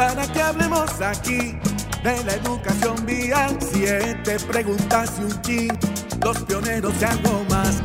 para 0.00 0.26
que 0.32 0.40
hablemos 0.40 0.98
aquí 1.02 1.58
de 2.02 2.24
la 2.24 2.32
educación 2.32 3.04
vial. 3.04 3.58
Siete 3.60 4.38
preguntas 4.50 5.12
y 5.18 5.24
un 5.24 5.42
chin, 5.42 5.78
los 6.24 6.38
pioneros 6.44 6.94
y 6.98 7.04
algo 7.04 7.44
más. 7.50 7.82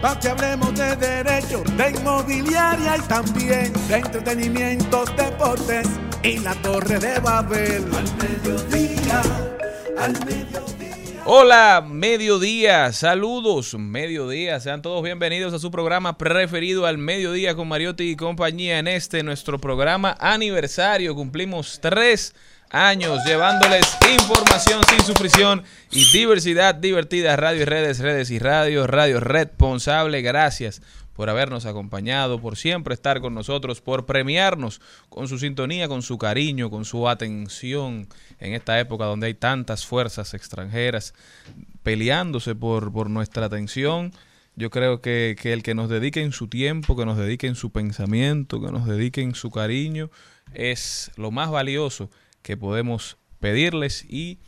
Para 0.00 0.20
que 0.20 0.28
hablemos 0.28 0.72
de 0.76 0.94
derecho, 0.94 1.64
de 1.76 1.90
inmobiliaria 1.90 2.98
y 2.98 3.00
también 3.08 3.72
de 3.88 3.96
entretenimientos, 3.96 5.16
deportes 5.16 5.88
y 6.22 6.38
la 6.38 6.54
torre 6.62 7.00
de 7.00 7.18
Babel. 7.18 7.84
Al 7.96 8.16
mediodía, 8.16 9.22
al 9.98 10.12
mediodía. 10.24 10.85
Hola, 11.28 11.84
mediodía, 11.84 12.92
saludos, 12.92 13.74
mediodía, 13.74 14.60
sean 14.60 14.80
todos 14.80 15.02
bienvenidos 15.02 15.52
a 15.52 15.58
su 15.58 15.72
programa 15.72 16.16
preferido 16.16 16.86
al 16.86 16.98
mediodía 16.98 17.56
con 17.56 17.66
Mariotti 17.66 18.10
y 18.10 18.14
compañía 18.14 18.78
en 18.78 18.86
este 18.86 19.24
nuestro 19.24 19.58
programa 19.58 20.16
aniversario. 20.20 21.16
Cumplimos 21.16 21.80
tres 21.82 22.32
años 22.70 23.24
llevándoles 23.26 23.98
información 24.08 24.80
sin 24.88 25.00
sufrición 25.00 25.64
y 25.90 26.04
diversidad 26.12 26.76
divertida, 26.76 27.34
radio 27.34 27.62
y 27.62 27.64
redes, 27.64 27.98
redes 27.98 28.30
y 28.30 28.38
radio, 28.38 28.86
radio 28.86 29.18
responsable. 29.18 30.22
Gracias 30.22 30.80
por 31.16 31.30
habernos 31.30 31.64
acompañado, 31.64 32.40
por 32.40 32.56
siempre 32.56 32.92
estar 32.92 33.22
con 33.22 33.34
nosotros, 33.34 33.80
por 33.80 34.04
premiarnos 34.04 34.82
con 35.08 35.28
su 35.28 35.38
sintonía, 35.38 35.88
con 35.88 36.02
su 36.02 36.18
cariño, 36.18 36.68
con 36.68 36.84
su 36.84 37.08
atención 37.08 38.06
en 38.38 38.52
esta 38.52 38.78
época 38.78 39.06
donde 39.06 39.28
hay 39.28 39.34
tantas 39.34 39.86
fuerzas 39.86 40.34
extranjeras 40.34 41.14
peleándose 41.82 42.54
por, 42.54 42.92
por 42.92 43.08
nuestra 43.08 43.46
atención. 43.46 44.12
Yo 44.56 44.68
creo 44.70 45.00
que, 45.00 45.36
que 45.40 45.54
el 45.54 45.62
que 45.62 45.74
nos 45.74 45.88
dediquen 45.88 46.32
su 46.32 46.48
tiempo, 46.48 46.96
que 46.96 47.06
nos 47.06 47.16
dediquen 47.16 47.54
su 47.54 47.72
pensamiento, 47.72 48.60
que 48.60 48.70
nos 48.70 48.86
dediquen 48.86 49.34
su 49.34 49.50
cariño, 49.50 50.10
es 50.52 51.10
lo 51.16 51.30
más 51.30 51.50
valioso 51.50 52.10
que 52.42 52.58
podemos 52.58 53.16
pedirles 53.40 54.04
y 54.08 54.38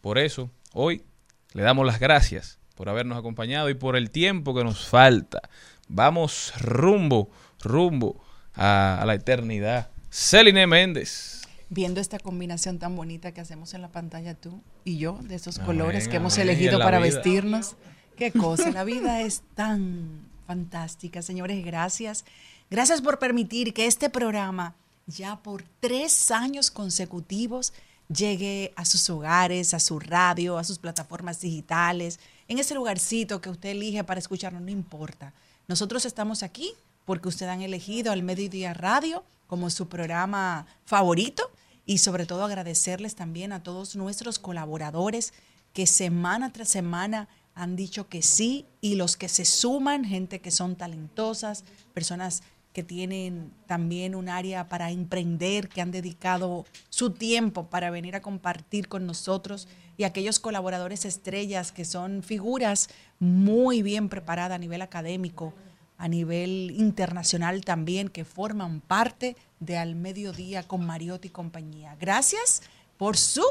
por 0.00 0.18
eso 0.18 0.50
hoy 0.72 1.04
le 1.52 1.62
damos 1.62 1.86
las 1.86 2.00
gracias 2.00 2.58
por 2.76 2.88
habernos 2.88 3.18
acompañado 3.18 3.70
y 3.70 3.74
por 3.74 3.96
el 3.96 4.10
tiempo 4.10 4.54
que 4.54 4.62
nos 4.62 4.86
falta. 4.86 5.40
Vamos 5.88 6.52
rumbo, 6.60 7.30
rumbo 7.62 8.22
a, 8.54 9.00
a 9.00 9.06
la 9.06 9.14
eternidad. 9.14 9.90
Celine 10.10 10.66
Méndez. 10.66 11.42
Viendo 11.68 12.00
esta 12.00 12.18
combinación 12.18 12.78
tan 12.78 12.94
bonita 12.94 13.32
que 13.32 13.40
hacemos 13.40 13.74
en 13.74 13.82
la 13.82 13.88
pantalla 13.88 14.34
tú 14.34 14.62
y 14.84 14.98
yo, 14.98 15.18
de 15.22 15.34
esos 15.34 15.56
Amén, 15.58 15.66
colores 15.66 16.08
que 16.08 16.16
hemos 16.16 16.34
amén. 16.34 16.48
elegido 16.50 16.78
para 16.78 16.98
vida. 16.98 17.14
vestirnos. 17.14 17.74
Qué 18.16 18.32
cosa, 18.32 18.70
la 18.70 18.84
vida 18.84 19.20
es 19.22 19.42
tan 19.54 20.28
fantástica. 20.46 21.22
Señores, 21.22 21.64
gracias. 21.64 22.24
Gracias 22.70 23.02
por 23.02 23.18
permitir 23.18 23.74
que 23.74 23.86
este 23.86 24.08
programa 24.10 24.74
ya 25.06 25.36
por 25.42 25.64
tres 25.80 26.30
años 26.30 26.70
consecutivos 26.70 27.72
llegue 28.08 28.72
a 28.76 28.84
sus 28.84 29.10
hogares, 29.10 29.74
a 29.74 29.80
su 29.80 29.98
radio, 29.98 30.58
a 30.58 30.64
sus 30.64 30.78
plataformas 30.78 31.40
digitales, 31.40 32.20
en 32.48 32.58
ese 32.58 32.74
lugarcito 32.74 33.40
que 33.40 33.50
usted 33.50 33.70
elige 33.70 34.04
para 34.04 34.20
escucharnos, 34.20 34.62
no 34.62 34.70
importa. 34.70 35.32
Nosotros 35.68 36.04
estamos 36.04 36.42
aquí 36.42 36.72
porque 37.04 37.28
ustedes 37.28 37.52
han 37.52 37.62
elegido 37.62 38.12
al 38.12 38.22
Mediodía 38.22 38.72
Radio 38.72 39.24
como 39.46 39.70
su 39.70 39.88
programa 39.88 40.66
favorito 40.84 41.50
y 41.84 41.98
sobre 41.98 42.26
todo 42.26 42.44
agradecerles 42.44 43.14
también 43.14 43.52
a 43.52 43.62
todos 43.62 43.96
nuestros 43.96 44.38
colaboradores 44.38 45.32
que 45.72 45.86
semana 45.86 46.52
tras 46.52 46.68
semana 46.68 47.28
han 47.54 47.74
dicho 47.74 48.08
que 48.08 48.22
sí 48.22 48.66
y 48.80 48.96
los 48.96 49.16
que 49.16 49.28
se 49.28 49.44
suman, 49.44 50.04
gente 50.04 50.40
que 50.40 50.50
son 50.50 50.76
talentosas, 50.76 51.64
personas 51.94 52.42
que 52.76 52.82
tienen 52.82 53.54
también 53.66 54.14
un 54.14 54.28
área 54.28 54.68
para 54.68 54.90
emprender, 54.90 55.70
que 55.70 55.80
han 55.80 55.90
dedicado 55.90 56.66
su 56.90 57.08
tiempo 57.08 57.70
para 57.70 57.88
venir 57.88 58.14
a 58.14 58.20
compartir 58.20 58.86
con 58.86 59.06
nosotros 59.06 59.66
y 59.96 60.04
aquellos 60.04 60.38
colaboradores 60.38 61.06
estrellas 61.06 61.72
que 61.72 61.86
son 61.86 62.22
figuras 62.22 62.90
muy 63.18 63.80
bien 63.80 64.10
preparadas 64.10 64.56
a 64.56 64.58
nivel 64.58 64.82
académico, 64.82 65.54
a 65.96 66.06
nivel 66.06 66.74
internacional 66.76 67.64
también, 67.64 68.10
que 68.10 68.26
forman 68.26 68.82
parte 68.82 69.36
de 69.58 69.78
Al 69.78 69.94
Mediodía 69.94 70.62
con 70.62 70.84
Mariotti 70.84 71.28
y 71.28 71.30
compañía. 71.30 71.96
Gracias 71.98 72.60
por 72.98 73.16
su 73.16 73.42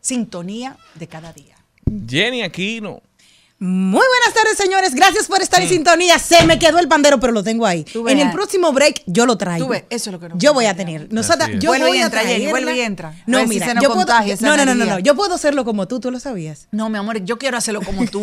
sintonía 0.00 0.78
de 0.94 1.06
cada 1.06 1.34
día. 1.34 1.56
Jenny 2.08 2.40
Aquino. 2.40 3.02
Muy 3.62 3.90
buenas 4.08 4.32
tardes, 4.32 4.56
señores. 4.56 4.94
Gracias 4.94 5.26
por 5.26 5.42
estar 5.42 5.60
en 5.60 5.68
sintonía. 5.68 6.18
Se 6.18 6.46
me 6.46 6.58
quedó 6.58 6.78
el 6.78 6.88
pandero, 6.88 7.20
pero 7.20 7.30
lo 7.34 7.42
tengo 7.44 7.66
ahí. 7.66 7.84
En 8.08 8.18
el 8.18 8.30
próximo 8.32 8.72
break 8.72 9.02
yo 9.04 9.26
lo 9.26 9.36
traigo. 9.36 9.66
Tú 9.66 9.72
ves, 9.72 9.84
eso 9.90 10.08
es 10.08 10.12
lo 10.14 10.18
que 10.18 10.30
nos 10.30 10.38
Yo 10.38 10.54
voy 10.54 10.64
a 10.64 10.74
tener. 10.74 11.08
Es. 11.10 11.58
yo 11.58 11.68
Vuelve 11.68 11.86
voy 11.88 11.98
y 11.98 12.00
a 12.00 12.04
entra, 12.06 12.22
traerla. 12.22 12.50
vuelve 12.50 12.76
y 12.76 12.80
entra. 12.80 13.08
A 13.10 13.14
No, 13.26 13.36
ver 13.36 13.48
si 13.48 13.54
mira, 13.54 13.66
se 13.66 13.74
nos 13.74 13.82
yo 13.84 13.92
puedo, 13.92 14.06
no, 14.40 14.56
no, 14.56 14.64
no, 14.64 14.74
no, 14.74 14.84
no. 14.86 14.98
Yo 14.98 15.14
puedo 15.14 15.34
hacerlo 15.34 15.66
como 15.66 15.86
tú. 15.86 16.00
¿Tú 16.00 16.10
lo 16.10 16.18
sabías? 16.20 16.68
No, 16.70 16.88
mi 16.88 16.96
amor, 16.96 17.22
yo 17.22 17.36
quiero 17.36 17.58
hacerlo 17.58 17.82
como 17.82 18.06
tú. 18.06 18.22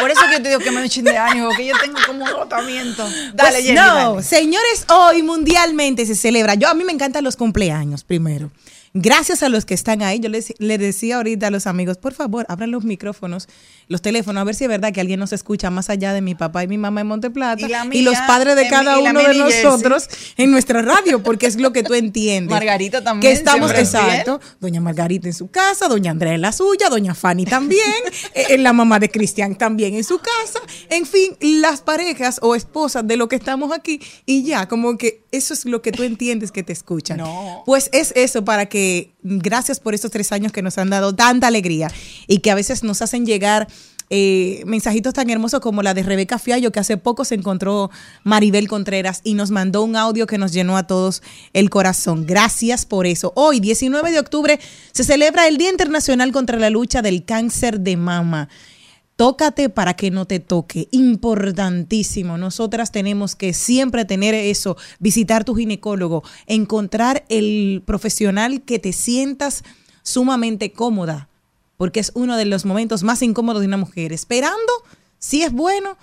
Por 0.00 0.12
eso 0.12 0.20
que 0.28 0.36
yo 0.36 0.42
te 0.42 0.48
digo 0.50 0.60
que 0.60 0.70
me 0.70 0.84
echen 0.84 1.04
de 1.04 1.18
ánimo, 1.18 1.50
que 1.56 1.66
yo 1.66 1.74
tengo 1.82 1.98
como 2.06 2.22
un 2.22 2.28
agotamiento. 2.30 3.02
Dale, 3.34 3.50
Pues 3.50 3.64
Jenny, 3.64 3.74
no, 3.74 3.94
dale. 4.12 4.22
señores, 4.22 4.84
hoy 4.88 5.24
mundialmente 5.24 6.06
se 6.06 6.14
celebra. 6.14 6.54
Yo 6.54 6.68
a 6.68 6.74
mí 6.74 6.84
me 6.84 6.92
encantan 6.92 7.24
los 7.24 7.34
cumpleaños 7.34 8.04
primero. 8.04 8.52
Gracias 8.94 9.42
a 9.42 9.48
los 9.48 9.64
que 9.64 9.74
están 9.74 10.02
ahí. 10.02 10.20
Yo 10.20 10.28
les, 10.28 10.54
les 10.58 10.78
decía 10.78 11.16
ahorita 11.16 11.48
a 11.48 11.50
los 11.50 11.66
amigos, 11.66 11.98
por 11.98 12.14
favor, 12.14 12.46
abran 12.48 12.70
los 12.70 12.84
micrófonos, 12.84 13.48
los 13.88 14.02
teléfonos, 14.02 14.40
a 14.40 14.44
ver 14.44 14.54
si 14.54 14.64
es 14.64 14.70
verdad 14.70 14.92
que 14.92 15.00
alguien 15.00 15.20
nos 15.20 15.32
escucha 15.32 15.70
más 15.70 15.90
allá 15.90 16.12
de 16.12 16.20
mi 16.20 16.34
papá 16.34 16.64
y 16.64 16.68
mi 16.68 16.78
mamá 16.78 17.00
en 17.00 17.06
Monteplata 17.06 17.66
Y 17.92 18.02
los 18.02 18.18
padres 18.26 18.56
de 18.56 18.68
cada 18.68 18.98
uno 18.98 19.22
de 19.22 19.34
nosotros 19.34 20.08
en 20.36 20.50
nuestra 20.50 20.82
radio, 20.82 21.22
porque 21.22 21.46
es 21.46 21.56
lo 21.56 21.72
que 21.72 21.82
tú 21.82 21.94
entiendes. 21.94 22.50
Margarita 22.50 23.02
también, 23.02 23.32
Que 23.32 23.38
estamos, 23.38 23.72
exacto. 23.72 24.40
Doña 24.60 24.80
Margarita 24.80 25.28
en 25.28 25.34
su 25.34 25.48
casa, 25.48 25.88
doña 25.88 26.10
Andrea 26.10 26.34
en 26.34 26.40
la 26.40 26.52
suya, 26.52 26.88
doña 26.88 27.14
Fanny 27.14 27.44
también, 27.44 27.82
eh, 28.34 28.58
la 28.58 28.72
mamá 28.72 28.98
de 28.98 29.10
Cristian 29.10 29.56
también 29.56 29.94
en 29.94 30.04
su 30.04 30.18
casa. 30.18 30.60
En 30.90 31.06
fin, 31.06 31.36
las 31.40 31.80
parejas 31.80 32.38
o 32.42 32.54
esposas 32.54 33.06
de 33.06 33.16
lo 33.16 33.28
que 33.28 33.36
estamos 33.36 33.72
aquí 33.72 34.00
y 34.26 34.44
ya, 34.44 34.68
como 34.68 34.96
que 34.98 35.22
eso 35.30 35.54
es 35.54 35.64
lo 35.64 35.82
que 35.82 35.92
tú 35.92 36.02
entiendes 36.02 36.52
que 36.52 36.62
te 36.62 36.72
escuchan. 36.72 37.18
No. 37.18 37.62
Pues 37.66 37.90
es 37.92 38.12
eso 38.16 38.44
para 38.44 38.66
que, 38.66 38.77
gracias 39.22 39.80
por 39.80 39.94
estos 39.94 40.10
tres 40.10 40.32
años 40.32 40.52
que 40.52 40.62
nos 40.62 40.78
han 40.78 40.90
dado 40.90 41.14
tanta 41.14 41.46
alegría 41.46 41.90
y 42.26 42.38
que 42.38 42.50
a 42.50 42.54
veces 42.54 42.82
nos 42.82 43.02
hacen 43.02 43.26
llegar 43.26 43.68
eh, 44.10 44.62
mensajitos 44.64 45.12
tan 45.12 45.28
hermosos 45.28 45.60
como 45.60 45.82
la 45.82 45.92
de 45.92 46.02
Rebeca 46.02 46.38
Fiallo, 46.38 46.72
que 46.72 46.80
hace 46.80 46.96
poco 46.96 47.24
se 47.24 47.34
encontró 47.34 47.90
Maribel 48.24 48.66
Contreras 48.66 49.20
y 49.22 49.34
nos 49.34 49.50
mandó 49.50 49.82
un 49.82 49.96
audio 49.96 50.26
que 50.26 50.38
nos 50.38 50.52
llenó 50.52 50.78
a 50.78 50.86
todos 50.86 51.22
el 51.52 51.68
corazón. 51.68 52.24
Gracias 52.26 52.86
por 52.86 53.06
eso. 53.06 53.32
Hoy, 53.36 53.60
19 53.60 54.10
de 54.10 54.18
octubre, 54.18 54.58
se 54.92 55.04
celebra 55.04 55.46
el 55.46 55.58
Día 55.58 55.70
Internacional 55.70 56.32
contra 56.32 56.58
la 56.58 56.70
Lucha 56.70 57.02
del 57.02 57.24
Cáncer 57.24 57.80
de 57.80 57.96
Mama. 57.96 58.48
Tócate 59.18 59.68
para 59.68 59.94
que 59.94 60.12
no 60.12 60.26
te 60.26 60.38
toque. 60.38 60.86
Importantísimo. 60.92 62.38
Nosotras 62.38 62.92
tenemos 62.92 63.34
que 63.34 63.52
siempre 63.52 64.04
tener 64.04 64.32
eso, 64.32 64.76
visitar 65.00 65.42
tu 65.42 65.56
ginecólogo, 65.56 66.22
encontrar 66.46 67.24
el 67.28 67.82
profesional 67.84 68.62
que 68.62 68.78
te 68.78 68.92
sientas 68.92 69.64
sumamente 70.04 70.70
cómoda, 70.70 71.28
porque 71.76 71.98
es 71.98 72.12
uno 72.14 72.36
de 72.36 72.44
los 72.44 72.64
momentos 72.64 73.02
más 73.02 73.20
incómodos 73.22 73.60
de 73.60 73.66
una 73.66 73.76
mujer. 73.76 74.12
Esperando, 74.12 74.72
si 75.18 75.42
es 75.42 75.50
bueno, 75.50 75.98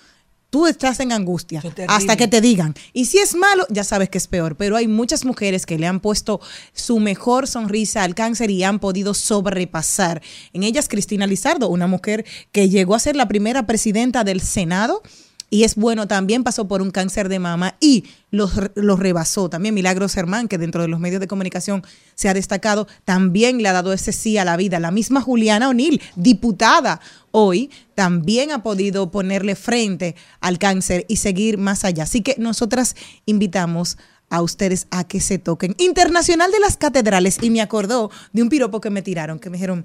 tú 0.55 0.67
estás 0.67 1.01
en 1.01 1.11
angustia 1.11 1.61
hasta 1.89 2.15
que 2.15 2.29
te 2.29 2.39
digan. 2.39 2.75
Y 2.93 3.07
si 3.07 3.17
es 3.17 3.35
malo, 3.35 3.67
ya 3.69 3.83
sabes 3.83 4.07
que 4.07 4.17
es 4.17 4.27
peor. 4.27 4.55
Pero 4.55 4.77
hay 4.77 4.87
muchas 4.87 5.25
mujeres 5.25 5.65
que 5.65 5.77
le 5.77 5.85
han 5.85 5.99
puesto 5.99 6.39
su 6.71 7.01
mejor 7.01 7.45
sonrisa 7.47 8.03
al 8.03 8.15
cáncer 8.15 8.49
y 8.49 8.63
han 8.63 8.79
podido 8.79 9.13
sobrepasar. 9.13 10.21
En 10.53 10.63
ellas, 10.63 10.87
Cristina 10.87 11.27
Lizardo, 11.27 11.67
una 11.67 11.87
mujer 11.87 12.23
que 12.53 12.69
llegó 12.69 12.95
a 12.95 12.99
ser 12.99 13.17
la 13.17 13.27
primera 13.27 13.67
presidenta 13.67 14.23
del 14.23 14.39
Senado. 14.39 15.03
Y 15.49 15.63
es 15.63 15.75
bueno, 15.75 16.07
también 16.07 16.45
pasó 16.45 16.69
por 16.69 16.81
un 16.81 16.89
cáncer 16.89 17.27
de 17.27 17.39
mama 17.39 17.75
y 17.81 18.05
los, 18.31 18.53
los 18.75 18.97
rebasó. 18.97 19.49
También 19.49 19.75
Milagros 19.75 20.13
Germán, 20.13 20.47
que 20.47 20.57
dentro 20.57 20.81
de 20.81 20.87
los 20.87 20.99
medios 21.01 21.19
de 21.19 21.27
comunicación 21.27 21.83
se 22.15 22.29
ha 22.29 22.33
destacado, 22.33 22.87
también 23.03 23.61
le 23.61 23.67
ha 23.69 23.73
dado 23.73 23.91
ese 23.93 24.11
sí 24.11 24.37
a 24.37 24.45
la 24.45 24.57
vida. 24.57 24.79
La 24.79 24.91
misma 24.91 25.21
Juliana 25.21 25.69
O'Neill, 25.69 26.01
diputada 26.15 26.99
hoy, 27.37 27.69
también 27.95 28.51
ha 28.51 28.63
podido 28.63 29.11
ponerle 29.11 29.55
frente 29.55 30.15
al 30.39 30.57
cáncer 30.57 31.05
y 31.09 31.17
seguir 31.17 31.57
más 31.57 31.83
allá. 31.83 32.03
Así 32.03 32.21
que 32.21 32.35
nosotras 32.37 32.95
invitamos 33.25 33.97
a 34.29 34.41
ustedes 34.41 34.87
a 34.89 35.03
que 35.03 35.19
se 35.19 35.37
toquen. 35.37 35.75
Internacional 35.77 36.49
de 36.51 36.61
las 36.61 36.77
Catedrales, 36.77 37.37
y 37.41 37.49
me 37.49 37.61
acordó 37.61 38.09
de 38.31 38.41
un 38.41 38.47
piropo 38.47 38.79
que 38.79 38.89
me 38.89 39.01
tiraron, 39.01 39.39
que 39.39 39.49
me 39.49 39.57
dijeron, 39.57 39.83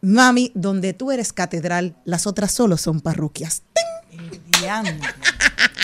mami, 0.00 0.52
donde 0.54 0.94
tú 0.94 1.12
eres 1.12 1.34
catedral, 1.34 1.96
las 2.06 2.26
otras 2.26 2.50
solo 2.50 2.78
son 2.78 3.02
parroquias. 3.02 3.62
Diantre. 4.58 4.98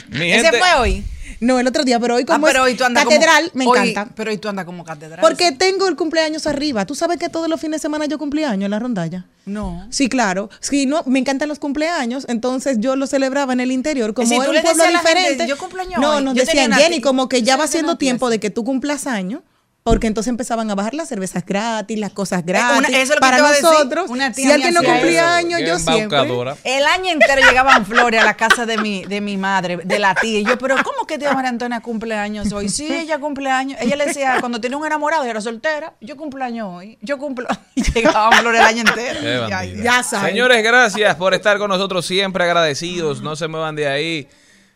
Mi 0.08 0.32
Ese 0.32 0.44
gente, 0.44 0.58
fue 0.58 0.80
hoy. 0.80 1.04
No, 1.40 1.58
el 1.58 1.66
otro 1.66 1.84
día, 1.84 1.98
pero 1.98 2.16
hoy 2.16 2.22
Ah, 2.24 2.34
como 2.34 2.46
pero 2.46 2.60
es 2.66 2.72
hoy 2.72 2.76
tú 2.76 2.84
andas 2.84 3.02
catedral, 3.04 3.50
como, 3.50 3.64
me 3.64 3.70
hoy- 3.70 3.88
encanta. 3.90 4.14
Pero 4.14 4.30
hoy 4.30 4.36
tú 4.38 4.48
andas 4.48 4.64
como 4.66 4.84
catedral. 4.84 5.20
Porque 5.20 5.52
tengo 5.52 5.88
el 5.88 5.96
cumpleaños 5.96 6.46
arriba. 6.46 6.84
¿Tú 6.84 6.94
sabes 6.94 7.18
que 7.18 7.28
todos 7.30 7.48
los 7.48 7.58
fines 7.60 7.80
de 7.80 7.82
semana 7.82 8.04
yo 8.06 8.18
cumpleaños 8.18 8.64
en 8.66 8.70
la 8.70 8.78
rondalla? 8.78 9.24
No. 9.46 9.86
Sí, 9.90 10.08
claro. 10.10 10.50
Sí, 10.60 10.84
no, 10.86 11.02
me 11.06 11.18
encantan 11.18 11.48
los 11.48 11.58
cumpleaños, 11.58 12.26
entonces 12.28 12.76
yo 12.78 12.94
lo 12.94 13.06
celebraba 13.06 13.52
en 13.54 13.60
el 13.60 13.72
interior 13.72 14.12
como 14.12 14.28
si 14.28 14.34
era 14.34 14.50
un 14.50 14.60
pueblo 14.62 14.84
gente, 14.84 14.98
diferente. 14.98 15.46
"Yo 15.46 15.56
cumpleaños 15.56 15.98
no, 16.00 16.16
hoy", 16.16 16.24
nos 16.24 16.34
yo 16.34 16.44
decían 16.44 16.72
Jenny, 16.72 17.00
como 17.00 17.28
que 17.28 17.42
ya 17.42 17.56
va 17.56 17.66
siendo 17.66 17.96
tiempo 17.96 18.28
de 18.28 18.38
que 18.38 18.50
tú 18.50 18.62
cumplas 18.64 19.06
años. 19.06 19.40
Porque 19.90 20.06
entonces 20.06 20.28
empezaban 20.30 20.70
a 20.70 20.74
bajar 20.74 20.94
las 20.94 21.08
cervezas 21.08 21.44
gratis, 21.44 21.98
las 21.98 22.12
cosas 22.12 22.44
gratis. 22.46 22.76
Eh, 22.76 22.78
una- 22.78 22.88
eso 22.88 22.98
es 23.02 23.08
lo 23.10 23.14
que 23.16 23.20
para 23.20 23.36
te 23.36 23.40
iba 23.40 23.48
a 23.48 23.52
decir. 23.52 23.64
nosotros, 23.70 24.10
Una 24.10 24.32
tía 24.32 24.44
si 24.46 24.52
alguien 24.52 24.74
no 24.74 24.82
cumplía 24.82 25.20
eso. 25.20 25.34
años, 25.34 25.60
yo 25.66 25.78
siempre. 25.78 26.18
El 26.64 26.84
año 26.86 27.10
entero 27.10 27.42
llegaban 27.48 27.84
flores 27.84 28.20
a 28.20 28.24
la 28.24 28.34
casa 28.34 28.66
de 28.66 28.78
mi, 28.78 29.04
de 29.04 29.20
mi 29.20 29.36
madre, 29.36 29.78
de 29.84 29.98
la 29.98 30.14
tía. 30.14 30.40
Y 30.40 30.44
yo, 30.44 30.56
pero 30.58 30.76
¿cómo 30.84 31.06
que 31.06 31.18
tía 31.18 31.32
María 31.32 31.50
Antonia 31.50 31.80
cumpleaños 31.80 32.52
hoy? 32.52 32.68
Sí, 32.68 32.88
ella 32.92 33.18
cumpleaños. 33.18 33.78
Ella 33.80 33.96
le 33.96 34.06
decía, 34.06 34.36
cuando 34.40 34.60
tenía 34.60 34.76
un 34.78 34.86
enamorado 34.86 35.26
y 35.26 35.28
era 35.28 35.40
soltera, 35.40 35.94
yo 36.00 36.16
cumpleaños 36.16 36.68
hoy. 36.70 36.98
Yo 37.02 37.18
cumplo. 37.18 37.46
Y 37.74 37.82
llegaban 37.82 38.32
flores 38.40 38.60
el 38.60 38.66
año 38.66 38.80
entero. 38.86 39.48
Ya 39.82 40.02
saben. 40.02 40.30
Señores, 40.30 40.62
gracias 40.62 41.14
por 41.16 41.34
estar 41.34 41.58
con 41.58 41.68
nosotros, 41.70 42.04
siempre 42.06 42.44
agradecidos. 42.44 43.22
No 43.22 43.36
se 43.36 43.48
muevan 43.48 43.74
de 43.76 43.88
ahí. 43.88 44.28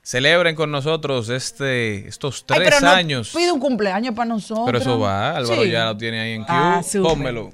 Celebren 0.06 0.55
con 0.55 0.71
nosotros 0.71 1.31
este, 1.31 2.06
estos 2.06 2.45
Ay, 2.51 2.59
tres 2.59 2.69
pero 2.75 2.81
no 2.83 2.91
años. 2.95 3.33
Pide 3.35 3.51
un 3.53 3.59
cumpleaños 3.59 4.15
para 4.15 4.27
nosotros. 4.29 4.67
Pero 4.67 4.79
eso 4.79 4.99
va, 4.99 5.31
Álvaro 5.35 5.62
Sí. 5.62 5.71
ya 5.71 5.87
lo 5.87 5.97
tiene 5.97 6.21
ahí 6.21 6.33
en 6.33 6.43
Q. 6.43 6.47
Ah. 6.51 6.83
Pónmelo. 7.03 7.53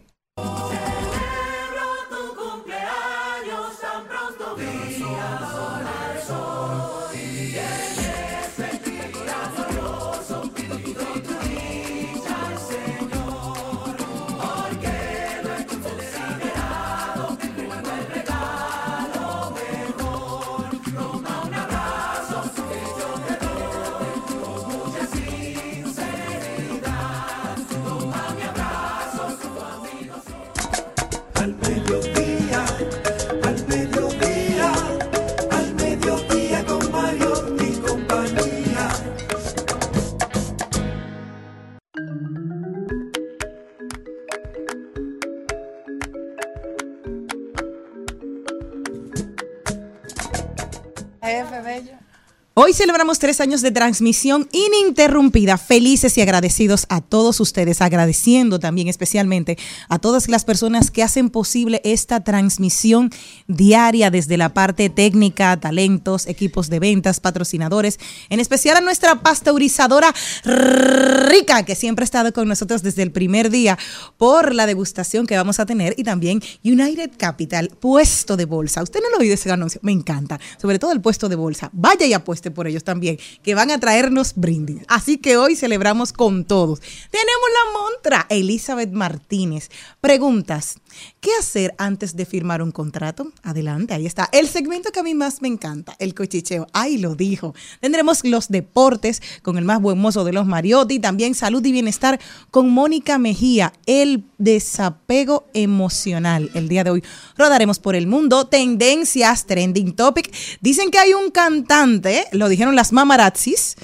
Bello. 51.70 52.09
Hoy 52.54 52.72
celebramos 52.72 53.20
tres 53.20 53.40
años 53.40 53.62
de 53.62 53.70
transmisión 53.70 54.48
ininterrumpida. 54.50 55.56
Felices 55.56 56.18
y 56.18 56.20
agradecidos 56.20 56.84
a 56.88 57.00
todos 57.00 57.38
ustedes, 57.38 57.80
agradeciendo 57.80 58.58
también 58.58 58.88
especialmente 58.88 59.56
a 59.88 60.00
todas 60.00 60.28
las 60.28 60.44
personas 60.44 60.90
que 60.90 61.04
hacen 61.04 61.30
posible 61.30 61.80
esta 61.84 62.24
transmisión 62.24 63.10
diaria 63.46 64.10
desde 64.10 64.36
la 64.36 64.52
parte 64.52 64.90
técnica, 64.90 65.60
talentos, 65.60 66.26
equipos 66.26 66.68
de 66.70 66.80
ventas, 66.80 67.20
patrocinadores, 67.20 68.00
en 68.30 68.40
especial 68.40 68.78
a 68.78 68.80
nuestra 68.80 69.22
pasteurizadora 69.22 70.12
rica 70.42 71.64
que 71.64 71.76
siempre 71.76 72.02
ha 72.02 72.04
estado 72.04 72.32
con 72.32 72.48
nosotros 72.48 72.82
desde 72.82 73.04
el 73.04 73.12
primer 73.12 73.50
día 73.50 73.78
por 74.16 74.56
la 74.56 74.66
degustación 74.66 75.28
que 75.28 75.36
vamos 75.36 75.60
a 75.60 75.66
tener 75.66 75.94
y 75.96 76.02
también 76.02 76.42
United 76.64 77.12
Capital, 77.16 77.70
puesto 77.78 78.36
de 78.36 78.46
bolsa. 78.46 78.82
Usted 78.82 78.98
no 79.00 79.10
lo 79.10 79.18
oído 79.18 79.34
ese 79.34 79.52
anuncio, 79.52 79.80
me 79.84 79.92
encanta, 79.92 80.40
sobre 80.60 80.80
todo 80.80 80.90
el 80.90 81.00
puesto 81.00 81.28
de 81.28 81.36
bolsa. 81.36 81.70
Vaya 81.72 82.06
y 82.06 82.12
por 82.50 82.66
ellos 82.66 82.84
también, 82.84 83.18
que 83.42 83.54
van 83.54 83.70
a 83.70 83.78
traernos 83.78 84.32
brindis. 84.36 84.82
Así 84.88 85.18
que 85.18 85.36
hoy 85.36 85.56
celebramos 85.56 86.12
con 86.14 86.44
todos. 86.44 86.80
Tenemos 86.80 87.48
la 87.52 87.80
montra, 87.80 88.26
Elizabeth 88.30 88.92
Martínez. 88.92 89.68
Preguntas, 90.00 90.76
¿qué 91.20 91.30
hacer 91.38 91.74
antes 91.78 92.16
de 92.16 92.26
firmar 92.26 92.62
un 92.62 92.72
contrato? 92.72 93.32
Adelante, 93.42 93.94
ahí 93.94 94.06
está. 94.06 94.28
El 94.32 94.48
segmento 94.48 94.92
que 94.92 95.00
a 95.00 95.02
mí 95.02 95.14
más 95.14 95.42
me 95.42 95.48
encanta, 95.48 95.96
el 95.98 96.14
cochicheo. 96.14 96.66
Ahí 96.72 96.98
lo 96.98 97.14
dijo. 97.14 97.54
Tendremos 97.80 98.24
los 98.24 98.48
deportes 98.48 99.22
con 99.42 99.58
el 99.58 99.64
más 99.64 99.80
buen 99.80 99.98
mozo 99.98 100.24
de 100.24 100.32
los 100.32 100.46
Mariotti, 100.46 100.98
también 100.98 101.34
salud 101.34 101.64
y 101.64 101.72
bienestar 101.72 102.20
con 102.50 102.70
Mónica 102.70 103.18
Mejía, 103.18 103.72
el 103.86 104.24
desapego 104.38 105.46
emocional. 105.54 106.50
El 106.54 106.68
día 106.68 106.84
de 106.84 106.90
hoy 106.90 107.04
rodaremos 107.36 107.78
por 107.78 107.94
el 107.94 108.06
mundo, 108.06 108.46
tendencias, 108.46 109.46
trending 109.46 109.94
topic. 109.94 110.32
Dicen 110.60 110.90
que 110.90 110.98
hay 110.98 111.14
un 111.14 111.30
cantante, 111.30 112.26
lo 112.32 112.48
dijeron 112.48 112.76
las 112.76 112.92
mamarazzis, 112.92 113.76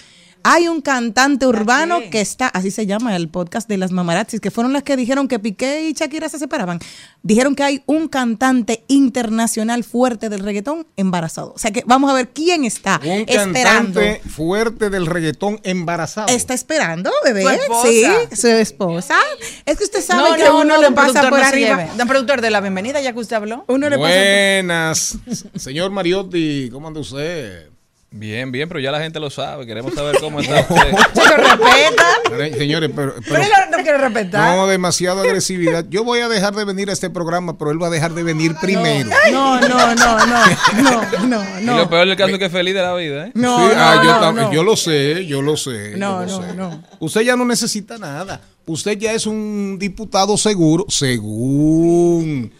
Hay 0.49 0.69
un 0.69 0.81
cantante 0.81 1.45
urbano 1.45 1.99
que 2.09 2.21
está, 2.21 2.47
así 2.47 2.71
se 2.71 2.87
llama 2.87 3.17
el 3.17 3.29
podcast 3.29 3.69
de 3.69 3.79
las 3.79 3.91
mamarazzis, 3.91 4.41
que 4.41 4.53
fueron 4.53 4.73
las 4.73 4.85
que 4.85 4.97
dijeron 4.97 5.27
que 5.27 5.41
Piqué 5.41 5.89
y 5.89 5.93
Shakira 5.93 6.29
se 6.29 6.39
separaban. 6.39 6.79
Dijeron 7.25 7.57
que 7.57 7.65
hay 7.65 7.83
un 7.87 8.07
cantante 8.07 8.85
internacional 8.87 9.83
fuerte 9.83 10.29
del 10.29 10.39
reggaetón 10.41 10.87
embarazado. 10.97 11.53
O 11.53 11.59
sea 11.59 11.73
que 11.73 11.83
vamos 11.85 12.09
a 12.11 12.15
ver 12.15 12.29
quién 12.29 12.65
está 12.65 13.01
Un 13.05 13.25
esperando. 13.27 13.99
cantante 14.01 14.21
fuerte 14.29 14.89
del 14.89 15.07
reggaetón 15.07 15.59
embarazado. 15.65 16.29
Está 16.29 16.55
esperando, 16.55 17.11
bebé. 17.25 17.43
Su. 17.43 17.89
Sí, 17.89 18.05
su 18.37 18.47
esposa. 18.47 19.17
Es 19.65 19.77
que 19.79 19.83
usted 19.85 20.01
sabe 20.01 20.31
No, 20.31 20.37
que 20.37 20.45
no, 20.45 20.61
uno 20.61 20.77
no, 20.77 20.81
le 20.81 20.93
pasa 20.93 21.29
por 21.29 21.41
arriba. 21.41 21.89
Don 21.99 22.07
productor, 22.07 22.41
de 22.41 22.51
la 22.51 22.61
bienvenida, 22.61 23.01
ya 23.01 23.13
que 23.13 23.19
usted 23.19 23.35
habló. 23.35 23.65
Uno 23.67 23.89
le 23.91 23.97
pasa 23.99 24.09
por- 24.09 24.17
Buenas. 24.17 25.19
Señor 25.57 25.91
Mariotti, 25.91 26.69
¿cómo 26.71 26.87
anda 26.87 27.01
usted? 27.01 27.71
Bien, 28.11 28.51
bien, 28.51 28.67
pero 28.69 28.81
ya 28.81 28.91
la 28.93 29.01
gente 29.01 29.21
lo 29.21 29.29
sabe. 29.29 29.67
Queremos 29.67 29.93
saber 29.93 30.17
cómo 30.21 30.41
está 30.41 30.61
usted. 30.71 30.91
Se 31.13 31.29
lo 31.29 31.37
respeta. 31.37 32.57
Señores, 32.57 32.91
pero, 32.95 33.15
pero- 33.17 33.25
Pero 33.29 33.43
él 33.43 33.51
no 33.71 33.77
quiere 33.83 33.99
respetar. 33.99 34.57
no 34.57 34.67
demasiada 34.67 35.21
agresividad. 35.23 35.85
Yo 35.91 36.03
voy 36.05 36.21
a 36.21 36.29
dejar 36.29 36.55
de 36.55 36.65
venir 36.65 36.89
a 36.89 36.93
este 36.95 37.11
programa, 37.11 37.59
pero 37.59 37.73
él 37.73 37.83
va 37.83 37.89
a 37.89 37.91
dejar 37.91 38.15
de 38.15 38.23
venir 38.23 38.55
primero. 38.61 39.11
No, 39.33 39.61
no, 39.61 39.69
no, 39.69 39.95
no, 39.95 40.27
no, 40.27 41.27
no, 41.27 41.61
Y 41.61 41.65
no. 41.65 41.77
lo 41.77 41.91
peor 41.91 42.07
del 42.07 42.17
caso 42.17 42.33
es 42.33 42.39
que 42.39 42.47
es 42.47 42.53
feliz 42.53 42.75
de 42.75 42.83
la 42.83 42.95
vida, 42.95 43.27
¿eh? 43.27 43.33
No, 43.35 43.59
Sí, 43.69 43.75
no, 43.75 43.81
ah, 43.83 44.01
yo, 44.03 44.13
no, 44.13 44.21
tam- 44.23 44.35
no. 44.35 44.53
yo 44.53 44.63
lo 44.63 44.77
sé, 44.77 45.27
yo 45.27 45.43
lo 45.43 45.57
sé. 45.57 45.95
No, 45.97 46.21
lo 46.25 46.27
no, 46.27 46.43
sé. 46.43 46.55
no. 46.55 46.83
Usted 47.01 47.21
ya 47.23 47.37
no 47.37 47.45
necesita 47.45 47.99
nada. 47.99 48.41
Usted 48.65 48.97
ya 48.99 49.13
es 49.13 49.27
un 49.27 49.77
diputado 49.79 50.37
seguro, 50.39 50.87
según. 50.89 52.53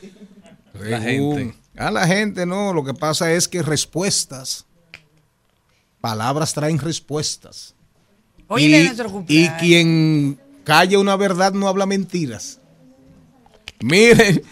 La 0.81 1.01
según. 1.01 1.37
gente. 1.39 1.57
A 1.79 1.91
la 1.91 2.07
gente 2.07 2.47
no, 2.47 2.73
lo 2.73 2.85
que 2.85 2.95
pasa 2.95 3.33
es 3.33 3.49
que 3.49 3.63
respuestas, 3.63 4.67
palabras 6.01 6.53
traen 6.55 6.79
respuestas. 6.79 7.75
Y 8.57 8.71
cumpleaños. 9.11 9.61
quien 9.61 10.39
calla 10.65 10.99
una 10.99 11.17
verdad 11.17 11.53
no 11.53 11.67
habla 11.69 11.87
mentiras. 11.87 12.61
Miren, 13.81 14.43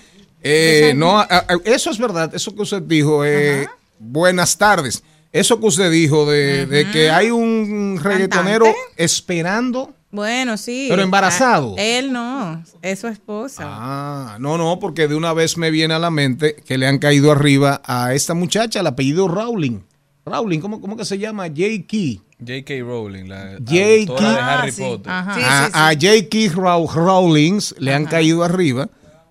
eh, 0.42 0.92
no, 0.96 1.18
a- 1.18 1.24
a- 1.30 1.46
eso 1.64 1.90
es 1.90 1.98
verdad, 1.98 2.34
eso 2.34 2.54
que 2.54 2.62
usted 2.62 2.82
dijo. 2.82 3.24
eh, 3.24 3.66
buenas 3.98 4.56
tardes. 4.58 5.02
Eso 5.32 5.58
que 5.58 5.66
usted 5.66 5.90
dijo 5.90 6.30
de, 6.30 6.66
de 6.66 6.90
que 6.92 7.10
hay 7.10 7.30
un 7.30 7.98
reggaetonero 8.00 8.66
esperando. 8.96 9.92
Bueno, 10.12 10.56
sí. 10.56 10.86
Pero 10.88 11.02
embarazado. 11.02 11.74
Ah, 11.76 11.82
Él 11.82 12.12
no, 12.12 12.62
es 12.82 13.00
su 13.00 13.08
esposa. 13.08 13.64
Ah, 13.66 14.36
no, 14.38 14.56
no, 14.58 14.78
porque 14.78 15.08
de 15.08 15.16
una 15.16 15.32
vez 15.32 15.56
me 15.56 15.72
viene 15.72 15.94
a 15.94 15.98
la 15.98 16.10
mente 16.10 16.54
que 16.54 16.78
le 16.78 16.86
han 16.86 16.98
caído 16.98 17.32
arriba 17.32 17.82
a 17.84 18.14
esta 18.14 18.34
muchacha, 18.34 18.78
el 18.78 18.86
apellido 18.86 19.26
Rowling. 19.26 19.80
Rowling, 20.26 20.60
¿cómo, 20.60 20.80
cómo 20.80 20.96
que 20.96 21.04
se 21.04 21.18
llama? 21.18 21.44
J.K. 21.48 22.22
J.K. 22.40 22.80
Rowling, 22.80 23.24
la 23.28 23.58
J.K. 23.58 24.10
autora 24.10 24.30
de 24.32 24.38
Ah, 24.40 24.58
Harry 24.60 24.72
sí. 24.72 24.82
Potter. 24.82 25.12
Sí, 25.34 25.40
a, 25.44 25.66
sí, 25.66 25.72
sí. 25.98 26.06
a 26.08 26.48
J.K. 26.48 26.54
Row- 26.60 26.90
Rowling 26.94 27.60
le 27.78 27.94
han 27.94 28.06
caído 28.06 28.42
arriba. 28.42 28.88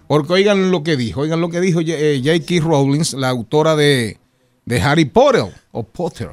Porque 0.07 0.33
oigan 0.33 0.69
lo 0.69 0.83
que 0.83 0.95
dijo, 0.97 1.21
oigan 1.21 1.41
lo 1.41 1.49
que 1.49 1.59
dijo 1.61 1.79
J- 1.79 1.93
eh, 1.97 2.21
J.K. 2.23 2.63
Rowling, 2.63 3.01
la 3.17 3.29
autora 3.29 3.75
de, 3.75 4.19
de 4.65 4.81
Harry 4.81 5.05
Potter 5.05 5.45
o 5.71 5.83
Potter. 5.83 6.31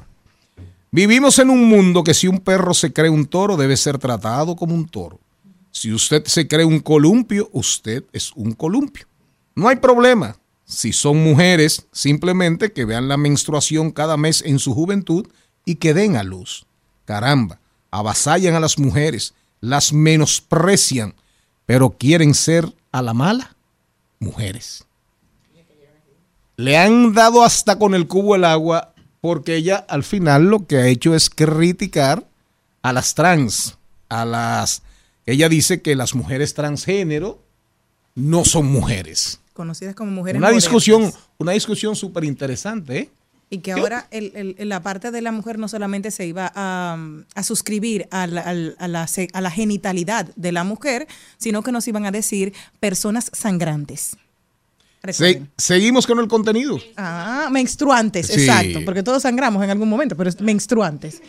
Vivimos 0.90 1.38
en 1.38 1.50
un 1.50 1.66
mundo 1.68 2.02
que 2.02 2.12
si 2.14 2.26
un 2.26 2.38
perro 2.40 2.74
se 2.74 2.92
cree 2.92 3.08
un 3.10 3.26
toro, 3.26 3.56
debe 3.56 3.76
ser 3.76 3.96
tratado 3.98 4.56
como 4.56 4.74
un 4.74 4.88
toro. 4.88 5.20
Si 5.70 5.92
usted 5.92 6.24
se 6.26 6.48
cree 6.48 6.64
un 6.64 6.80
columpio, 6.80 7.48
usted 7.52 8.02
es 8.12 8.32
un 8.34 8.52
columpio. 8.52 9.06
No 9.54 9.68
hay 9.68 9.76
problema. 9.76 10.36
Si 10.70 10.92
son 10.92 11.20
mujeres, 11.24 11.88
simplemente 11.90 12.72
que 12.72 12.84
vean 12.84 13.08
la 13.08 13.16
menstruación 13.16 13.90
cada 13.90 14.16
mes 14.16 14.40
en 14.46 14.60
su 14.60 14.72
juventud 14.72 15.26
y 15.64 15.74
que 15.74 15.94
den 15.94 16.14
a 16.14 16.22
luz. 16.22 16.64
Caramba, 17.06 17.58
avasallan 17.90 18.54
a 18.54 18.60
las 18.60 18.78
mujeres, 18.78 19.34
las 19.60 19.92
menosprecian, 19.92 21.14
pero 21.66 21.90
quieren 21.90 22.34
ser 22.34 22.72
a 22.92 23.02
la 23.02 23.14
mala 23.14 23.56
mujeres. 24.20 24.84
Le 26.56 26.78
han 26.78 27.14
dado 27.14 27.42
hasta 27.42 27.76
con 27.76 27.96
el 27.96 28.06
cubo 28.06 28.36
el 28.36 28.44
agua 28.44 28.94
porque 29.20 29.56
ella 29.56 29.84
al 29.88 30.04
final 30.04 30.44
lo 30.44 30.68
que 30.68 30.76
ha 30.76 30.86
hecho 30.86 31.16
es 31.16 31.30
criticar 31.30 32.28
a 32.82 32.92
las 32.92 33.16
trans, 33.16 33.76
a 34.08 34.24
las... 34.24 34.82
Ella 35.26 35.48
dice 35.48 35.82
que 35.82 35.96
las 35.96 36.14
mujeres 36.14 36.54
transgénero 36.54 37.42
no 38.14 38.44
son 38.44 38.66
mujeres. 38.66 39.40
Conocidas 39.60 39.94
como 39.94 40.10
mujeres 40.10 40.38
Una 40.38 40.46
modernas. 40.48 40.64
discusión, 40.64 41.12
una 41.38 41.52
discusión 41.52 41.94
súper 41.94 42.24
interesante, 42.24 42.98
¿eh? 42.98 43.10
Y 43.50 43.58
que 43.58 43.72
ahora 43.72 44.06
el- 44.10 44.54
el- 44.58 44.68
la 44.70 44.80
parte 44.80 45.10
de 45.10 45.20
la 45.20 45.32
mujer 45.32 45.58
no 45.58 45.68
solamente 45.68 46.10
se 46.10 46.24
iba 46.26 46.50
a, 46.54 46.96
a 47.34 47.42
suscribir 47.42 48.06
a 48.10 48.26
la, 48.26 48.40
a 48.78 48.88
la 48.88 49.06
se- 49.06 49.28
a 49.34 49.40
la 49.42 49.50
genitalidad 49.50 50.30
de 50.34 50.52
la 50.52 50.64
mujer, 50.64 51.06
sino 51.36 51.62
que 51.62 51.72
nos 51.72 51.86
iban 51.88 52.06
a 52.06 52.10
decir 52.10 52.54
personas 52.78 53.28
sangrantes. 53.34 54.16
Se- 55.10 55.42
seguimos 55.56 56.06
con 56.06 56.18
el 56.20 56.28
contenido. 56.28 56.78
Ah, 56.96 57.48
menstruantes, 57.50 58.28
Sí. 58.28 58.40
exacto, 58.42 58.80
porque 58.84 59.02
todos 59.02 59.22
sangramos 59.22 59.62
en 59.64 59.70
algún 59.70 59.88
momento, 59.88 60.16
pero 60.16 60.28
es 60.30 60.40
menstruantes. 60.40 61.20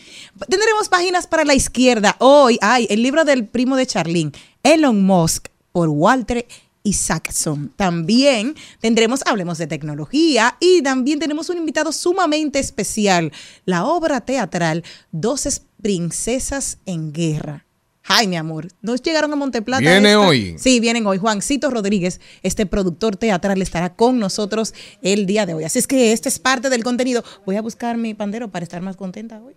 Tendremos 0.48 0.90
páginas 0.90 1.26
para 1.26 1.44
la 1.44 1.54
izquierda. 1.54 2.16
Hoy 2.20 2.58
hay 2.62 2.86
el 2.90 3.02
libro 3.02 3.24
del 3.26 3.46
primo 3.46 3.76
de 3.78 3.86
Charlene, 3.88 4.32
Elon 4.64 5.04
Musk, 5.04 5.48
por 5.72 5.88
Walter 5.90 6.46
Isaacson. 6.84 7.74
También 7.76 8.56
tendremos, 8.80 9.22
hablemos 9.26 9.58
de 9.58 9.68
tecnología, 9.68 10.58
y 10.60 10.82
también 10.82 11.20
tenemos 11.20 11.50
un 11.50 11.58
invitado 11.58 11.92
sumamente 11.92 12.60
especial, 12.60 13.32
la 13.66 13.86
obra 13.86 14.22
teatral 14.22 14.84
Doce 15.12 15.62
Princesas 15.82 16.78
en 16.86 17.12
Guerra. 17.12 17.66
Ay, 18.06 18.28
mi 18.28 18.36
amor, 18.36 18.68
nos 18.82 19.02
llegaron 19.02 19.32
a 19.32 19.36
Monteplata. 19.36 19.80
Viene 19.80 20.10
esta? 20.10 20.20
hoy. 20.20 20.56
Sí, 20.58 20.80
vienen 20.80 21.06
hoy. 21.06 21.18
Juancito 21.18 21.70
Rodríguez, 21.70 22.20
este 22.42 22.66
productor 22.66 23.16
teatral, 23.16 23.62
estará 23.62 23.94
con 23.94 24.20
nosotros 24.20 24.74
el 25.02 25.26
día 25.26 25.46
de 25.46 25.54
hoy. 25.54 25.64
Así 25.64 25.80
es 25.80 25.88
que 25.88 26.12
este 26.12 26.28
es 26.28 26.40
parte 26.40 26.70
del 26.70 26.84
contenido. 26.84 27.24
Voy 27.46 27.58
a 27.58 27.62
buscar 27.62 27.98
mi 27.98 28.14
pandero 28.14 28.50
para 28.50 28.64
estar 28.64 28.82
más 28.82 28.98
contenta 28.98 29.40
hoy. 29.42 29.54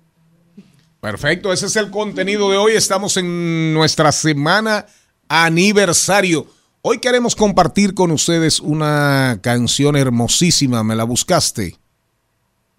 Perfecto, 1.00 1.52
ese 1.52 1.66
es 1.66 1.76
el 1.76 1.90
contenido 1.90 2.50
de 2.50 2.57
hoy. 2.57 2.73
Estamos 2.73 3.16
en 3.16 3.75
nuestra 3.75 4.12
semana 4.12 4.87
aniversario. 5.28 6.47
Hoy 6.87 6.99
queremos 6.99 7.35
compartir 7.35 7.95
con 7.95 8.11
ustedes 8.11 8.61
una 8.61 9.38
canción 9.41 9.97
hermosísima. 9.97 10.85
¿Me 10.85 10.95
la 10.95 11.05
buscaste? 11.05 11.79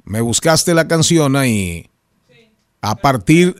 Me 0.04 0.22
buscaste 0.22 0.76
la 0.76 0.88
canción 0.88 1.36
ahí. 1.36 1.90
A 2.82 2.98
partir, 2.98 3.56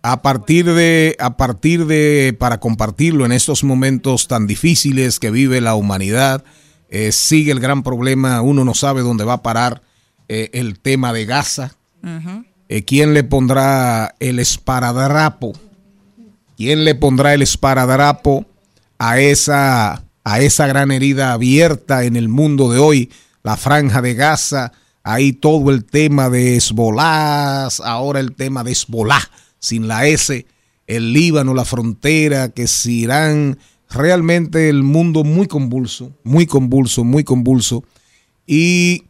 a 0.00 0.22
partir 0.22 0.72
de, 0.72 1.14
a 1.18 1.36
partir 1.36 1.84
de, 1.84 2.34
para 2.38 2.58
compartirlo 2.58 3.26
en 3.26 3.32
estos 3.32 3.64
momentos 3.64 4.28
tan 4.28 4.46
difíciles 4.46 5.18
que 5.20 5.30
vive 5.30 5.60
la 5.60 5.74
humanidad, 5.74 6.42
eh, 6.88 7.12
sigue 7.12 7.52
el 7.52 7.60
gran 7.60 7.82
problema. 7.82 8.40
Uno 8.40 8.64
no 8.64 8.72
sabe 8.72 9.02
dónde 9.02 9.24
va 9.24 9.34
a 9.34 9.42
parar 9.42 9.82
eh, 10.28 10.48
el 10.54 10.80
tema 10.80 11.12
de 11.12 11.26
Gaza. 11.26 11.76
Eh, 12.70 12.84
¿Quién 12.86 13.12
le 13.12 13.24
pondrá 13.24 14.14
el 14.20 14.38
esparadrapo? 14.38 15.52
¿Quién 16.56 16.86
le 16.86 16.94
pondrá 16.94 17.34
el 17.34 17.42
esparadrapo 17.42 18.46
a 18.98 19.20
esa, 19.20 20.04
a 20.24 20.40
esa 20.40 20.66
gran 20.66 20.90
herida 20.90 21.32
abierta 21.32 22.04
en 22.04 22.16
el 22.16 22.28
mundo 22.28 22.70
de 22.70 22.78
hoy? 22.78 23.10
La 23.42 23.56
franja 23.56 24.02
de 24.02 24.14
Gaza, 24.14 24.72
ahí 25.02 25.32
todo 25.32 25.70
el 25.70 25.84
tema 25.84 26.28
de 26.28 26.56
Hezbollah, 26.56 27.68
ahora 27.84 28.20
el 28.20 28.34
tema 28.34 28.64
de 28.64 28.72
Hezbollah, 28.72 29.22
sin 29.58 29.88
la 29.88 30.06
S, 30.06 30.46
el 30.86 31.12
Líbano, 31.12 31.54
la 31.54 31.64
frontera, 31.64 32.50
que 32.50 32.66
si 32.66 33.00
Irán, 33.00 33.58
realmente 33.90 34.68
el 34.68 34.82
mundo 34.82 35.24
muy 35.24 35.46
convulso, 35.46 36.12
muy 36.24 36.46
convulso, 36.46 37.04
muy 37.04 37.24
convulso. 37.24 37.84
Y 38.46 39.04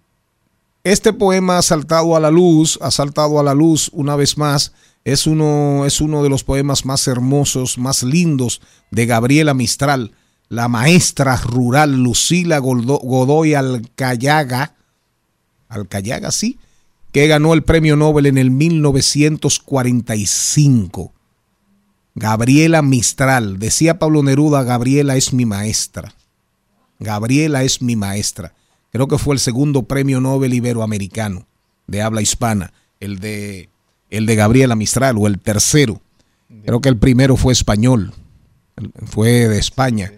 este 0.85 1.13
poema 1.13 1.59
ha 1.59 1.63
saltado 1.63 2.17
a 2.17 2.21
la 2.21 2.31
luz, 2.31 2.79
ha 2.81 2.91
saltado 2.91 3.39
a 3.39 3.43
la 3.43 3.55
luz 3.55 3.91
una 3.93 4.17
vez 4.17 4.39
más. 4.39 4.73
Es 5.09 5.27
uno, 5.27 5.85
es 5.87 6.03
uno 6.03 6.23
de 6.23 6.29
los 6.29 6.45
poemas 6.45 6.85
más 6.85 7.09
hermosos, 7.09 7.79
más 7.79 8.03
lindos 8.03 8.61
de 8.91 9.07
Gabriela 9.07 9.55
Mistral, 9.55 10.13
la 10.51 10.69
maestra 10.69 11.35
rural 11.37 12.03
Lucila 12.03 12.59
Godoy 12.59 13.55
Alcayaga, 13.55 14.75
Alcayaga, 15.71 16.31
sí, 16.31 16.59
que 17.11 17.27
ganó 17.27 17.55
el 17.55 17.63
premio 17.63 17.97
Nobel 17.97 18.27
en 18.27 18.37
el 18.37 18.51
1945. 18.51 21.15
Gabriela 22.15 22.83
Mistral, 22.83 23.59
decía 23.59 23.99
Pablo 23.99 24.23
Neruda, 24.23 24.63
Gabriela 24.63 25.17
es 25.17 25.33
mi 25.33 25.47
maestra. 25.47 26.13
Gabriela 26.99 27.63
es 27.63 27.81
mi 27.81 27.97
maestra. 27.97 28.53
Creo 28.93 29.09
que 29.09 29.17
fue 29.17 29.35
el 29.35 29.41
segundo 29.41 29.85
premio 29.85 30.21
Nobel 30.21 30.53
iberoamericano 30.53 31.47
de 31.87 32.03
habla 32.03 32.21
hispana, 32.21 32.75
el 33.01 33.21
de, 33.21 33.71
el 34.11 34.27
de 34.27 34.37
Gabriela 34.37 34.77
Mistral, 34.77 35.17
o 35.19 35.27
el 35.27 35.39
tercero. 35.39 36.01
Creo 36.65 36.81
que 36.81 36.89
el 36.89 36.97
primero 36.97 37.37
fue 37.37 37.53
español, 37.53 38.13
fue 39.07 39.49
de 39.49 39.59
España. 39.59 40.13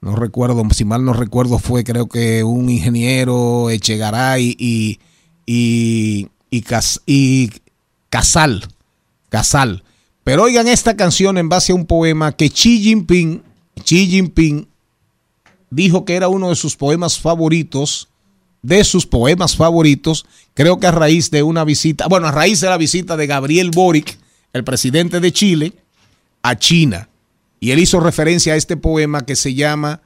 No 0.00 0.14
recuerdo, 0.14 0.62
si 0.72 0.84
mal 0.84 1.04
no 1.04 1.12
recuerdo, 1.12 1.58
fue 1.58 1.84
creo 1.84 2.06
que 2.06 2.44
un 2.44 2.68
ingeniero 2.68 3.70
Echegaray 3.70 4.56
y, 4.58 5.00
y, 5.46 6.28
y, 6.50 6.64
y 7.06 7.50
Casal, 8.10 8.68
Casal. 9.28 9.82
Pero 10.22 10.44
oigan 10.44 10.68
esta 10.68 10.96
canción 10.96 11.38
en 11.38 11.48
base 11.48 11.72
a 11.72 11.74
un 11.76 11.86
poema 11.86 12.32
que 12.32 12.50
Xi 12.50 12.80
Jinping, 12.82 13.42
Xi 13.84 14.06
Jinping 14.08 14.68
dijo 15.70 16.04
que 16.04 16.14
era 16.14 16.28
uno 16.28 16.48
de 16.48 16.56
sus 16.56 16.76
poemas 16.76 17.18
favoritos, 17.18 18.08
de 18.66 18.82
sus 18.82 19.06
poemas 19.06 19.54
favoritos, 19.54 20.26
creo 20.52 20.80
que 20.80 20.88
a 20.88 20.90
raíz 20.90 21.30
de 21.30 21.44
una 21.44 21.64
visita, 21.64 22.08
bueno, 22.08 22.26
a 22.26 22.32
raíz 22.32 22.60
de 22.60 22.68
la 22.68 22.76
visita 22.76 23.16
de 23.16 23.28
Gabriel 23.28 23.70
Boric, 23.70 24.18
el 24.52 24.64
presidente 24.64 25.20
de 25.20 25.32
Chile, 25.32 25.72
a 26.42 26.56
China. 26.56 27.08
Y 27.60 27.70
él 27.70 27.78
hizo 27.78 28.00
referencia 28.00 28.54
a 28.54 28.56
este 28.56 28.76
poema 28.76 29.24
que 29.24 29.36
se 29.36 29.54
llama 29.54 30.00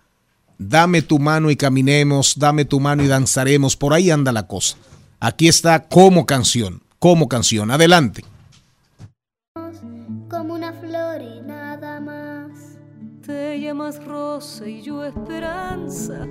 Dame 0.58 1.00
tu 1.00 1.18
mano 1.18 1.50
y 1.50 1.56
caminemos, 1.56 2.38
dame 2.38 2.66
tu 2.66 2.80
mano 2.80 3.02
y 3.02 3.06
danzaremos. 3.06 3.76
Por 3.76 3.94
ahí 3.94 4.10
anda 4.10 4.30
la 4.30 4.46
cosa. 4.46 4.76
Aquí 5.20 5.48
está 5.48 5.88
como 5.88 6.26
canción, 6.26 6.82
como 6.98 7.28
canción. 7.28 7.70
Adelante. 7.70 8.24
como 10.28 10.52
una 10.52 10.74
flor 10.74 11.22
y 11.22 11.40
nada 11.40 11.98
más. 12.00 12.50
Te 13.24 13.58
llamas 13.58 14.04
Rosa 14.04 14.66
y 14.68 14.82
yo 14.82 15.04
Esperanza, 15.04 16.26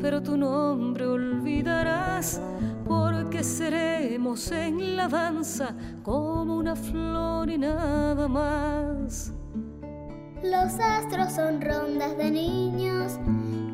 pero 0.00 0.22
tu 0.22 0.36
nombre 0.36 1.06
olvidarás, 1.06 2.40
porque 2.86 3.42
seremos 3.42 4.50
en 4.52 4.96
la 4.96 5.08
danza 5.08 5.74
como 6.02 6.56
una 6.56 6.76
flor 6.76 7.50
y 7.50 7.58
nada 7.58 8.28
más. 8.28 9.32
Los 10.42 10.78
astros 10.78 11.32
son 11.32 11.60
rondas 11.60 12.16
de 12.16 12.30
niños 12.30 13.18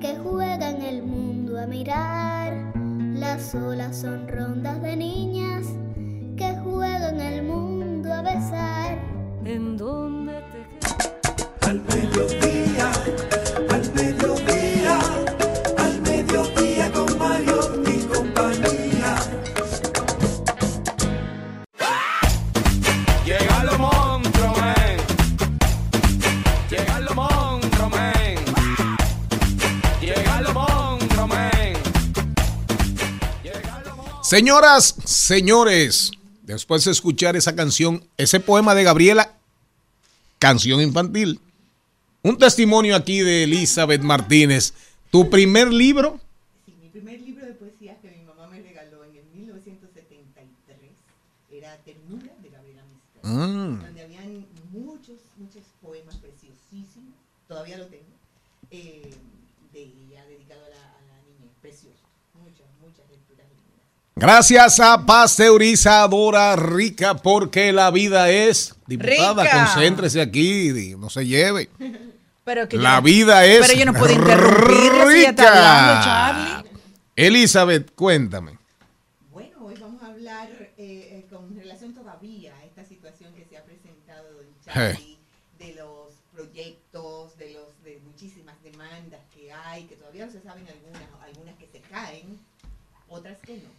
que 0.00 0.16
juegan 0.16 0.80
el 0.82 1.02
mundo 1.02 1.60
a 1.60 1.66
mirar. 1.66 2.72
Las 3.14 3.54
olas 3.54 3.96
son 3.96 4.26
rondas 4.28 4.80
de 4.82 4.96
niñas 4.96 5.66
que 6.36 6.56
juegan 6.64 7.20
el 7.20 7.42
mundo 7.42 8.12
a 8.12 8.22
besar. 8.22 8.98
¿En 9.44 9.76
dónde 9.76 10.42
te 10.52 10.66
quedas? 10.88 11.68
Al 11.68 11.80
mediodía, 11.80 12.90
al 12.90 13.02
mediodía, 13.12 13.73
Señoras, 34.24 34.94
señores, 35.04 36.10
después 36.44 36.82
de 36.86 36.92
escuchar 36.92 37.36
esa 37.36 37.54
canción, 37.54 38.02
ese 38.16 38.40
poema 38.40 38.74
de 38.74 38.82
Gabriela, 38.82 39.34
canción 40.38 40.80
infantil, 40.80 41.40
un 42.22 42.38
testimonio 42.38 42.96
aquí 42.96 43.20
de 43.20 43.44
Elizabeth 43.44 44.00
Martínez. 44.00 44.72
Tu 45.10 45.28
primer 45.28 45.70
libro, 45.70 46.18
Sí, 46.64 46.72
mi 46.80 46.88
primer 46.88 47.20
libro 47.20 47.44
de 47.44 47.52
poesía 47.52 48.00
que 48.00 48.08
mi 48.12 48.24
mamá 48.24 48.48
me 48.48 48.62
regaló 48.62 49.04
en 49.04 49.14
el 49.14 49.24
1973 49.36 50.90
era 51.52 51.76
Ternura 51.84 52.32
de 52.42 52.48
Gabriela 52.48 52.82
Mistral, 52.88 53.30
Mm. 53.30 53.80
donde 53.82 54.02
habían 54.02 54.46
muchos, 54.72 55.20
muchos 55.36 55.62
poemas 55.82 56.16
preciosísimos, 56.16 57.12
todavía 57.46 57.76
lo 57.76 57.86
tengo, 57.88 58.08
eh, 58.70 59.10
de 59.74 59.80
ella 59.82 60.24
dedicado 60.24 60.64
a 60.64 60.68
la, 60.70 60.80
a 60.96 61.00
la 61.12 61.16
niñez, 61.28 61.52
precioso, 61.60 62.00
muchas, 62.40 62.66
muchas 62.80 63.04
lecturas. 63.10 63.44
Gracias 64.16 64.80
a 64.80 65.04
Pasteurizadora 65.04 66.56
Rica, 66.56 67.16
porque 67.16 67.72
la 67.72 67.90
vida 67.90 68.30
es, 68.30 68.74
diputada, 68.86 69.44
Rica. 69.44 69.64
concéntrese 69.74 70.20
aquí, 70.20 70.94
no 70.98 71.10
se 71.10 71.26
lleve. 71.26 71.70
Pero 72.44 72.68
que 72.68 72.76
La 72.76 72.96
yo- 72.96 73.02
vida 73.02 73.44
es 73.46 73.66
Pero 73.66 73.78
yo 73.78 73.86
no 73.86 73.94
puedo 73.94 74.12
interrumpirla 74.12 75.06
si 75.10 75.18
ella 75.18 75.30
está 75.30 75.48
hablando, 75.48 75.92
rica. 75.94 76.04
Charlie. 76.04 76.70
Elizabeth, 77.16 77.94
cuéntame. 77.94 78.58
Bueno, 79.32 79.56
hoy 79.64 79.74
vamos 79.80 80.02
a 80.02 80.06
hablar 80.08 80.50
eh, 80.50 80.70
eh, 80.76 81.26
con 81.30 81.56
relación 81.56 81.94
todavía 81.94 82.54
a 82.56 82.64
esta 82.64 82.84
situación 82.84 83.32
que 83.34 83.46
se 83.46 83.56
ha 83.56 83.64
presentado 83.64 84.28
en 84.42 84.48
Charlie, 84.64 85.16
de 85.58 85.74
los 85.76 86.12
proyectos, 86.34 87.36
de 87.38 87.52
los 87.54 87.82
de 87.82 87.98
muchísimas 88.04 88.62
demandas 88.62 89.20
que 89.34 89.50
hay, 89.50 89.84
que 89.84 89.96
todavía 89.96 90.26
no 90.26 90.32
se 90.32 90.42
saben 90.42 90.66
algunas, 90.68 91.02
algunas 91.24 91.54
que 91.56 91.66
se 91.72 91.80
caen, 91.80 92.38
otras 93.08 93.38
que 93.38 93.54
no. 93.56 93.70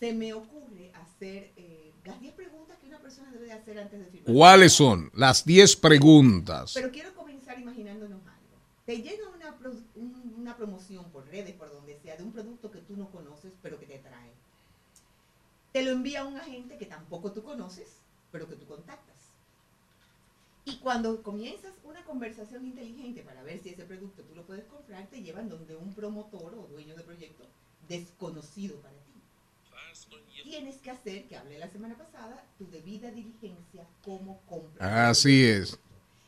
Se 0.00 0.12
me 0.12 0.32
ocurre 0.34 0.92
hacer 0.94 1.52
eh, 1.56 1.92
las 2.04 2.20
10 2.20 2.34
preguntas 2.34 2.76
que 2.78 2.86
una 2.86 2.98
persona 3.00 3.30
debe 3.30 3.46
de 3.46 3.52
hacer 3.52 3.78
antes 3.78 3.98
de 4.00 4.06
firmar. 4.06 4.34
¿Cuáles 4.34 4.72
son 4.72 5.10
las 5.14 5.44
10 5.44 5.76
preguntas? 5.76 6.72
Pero 6.74 6.90
quiero 6.90 7.14
comenzar 7.14 7.58
imaginándonos 7.58 8.20
algo. 8.26 8.56
Te 8.86 8.96
llega 9.00 9.28
una, 9.28 9.56
pro- 9.56 9.72
un- 9.94 10.34
una 10.36 10.56
promoción 10.56 11.10
por 11.10 11.26
redes, 11.28 11.54
por 11.54 11.70
donde 11.72 11.98
sea, 12.00 12.16
de 12.16 12.22
un 12.24 12.32
producto 12.32 12.70
que 12.70 12.80
tú 12.80 12.96
no 12.96 13.10
conoces, 13.10 13.52
pero 13.62 13.78
que 13.78 13.86
te 13.86 13.98
atrae. 13.98 14.30
Te 15.72 15.82
lo 15.82 15.90
envía 15.92 16.24
un 16.24 16.36
agente 16.36 16.76
que 16.76 16.86
tampoco 16.86 17.32
tú 17.32 17.42
conoces, 17.42 17.88
pero 18.30 18.48
que 18.48 18.56
tú 18.56 18.66
contactas. 18.66 19.14
Y 20.66 20.78
cuando 20.78 21.22
comienzas 21.22 21.72
una 21.84 22.04
conversación 22.04 22.64
inteligente 22.64 23.22
para 23.22 23.42
ver 23.42 23.62
si 23.62 23.70
ese 23.70 23.84
producto 23.84 24.22
tú 24.22 24.34
lo 24.34 24.46
puedes 24.46 24.64
comprar, 24.64 25.06
te 25.08 25.22
llevan 25.22 25.48
donde 25.48 25.76
un 25.76 25.94
promotor 25.94 26.54
o 26.54 26.66
dueño 26.68 26.94
de 26.96 27.02
proyecto 27.02 27.44
desconocido 27.88 28.76
para 28.80 28.94
ti. 28.94 29.03
Tienes 30.42 30.76
que 30.76 30.90
hacer, 30.90 31.24
que 31.26 31.36
hablé 31.36 31.58
la 31.58 31.68
semana 31.68 31.96
pasada, 31.96 32.44
tu 32.58 32.68
debida 32.70 33.10
diligencia 33.10 33.86
como 34.04 34.40
compra. 34.42 35.08
Así 35.08 35.44
es. 35.44 35.78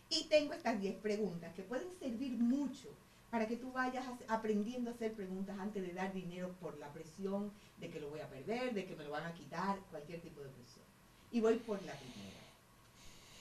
Y 0.08 0.24
tengo 0.24 0.52
estas 0.52 0.80
10 0.80 0.96
preguntas 0.96 1.52
que 1.54 1.62
pueden 1.62 1.88
servir 1.98 2.32
mucho 2.32 2.88
para 3.30 3.46
que 3.46 3.56
tú 3.56 3.72
vayas 3.72 4.04
aprendiendo 4.28 4.90
a 4.90 4.94
hacer 4.94 5.12
preguntas 5.12 5.58
antes 5.58 5.82
de 5.86 5.92
dar 5.92 6.14
dinero 6.14 6.54
por 6.60 6.78
la 6.78 6.92
presión 6.92 7.50
de 7.80 7.90
que 7.90 8.00
lo 8.00 8.08
voy 8.08 8.20
a 8.20 8.28
perder, 8.28 8.72
de 8.72 8.86
que 8.86 8.96
me 8.96 9.04
lo 9.04 9.10
van 9.10 9.26
a 9.26 9.34
quitar, 9.34 9.78
cualquier 9.90 10.20
tipo 10.20 10.40
de 10.40 10.48
presión. 10.48 10.84
Y 11.32 11.40
voy 11.40 11.56
por 11.56 11.82
la 11.82 11.92
primera. 11.92 12.36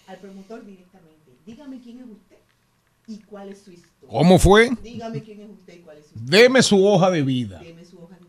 Al 0.08 0.18
promotor 0.18 0.66
directamente, 0.66 1.32
dígame 1.46 1.80
quién 1.82 2.00
es 2.00 2.08
usted 2.08 2.38
y 3.08 3.20
cuál 3.20 3.50
es 3.50 3.60
su 3.60 3.72
historia. 3.72 4.10
¿Cómo 4.10 4.40
fue? 4.40 4.70
Dígame 4.82 5.22
quién 5.22 5.42
es 5.42 5.50
usted 5.50 5.78
y 5.78 5.82
cuál 5.82 5.98
es 5.98 6.08
su 6.08 6.16
historia. 6.16 6.40
Deme 6.40 6.64
su 6.64 6.86
hoja 6.86 7.12
de 7.12 7.22
vida. 7.22 7.60
Deme 7.60 7.86
su 7.86 8.00
hoja 8.00 8.16
de 8.16 8.20
vida. 8.20 8.25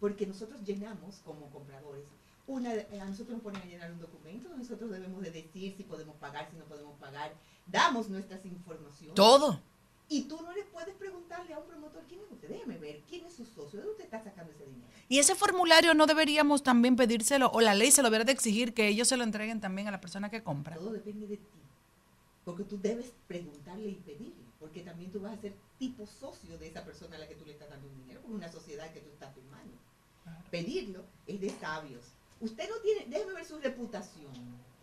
Porque 0.00 0.26
nosotros 0.26 0.62
llenamos 0.64 1.20
como 1.24 1.50
compradores. 1.50 2.04
Una, 2.46 2.70
a 2.70 3.04
nosotros 3.04 3.30
nos 3.30 3.42
ponen 3.42 3.60
a 3.60 3.66
llenar 3.66 3.92
un 3.92 4.00
documento, 4.00 4.48
nosotros 4.56 4.90
debemos 4.90 5.20
de 5.22 5.30
decir 5.30 5.74
si 5.76 5.82
podemos 5.82 6.16
pagar, 6.16 6.48
si 6.50 6.56
no 6.56 6.64
podemos 6.64 6.96
pagar. 6.98 7.34
Damos 7.66 8.08
nuestras 8.08 8.44
informaciones. 8.46 9.14
Todo. 9.14 9.60
Y 10.10 10.22
tú 10.22 10.40
no 10.40 10.52
le 10.54 10.64
puedes 10.64 10.94
preguntarle 10.94 11.52
a 11.52 11.58
un 11.58 11.66
promotor 11.66 12.02
quién 12.08 12.20
es 12.20 12.32
usted. 12.32 12.48
Déjeme 12.48 12.78
ver 12.78 13.02
quién 13.06 13.26
es 13.26 13.34
su 13.34 13.44
socio, 13.44 13.80
de 13.80 13.86
dónde 13.86 14.04
está 14.04 14.24
sacando 14.24 14.52
ese 14.52 14.64
dinero. 14.64 14.88
Y 15.08 15.18
ese 15.18 15.34
formulario 15.34 15.92
no 15.92 16.06
deberíamos 16.06 16.62
también 16.62 16.96
pedírselo, 16.96 17.50
o 17.52 17.60
la 17.60 17.74
ley 17.74 17.90
se 17.90 18.00
lo 18.00 18.06
debería 18.08 18.24
de 18.24 18.32
exigir 18.32 18.72
que 18.72 18.88
ellos 18.88 19.08
se 19.08 19.18
lo 19.18 19.24
entreguen 19.24 19.60
también 19.60 19.86
a 19.88 19.90
la 19.90 20.00
persona 20.00 20.30
que 20.30 20.42
compra. 20.42 20.76
Todo 20.76 20.92
depende 20.92 21.26
de 21.26 21.36
ti. 21.36 21.58
Porque 22.46 22.64
tú 22.64 22.80
debes 22.80 23.12
preguntarle 23.26 23.88
y 23.88 23.96
pedirle. 23.96 24.48
Porque 24.58 24.80
también 24.80 25.12
tú 25.12 25.20
vas 25.20 25.36
a 25.36 25.40
ser 25.40 25.54
tipo 25.78 26.06
socio 26.06 26.58
de 26.58 26.66
esa 26.66 26.84
persona 26.84 27.16
a 27.16 27.18
la 27.18 27.28
que 27.28 27.34
tú 27.34 27.44
le 27.44 27.52
estás 27.52 27.68
dando 27.68 27.86
un 27.86 27.94
dinero, 28.02 28.20
es 28.24 28.30
una 28.30 28.50
sociedad 28.50 28.90
que 28.92 29.00
tú 29.00 29.10
estás 29.10 29.32
firmando. 29.34 29.77
Pedirlo 30.50 31.04
es 31.26 31.40
de 31.40 31.50
sabios. 31.50 32.04
Usted 32.40 32.68
no 32.68 32.76
tiene, 32.80 33.06
déjeme 33.06 33.34
ver 33.34 33.44
su 33.44 33.58
reputación. 33.58 34.32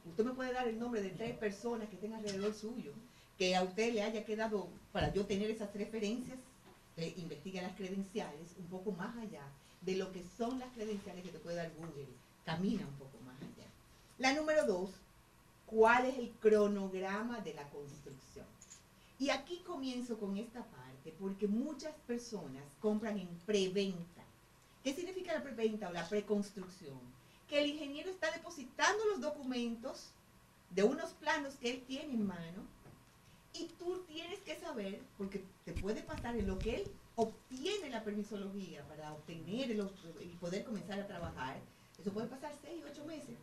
Usted 0.06 0.24
me 0.24 0.34
puede 0.34 0.54
dar 0.54 0.68
el 0.68 0.80
nombre 0.80 1.02
de 1.02 1.10
tres 1.10 1.36
personas 1.38 1.90
que 1.90 1.96
estén 1.96 2.14
alrededor 2.14 2.54
suyo, 2.54 2.92
que 3.38 3.56
a 3.56 3.64
usted 3.64 3.94
le 3.94 4.04
haya 4.04 4.26
quedado, 4.26 4.70
para 4.92 5.12
yo 5.14 5.26
tener 5.26 5.50
esas 5.50 5.74
referencias, 5.74 6.38
eh, 6.98 7.14
investiga 7.18 7.62
las 7.62 7.76
credenciales 7.76 8.56
un 8.58 8.68
poco 8.68 8.92
más 8.92 9.16
allá 9.18 9.42
de 9.82 9.96
lo 9.96 10.12
que 10.12 10.24
son 10.38 10.60
las 10.60 10.72
credenciales 10.74 11.24
que 11.24 11.32
te 11.32 11.40
puede 11.40 11.58
dar 11.58 11.72
Google. 11.78 12.08
Camina 12.46 12.86
un 12.86 12.96
poco 12.96 13.18
más 13.26 13.38
allá. 13.42 13.68
La 14.18 14.34
número 14.34 14.66
dos, 14.66 14.92
¿cuál 15.66 16.06
es 16.06 16.18
el 16.18 16.32
cronograma 16.40 17.40
de 17.42 17.54
la 17.54 17.68
construcción? 17.70 18.46
Y 19.18 19.30
aquí 19.30 19.62
comienzo 19.66 20.18
con 20.18 20.38
esta 20.38 20.64
parte, 20.64 21.14
porque 21.20 21.48
muchas 21.48 21.94
personas 22.08 22.64
compran 22.80 23.18
en 23.18 23.28
preventa. 23.46 24.15
¿Qué 24.86 24.94
significa 24.94 25.34
la 25.34 25.42
preventa 25.42 25.90
o 25.90 25.92
la 25.92 26.08
preconstrucción? 26.08 27.00
Que 27.48 27.60
el 27.60 27.72
ingeniero 27.72 28.12
está 28.12 28.30
depositando 28.30 29.04
los 29.06 29.20
documentos 29.20 30.12
de 30.70 30.84
unos 30.84 31.10
planos 31.14 31.56
que 31.56 31.72
él 31.72 31.84
tiene 31.88 32.14
en 32.14 32.28
mano 32.28 32.62
y 33.54 33.66
tú 33.80 34.04
tienes 34.08 34.42
que 34.42 34.60
saber, 34.60 35.02
porque 35.18 35.44
te 35.64 35.74
puede 35.74 36.04
pasar 36.04 36.38
en 36.38 36.46
lo 36.46 36.60
que 36.60 36.76
él 36.76 36.92
obtiene 37.16 37.90
la 37.90 38.04
permisología 38.04 38.88
para 38.88 39.12
obtener 39.14 39.72
y 39.72 40.36
poder 40.36 40.64
comenzar 40.64 41.00
a 41.00 41.08
trabajar, 41.08 41.60
eso 42.00 42.14
puede 42.14 42.28
pasar 42.28 42.54
seis, 42.62 42.84
ocho 42.88 43.06
meses, 43.06 43.40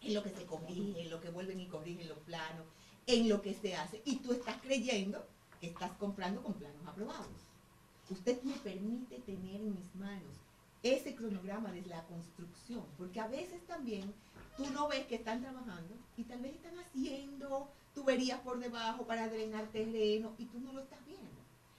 en 0.00 0.14
lo 0.14 0.24
que 0.24 0.30
se 0.30 0.46
corrige, 0.46 1.00
en 1.00 1.10
lo 1.10 1.20
que 1.20 1.30
vuelven 1.30 1.60
y 1.60 1.68
corrigen 1.68 2.08
los 2.08 2.18
planos, 2.18 2.66
en 3.06 3.28
lo 3.28 3.40
que 3.40 3.54
se 3.54 3.76
hace, 3.76 4.02
y 4.04 4.16
tú 4.16 4.32
estás 4.32 4.60
creyendo 4.62 5.24
que 5.60 5.68
estás 5.68 5.92
comprando 5.92 6.42
con 6.42 6.54
planos 6.54 6.84
aprobados. 6.84 7.46
Usted 8.10 8.42
me 8.42 8.54
permite 8.54 9.20
tener 9.20 9.60
en 9.60 9.76
mis 9.76 9.94
manos 9.94 10.45
ese 10.94 11.14
cronograma 11.14 11.70
de 11.72 11.82
la 11.82 12.02
construcción, 12.04 12.84
porque 12.98 13.20
a 13.20 13.28
veces 13.28 13.64
también 13.66 14.12
tú 14.56 14.68
no 14.70 14.88
ves 14.88 15.06
que 15.06 15.16
están 15.16 15.40
trabajando 15.40 15.94
y 16.16 16.24
tal 16.24 16.40
vez 16.40 16.54
están 16.54 16.78
haciendo 16.78 17.68
tuberías 17.94 18.40
por 18.40 18.58
debajo 18.58 19.06
para 19.06 19.28
drenar 19.28 19.66
terreno 19.68 20.34
y 20.38 20.44
tú 20.46 20.60
no 20.60 20.72
lo 20.72 20.80
estás 20.80 21.04
viendo. 21.06 21.26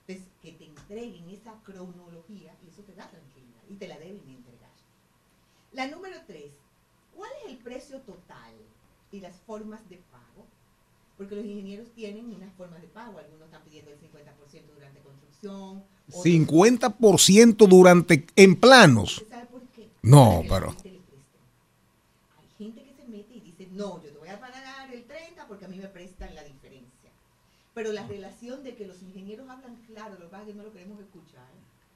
Entonces, 0.07 0.33
que 0.41 0.51
te 0.53 0.65
entreguen 0.65 1.29
esa 1.29 1.53
cronología 1.63 2.55
y 2.65 2.69
eso 2.69 2.81
te 2.83 2.95
da 2.95 3.09
tranquilidad 3.09 3.61
y 3.69 3.75
te 3.75 3.87
la 3.87 3.99
deben 3.99 4.27
entregar. 4.27 4.71
La 5.73 5.87
número 5.87 6.17
tres, 6.25 6.51
¿cuál 7.15 7.29
es 7.43 7.51
el 7.51 7.57
precio 7.57 8.01
total 8.01 8.53
y 9.11 9.19
las 9.19 9.35
formas 9.41 9.87
de 9.89 9.97
pago? 10.11 10.47
Porque 11.17 11.35
los 11.35 11.45
ingenieros 11.45 11.89
tienen 11.95 12.25
unas 12.33 12.53
formas 12.55 12.81
de 12.81 12.87
pago, 12.87 13.17
algunos 13.17 13.45
están 13.45 13.63
pidiendo 13.63 13.91
el 13.91 13.97
50% 13.99 14.73
durante 14.75 14.99
construcción. 14.99 15.83
otros- 16.09 16.23
50% 16.23 17.67
durante 17.67 18.25
en 18.35 18.55
planos. 18.55 19.17
¿Usted 19.17 19.29
sabe 19.29 19.45
por 19.47 19.61
qué? 19.75 19.89
No, 20.03 20.43
pero-. 20.47 20.75
Hay 22.39 22.47
gente 22.57 22.83
que 22.83 22.93
se 22.93 23.07
mete 23.07 23.33
y 23.35 23.39
dice, 23.41 23.67
no, 23.71 24.01
yo 24.03 24.11
te 24.11 24.17
voy 24.19 24.29
a 24.29 24.39
pagar 24.39 24.93
el 24.93 25.03
30 25.05 25.47
porque 25.47 25.65
a 25.65 25.67
mí 25.67 25.77
me 25.77 25.87
prestan 25.87 26.33
la 26.35 26.43
diferencia. 26.43 27.09
Pero 27.73 27.91
la 27.91 28.05
relación 28.07 28.63
de 28.63 28.75
que 28.75 28.87
los 28.87 29.01
ingenieros 29.01 29.49
hablan 29.49 29.75
claro, 29.87 30.17
lo 30.19 30.29
que 30.29 30.53
no 30.53 30.63
lo 30.63 30.71
queremos 30.71 30.99
escuchar. 30.99 31.47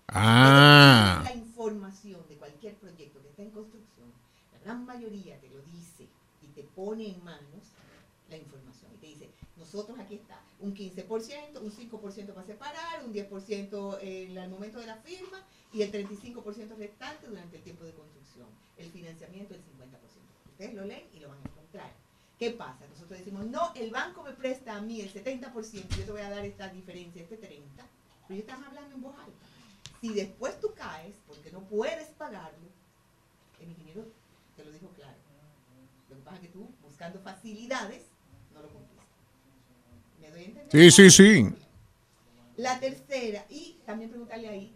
Ah. 0.09 1.21
La 1.23 1.33
información 1.33 2.19
de 2.27 2.35
cualquier 2.35 2.75
proyecto 2.75 3.21
que 3.21 3.29
está 3.29 3.43
en 3.43 3.51
construcción, 3.51 4.07
la 4.53 4.59
gran 4.59 4.85
mayoría 4.85 5.39
te 5.39 5.49
lo 5.49 5.61
dice 5.61 6.07
y 6.43 6.47
te 6.47 6.63
pone 6.63 7.07
en 7.07 7.23
manos 7.23 7.63
la 8.29 8.37
información 8.37 8.70
nosotros 9.73 9.97
aquí 9.99 10.15
está, 10.15 10.37
un 10.59 10.75
15%, 10.75 11.61
un 11.61 11.71
5% 11.71 12.33
para 12.33 12.45
separar, 12.45 13.05
un 13.05 13.13
10% 13.13 13.99
en 14.01 14.37
el 14.37 14.49
momento 14.49 14.79
de 14.79 14.87
la 14.87 14.97
firma 14.97 15.41
y 15.71 15.81
el 15.81 15.91
35% 15.91 16.75
restante 16.75 17.27
durante 17.27 17.57
el 17.57 17.63
tiempo 17.63 17.85
de 17.85 17.93
construcción. 17.93 18.47
El 18.77 18.91
financiamiento 18.91 19.53
el 19.53 19.61
50%. 19.61 19.65
Ustedes 20.51 20.73
lo 20.73 20.83
leen 20.83 21.07
y 21.13 21.19
lo 21.19 21.29
van 21.29 21.37
a 21.37 21.49
encontrar. 21.49 21.91
¿Qué 22.37 22.51
pasa? 22.51 22.85
Nosotros 22.89 23.19
decimos, 23.19 23.45
no, 23.45 23.71
el 23.75 23.91
banco 23.91 24.23
me 24.23 24.33
presta 24.33 24.75
a 24.75 24.81
mí 24.81 24.99
el 24.99 25.13
70%, 25.13 25.87
yo 25.95 26.05
te 26.05 26.11
voy 26.11 26.21
a 26.21 26.29
dar 26.29 26.43
esta 26.43 26.67
diferencia, 26.67 27.21
este 27.21 27.39
30%, 27.39 27.61
pero 27.75 27.85
ellos 28.29 28.39
están 28.39 28.63
hablando 28.63 28.95
en 28.95 29.01
voz 29.01 29.15
alta. 29.15 29.45
Si 30.01 30.09
después 30.13 30.59
tú 30.59 30.73
caes 30.73 31.15
porque 31.27 31.51
no 31.51 31.61
puedes 31.61 32.09
pagarlo, 32.09 32.67
el 33.61 33.69
ingeniero 33.69 34.05
te 34.57 34.65
lo 34.65 34.71
dijo 34.71 34.89
claro. 34.89 35.17
Lo 36.09 36.17
que 36.17 36.21
pasa 36.23 36.35
es 36.37 36.41
que 36.41 36.47
tú, 36.49 36.67
buscando 36.81 37.19
facilidades, 37.21 38.03
no 38.53 38.61
lo 38.61 38.67
cumpliste. 38.69 38.91
¿Me 40.20 40.20
doy 40.20 40.20
a 40.20 40.20
entender? 40.20 40.20
Sí, 40.71 40.91
sí, 40.91 41.09
sí. 41.09 41.45
La 42.57 42.79
tercera, 42.79 43.45
y 43.49 43.77
también 43.85 44.09
preguntarle 44.09 44.47
ahí, 44.49 44.73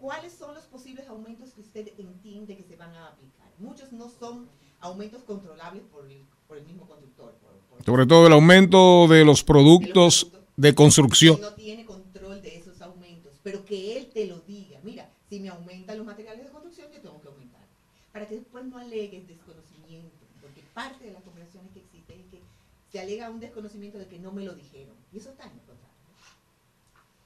¿cuáles 0.00 0.32
son 0.32 0.54
los 0.54 0.64
posibles 0.64 1.06
aumentos 1.08 1.50
que 1.52 1.60
usted 1.60 1.88
entiende 1.98 2.56
que 2.56 2.62
se 2.64 2.76
van 2.76 2.94
a 2.94 3.08
aplicar? 3.08 3.48
Muchos 3.58 3.92
no 3.92 4.08
son 4.08 4.48
aumentos 4.80 5.22
controlables 5.24 5.82
por 5.92 6.10
el, 6.10 6.22
por 6.46 6.56
el 6.58 6.64
mismo 6.66 6.86
conductor. 6.86 7.34
por- 7.34 7.76
por- 7.76 7.84
Sobre 7.84 8.06
todo 8.06 8.26
el 8.26 8.32
aumento 8.32 9.06
de 9.08 9.24
los 9.24 9.44
productos 9.44 10.32
de 10.56 10.74
construcción. 10.74 11.40
no 11.40 11.52
tiene 11.54 11.84
control 11.84 12.42
de 12.42 12.56
esos 12.56 12.80
aumentos, 12.82 13.32
pero 13.42 13.64
que 13.64 13.96
él 13.98 14.10
te 14.12 14.26
lo 14.26 14.40
diga. 14.40 14.80
Mira, 14.82 15.08
si 15.28 15.40
me 15.40 15.48
aumentan 15.48 15.98
los 15.98 16.06
materiales 16.06 16.44
de 16.46 16.50
construcción, 16.50 16.88
yo 16.92 17.00
tengo 17.00 17.20
que 17.20 17.28
aumentar. 17.28 17.62
Para 18.12 18.26
que 18.26 18.36
después 18.36 18.64
no 18.64 18.78
alegues 18.78 19.28
desconocimiento, 19.28 20.26
porque 20.40 20.62
parte 20.74 21.04
de 21.04 21.12
las 21.12 21.22
conversaciones 21.22 21.70
que 21.72 21.80
existen 21.80 22.20
es 22.20 22.26
que 22.30 22.40
se 22.90 22.98
alega 23.00 23.30
un 23.30 23.38
desconocimiento 23.38 23.98
de 23.98 24.06
que 24.06 24.18
no 24.18 24.32
me 24.32 24.44
lo 24.44 24.54
dijeron. 24.54 24.96
Y 25.12 25.18
eso 25.18 25.30
está 25.30 25.44
en 25.44 25.52
el 25.52 25.60
contrato. 25.60 25.88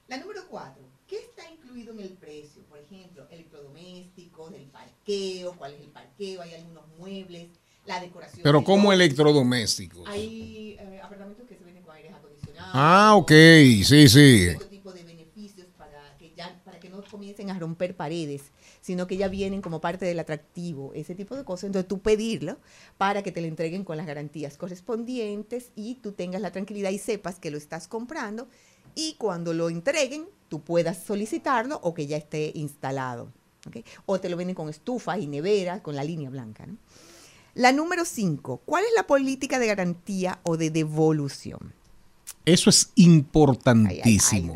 La 0.07 0.17
número 0.17 0.41
cuatro, 0.49 0.83
¿qué 1.07 1.17
está 1.17 1.49
incluido 1.49 1.93
en 1.93 2.01
el 2.01 2.09
precio? 2.09 2.61
Por 2.63 2.79
ejemplo, 2.79 3.27
electrodomésticos, 3.29 4.53
el 4.53 4.65
parqueo, 4.65 5.53
cuál 5.57 5.73
es 5.73 5.81
el 5.81 5.89
parqueo, 5.89 6.41
hay 6.41 6.53
algunos 6.53 6.87
muebles, 6.97 7.49
la 7.85 7.99
decoración. 7.99 8.41
Pero 8.43 8.63
como 8.63 8.91
loft. 8.91 8.95
electrodomésticos. 8.95 10.07
Hay 10.07 10.77
eh, 10.79 11.01
apartamentos 11.01 11.47
que 11.47 11.55
se 11.55 11.63
venden 11.63 11.83
con 11.83 11.95
aires 11.95 12.13
acondicionados. 12.13 12.71
Ah, 12.73 13.15
ok, 13.15 13.31
sí, 13.31 14.07
sí. 14.07 14.49
Otro 14.55 14.67
tipo 14.67 14.91
de 14.91 15.03
beneficios 15.03 15.67
para 15.77 16.15
que, 16.17 16.33
ya, 16.35 16.61
para 16.63 16.79
que 16.79 16.89
no 16.89 17.03
comiencen 17.03 17.49
a 17.49 17.57
romper 17.57 17.95
paredes, 17.95 18.51
sino 18.83 19.07
que 19.07 19.15
ya 19.15 19.29
vienen 19.29 19.61
como 19.61 19.79
parte 19.79 20.05
del 20.05 20.19
atractivo, 20.19 20.91
ese 20.93 21.15
tipo 21.15 21.37
de 21.37 21.45
cosas. 21.45 21.65
Entonces 21.65 21.87
tú 21.87 21.99
pedirlo 21.99 22.57
para 22.97 23.23
que 23.23 23.31
te 23.31 23.39
lo 23.39 23.47
entreguen 23.47 23.85
con 23.85 23.95
las 23.95 24.05
garantías 24.05 24.57
correspondientes 24.57 25.71
y 25.73 25.95
tú 25.95 26.11
tengas 26.11 26.41
la 26.41 26.51
tranquilidad 26.51 26.91
y 26.91 26.97
sepas 26.99 27.39
que 27.39 27.49
lo 27.49 27.57
estás 27.57 27.87
comprando 27.87 28.49
y 28.93 29.15
cuando 29.15 29.53
lo 29.53 29.69
entreguen 29.69 30.27
tú 30.49 30.59
puedas 30.59 31.01
solicitarlo 31.01 31.79
o 31.81 31.93
que 31.93 32.07
ya 32.07 32.17
esté 32.17 32.51
instalado. 32.55 33.31
O 34.05 34.19
te 34.19 34.27
lo 34.27 34.35
venden 34.35 34.55
con 34.55 34.67
estufas 34.67 35.17
y 35.17 35.27
neveras, 35.27 35.79
con 35.79 35.95
la 35.95 36.03
línea 36.03 36.29
blanca. 36.29 36.67
La 37.53 37.71
número 37.71 38.03
5, 38.03 38.63
¿cuál 38.65 38.83
es 38.83 38.91
la 38.97 39.07
política 39.07 39.59
de 39.59 39.67
garantía 39.67 40.41
o 40.43 40.57
de 40.57 40.69
devolución? 40.71 41.73
Eso 42.45 42.69
es 42.69 42.85
Ay, 42.85 42.91
ay, 42.95 43.05
ay, 43.05 43.09
importantísimo. 43.13 44.53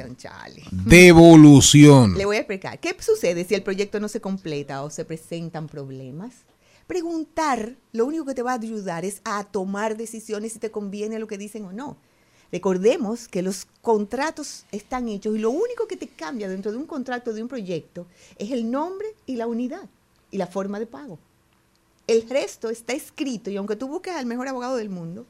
Devolución. 0.72 2.18
Le 2.18 2.26
voy 2.26 2.36
a 2.36 2.40
explicar. 2.40 2.80
¿Qué 2.80 2.96
sucede 3.00 3.46
si 3.46 3.56
el 3.56 3.64
proyecto 3.64 4.00
no 4.00 4.10
se 4.10 4.20
completa 4.20 4.84
o 4.84 4.90
se 4.90 5.06
presentan 5.06 5.68
problemas? 5.68 6.34
Preguntar 6.86 7.76
lo 7.94 8.06
único 8.06 8.26
que 8.26 8.34
te 8.34 8.44
va 8.44 8.52
a 8.52 8.56
ayudar 8.56 9.06
es 9.06 9.22
a 9.24 9.44
tomar 9.46 9.98
decisiones 9.98 10.54
si 10.54 10.60
te 10.60 10.72
conviene 10.72 11.20
lo 11.20 11.28
que 11.28 11.38
dicen 11.38 11.66
o 11.66 11.72
no. 11.72 11.98
Recordemos 12.52 13.28
que 13.28 13.42
los 13.42 13.68
contratos 13.82 14.66
están 14.72 15.10
hechos 15.10 15.36
y 15.36 15.40
lo 15.40 15.52
único 15.52 15.88
que 15.88 15.98
te 15.98 16.08
cambia 16.08 16.48
dentro 16.48 16.72
de 16.72 16.78
un 16.78 16.86
contrato 16.86 17.34
de 17.34 17.42
un 17.42 17.50
proyecto 17.50 18.08
es 18.38 18.52
el 18.52 18.72
nombre 18.72 19.08
y 19.26 19.36
la 19.36 19.48
unidad 19.48 19.90
y 20.32 20.38
la 20.38 20.48
forma 20.48 20.80
de 20.80 20.86
pago. 20.86 21.20
El 22.06 22.30
resto 22.30 22.70
está 22.70 22.94
escrito 22.94 23.50
y 23.50 23.58
aunque 23.58 23.76
tú 23.76 23.90
busques 23.90 24.16
al 24.16 24.26
mejor 24.26 24.48
abogado 24.48 24.78
del 24.78 24.90
mundo, 24.90 25.26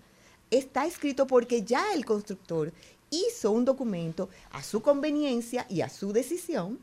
está 0.51 0.85
escrito 0.85 1.27
porque 1.27 1.63
ya 1.63 1.93
el 1.93 2.05
constructor 2.05 2.73
hizo 3.09 3.51
un 3.51 3.65
documento 3.65 4.29
a 4.51 4.63
su 4.63 4.81
conveniencia 4.81 5.65
y 5.69 5.81
a 5.81 5.89
su 5.89 6.13
decisión 6.13 6.79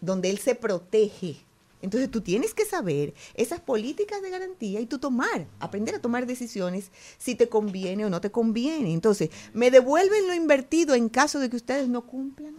donde 0.00 0.30
él 0.30 0.38
se 0.38 0.54
protege. 0.54 1.44
Entonces 1.80 2.10
tú 2.10 2.20
tienes 2.20 2.54
que 2.54 2.64
saber 2.64 3.14
esas 3.34 3.60
políticas 3.60 4.20
de 4.20 4.30
garantía 4.30 4.80
y 4.80 4.86
tú 4.86 4.98
tomar, 4.98 5.46
aprender 5.60 5.94
a 5.94 6.00
tomar 6.00 6.26
decisiones 6.26 6.90
si 7.18 7.36
te 7.36 7.48
conviene 7.48 8.04
o 8.04 8.10
no 8.10 8.20
te 8.20 8.32
conviene. 8.32 8.92
Entonces, 8.92 9.30
¿me 9.52 9.70
devuelven 9.70 10.26
lo 10.26 10.34
invertido 10.34 10.94
en 10.94 11.08
caso 11.08 11.38
de 11.38 11.48
que 11.48 11.56
ustedes 11.56 11.88
no 11.88 12.02
cumplan? 12.02 12.54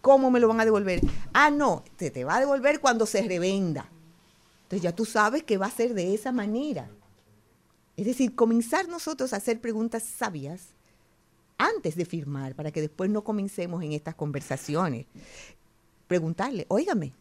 ¿Cómo 0.00 0.30
me 0.30 0.40
lo 0.40 0.48
van 0.48 0.60
a 0.60 0.64
devolver? 0.64 1.00
Ah, 1.32 1.50
no, 1.50 1.84
te, 1.96 2.10
te 2.10 2.24
va 2.24 2.36
a 2.36 2.40
devolver 2.40 2.80
cuando 2.80 3.06
se 3.06 3.22
revenda. 3.22 3.88
Entonces 4.64 4.82
ya 4.82 4.94
tú 4.94 5.04
sabes 5.04 5.44
que 5.44 5.58
va 5.58 5.66
a 5.66 5.70
ser 5.70 5.94
de 5.94 6.14
esa 6.14 6.32
manera. 6.32 6.90
Es 7.98 8.06
decir, 8.06 8.36
comenzar 8.36 8.86
nosotros 8.86 9.32
a 9.32 9.38
hacer 9.38 9.60
preguntas 9.60 10.04
sabias 10.04 10.68
antes 11.58 11.96
de 11.96 12.04
firmar, 12.04 12.54
para 12.54 12.70
que 12.70 12.80
después 12.80 13.10
no 13.10 13.24
comencemos 13.24 13.82
en 13.82 13.90
estas 13.90 14.14
conversaciones. 14.14 15.06
Preguntarle, 16.06 16.64
óigame, 16.68 17.12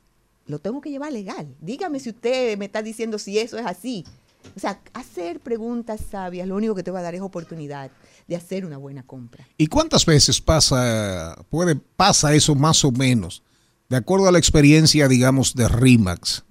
lo 0.45 0.59
tengo 0.59 0.79
que 0.79 0.91
llevar 0.91 1.11
legal. 1.11 1.47
Dígame 1.61 1.99
si 1.99 2.11
usted 2.11 2.59
me 2.59 2.65
está 2.65 2.83
diciendo 2.83 3.17
si 3.17 3.39
eso 3.39 3.57
es 3.57 3.65
así. 3.65 4.05
O 4.55 4.59
sea, 4.59 4.79
hacer 4.93 5.39
preguntas 5.39 5.99
sabias, 6.11 6.47
lo 6.47 6.55
único 6.55 6.75
que 6.75 6.83
te 6.83 6.91
va 6.91 6.99
a 6.99 7.01
dar 7.01 7.15
es 7.15 7.21
oportunidad 7.21 7.89
de 8.27 8.35
hacer 8.35 8.63
una 8.63 8.77
buena 8.77 9.01
compra. 9.01 9.47
¿Y 9.57 9.65
cuántas 9.65 10.05
veces 10.05 10.39
pasa, 10.39 11.43
puede, 11.49 11.75
pasa 11.75 12.35
eso 12.35 12.53
más 12.53 12.85
o 12.85 12.91
menos? 12.91 13.41
De 13.89 13.97
acuerdo 13.97 14.27
a 14.27 14.31
la 14.31 14.37
experiencia, 14.37 15.07
digamos, 15.07 15.55
de 15.55 15.67
RIMAX 15.67 16.43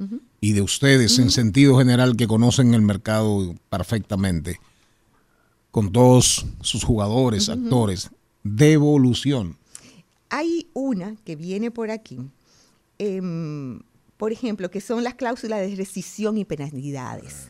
y 0.46 0.52
de 0.52 0.62
ustedes 0.62 1.18
en 1.18 1.30
sentido 1.30 1.76
general 1.76 2.16
que 2.16 2.28
conocen 2.28 2.72
el 2.74 2.82
mercado 2.82 3.54
perfectamente, 3.68 4.60
con 5.72 5.90
todos 5.90 6.46
sus 6.60 6.84
jugadores, 6.84 7.48
actores, 7.48 8.10
devolución. 8.44 9.56
Hay 10.30 10.68
una 10.72 11.16
que 11.24 11.34
viene 11.34 11.70
por 11.72 11.90
aquí, 11.90 12.18
em, 12.98 13.80
por 14.16 14.30
ejemplo, 14.32 14.70
que 14.70 14.80
son 14.80 15.02
las 15.02 15.14
cláusulas 15.14 15.60
de 15.60 15.74
rescisión 15.74 16.38
y 16.38 16.44
penalidades. 16.44 17.48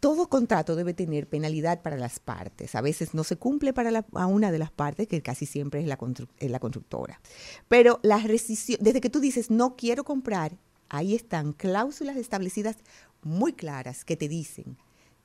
Todo 0.00 0.28
contrato 0.28 0.76
debe 0.76 0.94
tener 0.94 1.28
penalidad 1.28 1.82
para 1.82 1.96
las 1.96 2.20
partes. 2.20 2.74
A 2.74 2.80
veces 2.80 3.14
no 3.14 3.22
se 3.24 3.36
cumple 3.36 3.72
para 3.72 3.90
la- 3.90 4.06
a 4.14 4.26
una 4.26 4.50
de 4.52 4.58
las 4.58 4.70
partes, 4.70 5.08
que 5.08 5.20
casi 5.22 5.44
siempre 5.44 5.80
es 5.80 5.86
la, 5.88 5.98
constru- 5.98 6.28
es 6.38 6.50
la 6.50 6.60
constructora. 6.60 7.20
Pero 7.68 7.98
la 8.02 8.18
rescisión, 8.18 8.78
desde 8.80 9.00
que 9.00 9.10
tú 9.10 9.20
dices 9.20 9.50
no 9.50 9.76
quiero 9.76 10.04
comprar, 10.04 10.56
ahí 10.88 11.14
están 11.14 11.52
cláusulas 11.52 12.16
establecidas 12.16 12.76
muy 13.22 13.52
claras 13.52 14.04
que 14.04 14.16
te 14.16 14.28
dicen, 14.28 14.76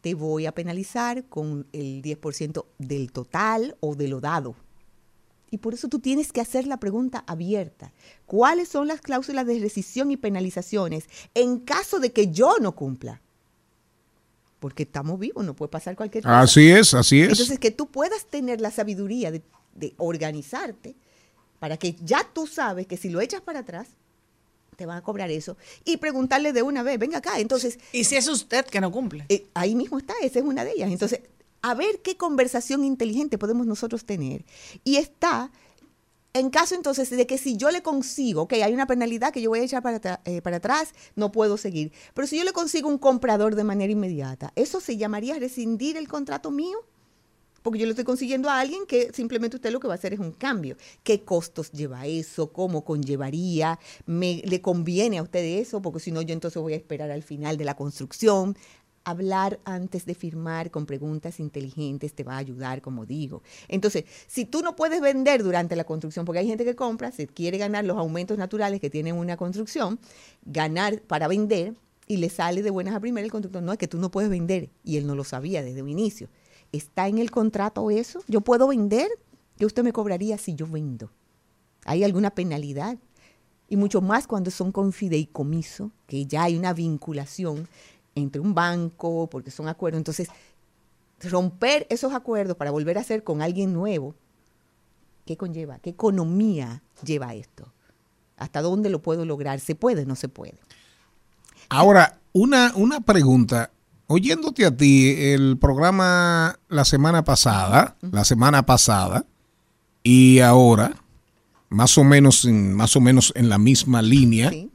te 0.01 0.13
voy 0.15 0.45
a 0.45 0.51
penalizar 0.53 1.23
con 1.25 1.65
el 1.71 2.01
10% 2.01 2.65
del 2.77 3.11
total 3.11 3.77
o 3.79 3.95
de 3.95 4.07
lo 4.07 4.19
dado. 4.19 4.55
Y 5.49 5.59
por 5.59 5.73
eso 5.75 5.87
tú 5.87 5.99
tienes 5.99 6.33
que 6.33 6.41
hacer 6.41 6.65
la 6.65 6.77
pregunta 6.77 7.23
abierta. 7.27 7.93
¿Cuáles 8.25 8.69
son 8.69 8.87
las 8.87 9.01
cláusulas 9.01 9.45
de 9.45 9.59
rescisión 9.59 10.11
y 10.11 10.17
penalizaciones 10.17 11.05
en 11.35 11.59
caso 11.59 11.99
de 11.99 12.11
que 12.11 12.31
yo 12.31 12.57
no 12.59 12.73
cumpla? 12.73 13.21
Porque 14.59 14.83
estamos 14.83 15.19
vivos, 15.19 15.45
no 15.45 15.55
puede 15.55 15.69
pasar 15.69 15.95
cualquier 15.95 16.23
cosa. 16.23 16.41
Así 16.41 16.71
es, 16.71 16.93
así 16.93 17.21
es. 17.21 17.29
Entonces, 17.29 17.59
que 17.59 17.71
tú 17.71 17.87
puedas 17.87 18.25
tener 18.25 18.61
la 18.61 18.71
sabiduría 18.71 19.29
de, 19.29 19.43
de 19.75 19.93
organizarte 19.97 20.95
para 21.59 21.77
que 21.77 21.95
ya 22.03 22.27
tú 22.33 22.47
sabes 22.47 22.87
que 22.87 22.97
si 22.97 23.09
lo 23.09 23.21
echas 23.21 23.41
para 23.41 23.59
atrás, 23.59 23.89
te 24.75 24.85
van 24.85 24.97
a 24.97 25.01
cobrar 25.01 25.31
eso. 25.31 25.57
Y 25.85 25.97
preguntarle 25.97 26.53
de 26.53 26.61
una 26.61 26.83
vez, 26.83 26.99
venga 26.99 27.19
acá. 27.19 27.39
Entonces, 27.39 27.79
Y 27.91 28.03
si 28.03 28.15
es 28.15 28.27
usted 28.27 28.65
que 28.65 28.81
no 28.81 28.91
cumple. 28.91 29.25
eh, 29.29 29.47
ahí 29.53 29.75
mismo 29.75 29.97
está, 29.97 30.13
esa 30.21 30.39
es 30.39 30.45
una 30.45 30.63
de 30.63 30.71
ellas. 30.71 30.91
Entonces, 30.91 31.21
a 31.61 31.73
ver 31.75 32.01
qué 32.01 32.17
conversación 32.17 32.83
inteligente 32.83 33.37
podemos 33.37 33.65
nosotros 33.65 34.05
tener. 34.05 34.43
Y 34.83 34.97
está, 34.97 35.51
en 36.33 36.49
caso 36.49 36.75
entonces 36.75 37.09
de 37.09 37.25
que 37.27 37.37
si 37.37 37.57
yo 37.57 37.71
le 37.71 37.81
consigo, 37.81 38.41
ok, 38.43 38.53
hay 38.53 38.73
una 38.73 38.87
penalidad 38.87 39.31
que 39.31 39.41
yo 39.41 39.49
voy 39.49 39.59
a 39.59 39.63
echar 39.63 39.81
para, 39.81 40.21
eh, 40.25 40.41
para 40.41 40.57
atrás, 40.57 40.89
no 41.15 41.31
puedo 41.31 41.57
seguir. 41.57 41.91
Pero 42.13 42.27
si 42.27 42.37
yo 42.37 42.43
le 42.43 42.51
consigo 42.53 42.89
un 42.89 42.97
comprador 42.97 43.55
de 43.55 43.63
manera 43.63 43.93
inmediata, 43.93 44.51
¿eso 44.55 44.81
se 44.81 44.97
llamaría 44.97 45.35
rescindir 45.39 45.95
el 45.95 46.07
contrato 46.07 46.51
mío? 46.51 46.77
Porque 47.63 47.79
yo 47.79 47.85
le 47.85 47.91
estoy 47.91 48.05
consiguiendo 48.05 48.49
a 48.49 48.59
alguien 48.59 48.85
que 48.85 49.11
simplemente 49.13 49.55
usted 49.55 49.71
lo 49.71 49.79
que 49.79 49.87
va 49.87 49.93
a 49.93 49.95
hacer 49.95 50.13
es 50.13 50.19
un 50.19 50.33
cambio. 50.33 50.75
¿Qué 51.01 51.21
costos 51.21 51.71
lleva 51.71 52.05
eso? 52.05 52.51
¿Cómo 52.51 52.83
conllevaría? 52.83 53.79
¿Me, 54.05 54.41
¿Le 54.45 54.61
conviene 54.61 55.17
a 55.17 55.23
usted 55.23 55.43
eso? 55.61 55.81
Porque 55.81 56.01
si 56.01 56.11
no, 56.11 56.21
yo 56.21 56.33
entonces 56.33 56.61
voy 56.61 56.73
a 56.73 56.75
esperar 56.75 57.09
al 57.09 57.23
final 57.23 57.57
de 57.57 57.65
la 57.65 57.75
construcción. 57.75 58.57
Hablar 59.05 59.59
antes 59.65 60.05
de 60.05 60.13
firmar 60.13 60.71
con 60.71 60.85
preguntas 60.85 61.39
inteligentes 61.39 62.13
te 62.13 62.23
va 62.23 62.35
a 62.35 62.37
ayudar, 62.37 62.81
como 62.81 63.05
digo. 63.05 63.43
Entonces, 63.67 64.05
si 64.27 64.45
tú 64.45 64.61
no 64.61 64.75
puedes 64.75 65.01
vender 65.01 65.43
durante 65.43 65.75
la 65.75 65.83
construcción, 65.85 66.25
porque 66.25 66.39
hay 66.39 66.47
gente 66.47 66.63
que 66.65 66.75
compra, 66.75 67.11
se 67.11 67.27
quiere 67.27 67.57
ganar 67.57 67.83
los 67.85 67.97
aumentos 67.97 68.37
naturales 68.37 68.79
que 68.79 68.89
tiene 68.89 69.11
una 69.11 69.35
construcción, 69.35 69.99
ganar 70.45 71.01
para 71.01 71.27
vender 71.27 71.73
y 72.07 72.17
le 72.17 72.29
sale 72.29 72.61
de 72.61 72.69
buenas 72.69 72.95
a 72.95 72.99
primeras 72.99 73.25
el 73.25 73.31
constructor, 73.31 73.63
no, 73.63 73.71
es 73.71 73.77
que 73.77 73.87
tú 73.87 73.97
no 73.97 74.11
puedes 74.11 74.29
vender 74.29 74.69
y 74.83 74.97
él 74.97 75.07
no 75.07 75.15
lo 75.15 75.23
sabía 75.23 75.63
desde 75.63 75.81
un 75.81 75.89
inicio. 75.89 76.29
¿Está 76.73 77.07
en 77.07 77.19
el 77.19 77.31
contrato 77.31 77.91
eso? 77.91 78.21
¿Yo 78.27 78.41
puedo 78.41 78.67
vender? 78.67 79.07
¿Qué 79.57 79.65
usted 79.65 79.83
me 79.83 79.93
cobraría 79.93 80.37
si 80.39 80.55
yo 80.55 80.67
vendo? 80.67 81.11
¿Hay 81.85 82.03
alguna 82.03 82.31
penalidad? 82.31 82.97
Y 83.69 83.77
mucho 83.77 84.01
más 84.01 84.25
cuando 84.25 84.49
son 84.49 84.71
con 84.71 84.91
fideicomiso, 84.91 85.91
que 86.07 86.25
ya 86.25 86.43
hay 86.43 86.57
una 86.57 86.73
vinculación 86.73 87.67
entre 88.15 88.41
un 88.41 88.55
banco, 88.55 89.29
porque 89.29 89.51
son 89.51 89.67
acuerdos. 89.67 89.99
Entonces, 89.99 90.29
romper 91.21 91.85
esos 91.91 92.13
acuerdos 92.13 92.57
para 92.57 92.71
volver 92.71 92.97
a 92.97 93.01
hacer 93.01 93.23
con 93.23 93.43
alguien 93.43 93.71
nuevo, 93.71 94.15
¿qué 95.25 95.37
conlleva? 95.37 95.77
¿Qué 95.77 95.91
economía 95.91 96.81
lleva 97.05 97.35
esto? 97.35 97.71
¿Hasta 98.37 98.63
dónde 98.63 98.89
lo 98.89 99.03
puedo 99.03 99.25
lograr? 99.25 99.59
¿Se 99.59 99.75
puede 99.75 100.07
no 100.07 100.15
se 100.15 100.27
puede? 100.27 100.57
Ahora, 101.69 102.19
una, 102.33 102.73
una 102.75 102.99
pregunta. 102.99 103.71
Oyéndote 104.07 104.65
a 104.65 104.75
ti, 104.75 105.15
el 105.17 105.57
programa 105.57 106.59
la 106.69 106.85
semana 106.85 107.23
pasada, 107.23 107.95
la 108.01 108.25
semana 108.25 108.65
pasada, 108.65 109.25
y 110.03 110.39
ahora, 110.39 110.95
más 111.69 111.97
o 111.97 112.03
menos 112.03 112.45
en, 112.45 112.73
más 112.73 112.95
o 112.95 113.01
menos 113.01 113.31
en 113.35 113.49
la 113.49 113.57
misma 113.57 114.01
línea, 114.01 114.49
Sí. 114.51 114.69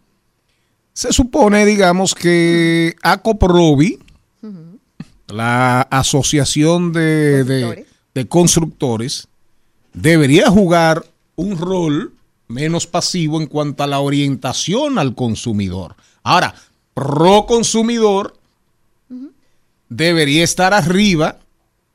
se 0.94 1.12
supone, 1.12 1.66
digamos, 1.66 2.14
que 2.14 2.96
ACOPROBI, 3.02 3.98
la 5.28 5.82
Asociación 5.82 6.92
de, 6.92 7.44
de- 7.44 7.60
Constructores. 7.60 7.86
de 8.14 8.28
Constructores, 8.28 9.28
debería 9.92 10.48
jugar 10.50 11.04
un 11.36 11.58
rol 11.58 12.14
menos 12.48 12.86
pasivo 12.86 13.38
en 13.40 13.46
cuanto 13.46 13.82
a 13.82 13.86
la 13.86 14.00
orientación 14.00 14.98
al 14.98 15.14
consumidor. 15.14 15.96
Ahora, 16.22 16.54
pro 16.94 17.44
consumidor 17.46 18.37
debería 19.88 20.44
estar 20.44 20.74
arriba 20.74 21.38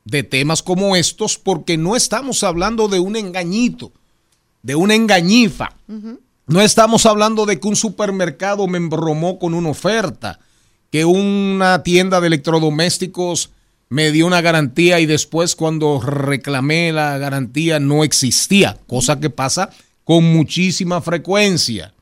de 0.04 0.22
temas 0.22 0.62
como 0.62 0.96
estos 0.96 1.38
porque 1.38 1.76
no 1.76 1.96
estamos 1.96 2.42
hablando 2.42 2.88
de 2.88 3.00
un 3.00 3.16
engañito, 3.16 3.92
de 4.62 4.74
una 4.74 4.94
engañifa. 4.94 5.76
No 6.46 6.60
estamos 6.60 7.06
hablando 7.06 7.46
de 7.46 7.58
que 7.58 7.68
un 7.68 7.76
supermercado 7.76 8.66
me 8.66 8.78
embromó 8.78 9.38
con 9.38 9.54
una 9.54 9.70
oferta, 9.70 10.40
que 10.90 11.04
una 11.04 11.82
tienda 11.82 12.20
de 12.20 12.26
electrodomésticos 12.26 13.50
me 13.88 14.10
dio 14.10 14.26
una 14.26 14.40
garantía 14.40 15.00
y 15.00 15.06
después 15.06 15.56
cuando 15.56 16.00
reclamé 16.00 16.92
la 16.92 17.16
garantía 17.18 17.80
no 17.80 18.04
existía, 18.04 18.78
cosa 18.86 19.20
que 19.20 19.30
pasa 19.30 19.70
con 20.04 20.24
muchísima 20.24 21.00
frecuencia. 21.00 21.94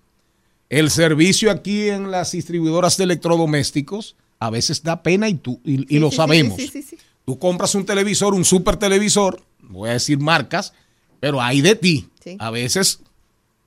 El 0.69 0.91
servicio 0.91 1.51
aquí 1.51 1.89
en 1.89 2.11
las 2.11 2.33
distribuidoras 2.33 2.97
de 2.97 3.05
electrodomésticos 3.05 4.17
a 4.47 4.51
veces 4.51 4.83
da 4.83 5.03
pena 5.03 5.29
y, 5.29 5.35
tú, 5.35 5.61
y, 5.65 5.83
y 5.83 5.87
Sí, 5.87 5.99
lo 5.99 6.11
sí, 6.11 6.17
sabemos. 6.17 6.57
sí, 6.57 6.69
sí, 6.69 6.83
sí. 6.83 6.99
Tú 7.25 7.39
compras 7.39 7.75
un 7.75 7.85
televisor, 7.87 8.35
un 8.35 8.45
super 8.45 8.77
televisor, 8.77 9.41
voy 9.61 9.91
a 9.91 9.93
decir 9.93 10.19
marcas, 10.19 10.73
pero 11.21 11.41
hay 11.41 11.61
de 11.61 11.77
ti. 11.77 12.09
A 12.39 12.51
veces 12.51 13.01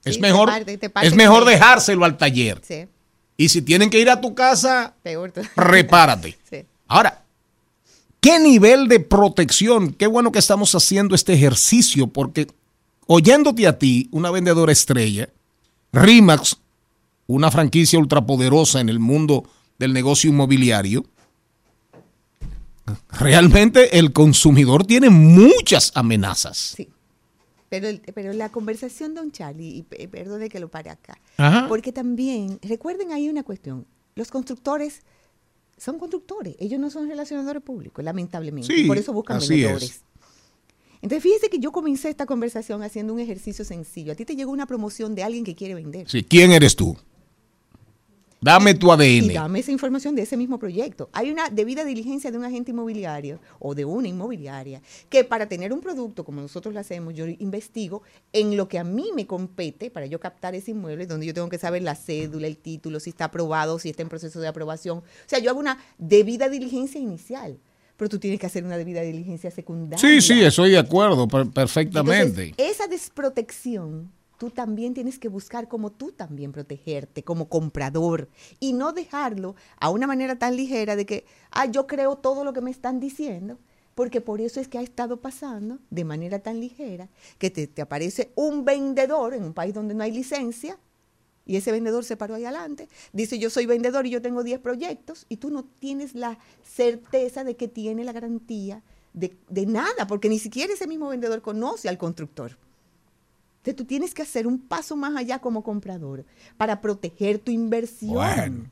es 0.03 0.19
mejor, 0.19 0.49
parte- 0.49 0.77
te 0.77 0.89
parte 0.89 1.07
es 1.07 1.15
mejor 1.15 1.43
el- 1.43 1.49
dejárselo 1.49 2.03
al 2.05 2.17
taller. 2.17 2.61
Y 3.38 3.49
si 3.49 3.61
tienen 3.61 3.89
que 3.89 3.99
ir 3.99 4.09
a 4.09 4.19
tu 4.21 4.33
casa, 4.35 4.93
peor. 5.03 5.31
prepárate. 5.55 6.38
Ahora, 6.88 7.23
¿qué 8.19 8.39
nivel 8.39 8.88
de 8.88 8.99
protección? 8.99 9.93
Qué 9.93 10.07
bueno 10.07 10.31
que 10.31 10.39
estamos 10.39 10.75
haciendo 10.75 11.15
este 11.15 11.33
ejercicio, 11.33 12.07
porque 12.07 12.47
oyéndote 13.07 13.67
a 13.67 13.77
ti, 13.79 14.09
una 14.11 14.31
vendedora 14.31 14.71
estrella, 14.71 15.29
RIMAX, 15.93 16.57
una 17.27 17.49
franquicia 17.51 17.97
ultrapoderosa 17.99 18.81
en 18.81 18.89
el 18.89 18.99
mundo 18.99 19.45
del 19.79 19.93
negocio 19.93 20.29
inmobiliario, 20.29 21.05
realmente 23.11 23.97
el 23.99 24.13
consumidor 24.13 24.85
tiene 24.85 25.09
muchas 25.09 25.91
amenazas. 25.95 26.57
Sí. 26.75 26.89
Pero, 27.69 27.88
el- 27.88 28.01
pero 28.13 28.31
la 28.33 28.49
conversación, 28.49 29.15
don 29.15 29.31
Charlie, 29.31 29.77
y 29.77 29.83
pe- 29.83 30.07
perdone 30.07 30.49
que 30.49 30.59
lo 30.59 30.69
pare 30.69 30.91
acá, 30.91 31.19
Ajá. 31.38 31.65
porque 31.67 31.91
también, 31.91 32.59
recuerden 32.61 33.11
ahí 33.11 33.27
una 33.27 33.43
cuestión, 33.43 33.85
los 34.15 34.29
constructores 34.29 35.01
son 35.77 35.97
constructores, 35.99 36.55
ellos 36.59 36.79
no 36.79 36.89
son 36.89 37.09
relacionadores 37.09 37.61
públicos, 37.63 38.05
lamentablemente, 38.05 38.73
Sí, 38.73 38.81
y 38.83 38.88
por 38.88 38.97
eso 38.97 39.11
buscan 39.13 39.39
vendedores. 39.39 39.83
es. 39.83 40.01
Entonces, 41.01 41.21
fíjese 41.23 41.49
que 41.49 41.59
yo 41.59 41.71
comencé 41.71 42.09
esta 42.09 42.25
conversación 42.25 42.81
haciendo 42.81 43.13
un 43.13 43.19
ejercicio 43.19 43.65
sencillo. 43.65 44.13
A 44.13 44.15
ti 44.15 44.25
te 44.25 44.35
llegó 44.35 44.51
una 44.51 44.65
promoción 44.65 45.13
de 45.13 45.23
alguien 45.23 45.43
que 45.43 45.53
quiere 45.53 45.75
vender. 45.75 46.09
Sí, 46.09 46.23
¿Quién 46.23 46.51
eres 46.51 46.75
tú? 46.75 46.97
Dame 48.41 48.76
tu 48.76 48.88
Y 48.88 48.91
ADN. 48.91 49.34
dame 49.34 49.60
esa 49.60 49.71
información 49.71 50.15
de 50.15 50.21
ese 50.21 50.38
mismo 50.38 50.60
proyecto. 50.60 51.10
Hay 51.13 51.32
una 51.32 51.50
debida 51.50 51.84
diligencia 51.84 52.30
de 52.32 52.38
un 52.38 52.43
agente 52.43 52.71
inmobiliario 52.71 53.39
o 53.60 53.74
de 53.74 53.86
una 53.86 54.08
inmobiliaria 54.08 54.82
que 55.10 55.24
para 55.24 55.48
tener 55.48 55.74
un 55.74 55.82
producto 55.82 56.24
como 56.24 56.41
nosotros 56.41 56.74
lo 56.74 56.80
hacemos, 56.80 57.13
yo 57.15 57.26
investigo 57.28 58.04
en 58.34 58.56
lo 58.56 58.67
que 58.67 58.78
a 58.78 58.84
mí 58.84 59.10
me 59.15 59.26
compete 59.26 59.89
para 59.89 60.06
yo 60.06 60.19
captar 60.19 60.54
ese 60.54 60.71
inmueble, 60.71 61.08
donde 61.08 61.26
yo 61.26 61.34
tengo 61.34 61.50
que 61.50 61.58
saber 61.58 61.82
la 61.82 61.95
cédula, 61.95 62.45
el 62.45 62.58
título, 62.58 63.00
si 63.00 63.10
está 63.10 63.26
aprobado, 63.26 63.80
si 63.80 63.89
está 63.89 64.04
en 64.04 64.10
proceso 64.10 64.39
de 64.39 64.48
aprobación. 64.48 65.00
O 65.00 65.04
sea, 65.26 65.39
yo 65.39 65.50
hago 65.50 65.60
una 65.60 65.80
debida 65.98 66.48
diligencia 66.48 67.02
inicial, 67.02 67.58
pero 67.98 68.10
tú 68.10 68.19
tienes 68.19 68.39
que 68.39 68.45
hacer 68.45 68.63
una 68.63 68.78
debida 68.78 69.02
diligencia 69.02 69.50
secundaria. 69.50 69.98
Sí, 69.98 70.21
sí, 70.21 70.43
estoy 70.43 70.71
de 70.71 70.78
acuerdo 70.78 71.28
per- 71.28 71.50
perfectamente. 71.50 72.43
Entonces, 72.50 72.71
esa 72.76 72.88
desprotección, 72.88 74.12
tú 74.38 74.50
también 74.50 74.93
tienes 74.93 75.19
que 75.19 75.28
buscar 75.28 75.67
como 75.67 75.91
tú 75.91 76.12
también 76.12 76.52
protegerte 76.52 77.24
como 77.24 77.50
comprador 77.50 78.30
y 78.60 78.74
no 78.74 78.93
dejarlo 78.93 79.56
a 79.80 79.89
una 79.89 80.08
manera 80.08 80.38
tan 80.38 80.56
ligera 80.56 80.95
de 80.95 81.06
que, 81.06 81.26
ah, 81.52 81.65
yo 81.65 81.88
creo 81.88 82.15
todo 82.15 82.43
lo 82.43 82.54
que 82.54 82.62
me 82.62 82.71
están 82.71 83.00
diciendo, 83.00 83.58
porque 83.95 84.21
por 84.21 84.41
eso 84.41 84.60
es 84.60 84.67
que 84.67 84.78
ha 84.78 84.82
estado 84.82 85.21
pasando 85.21 85.80
de 85.89 86.04
manera 86.04 86.39
tan 86.39 86.60
ligera 86.60 87.10
que 87.38 87.50
te, 87.50 87.67
te 87.67 87.82
aparece 87.82 88.32
un 88.36 88.65
vendedor 88.65 89.34
en 89.34 89.43
un 89.43 89.54
país 89.54 89.74
donde 89.74 89.95
no 89.95 90.04
hay 90.04 90.12
licencia 90.12 90.78
y 91.45 91.58
ese 91.58 91.71
vendedor 91.71 92.04
se 92.04 92.17
paró 92.17 92.36
ahí 92.36 92.43
adelante, 92.43 92.89
dice 93.13 93.38
yo 93.38 93.50
soy 93.50 93.65
vendedor 93.67 94.06
y 94.06 94.10
yo 94.10 94.21
tengo 94.21 94.43
10 94.43 94.60
proyectos 94.60 95.26
y 95.30 95.38
tú 95.38 95.52
no 95.52 95.63
tienes 95.63 96.15
la 96.15 96.39
certeza 96.63 97.43
de 97.43 97.56
que 97.56 97.67
tiene 97.67 98.04
la 98.04 98.13
garantía 98.13 98.84
de, 99.13 99.38
de 99.48 99.65
nada, 99.65 100.08
porque 100.08 100.28
ni 100.28 100.39
siquiera 100.39 100.74
ese 100.74 100.88
mismo 100.88 101.08
vendedor 101.08 101.41
conoce 101.41 101.88
al 101.88 101.98
constructor. 101.98 102.58
Entonces 103.65 103.78
tú 103.78 103.86
tienes 103.86 104.13
que 104.13 104.21
hacer 104.21 104.45
un 104.45 104.60
paso 104.60 104.95
más 104.95 105.15
allá 105.15 105.39
como 105.39 105.63
comprador 105.63 106.23
para 106.56 106.82
proteger 106.82 107.39
tu 107.39 107.49
inversión. 107.49 108.13
Bueno. 108.13 108.69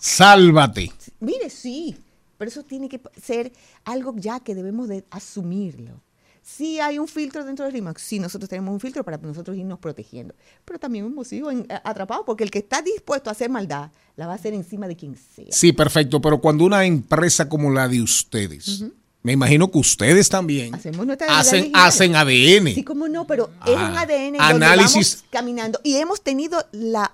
Sálvate. 0.00 0.90
Mire, 1.20 1.48
sí, 1.48 1.96
pero 2.36 2.48
eso 2.48 2.64
tiene 2.64 2.88
que 2.88 3.00
ser 3.22 3.52
algo 3.84 4.12
ya 4.16 4.40
que 4.40 4.56
debemos 4.56 4.88
de 4.88 5.04
asumirlo. 5.10 6.02
Sí 6.42 6.80
hay 6.80 6.98
un 6.98 7.06
filtro 7.06 7.44
dentro 7.44 7.64
de 7.66 7.70
RIMAX, 7.70 8.02
sí, 8.02 8.18
nosotros 8.18 8.48
tenemos 8.48 8.72
un 8.72 8.80
filtro 8.80 9.04
para 9.04 9.16
nosotros 9.18 9.56
irnos 9.56 9.78
protegiendo, 9.78 10.34
pero 10.64 10.80
también 10.80 11.04
hemos 11.04 11.28
sido 11.28 11.48
atrapados 11.84 12.24
porque 12.26 12.42
el 12.42 12.50
que 12.50 12.58
está 12.58 12.82
dispuesto 12.82 13.30
a 13.30 13.32
hacer 13.32 13.48
maldad 13.48 13.92
la 14.16 14.26
va 14.26 14.32
a 14.32 14.36
hacer 14.36 14.54
encima 14.54 14.88
de 14.88 14.96
quien 14.96 15.14
sea. 15.14 15.52
Sí, 15.52 15.72
perfecto, 15.72 16.20
pero 16.20 16.40
cuando 16.40 16.64
una 16.64 16.84
empresa 16.84 17.48
como 17.48 17.70
la 17.70 17.86
de 17.86 18.02
ustedes, 18.02 18.86
me 19.22 19.32
imagino 19.32 19.70
que 19.70 19.78
ustedes 19.78 20.28
también 20.28 20.74
Hacemos 20.74 21.04
nuestra 21.06 21.26
debida 21.26 21.84
hacen, 21.86 22.16
ADN. 22.16 22.74
Sí, 22.74 22.82
cómo 22.84 23.06
no, 23.08 23.26
pero 23.26 23.50
es 23.66 23.74
Ah, 23.76 23.88
un 23.90 23.98
ADN 23.98 24.38
donde 24.38 24.38
análisis. 24.66 25.16
vamos 25.18 25.24
caminando 25.30 25.80
y 25.84 25.96
hemos 25.96 26.22
tenido 26.22 26.64
la, 26.72 27.12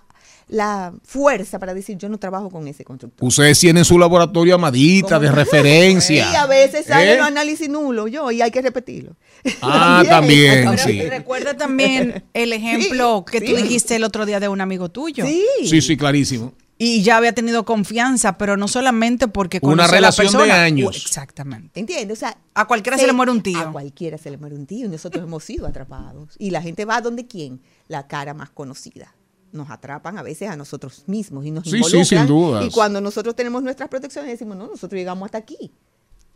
la 0.49 0.93
fuerza 1.05 1.59
para 1.59 1.75
decir 1.75 1.99
yo 1.99 2.09
no 2.09 2.19
trabajo 2.19 2.49
con 2.51 2.69
ese 2.69 2.85
constructor. 2.85 3.27
Ustedes 3.27 3.59
tienen 3.59 3.85
su 3.85 3.99
laboratorio 3.99 4.55
amadita 4.55 5.19
de 5.19 5.33
referencia. 5.33 6.31
Y 6.33 6.35
a 6.37 6.47
veces 6.47 6.87
sale 6.87 7.15
¿Eh? 7.15 7.17
los 7.17 7.27
análisis 7.27 7.69
nulos, 7.69 8.09
yo, 8.11 8.31
y 8.31 8.41
hay 8.41 8.51
que 8.53 8.63
repetirlo. 8.63 9.17
Ah, 9.63 10.05
también, 10.09 10.65
Pero 10.71 10.79
sí. 10.79 11.03
Recuerda 11.03 11.57
también 11.57 12.23
el 12.35 12.53
ejemplo 12.53 13.25
Sí, 13.27 13.33
que 13.33 13.41
tú 13.45 13.57
sí. 13.57 13.63
dijiste 13.63 13.97
el 13.97 14.05
otro 14.05 14.25
día 14.27 14.39
de 14.39 14.49
un 14.49 14.61
amigo 14.61 14.89
tuyo. 14.91 15.27
Sí. 15.27 15.45
Sí, 15.65 15.81
sí, 15.81 15.97
clarísimo. 15.97 16.55
Y 16.79 17.03
ya 17.03 17.17
había 17.17 17.33
tenido 17.33 17.65
confianza, 17.65 18.37
pero 18.37 18.57
no 18.59 18.69
solamente 18.69 19.29
porque 19.29 19.59
Una 19.63 19.71
conoció 19.71 19.85
a 19.85 19.87
la 19.87 19.93
relación 19.97 20.27
de 20.33 20.39
persona. 20.39 20.63
años. 20.63 20.95
Uh, 20.95 20.99
Exactamente. 20.99 21.81
¿Entiendes? 21.81 22.19
O 22.19 22.21
sea, 22.21 22.37
A 22.55 22.67
cualquiera 22.67 22.99
se 22.99 23.07
le 23.07 23.15
muere 23.15 23.33
un 23.33 23.43
tío. 23.43 23.59
A 23.59 23.73
cualquiera 23.73 24.19
se 24.19 24.31
le 24.31 24.37
muere 24.37 24.55
un 24.57 24.67
tío 24.67 24.85
y 24.85 24.89
nosotros 24.91 25.25
hemos 25.25 25.43
sido 25.43 25.67
atrapados. 25.67 26.35
Y 26.39 26.51
la 26.51 26.61
gente 26.61 26.85
va 26.85 26.97
a 26.97 27.01
donde 27.01 27.27
quién? 27.27 27.61
La 27.89 28.07
cara 28.07 28.35
más 28.35 28.51
conocida. 28.51 29.15
Nos 29.53 29.71
atrapan 29.71 30.19
a 30.19 30.23
veces 30.23 30.51
a 30.51 30.57
nosotros 30.57 31.05
mismos 31.07 31.47
y 31.47 31.51
nos 31.51 31.65
Sí, 31.65 31.71
sí, 31.71 31.77
involucran. 31.77 32.05
sin 32.05 32.27
dudas. 32.27 32.65
Y 32.67 32.71
cuando 32.71 33.01
nosotros 33.01 33.35
tenemos 33.35 33.63
nuestras 33.63 33.89
protecciones 33.89 34.31
decimos, 34.33 34.57
no, 34.59 34.67
nosotros 34.67 34.99
llegamos 34.99 35.25
hasta 35.27 35.39
aquí. 35.39 35.71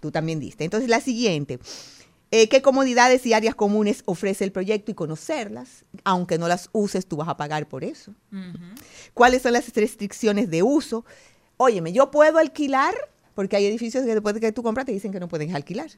Tú 0.00 0.10
también 0.10 0.40
diste. 0.40 0.64
Entonces, 0.64 0.88
la 0.88 1.00
siguiente. 1.02 1.58
Eh, 2.32 2.48
¿Qué 2.48 2.62
comodidades 2.62 3.26
y 3.26 3.32
áreas 3.32 3.56
comunes 3.56 4.02
ofrece 4.06 4.44
el 4.44 4.52
proyecto 4.52 4.92
y 4.92 4.94
conocerlas? 4.94 5.84
Aunque 6.04 6.38
no 6.38 6.46
las 6.46 6.68
uses, 6.72 7.06
tú 7.06 7.16
vas 7.16 7.28
a 7.28 7.36
pagar 7.36 7.68
por 7.68 7.82
eso. 7.82 8.14
¿Cuáles 9.14 9.42
son 9.42 9.52
las 9.52 9.68
restricciones 9.74 10.48
de 10.48 10.62
uso? 10.62 11.04
Óyeme, 11.56 11.92
yo 11.92 12.10
puedo 12.12 12.38
alquilar, 12.38 12.94
porque 13.34 13.56
hay 13.56 13.66
edificios 13.66 14.04
que 14.04 14.14
después 14.14 14.34
de 14.34 14.40
que 14.40 14.52
tú 14.52 14.62
compras 14.62 14.86
te 14.86 14.92
dicen 14.92 15.10
que 15.10 15.18
no 15.18 15.28
puedes 15.28 15.52
alquilar. 15.52 15.90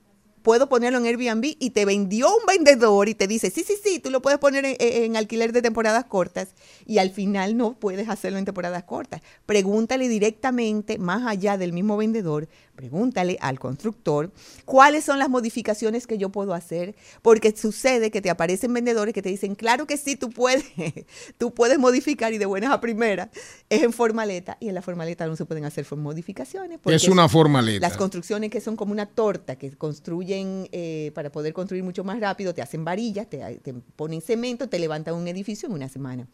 Puedo 0.43 0.69
ponerlo 0.69 0.99
en 0.99 1.05
Airbnb 1.05 1.55
y 1.61 1.71
te 1.71 1.85
vendió 1.85 2.29
un 2.29 2.45
vendedor 2.47 3.09
y 3.09 3.15
te 3.15 3.29
dice, 3.29 3.51
sí, 3.51 3.63
sí, 3.65 3.75
sí, 3.81 4.01
tú 4.01 4.11
lo 4.11 4.23
puedes 4.23 4.41
poner 4.41 4.65
en, 4.65 4.77
en 4.81 5.17
alquiler 5.17 5.53
de 5.53 5.63
temporadas 5.63 6.07
cortas 6.07 6.55
y 6.85 6.99
al 6.99 7.11
final 7.11 7.57
no 7.57 7.75
puedes 7.75 8.09
hacerlo 8.09 8.39
en 8.39 8.45
temporadas 8.45 8.83
cortas. 8.83 9.21
Pregúntale 9.47 10.09
directamente, 10.09 10.99
más 10.99 11.29
allá 11.29 11.59
del 11.59 11.73
mismo 11.73 11.97
vendedor, 11.97 12.49
pregúntale 12.83 13.39
al 13.41 13.61
constructor 13.61 14.33
cuáles 14.65 15.05
son 15.05 15.21
las 15.21 15.29
modificaciones 15.29 16.09
que 16.09 16.19
yo 16.19 16.31
puedo 16.31 16.53
hacer, 16.53 16.97
porque 17.23 17.57
sucede 17.57 18.11
que 18.11 18.21
te 18.21 18.29
aparecen 18.29 18.75
vendedores 18.75 19.15
que 19.15 19.23
te 19.23 19.29
dicen, 19.29 19.55
claro 19.55 19.87
que 19.87 19.97
sí, 19.97 20.17
tú 20.17 20.31
puedes, 20.31 20.65
tú 21.39 21.55
puedes 21.55 21.79
modificar 21.79 22.33
y 22.33 22.39
de 22.39 22.47
buenas 22.47 22.73
a 22.73 22.81
primeras 22.81 23.29
es 23.69 23.85
en 23.85 23.93
formaleta 23.93 24.57
y 24.59 24.69
en 24.69 24.75
la 24.75 24.83
formaleta 24.83 25.29
no 25.29 25.37
se 25.37 25.45
pueden 25.45 25.65
hacer 25.65 25.87
modificaciones. 25.97 26.81
porque 26.83 26.97
Es 26.97 27.07
una 27.07 27.29
formaleta. 27.29 27.87
Las 27.87 27.97
construcciones 27.97 28.51
que 28.51 28.61
son 28.61 28.75
como 28.75 28.91
una 28.91 29.07
torta, 29.07 29.55
que 29.55 29.71
construyen 29.77 30.69
eh, 30.73 31.13
para 31.15 31.31
poder 31.31 31.53
construir 31.53 31.85
mucho 31.85 32.03
más 32.03 32.19
rápido, 32.19 32.53
te 32.53 32.63
hacen 32.63 32.85
varillas, 32.85 33.31
te, 33.31 33.61
te 33.63 33.75
ponen 33.75 34.23
cemento, 34.23 34.69
te 34.69 34.81
levantan 34.81 35.15
un 35.15 35.29
edificio 35.29 35.69
en 35.69 35.75
una 35.75 35.89
semana. 35.89 36.27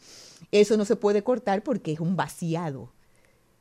Eso 0.51 0.79
no 0.79 0.87
se 0.87 0.97
puede 0.97 1.23
cortar 1.23 1.63
porque 1.63 1.93
es 1.93 2.01
un 2.01 2.17
vaciado. 2.17 2.91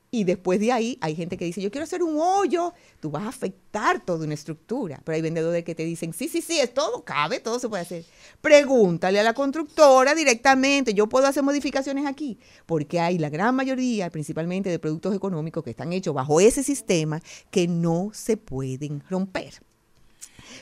Y 0.10 0.24
después 0.24 0.60
de 0.62 0.72
ahí 0.72 0.98
hay 1.02 1.16
gente 1.16 1.36
que 1.36 1.44
dice, 1.44 1.62
yo 1.62 1.70
quiero 1.70 1.84
hacer 1.84 2.02
un 2.02 2.18
hoyo, 2.18 2.74
tú 3.02 3.12
vas 3.12 3.24
a 3.26 3.28
afectar 3.28 4.00
toda 4.06 4.24
una 4.24 4.36
estructura. 4.36 5.02
Pero 5.04 5.16
hay 5.18 5.22
vendedores 5.22 5.66
que 5.66 5.76
te 5.76 5.84
dicen, 5.84 6.14
sí, 6.14 6.30
sí, 6.30 6.42
sí, 6.42 6.60
es 6.60 6.74
todo 6.74 7.04
cabe, 7.04 7.42
todo 7.42 7.60
se 7.60 7.68
puede 7.68 7.84
hacer. 7.84 8.06
Pregúntale 8.40 9.20
a 9.20 9.24
la 9.24 9.34
constructora 9.34 10.16
directamente, 10.16 10.94
yo 10.94 11.08
puedo 11.08 11.28
hacer 11.28 11.44
modificaciones 11.44 12.06
aquí, 12.06 12.40
porque 12.66 13.02
hay 13.02 13.18
la 13.18 13.30
gran 13.30 13.54
mayoría, 13.54 14.10
principalmente 14.10 14.70
de 14.70 14.80
productos 14.80 15.14
económicos 15.14 15.62
que 15.64 15.72
están 15.72 15.92
hechos 15.92 16.14
bajo 16.14 16.40
ese 16.40 16.64
sistema, 16.64 17.22
que 17.52 17.68
no 17.68 18.10
se 18.14 18.38
pueden 18.38 19.04
romper. 19.10 19.56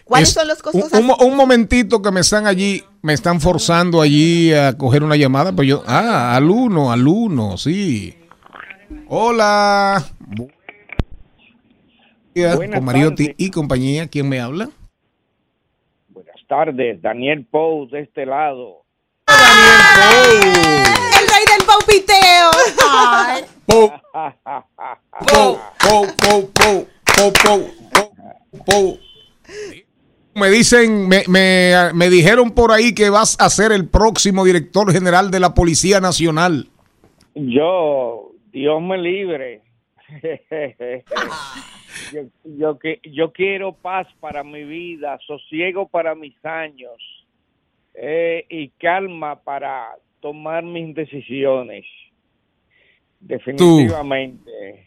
¿Cuáles 0.05 0.29
Es- 0.29 0.33
son 0.35 0.47
los 0.47 0.61
costos? 0.61 0.91
Un, 0.91 0.99
un 0.99 1.05
mo- 1.05 1.17
un 1.21 1.35
momentito 1.35 2.01
que 2.01 2.11
me 2.11 2.21
están 2.21 2.47
allí, 2.47 2.83
me 3.03 3.13
están 3.13 3.39
forzando 3.39 4.01
allí 4.01 4.51
a 4.53 4.75
coger 4.75 5.03
una 5.03 5.15
llamada, 5.15 5.51
pues 5.55 5.67
yo, 5.67 5.83
ah, 5.85 6.35
al 6.35 6.49
uno, 6.49 6.91
al 6.91 7.07
uno, 7.07 7.57
sí. 7.57 8.15
Hola. 9.07 10.03
Buenas 12.33 12.79
con 12.79 12.85
Mariotti 12.85 13.33
y 13.37 13.49
compañía. 13.49 14.07
¿Quién 14.07 14.27
me 14.27 14.39
habla? 14.39 14.69
Buenas 16.09 16.35
tardes, 16.47 17.01
Daniel 17.01 17.45
Pou 17.45 17.87
de 17.87 18.01
este 18.01 18.25
lado. 18.25 18.83
Daniel 19.27 19.81
Pou. 19.95 20.55
El 21.19 21.27
rey 21.31 21.45
del 21.51 21.65
paupiteo. 21.65 22.51
Pou. 23.65 23.91
Pou, 25.27 25.59
pou, 25.79 26.07
pou, 26.21 26.51
pou, 26.53 26.87
pou, 27.05 27.31
pou, 27.41 28.63
pou. 28.65 28.99
Me 30.35 30.49
dicen, 30.49 31.07
me, 31.07 31.23
me, 31.27 31.93
me 31.93 32.09
dijeron 32.09 32.51
por 32.51 32.71
ahí 32.71 32.93
que 32.93 33.09
vas 33.09 33.37
a 33.39 33.49
ser 33.49 33.71
el 33.71 33.87
próximo 33.87 34.43
director 34.43 34.91
general 34.91 35.31
de 35.31 35.39
la 35.39 35.53
Policía 35.53 36.01
Nacional. 36.01 36.69
Yo 37.33 38.34
Dios 38.55 38.81
me 38.81 38.97
libre. 38.97 39.61
yo, 42.13 42.21
yo, 42.45 42.79
que- 42.79 43.01
yo 43.03 43.33
quiero 43.33 43.73
paz 43.73 44.07
para 44.21 44.45
mi 44.45 44.63
vida, 44.63 45.17
sosiego 45.27 45.89
para 45.89 46.15
mis 46.15 46.33
años 46.45 46.93
eh, 47.93 48.45
y 48.49 48.69
calma 48.79 49.41
para 49.41 49.89
tomar 50.21 50.63
mis 50.63 50.95
decisiones. 50.95 51.83
Definitivamente. 53.19 54.85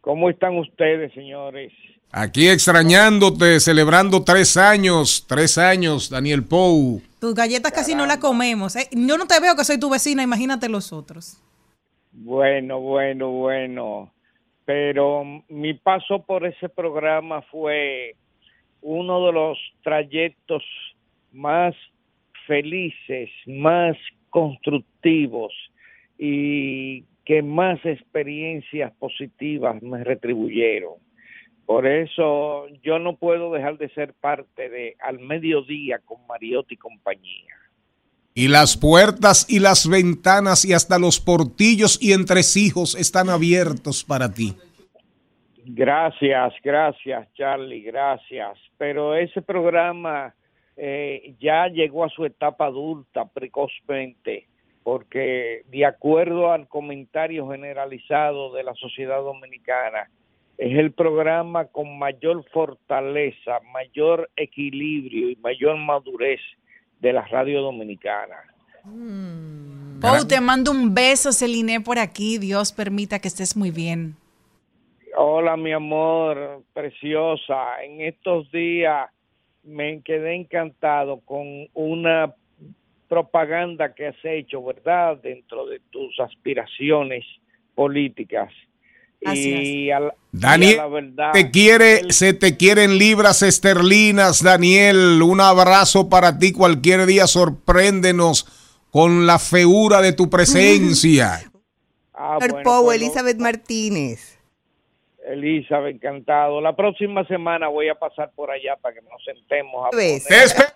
¿Cómo 0.00 0.30
están 0.30 0.56
ustedes, 0.58 1.12
señores? 1.14 1.72
Aquí 2.12 2.46
extrañándote, 2.46 3.58
celebrando 3.58 4.22
tres 4.22 4.56
años, 4.56 5.24
tres 5.26 5.58
años, 5.58 6.10
Daniel 6.10 6.44
Pou. 6.44 7.02
Tus 7.18 7.34
galletas 7.34 7.72
casi 7.72 7.96
no 7.96 8.06
las 8.06 8.18
comemos. 8.18 8.76
¿eh? 8.76 8.88
Yo 8.92 9.18
no 9.18 9.26
te 9.26 9.40
veo 9.40 9.56
que 9.56 9.64
soy 9.64 9.80
tu 9.80 9.90
vecina, 9.90 10.22
imagínate 10.22 10.68
los 10.68 10.92
otros. 10.92 11.38
Bueno, 12.14 12.80
bueno, 12.80 13.30
bueno. 13.30 14.12
Pero 14.64 15.24
mi 15.48 15.74
paso 15.74 16.24
por 16.24 16.46
ese 16.46 16.68
programa 16.68 17.42
fue 17.42 18.14
uno 18.80 19.26
de 19.26 19.32
los 19.32 19.58
trayectos 19.82 20.62
más 21.32 21.74
felices, 22.46 23.30
más 23.46 23.96
constructivos 24.30 25.52
y 26.16 27.02
que 27.24 27.42
más 27.42 27.84
experiencias 27.84 28.92
positivas 28.92 29.82
me 29.82 30.04
retribuyeron. 30.04 30.94
Por 31.66 31.86
eso 31.86 32.68
yo 32.82 32.98
no 32.98 33.16
puedo 33.16 33.52
dejar 33.52 33.78
de 33.78 33.88
ser 33.90 34.14
parte 34.14 34.68
de 34.68 34.96
Al 35.00 35.18
Mediodía 35.18 35.98
con 36.04 36.26
Mariotti 36.26 36.74
y 36.74 36.78
compañía. 36.78 37.54
Y 38.36 38.48
las 38.48 38.76
puertas 38.76 39.46
y 39.48 39.60
las 39.60 39.88
ventanas 39.88 40.64
y 40.64 40.72
hasta 40.72 40.98
los 40.98 41.20
portillos 41.20 42.02
y 42.02 42.14
entresijos 42.14 42.96
están 42.96 43.30
abiertos 43.30 44.02
para 44.02 44.34
ti. 44.34 44.56
Gracias, 45.64 46.52
gracias 46.64 47.32
Charlie, 47.34 47.82
gracias. 47.82 48.58
Pero 48.76 49.14
ese 49.14 49.40
programa 49.40 50.34
eh, 50.76 51.36
ya 51.38 51.68
llegó 51.68 52.04
a 52.04 52.08
su 52.08 52.24
etapa 52.24 52.66
adulta 52.66 53.24
precozmente, 53.24 54.48
porque 54.82 55.62
de 55.70 55.86
acuerdo 55.86 56.50
al 56.50 56.66
comentario 56.66 57.48
generalizado 57.48 58.52
de 58.52 58.64
la 58.64 58.74
sociedad 58.74 59.20
dominicana, 59.22 60.10
es 60.58 60.76
el 60.76 60.90
programa 60.90 61.66
con 61.66 62.00
mayor 62.00 62.44
fortaleza, 62.50 63.60
mayor 63.72 64.28
equilibrio 64.34 65.30
y 65.30 65.36
mayor 65.36 65.76
madurez 65.76 66.40
de 67.00 67.12
la 67.12 67.22
radio 67.22 67.60
dominicana. 67.62 68.36
Pau, 70.00 70.26
te 70.26 70.40
mando 70.40 70.70
un 70.70 70.94
beso, 70.94 71.32
Celine, 71.32 71.80
por 71.80 71.98
aquí. 71.98 72.38
Dios 72.38 72.72
permita 72.72 73.18
que 73.18 73.28
estés 73.28 73.56
muy 73.56 73.70
bien. 73.70 74.16
Hola, 75.16 75.56
mi 75.56 75.72
amor, 75.72 76.62
preciosa. 76.72 77.82
En 77.82 78.00
estos 78.00 78.50
días 78.50 79.08
me 79.62 80.02
quedé 80.02 80.34
encantado 80.34 81.20
con 81.20 81.68
una 81.72 82.34
propaganda 83.08 83.94
que 83.94 84.08
has 84.08 84.24
hecho, 84.24 84.62
¿verdad? 84.62 85.18
Dentro 85.22 85.66
de 85.66 85.80
tus 85.90 86.18
aspiraciones 86.20 87.24
políticas. 87.74 88.52
Y 89.32 89.90
a 89.90 90.00
la, 90.00 90.06
y 90.06 90.10
a 90.10 90.14
Daniel, 90.32 90.76
la 90.76 90.86
verdad, 90.88 91.32
te 91.32 91.50
quiere, 91.50 92.00
el- 92.00 92.12
se 92.12 92.34
te 92.34 92.56
quieren 92.56 92.98
libras 92.98 93.42
esterlinas, 93.42 94.42
Daniel. 94.42 95.22
Un 95.22 95.40
abrazo 95.40 96.08
para 96.08 96.38
ti 96.38 96.52
cualquier 96.52 97.06
día. 97.06 97.26
Sorpréndenos 97.26 98.46
con 98.90 99.26
la 99.26 99.38
feura 99.38 100.00
de 100.00 100.12
tu 100.12 100.28
presencia. 100.30 101.40
Ah, 102.16 102.38
Señor 102.40 102.62
bueno, 102.62 102.82
pues, 102.84 103.02
Elizabeth 103.02 103.38
Martínez. 103.38 104.38
Elizabeth, 105.26 105.96
encantado. 105.96 106.60
La 106.60 106.76
próxima 106.76 107.26
semana 107.26 107.66
voy 107.66 107.88
a 107.88 107.96
pasar 107.96 108.30
por 108.36 108.52
allá 108.52 108.76
para 108.80 108.94
que 108.94 109.00
nos 109.02 109.22
sentemos 109.24 109.90
esperamos, 109.92 110.74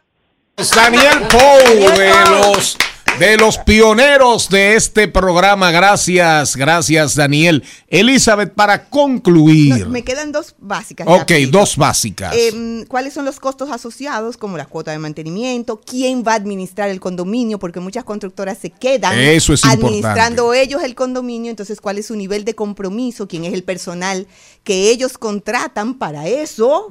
Daniel 0.75 1.29
Pou 1.31 1.97
de 1.97 2.11
los 2.31 2.77
de 3.19 3.37
los 3.37 3.59
pioneros 3.59 4.49
de 4.49 4.77
este 4.77 5.09
programa. 5.09 5.71
Gracias, 5.71 6.55
gracias, 6.55 7.17
Daniel. 7.17 7.65
Elizabeth, 7.89 8.53
para 8.55 8.89
concluir. 8.89 9.87
No, 9.87 9.91
me 9.91 10.05
quedan 10.05 10.31
dos 10.31 10.55
básicas. 10.59 11.07
ok, 11.09 11.33
dos 11.51 11.77
básicas. 11.77 12.35
Eh, 12.37 12.85
¿Cuáles 12.87 13.15
son 13.15 13.25
los 13.25 13.41
costos 13.41 13.71
asociados, 13.71 14.37
como 14.37 14.57
la 14.57 14.67
cuota 14.67 14.93
de 14.93 14.99
mantenimiento? 14.99 15.81
¿Quién 15.81 16.23
va 16.27 16.33
a 16.33 16.37
administrar 16.37 16.91
el 16.91 17.01
condominio? 17.01 17.59
Porque 17.59 17.81
muchas 17.81 18.05
constructoras 18.05 18.59
se 18.59 18.71
quedan 18.71 19.19
Eso 19.19 19.53
es 19.53 19.65
administrando 19.65 20.55
ellos 20.55 20.83
el 20.83 20.95
condominio. 20.95 21.51
Entonces, 21.51 21.81
¿cuál 21.81 21.99
es 21.99 22.07
su 22.07 22.17
nivel 22.17 22.45
de 22.45 22.55
compromiso? 22.55 23.27
¿Quién 23.27 23.45
es 23.45 23.53
el 23.53 23.65
personal 23.65 24.27
que 24.63 24.91
ellos 24.91 25.19
contratan 25.19 25.95
para 25.95 26.29
eso? 26.29 26.89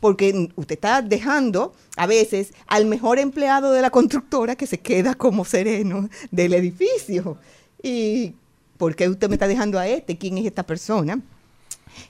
Porque 0.00 0.48
usted 0.56 0.74
está 0.74 1.02
dejando 1.02 1.74
a 2.00 2.06
veces 2.06 2.54
al 2.66 2.86
mejor 2.86 3.18
empleado 3.18 3.72
de 3.72 3.82
la 3.82 3.90
constructora 3.90 4.56
que 4.56 4.66
se 4.66 4.80
queda 4.80 5.14
como 5.14 5.44
sereno 5.44 6.08
del 6.30 6.54
edificio. 6.54 7.36
¿Y 7.82 8.32
por 8.78 8.96
qué 8.96 9.06
usted 9.10 9.28
me 9.28 9.34
está 9.34 9.46
dejando 9.46 9.78
a 9.78 9.86
este? 9.86 10.16
¿Quién 10.16 10.38
es 10.38 10.46
esta 10.46 10.62
persona? 10.62 11.20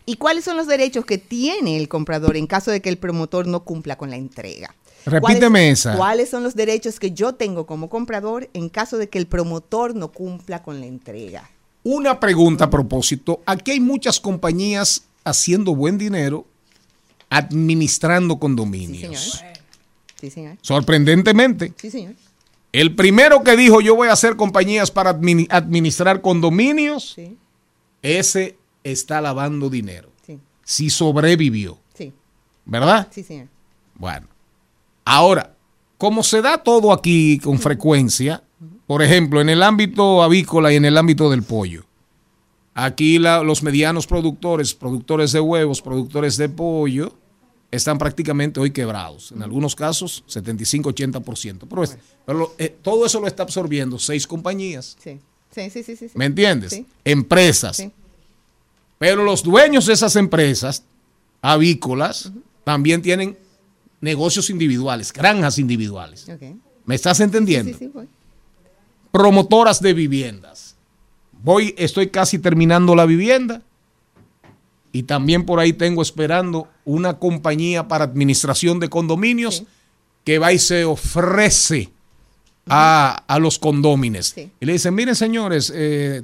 ¿Y 0.06 0.14
cuáles 0.14 0.44
son 0.44 0.56
los 0.56 0.68
derechos 0.68 1.04
que 1.04 1.18
tiene 1.18 1.76
el 1.76 1.88
comprador 1.88 2.36
en 2.36 2.46
caso 2.46 2.70
de 2.70 2.80
que 2.80 2.88
el 2.88 2.98
promotor 2.98 3.48
no 3.48 3.64
cumpla 3.64 3.96
con 3.98 4.10
la 4.10 4.16
entrega? 4.16 4.72
Repíteme 5.06 5.48
¿Cuáles- 5.60 5.78
esa. 5.80 5.96
¿Cuáles 5.96 6.30
son 6.30 6.44
los 6.44 6.54
derechos 6.54 7.00
que 7.00 7.10
yo 7.10 7.34
tengo 7.34 7.66
como 7.66 7.88
comprador 7.90 8.48
en 8.52 8.68
caso 8.68 8.96
de 8.96 9.08
que 9.08 9.18
el 9.18 9.26
promotor 9.26 9.96
no 9.96 10.12
cumpla 10.12 10.62
con 10.62 10.78
la 10.78 10.86
entrega? 10.86 11.50
Una 11.82 12.20
pregunta 12.20 12.66
a 12.66 12.70
propósito. 12.70 13.40
Aquí 13.44 13.72
hay 13.72 13.80
muchas 13.80 14.20
compañías 14.20 15.02
haciendo 15.24 15.74
buen 15.74 15.98
dinero 15.98 16.46
administrando 17.28 18.38
condominios. 18.38 19.40
Sí, 19.40 19.59
señor. 20.28 20.58
Sorprendentemente. 20.60 21.72
Sí, 21.76 21.90
señor. 21.90 22.14
El 22.72 22.94
primero 22.94 23.42
que 23.42 23.56
dijo 23.56 23.80
yo 23.80 23.96
voy 23.96 24.08
a 24.08 24.12
hacer 24.12 24.36
compañías 24.36 24.90
para 24.90 25.18
admini- 25.18 25.46
administrar 25.50 26.20
condominios, 26.20 27.12
Sí, 27.14 27.36
ese 28.02 28.58
está 28.84 29.20
lavando 29.20 29.70
dinero. 29.70 30.10
sí, 30.26 30.38
Si 30.64 30.90
sobrevivió, 30.90 31.78
sí. 31.94 32.12
¿verdad? 32.64 33.08
Sí, 33.10 33.22
señor. 33.22 33.46
Bueno, 33.94 34.26
ahora, 35.04 35.54
como 35.98 36.22
se 36.22 36.42
da 36.42 36.58
todo 36.58 36.92
aquí 36.92 37.38
con 37.38 37.58
frecuencia, 37.58 38.42
por 38.86 39.02
ejemplo, 39.02 39.40
en 39.40 39.48
el 39.48 39.62
ámbito 39.62 40.22
avícola 40.22 40.72
y 40.72 40.76
en 40.76 40.84
el 40.84 40.96
ámbito 40.96 41.30
del 41.30 41.42
pollo, 41.42 41.84
aquí 42.74 43.18
la- 43.18 43.42
los 43.42 43.62
medianos 43.62 44.06
productores, 44.06 44.74
productores 44.74 45.32
de 45.32 45.40
huevos, 45.40 45.82
productores 45.82 46.36
de 46.36 46.48
pollo, 46.48 47.18
están 47.70 47.98
prácticamente 47.98 48.58
hoy 48.60 48.70
quebrados. 48.72 49.32
En 49.32 49.42
algunos 49.42 49.74
casos, 49.76 50.24
75-80%. 50.28 51.66
Pero, 51.68 51.82
es- 51.84 51.96
pero 52.26 52.54
eh, 52.58 52.76
todo 52.82 53.06
eso 53.06 53.20
lo 53.20 53.26
está 53.26 53.42
absorbiendo 53.44 53.98
seis 53.98 54.26
compañías. 54.26 54.96
Sí, 55.02 55.18
sí, 55.50 55.70
sí, 55.82 55.96
sí. 55.96 56.10
¿Me 56.14 56.26
entiendes? 56.26 56.72
Sí. 56.72 56.86
Empresas. 57.04 57.76
Sí. 57.76 57.90
Pero 58.98 59.24
los 59.24 59.42
dueños 59.42 59.86
de 59.86 59.92
esas 59.94 60.16
empresas 60.16 60.82
avícolas 61.42 62.32
también 62.64 63.02
tienen 63.02 63.36
negocios 64.00 64.50
individuales, 64.50 65.12
granjas 65.12 65.58
individuales. 65.58 66.26
¿Me 66.84 66.94
estás 66.94 67.20
entendiendo? 67.20 67.72
Sí, 67.72 67.78
sí, 67.78 67.90
voy. 67.92 68.08
Promotoras 69.12 69.80
de 69.80 69.92
viviendas. 69.92 70.76
Voy, 71.42 71.74
estoy 71.78 72.08
casi 72.10 72.38
terminando 72.38 72.94
la 72.94 73.06
vivienda 73.06 73.62
y 74.92 75.04
también 75.04 75.46
por 75.46 75.60
ahí 75.60 75.72
tengo 75.72 76.02
esperando 76.02 76.68
una 76.84 77.18
compañía 77.18 77.88
para 77.88 78.04
administración 78.04 78.80
de 78.80 78.88
condominios 78.88 79.64
que 80.24 80.38
va 80.38 80.52
y 80.52 80.58
se 80.58 80.84
ofrece 80.84 81.90
a, 82.66 83.24
a 83.26 83.38
los 83.38 83.58
condómines. 83.58 84.32
Sí. 84.34 84.50
Y 84.60 84.66
le 84.66 84.72
dicen, 84.72 84.94
miren 84.94 85.14
señores, 85.14 85.72
eh, 85.74 86.22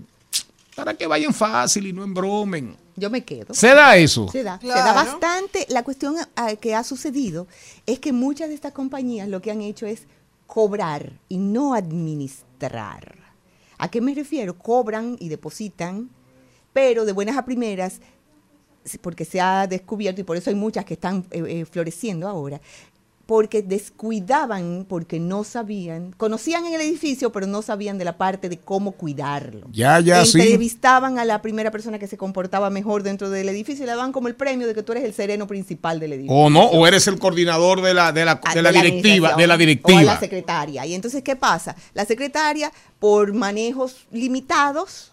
para 0.74 0.94
que 0.94 1.06
vayan 1.06 1.32
fácil 1.32 1.86
y 1.86 1.92
no 1.92 2.04
embromen. 2.04 2.76
Yo 2.96 3.10
me 3.10 3.24
quedo. 3.24 3.54
¿Se 3.54 3.74
da 3.74 3.96
eso? 3.96 4.28
Se 4.30 4.42
da, 4.42 4.58
se 4.60 4.68
da 4.68 4.92
bastante. 4.92 5.66
La 5.68 5.82
cuestión 5.82 6.16
ah, 6.36 6.54
que 6.56 6.74
ha 6.74 6.84
sucedido 6.84 7.46
es 7.86 7.98
que 7.98 8.12
muchas 8.12 8.48
de 8.48 8.54
estas 8.54 8.72
compañías 8.72 9.28
lo 9.28 9.40
que 9.42 9.50
han 9.50 9.62
hecho 9.62 9.86
es 9.86 10.02
cobrar 10.46 11.12
y 11.28 11.38
no 11.38 11.74
administrar. 11.74 13.16
¿A 13.78 13.90
qué 13.90 14.00
me 14.00 14.14
refiero? 14.14 14.56
Cobran 14.56 15.16
y 15.18 15.28
depositan, 15.28 16.08
pero 16.72 17.04
de 17.04 17.12
buenas 17.12 17.36
a 17.36 17.44
primeras, 17.44 18.00
porque 19.00 19.24
se 19.24 19.40
ha 19.40 19.66
descubierto 19.66 20.20
y 20.20 20.24
por 20.24 20.36
eso 20.36 20.50
hay 20.50 20.56
muchas 20.56 20.84
que 20.84 20.94
están 20.94 21.24
eh, 21.30 21.42
eh, 21.46 21.64
floreciendo 21.64 22.28
ahora, 22.28 22.60
porque 23.26 23.60
descuidaban, 23.60 24.86
porque 24.88 25.18
no 25.18 25.42
sabían, 25.42 26.12
conocían 26.16 26.64
en 26.66 26.74
el 26.74 26.80
edificio, 26.80 27.32
pero 27.32 27.48
no 27.48 27.60
sabían 27.60 27.98
de 27.98 28.04
la 28.04 28.16
parte 28.16 28.48
de 28.48 28.58
cómo 28.58 28.92
cuidarlo. 28.92 29.66
Ya, 29.72 29.98
ya, 29.98 30.24
sí. 30.24 30.38
Entrevistaban 30.40 31.18
a 31.18 31.24
la 31.24 31.42
primera 31.42 31.72
persona 31.72 31.98
que 31.98 32.06
se 32.06 32.16
comportaba 32.16 32.70
mejor 32.70 33.02
dentro 33.02 33.28
del 33.28 33.48
edificio 33.48 33.82
y 33.82 33.86
le 33.86 33.92
daban 33.96 34.12
como 34.12 34.28
el 34.28 34.36
premio 34.36 34.68
de 34.68 34.74
que 34.74 34.84
tú 34.84 34.92
eres 34.92 35.02
el 35.02 35.12
sereno 35.12 35.48
principal 35.48 35.98
del 35.98 36.12
edificio. 36.12 36.36
O 36.36 36.48
no, 36.50 36.66
o 36.66 36.86
eres 36.86 37.08
el 37.08 37.18
coordinador 37.18 37.80
de 37.82 37.94
la, 37.94 38.12
de 38.12 38.24
la, 38.24 38.40
a- 38.44 38.54
de 38.54 38.62
la 38.62 38.70
directiva, 38.70 39.30
administración, 39.30 39.38
de 39.38 39.46
la 39.48 39.54
O 39.54 39.56
a 39.56 39.56
la 39.56 39.58
directiva. 39.58 40.20
secretaria. 40.20 40.86
Y 40.86 40.94
entonces, 40.94 41.22
¿qué 41.24 41.34
pasa? 41.34 41.74
La 41.94 42.04
secretaria, 42.04 42.70
por 43.00 43.32
manejos 43.34 44.06
limitados, 44.12 45.12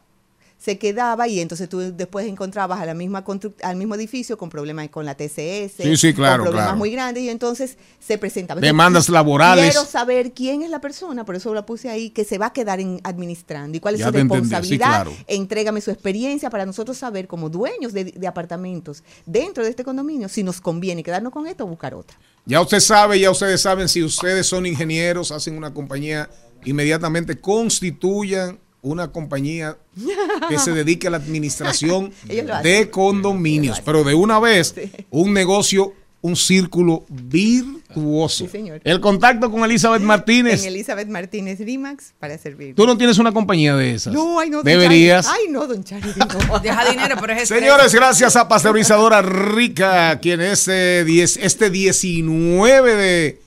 se 0.64 0.78
quedaba 0.78 1.28
y 1.28 1.42
entonces 1.42 1.68
tú 1.68 1.80
después 1.80 2.26
encontrabas 2.26 2.80
a 2.80 2.86
la 2.86 2.94
misma 2.94 3.26
al 3.64 3.76
mismo 3.76 3.96
edificio 3.96 4.38
con 4.38 4.50
problemas 4.50 4.88
con 4.88 5.06
la 5.06 5.16
TCS, 5.16 5.74
Sí, 5.84 5.98
sí, 5.98 6.14
claro, 6.14 6.44
con 6.44 6.52
problemas 6.52 6.66
claro. 6.68 6.78
muy 6.78 6.90
grandes 6.92 7.24
y 7.24 7.30
entonces 7.30 7.78
se 8.00 8.18
presentaba. 8.18 8.62
Demandas 8.62 9.10
laborales. 9.10 9.66
Quiero 9.72 9.86
saber 9.86 10.32
quién 10.32 10.64
es 10.64 10.70
la 10.70 10.80
persona, 10.80 11.26
por 11.26 11.36
eso 11.36 11.54
la 11.54 11.66
puse 11.66 11.90
ahí, 11.90 12.12
que 12.12 12.24
se 12.24 12.38
va 12.38 12.46
a 12.46 12.54
quedar 12.54 12.80
en 12.80 13.02
administrando 13.04 13.76
y 13.76 13.82
cuál 13.82 13.96
es 13.96 14.00
Ya 14.00 14.06
su 14.08 14.14
sí, 14.14 14.18
responsabilidad. 14.20 14.88
claro. 15.04 15.14
Entrégame 15.28 15.82
su 15.82 15.92
experiencia 15.92 16.50
para 16.50 16.66
nosotros 16.66 16.98
saber 16.98 17.28
como 17.28 17.50
dueños 17.50 17.92
de, 17.92 18.06
de 18.06 18.28
apartamentos 18.28 19.04
dentro 19.26 19.66
de 19.66 19.70
este 19.70 19.84
condominio 19.84 20.30
si 20.30 20.44
nos 20.44 20.62
conviene 20.62 21.04
quedarnos 21.04 21.34
con 21.34 21.46
esto 21.46 21.66
o 21.66 21.68
buscar 21.68 21.94
otra. 21.94 22.18
Ya 22.46 22.62
usted 22.62 22.80
sabe, 22.80 23.20
ya 23.20 23.32
ustedes 23.32 23.60
saben, 23.62 23.90
si 23.90 24.02
ustedes 24.02 24.48
son 24.48 24.66
ingenieros, 24.66 25.32
hacen 25.32 25.58
una 25.58 25.74
compañía, 25.74 26.30
inmediatamente 26.64 27.40
constituyan 27.42 28.60
una 28.84 29.12
compañía 29.12 29.78
que 30.50 30.60
se 30.60 30.72
dedique 30.72 31.08
a 31.08 31.10
la 31.10 31.18
administración 31.18 32.14
de 32.64 32.90
condominios, 32.92 33.82
pero 33.82 34.04
de 34.04 34.14
una 34.14 34.40
vez 34.40 34.76
un 35.10 35.34
negocio, 35.34 35.94
un 36.22 36.36
círculo 36.36 37.06
virtuoso. 37.10 38.46
Sí, 38.46 38.52
señor. 38.52 38.82
El 38.84 39.00
contacto 39.00 39.50
con 39.50 39.64
Elizabeth 39.64 40.02
Martínez. 40.02 40.62
En 40.62 40.68
Elizabeth 40.68 41.08
Martínez 41.08 41.60
Rimax 41.60 42.14
para 42.20 42.38
servir. 42.38 42.76
Tú 42.76 42.86
no 42.86 42.98
tienes 42.98 43.18
una 43.18 43.32
compañía 43.32 43.76
de 43.76 43.96
esas. 43.96 44.14
No, 44.14 44.40
ay, 44.40 44.50
no. 44.50 44.58
don 44.58 44.66
Deberías. 44.66 45.28
Ay, 45.28 45.48
no, 45.50 45.66
don 45.66 45.84
Charlie. 45.84 46.14
no. 46.48 46.60
Deja 46.64 46.90
dinero, 46.92 47.16
pero 47.20 47.34
es 47.34 47.44
estrés. 47.44 47.62
Señores, 47.62 47.94
gracias 47.96 48.36
a 48.36 48.48
Pasteurizadora 48.48 49.22
Rica, 49.22 50.20
quien 50.20 50.42
este, 50.42 51.06
10, 51.06 51.38
este 51.38 51.70
19 51.70 52.96
de, 52.96 53.42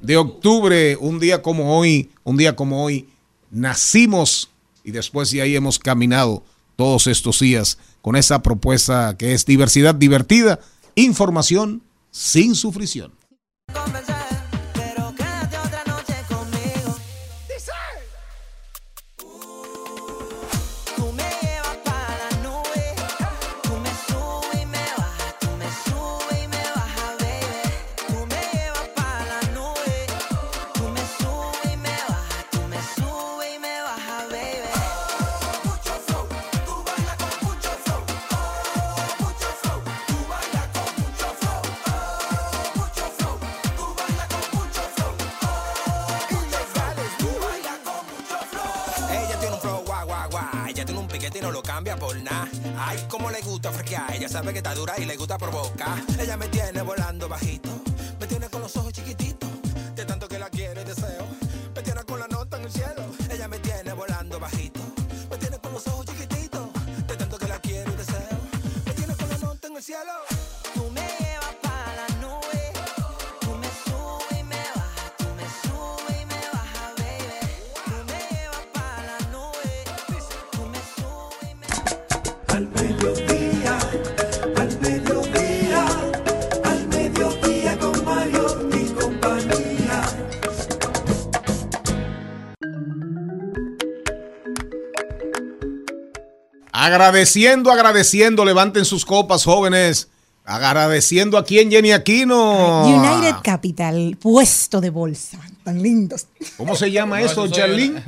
de 0.00 0.16
octubre, 0.16 0.96
un 0.96 1.18
día 1.18 1.42
como 1.42 1.76
hoy, 1.76 2.10
un 2.22 2.36
día 2.36 2.54
como 2.54 2.84
hoy, 2.84 3.08
nacimos 3.50 4.50
y 4.86 4.92
después 4.92 5.32
de 5.32 5.42
ahí 5.42 5.56
hemos 5.56 5.80
caminado 5.80 6.44
todos 6.76 7.08
estos 7.08 7.40
días 7.40 7.76
con 8.02 8.14
esa 8.14 8.40
propuesta 8.40 9.16
que 9.18 9.34
es 9.34 9.44
diversidad 9.44 9.96
divertida, 9.96 10.60
información 10.94 11.82
sin 12.12 12.54
sufrición. 12.54 13.12
Al 82.56 82.68
mediodía, 82.68 83.78
al 84.56 84.80
mediodía, 84.80 85.86
al 86.64 86.88
mediodía 86.88 87.78
con 87.78 88.02
Mario 88.02 88.70
y 88.72 88.84
compañía. 88.94 90.02
Agradeciendo, 96.72 97.70
agradeciendo, 97.70 98.44
levanten 98.46 98.86
sus 98.86 99.04
copas, 99.04 99.44
jóvenes. 99.44 100.08
Agradeciendo 100.46 101.36
aquí 101.36 101.58
en 101.58 101.70
Jenny 101.70 101.92
Aquino. 101.92 102.86
United 102.86 103.36
Capital, 103.42 104.16
puesto 104.18 104.80
de 104.80 104.88
bolsa. 104.88 105.38
Tan 105.62 105.82
lindos. 105.82 106.28
¿Cómo 106.56 106.74
se 106.74 106.90
llama 106.90 107.20
No, 107.20 107.26
eso, 107.26 107.48
Charlene? 107.48 108.02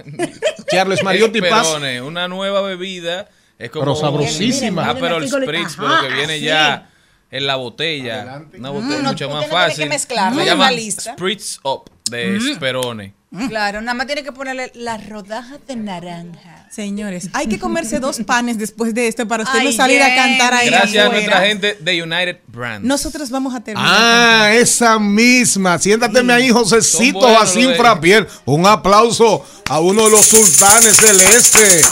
Charles 0.70 1.02
Mariotti 1.04 1.40
Es 1.40 1.50
Paz. 1.50 1.66
Una 2.02 2.28
nueva 2.28 2.62
bebida. 2.62 3.28
Es 3.58 3.70
como 3.70 3.84
Pero 3.84 3.96
sabrosísima. 3.96 4.90
Ah, 4.90 4.94
pero 4.98 5.16
el 5.18 5.28
spritz, 5.28 5.76
pero 5.76 6.00
que 6.00 6.14
viene 6.14 6.38
sí. 6.38 6.44
ya 6.44 6.90
en 7.30 7.46
la 7.46 7.56
botella. 7.56 8.42
Una 8.56 8.70
botella 8.70 8.98
Mm, 9.00 9.04
mucho 9.04 9.28
más 9.28 9.34
no 9.34 9.38
tiene 9.40 9.46
que 9.46 9.50
fácil. 9.70 9.88
mezclarla, 9.88 10.42
Se 10.42 10.48
llama 10.48 10.64
una 10.64 10.72
lista. 10.72 11.12
Spritz 11.14 11.58
Up 11.64 11.90
de 12.10 12.38
Mm. 12.38 12.54
Sperone. 12.54 13.14
Claro, 13.48 13.82
nada 13.82 13.92
más 13.92 14.06
tiene 14.06 14.22
que 14.22 14.32
ponerle 14.32 14.72
las 14.74 15.06
rodajas 15.06 15.58
de 15.66 15.76
naranja. 15.76 16.66
Señores, 16.70 17.28
hay 17.34 17.46
que 17.46 17.58
comerse 17.58 18.00
dos 18.00 18.20
panes 18.20 18.56
después 18.56 18.94
de 18.94 19.06
esto 19.06 19.28
para 19.28 19.42
usted 19.42 19.62
no 19.64 19.70
salir 19.72 20.02
a 20.02 20.14
cantar 20.14 20.54
ahí. 20.54 20.68
Gracias 20.70 21.04
a 21.06 21.10
nuestra 21.10 21.40
gente 21.42 21.76
de 21.78 22.02
United 22.02 22.38
Brand. 22.46 22.86
Nosotros 22.86 23.28
vamos 23.28 23.54
a 23.54 23.60
terminar. 23.60 23.86
Ah, 23.94 24.50
esa 24.54 24.98
misma. 24.98 25.78
Siéntateme 25.78 26.32
ahí, 26.32 26.48
Josecito 26.48 27.20
Jacín 27.38 27.74
Frapier. 27.76 28.26
Un 28.46 28.66
aplauso 28.66 29.44
a 29.68 29.78
uno 29.80 30.04
de 30.06 30.10
los 30.10 30.24
sultanes 30.24 30.96
del 31.02 31.20
este, 31.20 31.82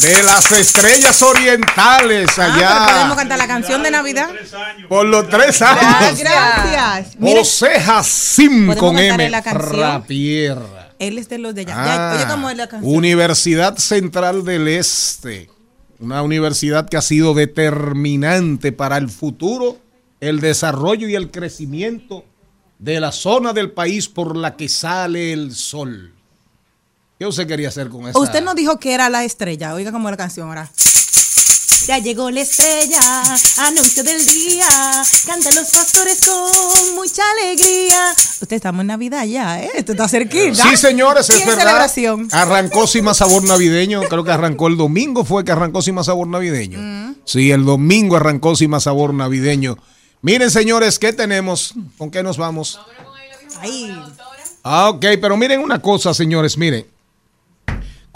de 0.00 0.22
las 0.22 0.50
estrellas 0.52 1.20
orientales 1.22 2.28
Ah, 2.38 2.44
allá. 2.54 2.82
pero 2.86 2.92
podemos 2.96 3.16
cantar 3.16 3.38
la 3.38 3.46
canción 3.46 3.82
de 3.82 3.90
Navidad. 3.90 4.28
Por 4.88 5.06
los 5.06 5.28
tres 5.28 5.60
años. 5.62 6.18
Gracias. 6.18 7.16
José 7.20 7.80
¿Podemos 7.86 8.76
con 8.76 8.98
M. 8.98 9.30
la? 9.30 9.42
Frapier. 9.42 10.58
él 10.98 11.18
es 11.18 11.28
de 11.28 11.38
los 11.38 11.54
de 11.54 11.62
allá. 11.62 11.74
Ah, 11.76 12.14
oye, 12.16 12.26
¿cómo 12.28 12.50
es 12.50 12.56
la 12.56 12.68
canción? 12.68 12.94
Universidad 12.94 13.76
Central 13.78 14.44
del 14.44 14.68
Este. 14.68 15.50
Una 16.00 16.22
universidad 16.22 16.88
que 16.88 16.96
ha 16.96 17.02
sido 17.02 17.34
determinante 17.34 18.70
para 18.72 18.96
el 18.98 19.08
futuro, 19.08 19.78
el 20.20 20.40
desarrollo 20.40 21.08
y 21.08 21.14
el 21.16 21.30
crecimiento 21.30 22.24
de 22.78 23.00
la 23.00 23.10
zona 23.10 23.52
del 23.52 23.72
país 23.72 24.08
por 24.08 24.36
la 24.36 24.54
que 24.56 24.68
sale 24.68 25.32
el 25.32 25.54
sol. 25.54 26.14
¿Qué 27.18 27.26
usted 27.26 27.48
quería 27.48 27.68
hacer 27.68 27.88
con 27.88 28.08
esa? 28.08 28.18
Usted 28.18 28.42
no 28.42 28.54
dijo 28.54 28.78
que 28.78 28.94
era 28.94 29.08
la 29.08 29.24
estrella. 29.24 29.74
Oiga 29.74 29.90
cómo 29.90 30.08
es 30.08 30.12
la 30.12 30.16
canción 30.16 30.48
ahora. 30.48 30.70
Ya 31.88 31.98
llegó 31.98 32.30
la 32.30 32.42
estrella, 32.42 33.00
anuncio 33.56 34.04
del 34.04 34.24
día, 34.24 34.68
cantan 35.26 35.54
los 35.54 35.70
pastores 35.70 36.20
con 36.26 36.94
mucha 36.94 37.22
alegría. 37.32 38.14
Usted 38.42 38.56
estamos 38.56 38.82
en 38.82 38.88
Navidad 38.88 39.24
ya, 39.24 39.62
¿eh? 39.62 39.70
Esto 39.74 39.92
está 39.92 40.06
cerquita. 40.06 40.62
Sí, 40.62 40.76
señores, 40.76 41.30
es 41.30 41.46
verdad. 41.46 41.62
celebración. 41.62 42.28
Arrancó 42.30 42.86
sin 42.86 43.04
más 43.04 43.16
sabor 43.16 43.42
navideño. 43.44 44.02
Creo 44.02 44.22
que 44.22 44.30
arrancó 44.30 44.68
el 44.68 44.76
domingo, 44.76 45.24
fue 45.24 45.44
que 45.44 45.52
arrancó 45.52 45.80
sin 45.80 45.94
más 45.94 46.06
sabor 46.06 46.28
navideño. 46.28 46.78
Mm. 46.78 47.16
Sí, 47.24 47.50
el 47.50 47.64
domingo 47.64 48.16
arrancó 48.16 48.54
sin 48.54 48.70
más 48.70 48.82
sabor 48.82 49.14
navideño. 49.14 49.78
Miren, 50.20 50.50
señores, 50.50 50.98
¿qué 50.98 51.14
tenemos? 51.14 51.74
¿Con 51.96 52.10
qué 52.10 52.22
nos 52.22 52.36
vamos? 52.36 52.78
Ahí. 53.60 53.98
Ah, 54.62 54.90
ok, 54.90 55.06
pero 55.20 55.36
miren 55.38 55.60
una 55.60 55.80
cosa, 55.80 56.12
señores, 56.12 56.58
miren. 56.58 56.97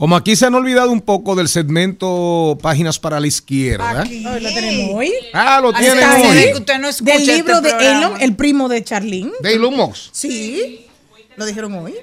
Como 0.03 0.17
aquí 0.17 0.35
se 0.35 0.47
han 0.47 0.55
olvidado 0.57 0.91
un 0.91 1.01
poco 1.01 1.37
del 1.37 1.47
segmento 1.47 2.59
Páginas 2.61 2.99
para 2.99 3.21
la 3.21 3.29
Izquierda. 3.29 4.03
Hoy 4.03 4.41
lo 4.41 4.53
tenemos 4.53 4.97
hoy. 4.97 5.13
Ah, 5.33 5.61
lo 5.63 5.73
tienen 5.73 6.03
hoy. 6.03 6.39
¿eh? 6.39 6.51
Que 6.55 6.59
usted 6.59 6.79
no 6.81 6.89
escucha 6.89 7.13
Del 7.19 7.25
libro 7.25 7.55
este 7.59 7.69
de. 7.77 7.91
Elon, 7.93 8.21
el 8.21 8.35
primo 8.35 8.69
de 8.69 8.83
Charlene. 8.83 9.31
De 9.39 9.53
Elon 9.55 9.77
Musk. 9.77 10.09
Sí. 10.11 10.87
Lo 11.37 11.47
dijeron 11.47 11.75
hoy. 11.75 11.95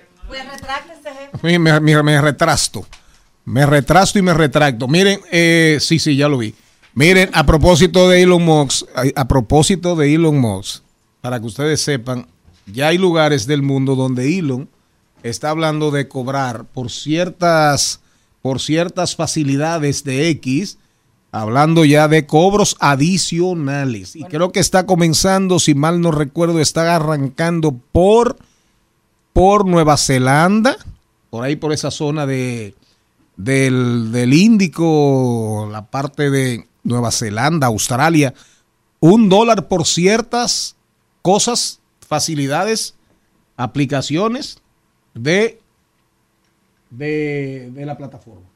Me, 1.42 1.60
me- 1.60 1.82
me- 1.82 2.02
me 2.04 2.22
retrasto. 2.22 2.86
Me 3.44 3.66
retrasto 3.66 4.18
y 4.18 4.22
me 4.22 4.34
retracto. 4.34 4.88
Miren, 4.88 5.20
eh, 5.30 5.78
sí, 5.82 6.00
sí, 6.00 6.16
ya 6.16 6.30
lo 6.30 6.38
vi. 6.38 6.56
Miren, 6.94 7.30
a 7.34 7.46
propósito 7.46 8.08
de 8.08 8.22
Elon 8.22 8.46
Musk, 8.46 8.88
a, 8.96 9.04
a 9.20 9.28
propósito 9.28 9.98
de 9.98 10.16
Elon 10.16 10.40
Musk, 10.40 10.84
para 11.20 11.38
que 11.42 11.48
ustedes 11.48 11.82
sepan, 11.82 12.28
ya 12.66 12.88
hay 12.88 12.98
lugares 12.98 13.46
del 13.46 13.62
mundo 13.62 13.96
donde 13.96 14.40
Elon 14.40 14.70
está 15.24 15.50
hablando 15.50 15.92
de 15.92 16.08
cobrar 16.08 16.66
por 16.66 16.92
ciertas, 16.92 18.02
por 18.42 18.60
ciertas 18.60 19.16
facilidades 19.16 20.04
de 20.04 20.30
X, 20.30 20.78
hablando 21.32 21.86
ya 21.86 22.08
de 22.08 22.26
cobros 22.26 22.76
adicionales. 22.80 24.16
Y 24.16 24.24
creo 24.24 24.52
que 24.52 24.60
está 24.60 24.86
comenzando, 24.86 25.60
si 25.60 25.76
mal 25.76 26.02
no 26.02 26.12
recuerdo, 26.12 26.60
está 26.60 26.96
arrancando 26.96 27.72
por 27.92 28.38
por 29.34 29.66
Nueva 29.66 29.96
Zelanda, 29.96 30.76
por 31.30 31.46
ahí 31.46 31.56
por 31.56 31.72
esa 31.72 31.92
zona 31.92 32.26
de 32.26 32.76
del, 33.38 34.12
del 34.12 34.34
Índico, 34.34 35.70
la 35.72 35.86
parte 35.86 36.30
de 36.30 36.68
Nueva 36.84 37.12
Zelanda, 37.12 37.68
Australia, 37.68 38.34
un 39.00 39.30
dólar 39.30 39.70
por 39.70 39.86
ciertas 39.86 40.76
cosas, 41.22 41.80
facilidades, 42.06 42.96
aplicaciones 43.56 44.62
de, 45.24 45.60
de, 46.90 47.72
de 47.74 47.86
la 47.86 47.98
plataforma. 47.98 48.48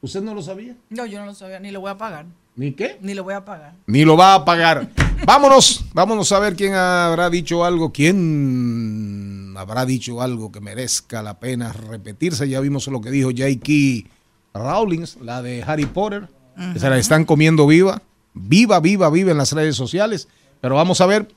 ¿Usted 0.00 0.22
no 0.22 0.34
lo 0.34 0.42
sabía? 0.42 0.76
No, 0.90 1.06
yo 1.06 1.18
no 1.18 1.26
lo 1.26 1.34
sabía, 1.34 1.58
ni 1.58 1.70
lo 1.70 1.80
voy 1.80 1.90
a 1.90 1.98
pagar. 1.98 2.26
¿Ni 2.54 2.72
qué? 2.72 2.98
Ni 3.00 3.14
lo 3.14 3.24
voy 3.24 3.34
a 3.34 3.44
pagar. 3.44 3.74
Ni 3.86 4.04
lo 4.04 4.16
va 4.16 4.34
a 4.34 4.44
pagar. 4.44 4.88
Vámonos, 5.24 5.84
vámonos 5.92 6.30
a 6.32 6.38
ver 6.38 6.56
quién 6.56 6.74
habrá 6.74 7.30
dicho 7.30 7.64
algo, 7.64 7.92
quién 7.92 9.54
habrá 9.56 9.84
dicho 9.84 10.20
algo 10.22 10.52
que 10.52 10.60
merezca 10.60 11.22
la 11.22 11.38
pena 11.38 11.72
repetirse. 11.72 12.48
Ya 12.48 12.60
vimos 12.60 12.86
lo 12.88 13.00
que 13.00 13.10
dijo 13.10 13.30
J.K. 13.30 14.08
Rowling, 14.54 15.04
la 15.22 15.42
de 15.42 15.62
Harry 15.62 15.86
Potter, 15.86 16.28
que 16.72 16.78
se 16.78 16.90
la 16.90 16.98
están 16.98 17.24
comiendo 17.24 17.66
viva, 17.66 18.02
viva, 18.34 18.80
viva, 18.80 19.10
viva 19.10 19.30
en 19.30 19.38
las 19.38 19.52
redes 19.52 19.76
sociales. 19.76 20.28
Pero 20.60 20.74
vamos 20.74 21.00
a 21.00 21.06
ver. 21.06 21.28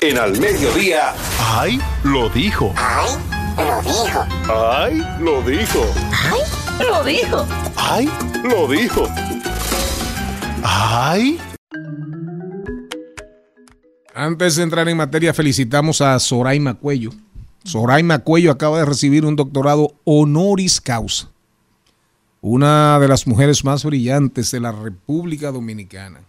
En 0.00 0.18
al 0.18 0.38
mediodía. 0.38 1.14
¡Ay! 1.38 1.80
Lo 2.04 2.28
dijo. 2.28 2.72
¡Ay! 2.76 3.10
Lo 3.56 3.82
dijo. 3.82 4.26
¡Ay! 4.48 5.02
Lo 5.20 5.42
dijo. 5.42 5.84
Lo 6.80 7.04
dijo. 7.04 7.46
¡Ay! 7.76 8.10
Lo 8.44 8.68
dijo. 8.68 9.08
¡Ay! 10.62 11.38
Antes 14.14 14.56
de 14.56 14.62
entrar 14.62 14.88
en 14.88 14.96
materia, 14.96 15.32
felicitamos 15.32 16.00
a 16.00 16.18
Soraima 16.18 16.74
Cuello. 16.74 17.10
Soraima 17.64 18.18
Cuello 18.18 18.50
acaba 18.50 18.78
de 18.78 18.84
recibir 18.84 19.24
un 19.24 19.36
doctorado 19.36 19.94
honoris 20.04 20.80
causa. 20.80 21.28
Una 22.40 22.98
de 22.98 23.08
las 23.08 23.26
mujeres 23.26 23.64
más 23.64 23.84
brillantes 23.84 24.50
de 24.50 24.60
la 24.60 24.72
República 24.72 25.50
Dominicana. 25.52 26.20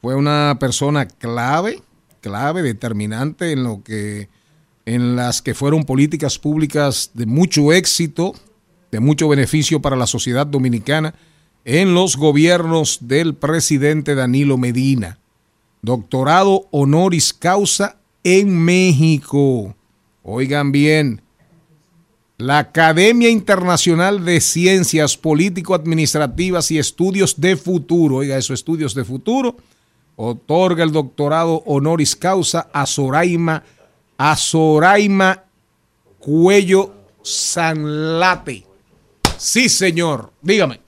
Fue 0.00 0.14
una 0.14 0.58
persona 0.60 1.06
clave, 1.06 1.82
clave, 2.26 2.62
determinante 2.62 3.52
en 3.52 3.62
lo 3.62 3.84
que 3.84 4.28
en 4.84 5.16
las 5.16 5.42
que 5.42 5.54
fueron 5.54 5.84
políticas 5.84 6.38
públicas 6.38 7.10
de 7.14 7.26
mucho 7.26 7.72
éxito, 7.72 8.34
de 8.90 9.00
mucho 9.00 9.28
beneficio 9.28 9.80
para 9.80 9.96
la 9.96 10.06
sociedad 10.06 10.46
dominicana 10.46 11.14
en 11.64 11.94
los 11.94 12.16
gobiernos 12.16 12.98
del 13.02 13.34
presidente 13.34 14.14
Danilo 14.14 14.58
Medina 14.58 15.18
doctorado 15.86 16.66
honoris 16.72 17.32
causa 17.32 17.96
en 18.24 18.58
México. 18.58 19.74
Oigan 20.24 20.72
bien, 20.72 21.22
la 22.38 22.58
Academia 22.58 23.30
Internacional 23.30 24.24
de 24.24 24.40
Ciencias 24.40 25.16
Político-Administrativas 25.16 26.72
y 26.72 26.78
Estudios 26.78 27.40
de 27.40 27.56
Futuro, 27.56 28.16
oiga 28.16 28.36
eso, 28.36 28.52
estudios 28.52 28.94
de 28.94 29.04
futuro, 29.04 29.56
otorga 30.16 30.82
el 30.82 30.92
doctorado 30.92 31.62
honoris 31.66 32.16
causa 32.16 32.68
a 32.72 32.86
Soraima, 32.86 33.62
a 34.18 34.36
Soraima 34.36 35.44
Cuello 36.18 36.92
Sanlate. 37.22 38.66
Sí, 39.38 39.68
señor, 39.68 40.32
dígame. 40.42 40.80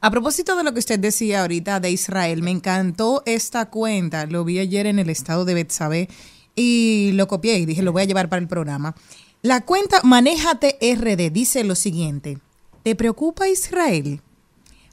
A 0.00 0.10
propósito 0.10 0.54
de 0.56 0.64
lo 0.64 0.72
que 0.72 0.80
usted 0.80 0.98
decía 0.98 1.40
ahorita 1.40 1.80
de 1.80 1.90
Israel, 1.90 2.42
me 2.42 2.50
encantó 2.50 3.22
esta 3.26 3.70
cuenta. 3.70 4.26
Lo 4.26 4.44
vi 4.44 4.58
ayer 4.58 4.86
en 4.86 4.98
el 4.98 5.08
estado 5.08 5.44
de 5.44 5.54
Betsabé 5.54 6.08
y 6.54 7.12
lo 7.14 7.26
copié 7.26 7.58
y 7.58 7.66
dije, 7.66 7.82
lo 7.82 7.92
voy 7.92 8.02
a 8.02 8.04
llevar 8.04 8.28
para 8.28 8.42
el 8.42 8.48
programa. 8.48 8.94
La 9.42 9.62
cuenta 9.62 10.00
Manéjate 10.02 10.78
RD 10.80 11.32
dice 11.32 11.64
lo 11.64 11.74
siguiente: 11.74 12.38
¿Te 12.82 12.94
preocupa 12.94 13.48
Israel? 13.48 14.20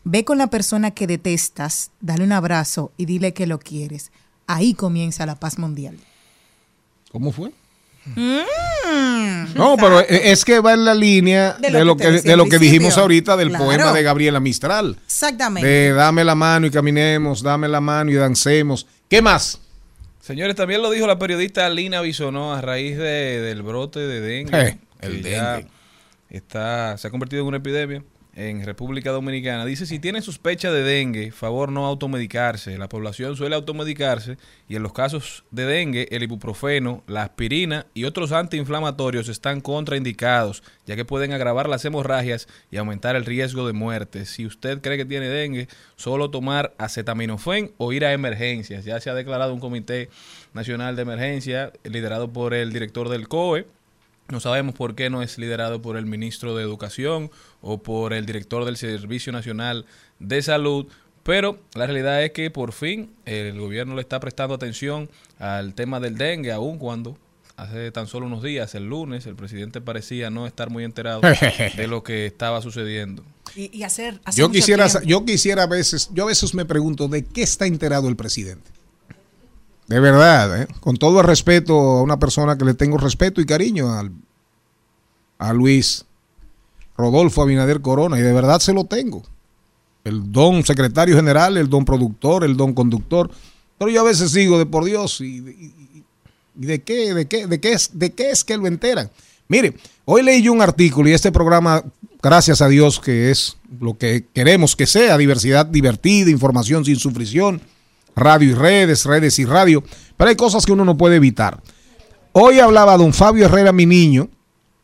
Ve 0.03 0.23
con 0.25 0.37
la 0.37 0.47
persona 0.47 0.91
que 0.91 1.05
detestas, 1.07 1.91
dale 2.01 2.23
un 2.23 2.31
abrazo 2.31 2.91
y 2.97 3.05
dile 3.05 3.33
que 3.33 3.45
lo 3.47 3.59
quieres. 3.59 4.11
Ahí 4.47 4.73
comienza 4.73 5.25
la 5.25 5.35
paz 5.35 5.57
mundial. 5.59 5.97
¿Cómo 7.11 7.31
fue? 7.31 7.51
Mm. 8.15 9.53
No, 9.55 9.77
pero 9.77 9.99
e- 10.01 10.31
es 10.31 10.43
que 10.43 10.59
va 10.59 10.73
en 10.73 10.85
la 10.85 10.93
línea 10.95 11.53
De 11.59 11.69
de 11.69 11.85
lo 11.85 11.95
que 11.95 12.11
de 12.21 12.35
lo 12.35 12.45
dijimos 12.45 12.97
ahorita 12.97 13.37
del 13.37 13.49
Claro. 13.49 13.65
poema 13.65 13.93
de 13.93 14.01
Gabriela 14.03 14.39
Mistral. 14.39 14.97
Exactamente. 15.05 15.67
De 15.67 15.93
dame 15.93 16.23
la 16.23 16.33
mano 16.35 16.65
y 16.65 16.71
caminemos, 16.71 17.43
dame 17.43 17.67
la 17.67 17.79
mano 17.81 18.09
y 18.11 18.15
dancemos. 18.15 18.87
¿Qué 19.07 19.21
más? 19.21 19.59
Señores, 20.19 20.55
también 20.55 20.81
lo 20.81 20.89
dijo 20.89 21.05
la 21.07 21.19
periodista 21.19 21.69
Lina 21.69 22.01
Bisonó 22.01 22.53
a 22.53 22.61
raíz 22.61 22.97
de- 22.97 23.41
del 23.41 23.61
brote 23.61 23.99
de 23.99 24.19
dengue. 24.21 24.59
Eh, 24.67 24.77
el 25.01 25.21
dengue. 25.21 25.67
Está, 26.29 26.97
se 26.97 27.07
ha 27.07 27.11
convertido 27.11 27.41
en 27.43 27.47
una 27.49 27.57
epidemia 27.57 28.03
en 28.35 28.65
República 28.65 29.11
Dominicana. 29.11 29.65
Dice, 29.65 29.85
si 29.85 29.99
tienen 29.99 30.21
sospecha 30.21 30.71
de 30.71 30.83
dengue, 30.83 31.31
favor 31.31 31.71
no 31.71 31.85
automedicarse. 31.85 32.77
La 32.77 32.87
población 32.89 33.35
suele 33.35 33.55
automedicarse 33.55 34.37
y 34.69 34.75
en 34.75 34.83
los 34.83 34.93
casos 34.93 35.43
de 35.51 35.65
dengue, 35.65 36.07
el 36.11 36.23
ibuprofeno, 36.23 37.03
la 37.07 37.23
aspirina 37.23 37.85
y 37.93 38.05
otros 38.05 38.31
antiinflamatorios 38.31 39.27
están 39.29 39.61
contraindicados, 39.61 40.63
ya 40.85 40.95
que 40.95 41.05
pueden 41.05 41.33
agravar 41.33 41.67
las 41.67 41.83
hemorragias 41.83 42.47
y 42.71 42.77
aumentar 42.77 43.15
el 43.15 43.25
riesgo 43.25 43.67
de 43.67 43.73
muerte. 43.73 44.25
Si 44.25 44.45
usted 44.45 44.81
cree 44.81 44.97
que 44.97 45.05
tiene 45.05 45.27
dengue, 45.27 45.67
solo 45.95 46.29
tomar 46.29 46.73
acetaminofén 46.77 47.71
o 47.77 47.91
ir 47.91 48.05
a 48.05 48.13
emergencias. 48.13 48.85
Ya 48.85 48.99
se 48.99 49.09
ha 49.09 49.13
declarado 49.13 49.53
un 49.53 49.59
comité 49.59 50.09
nacional 50.53 50.95
de 50.95 51.01
emergencia 51.01 51.71
liderado 51.83 52.31
por 52.31 52.53
el 52.53 52.71
director 52.71 53.09
del 53.09 53.27
COE. 53.27 53.65
No 54.31 54.39
sabemos 54.39 54.75
por 54.75 54.95
qué 54.95 55.09
no 55.09 55.21
es 55.21 55.37
liderado 55.37 55.81
por 55.81 55.97
el 55.97 56.05
ministro 56.05 56.55
de 56.55 56.63
Educación 56.63 57.29
o 57.61 57.83
por 57.83 58.13
el 58.13 58.25
director 58.25 58.65
del 58.65 58.77
Servicio 58.77 59.31
Nacional 59.31 59.85
de 60.19 60.41
Salud, 60.41 60.87
pero 61.23 61.59
la 61.75 61.85
realidad 61.85 62.23
es 62.23 62.31
que 62.31 62.49
por 62.49 62.71
fin 62.71 63.11
el 63.25 63.59
gobierno 63.59 63.95
le 63.95 64.01
está 64.01 64.19
prestando 64.19 64.55
atención 64.55 65.09
al 65.37 65.75
tema 65.75 65.99
del 65.99 66.17
dengue, 66.17 66.51
aun 66.51 66.77
cuando 66.77 67.17
hace 67.57 67.91
tan 67.91 68.07
solo 68.07 68.25
unos 68.25 68.41
días, 68.41 68.73
el 68.73 68.85
lunes, 68.85 69.25
el 69.27 69.35
presidente 69.35 69.81
parecía 69.81 70.29
no 70.29 70.47
estar 70.47 70.69
muy 70.69 70.83
enterado 70.83 71.21
de 71.77 71.87
lo 71.87 72.03
que 72.03 72.25
estaba 72.25 72.61
sucediendo. 72.61 73.23
Y, 73.55 73.77
y 73.77 73.83
hacer, 73.83 74.19
hace 74.23 74.39
Yo 74.39 74.49
quisiera, 74.49 74.87
tiempo. 74.87 75.07
yo 75.07 75.25
quisiera 75.25 75.63
a 75.63 75.67
veces, 75.67 76.09
yo 76.13 76.23
a 76.23 76.27
veces 76.27 76.55
me 76.55 76.65
pregunto 76.65 77.07
de 77.07 77.23
qué 77.23 77.43
está 77.43 77.67
enterado 77.67 78.07
el 78.07 78.15
presidente. 78.15 78.71
De 79.91 79.99
verdad, 79.99 80.61
¿eh? 80.61 80.67
con 80.79 80.95
todo 80.95 81.19
el 81.19 81.25
respeto 81.27 81.73
a 81.77 82.01
una 82.01 82.17
persona 82.17 82.57
que 82.57 82.63
le 82.65 82.73
tengo 82.73 82.97
respeto 82.97 83.41
y 83.41 83.45
cariño 83.45 83.91
al, 83.93 84.11
a 85.37 85.51
Luis 85.51 86.05
Rodolfo 86.97 87.41
Abinader 87.41 87.81
Corona, 87.81 88.17
y 88.17 88.21
de 88.21 88.31
verdad 88.31 88.59
se 88.59 88.73
lo 88.73 88.85
tengo. 88.85 89.23
El 90.03 90.31
don 90.31 90.63
secretario 90.65 91.15
general, 91.15 91.57
el 91.57 91.69
don 91.69 91.83
productor, 91.83 92.43
el 92.43 92.55
don 92.55 92.73
conductor. 92.73 93.29
Pero 93.77 93.91
yo 93.91 94.01
a 94.01 94.05
veces 94.05 94.31
digo, 94.33 94.57
de 94.57 94.65
por 94.65 94.85
Dios, 94.85 95.19
¿y, 95.21 95.37
y- 95.39 95.73
y 96.59 96.65
de 96.65 96.81
qué, 96.81 97.13
de 97.13 97.27
qué, 97.27 97.47
de 97.47 97.59
qué 97.59 97.73
es, 97.73 97.89
de 97.93 98.11
qué 98.11 98.31
es 98.31 98.43
que 98.43 98.55
lo 98.57 98.67
enteran? 98.67 99.09
Mire, 99.47 99.73
hoy 100.05 100.21
leí 100.23 100.41
yo 100.41 100.53
un 100.53 100.61
artículo 100.61 101.09
y 101.09 101.13
este 101.13 101.31
programa, 101.31 101.83
gracias 102.21 102.61
a 102.61 102.67
Dios, 102.69 102.99
que 102.99 103.29
es 103.31 103.57
lo 103.79 103.97
que 103.97 104.25
queremos 104.33 104.75
que 104.75 104.85
sea, 104.87 105.17
diversidad 105.17 105.65
divertida, 105.65 106.29
información 106.29 106.85
sin 106.85 106.95
sufrición, 106.97 107.61
radio 108.15 108.49
y 108.49 108.53
redes, 108.53 109.05
redes 109.05 109.39
y 109.39 109.45
radio, 109.45 109.83
pero 110.17 110.29
hay 110.29 110.35
cosas 110.35 110.65
que 110.65 110.71
uno 110.71 110.85
no 110.85 110.97
puede 110.97 111.17
evitar. 111.17 111.61
Hoy 112.33 112.59
hablaba 112.59 112.97
don 112.97 113.13
Fabio 113.13 113.45
Herrera, 113.45 113.71
mi 113.71 113.85
niño, 113.85 114.29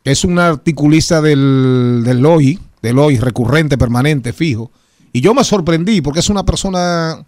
es 0.04 0.24
un 0.24 0.38
articulista 0.38 1.20
del, 1.20 2.02
del 2.04 2.18
LOI, 2.18 2.58
del 2.82 2.96
LOI 2.96 3.18
recurrente, 3.18 3.78
permanente, 3.78 4.32
fijo, 4.32 4.70
y 5.12 5.20
yo 5.20 5.34
me 5.34 5.44
sorprendí 5.44 6.00
porque 6.00 6.20
es 6.20 6.28
una 6.28 6.44
persona, 6.44 7.24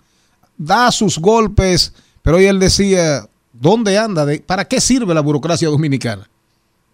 da 0.57 0.93
sus 0.93 1.19
golpes, 1.19 1.93
pero 2.23 2.37
hoy 2.37 2.47
él 2.47 2.59
decía, 2.59 3.27
¿dónde 3.53 3.99
anda? 3.99 4.27
¿Para 4.47 4.67
qué 4.67 4.81
sirve 4.81 5.15
la 5.15 5.21
burocracia 5.21 5.69
dominicana? 5.69 6.29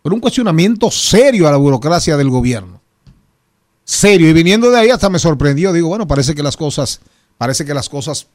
Pero 0.03 0.15
un 0.15 0.21
cuestionamiento 0.21 0.91
serio 0.91 1.49
a 1.49 1.51
la 1.51 1.57
burocracia 1.57 2.17
del 2.17 2.31
gobierno. 2.31 2.81
Serio. 3.85 4.29
Y 4.29 4.33
viniendo 4.33 4.71
de 4.71 4.79
ahí 4.79 4.91
hasta 4.91 5.11
me 5.11 5.19
sorprendió. 5.19 5.73
Digo, 5.73 5.89
bueno, 5.89 6.07
parece 6.07 6.35
que 6.35 6.43
las 6.43 6.57
cosas, 6.57 7.01
parece 7.39 7.65
que 7.65 7.75
las 7.75 7.89
cosas 7.89 8.29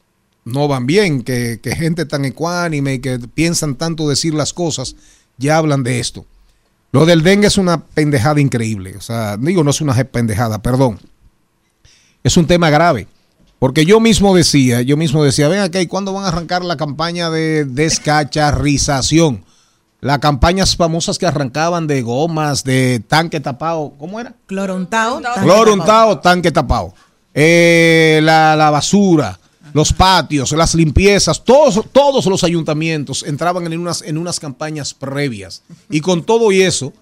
no 0.44 0.68
van 0.68 0.86
bien, 0.86 1.22
que, 1.22 1.60
que 1.62 1.76
gente 1.76 2.04
tan 2.04 2.24
ecuánime 2.24 2.94
y 2.94 2.98
que 2.98 3.18
piensan 3.18 3.76
tanto 3.76 4.08
decir 4.08 4.34
las 4.34 4.52
cosas, 4.52 4.96
ya 5.38 5.56
hablan 5.56 5.82
de 5.82 6.00
esto. 6.00 6.26
Lo 6.92 7.06
del 7.06 7.22
dengue 7.22 7.46
es 7.46 7.56
una 7.56 7.84
pendejada 7.84 8.40
increíble. 8.40 8.94
O 8.96 9.00
sea, 9.00 9.36
digo, 9.38 9.64
no 9.64 9.70
es 9.70 9.80
una 9.80 9.94
pendejada, 10.04 10.60
perdón. 10.60 11.00
Es 12.22 12.36
un 12.36 12.46
tema 12.46 12.70
grave. 12.70 13.08
Porque 13.58 13.86
yo 13.86 14.00
mismo 14.00 14.34
decía, 14.34 14.82
yo 14.82 14.96
mismo 14.96 15.24
decía, 15.24 15.48
ven 15.48 15.60
acá, 15.60 15.80
¿y 15.80 15.86
cuándo 15.86 16.12
van 16.12 16.24
a 16.24 16.28
arrancar 16.28 16.64
la 16.64 16.76
campaña 16.76 17.30
de 17.30 17.64
descacharrización? 17.64 19.44
Las 20.00 20.18
campañas 20.18 20.74
famosas 20.76 21.16
que 21.16 21.26
arrancaban 21.26 21.86
de 21.86 22.02
gomas, 22.02 22.64
de 22.64 23.00
tanque 23.06 23.38
tapado, 23.38 23.94
¿cómo 23.98 24.18
era? 24.18 24.34
Clorontao. 24.46 25.22
Cloro 25.42 25.74
untado, 25.74 26.18
tanque 26.18 26.50
tapado. 26.50 26.92
Eh, 27.32 28.20
la, 28.24 28.56
la 28.56 28.70
basura, 28.70 29.38
los 29.72 29.92
patios, 29.92 30.52
las 30.52 30.74
limpiezas, 30.74 31.42
todos, 31.44 31.84
todos 31.92 32.26
los 32.26 32.44
ayuntamientos 32.44 33.22
entraban 33.22 33.70
en 33.72 33.78
unas, 33.78 34.02
en 34.02 34.18
unas 34.18 34.38
campañas 34.38 34.94
previas. 34.94 35.62
Y 35.88 36.00
con 36.00 36.24
todo 36.24 36.52
y 36.52 36.62
eso, 36.62 36.92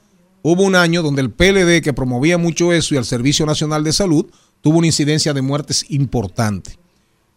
hubo 0.42 0.62
un 0.62 0.76
año 0.76 1.02
donde 1.02 1.22
el 1.22 1.30
PLD, 1.30 1.82
que 1.82 1.92
promovía 1.92 2.38
mucho 2.38 2.72
eso, 2.72 2.94
y 2.94 2.98
el 2.98 3.04
Servicio 3.04 3.44
Nacional 3.46 3.82
de 3.82 3.92
Salud, 3.92 4.26
tuvo 4.60 4.78
una 4.78 4.86
incidencia 4.86 5.34
de 5.34 5.42
muertes 5.42 5.84
importante. 5.88 6.78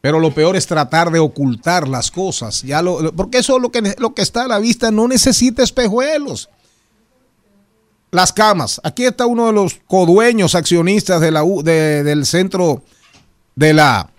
Pero 0.01 0.19
lo 0.19 0.33
peor 0.33 0.55
es 0.55 0.67
tratar 0.67 1.11
de 1.11 1.19
ocultar 1.19 1.87
las 1.87 2.11
cosas. 2.11 2.61
Ya 2.63 2.81
lo, 2.81 3.13
porque 3.13 3.37
eso 3.37 3.55
es 3.55 3.61
lo 3.61 3.71
que, 3.71 3.95
lo 3.97 4.13
que 4.13 4.21
está 4.21 4.43
a 4.43 4.47
la 4.49 4.59
vista, 4.59 4.91
no 4.91 5.07
necesita 5.07 5.63
espejuelos. 5.63 6.49
Las 8.11 8.31
camas. 8.31 8.79
Aquí 8.83 9.05
está 9.05 9.25
uno 9.25 9.47
de 9.47 9.53
los 9.53 9.79
codueños 9.87 10.55
accionistas 10.55 11.21
del 11.21 12.25
centro 12.25 12.83
de 13.55 13.73
la 13.73 14.12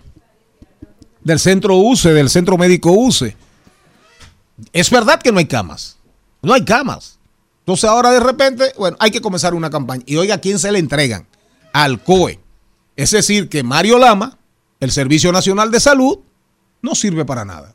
del 1.25 1.39
centro 1.39 1.75
UCE, 1.75 2.13
del 2.13 2.29
centro 2.29 2.57
médico 2.57 2.91
UCE. 2.91 3.35
Es 4.71 4.89
verdad 4.89 5.19
que 5.21 5.33
no 5.33 5.39
hay 5.39 5.47
camas. 5.47 5.97
No 6.41 6.53
hay 6.53 6.63
camas. 6.63 7.17
Entonces 7.59 7.89
ahora 7.89 8.11
de 8.11 8.19
repente, 8.19 8.71
bueno, 8.77 8.95
hay 8.99 9.09
que 9.09 9.21
comenzar 9.21 9.55
una 9.55 9.71
campaña. 9.71 10.03
Y 10.05 10.15
oiga, 10.17 10.35
¿a 10.35 10.37
quién 10.37 10.59
se 10.59 10.71
le 10.71 10.79
entregan? 10.79 11.27
Al 11.73 12.01
COE. 12.01 12.39
Es 12.95 13.11
decir, 13.11 13.49
que 13.49 13.63
Mario 13.63 13.97
Lama, 13.97 14.37
el 14.79 14.91
Servicio 14.91 15.31
Nacional 15.31 15.71
de 15.71 15.79
Salud, 15.79 16.19
no 16.83 16.93
sirve 16.93 17.25
para 17.25 17.43
nada. 17.43 17.73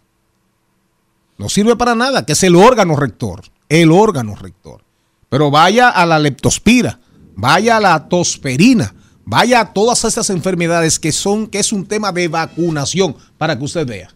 No 1.37 1.49
sirve 1.49 1.75
para 1.75 1.97
nada, 1.97 2.25
que 2.25 2.35
es 2.35 2.43
el 2.45 2.55
órgano 2.55 2.95
rector. 2.95 3.43
El 3.69 3.91
órgano 3.91 4.37
rector. 4.37 4.85
Pero 5.29 5.51
vaya 5.51 5.89
a 5.89 6.07
la 6.07 6.21
leptospira, 6.21 7.01
vaya 7.35 7.79
a 7.79 7.81
la 7.81 8.09
tosperina, 8.09 8.95
vaya 9.31 9.61
a 9.61 9.73
todas 9.73 10.05
esas 10.05 10.29
enfermedades 10.31 10.99
que 10.99 11.13
son, 11.13 11.47
que 11.47 11.61
es 11.61 11.73
un 11.73 11.87
tema 11.87 12.11
de 12.11 12.27
vacunación, 12.27 13.15
para 13.39 13.57
que 13.57 13.63
usted 13.65 13.87
vea. 13.87 14.11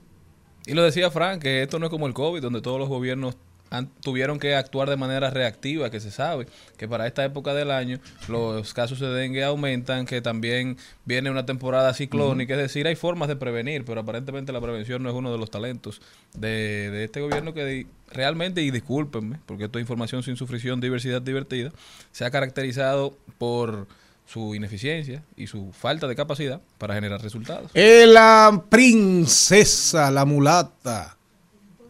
Y 0.66 0.74
lo 0.74 0.82
decía 0.82 1.08
Frank, 1.10 1.40
que 1.40 1.62
esto 1.62 1.78
no 1.78 1.86
es 1.86 1.90
como 1.90 2.06
el 2.08 2.14
COVID, 2.14 2.42
donde 2.42 2.60
todos 2.60 2.80
los 2.80 2.88
gobiernos 2.88 3.36
han- 3.70 3.88
tuvieron 4.02 4.38
que 4.38 4.54
actuar 4.56 4.88
de 4.90 4.96
manera 4.96 5.30
reactiva, 5.30 5.90
que 5.90 6.00
se 6.00 6.10
sabe 6.10 6.46
que 6.76 6.88
para 6.88 7.06
esta 7.06 7.24
época 7.24 7.54
del 7.54 7.70
año 7.70 7.98
los 8.28 8.74
casos 8.74 8.98
de 8.98 9.08
dengue 9.08 9.44
aumentan, 9.44 10.04
que 10.04 10.20
también 10.20 10.76
viene 11.04 11.30
una 11.30 11.46
temporada 11.46 11.92
ciclónica, 11.94 12.54
es 12.54 12.60
decir, 12.60 12.86
hay 12.86 12.96
formas 12.96 13.28
de 13.28 13.36
prevenir, 13.36 13.84
pero 13.84 14.00
aparentemente 14.00 14.52
la 14.52 14.60
prevención 14.60 15.02
no 15.02 15.10
es 15.10 15.14
uno 15.14 15.30
de 15.32 15.38
los 15.38 15.50
talentos 15.50 16.00
de, 16.34 16.90
de 16.90 17.04
este 17.04 17.20
gobierno 17.20 17.52
que 17.54 17.64
di- 17.64 17.86
realmente, 18.10 18.62
y 18.62 18.70
discúlpenme, 18.70 19.38
porque 19.46 19.64
esto 19.64 19.78
es 19.78 19.82
información 19.82 20.22
sin 20.22 20.36
sufrición, 20.36 20.80
diversidad 20.80 21.22
divertida, 21.22 21.70
se 22.12 22.24
ha 22.24 22.30
caracterizado 22.30 23.16
por 23.38 23.86
su 24.26 24.54
ineficiencia 24.54 25.22
y 25.36 25.46
su 25.46 25.72
falta 25.72 26.06
de 26.08 26.16
capacidad 26.16 26.60
para 26.78 26.94
generar 26.94 27.20
resultados. 27.22 27.70
La 27.74 28.62
princesa, 28.68 30.10
la 30.10 30.24
mulata 30.24 31.16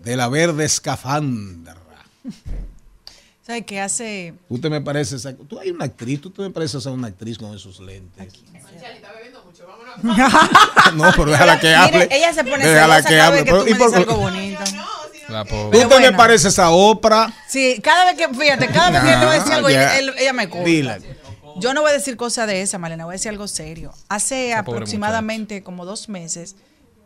de 0.03 0.17
la 0.17 0.29
verde 0.29 0.65
escafandra. 0.65 1.77
¿Sabes 3.47 3.65
qué 3.67 3.81
hace? 3.81 4.35
Tú 4.49 4.59
te 4.59 4.71
me 4.71 4.81
pareces, 4.81 5.27
tú 5.49 5.59
hay 5.59 5.71
una 5.71 5.85
actriz, 5.85 6.21
tú 6.21 6.31
te 6.31 6.41
me 6.43 6.51
pareces 6.51 6.87
a 6.87 6.91
una 6.91 7.09
actriz 7.09 7.37
con 7.39 7.55
esos 7.55 7.79
lentes. 7.81 8.29
No, 10.03 11.13
pero 11.17 11.27
déjala 11.31 11.61
que 11.61 11.69
Mire, 11.69 11.77
hable. 11.77 12.09
ella 12.11 12.33
se 12.33 12.43
pone 12.45 12.67
Déjala 12.67 13.03
que 13.03 13.21
hable. 13.21 13.39
que 13.45 13.45
Pero- 13.45 13.63
tú 13.65 13.69
¿y 13.69 13.73
me 13.73 13.79
por- 13.79 13.95
algo 13.97 14.17
bonito. 14.17 14.61
La 15.29 15.45
Tú 15.45 15.71
te 15.71 16.01
me 16.01 16.13
pareces 16.13 16.59
a 16.59 16.71
Oprah. 16.71 17.33
Sí, 17.49 17.81
cada 17.83 18.05
vez 18.07 18.17
que, 18.17 18.29
fíjate, 18.35 18.67
cada 18.69 18.91
vez 18.91 19.01
que 19.03 19.11
yo 19.11 19.19
le 19.21 19.25
voy 19.27 19.35
a 19.37 19.39
decir 19.39 19.53
Ah, 19.53 19.57
algo, 19.57 20.19
ella 20.19 20.33
me 20.33 20.49
corta. 20.51 20.67
Dila. 20.67 20.99
Yo 21.61 21.73
no 21.73 21.83
voy 21.83 21.91
a 21.91 21.95
decir 21.95 22.17
cosa 22.17 22.47
de 22.47 22.63
esa, 22.63 22.79
Malena, 22.79 23.05
voy 23.05 23.13
a 23.13 23.17
decir 23.17 23.31
algo 23.31 23.47
serio. 23.47 23.93
Hace 24.09 24.51
Esa 24.51 24.65
pobre 24.65 24.79
aproximadamente 24.79 25.63
como 25.63 25.85
dos 25.85 26.09
meses, 26.09 26.57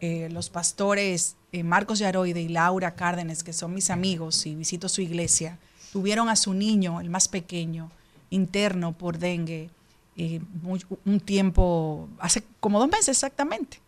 eh, 0.01 0.29
los 0.33 0.49
pastores 0.49 1.37
eh, 1.53 1.63
Marcos 1.63 1.99
Yaroide 1.99 2.41
y 2.41 2.49
Laura 2.49 2.95
Cárdenas, 2.95 3.43
que 3.45 3.53
son 3.53 3.75
mis 3.75 3.91
amigos 3.91 4.47
y 4.47 4.55
visito 4.55 4.89
su 4.89 5.01
iglesia, 5.03 5.59
tuvieron 5.93 6.29
a 6.29 6.37
su 6.37 6.55
niño, 6.55 7.01
el 7.01 7.11
más 7.11 7.29
pequeño, 7.29 7.91
interno 8.31 8.93
por 8.97 9.19
dengue, 9.19 9.71
eh, 10.17 10.41
muy- 10.63 10.85
un 11.05 11.21
tiempo, 11.21 12.09
hace 12.19 12.43
como 12.61 12.79
dos 12.81 12.89
meses 12.89 13.09
exactamente. 13.09 13.81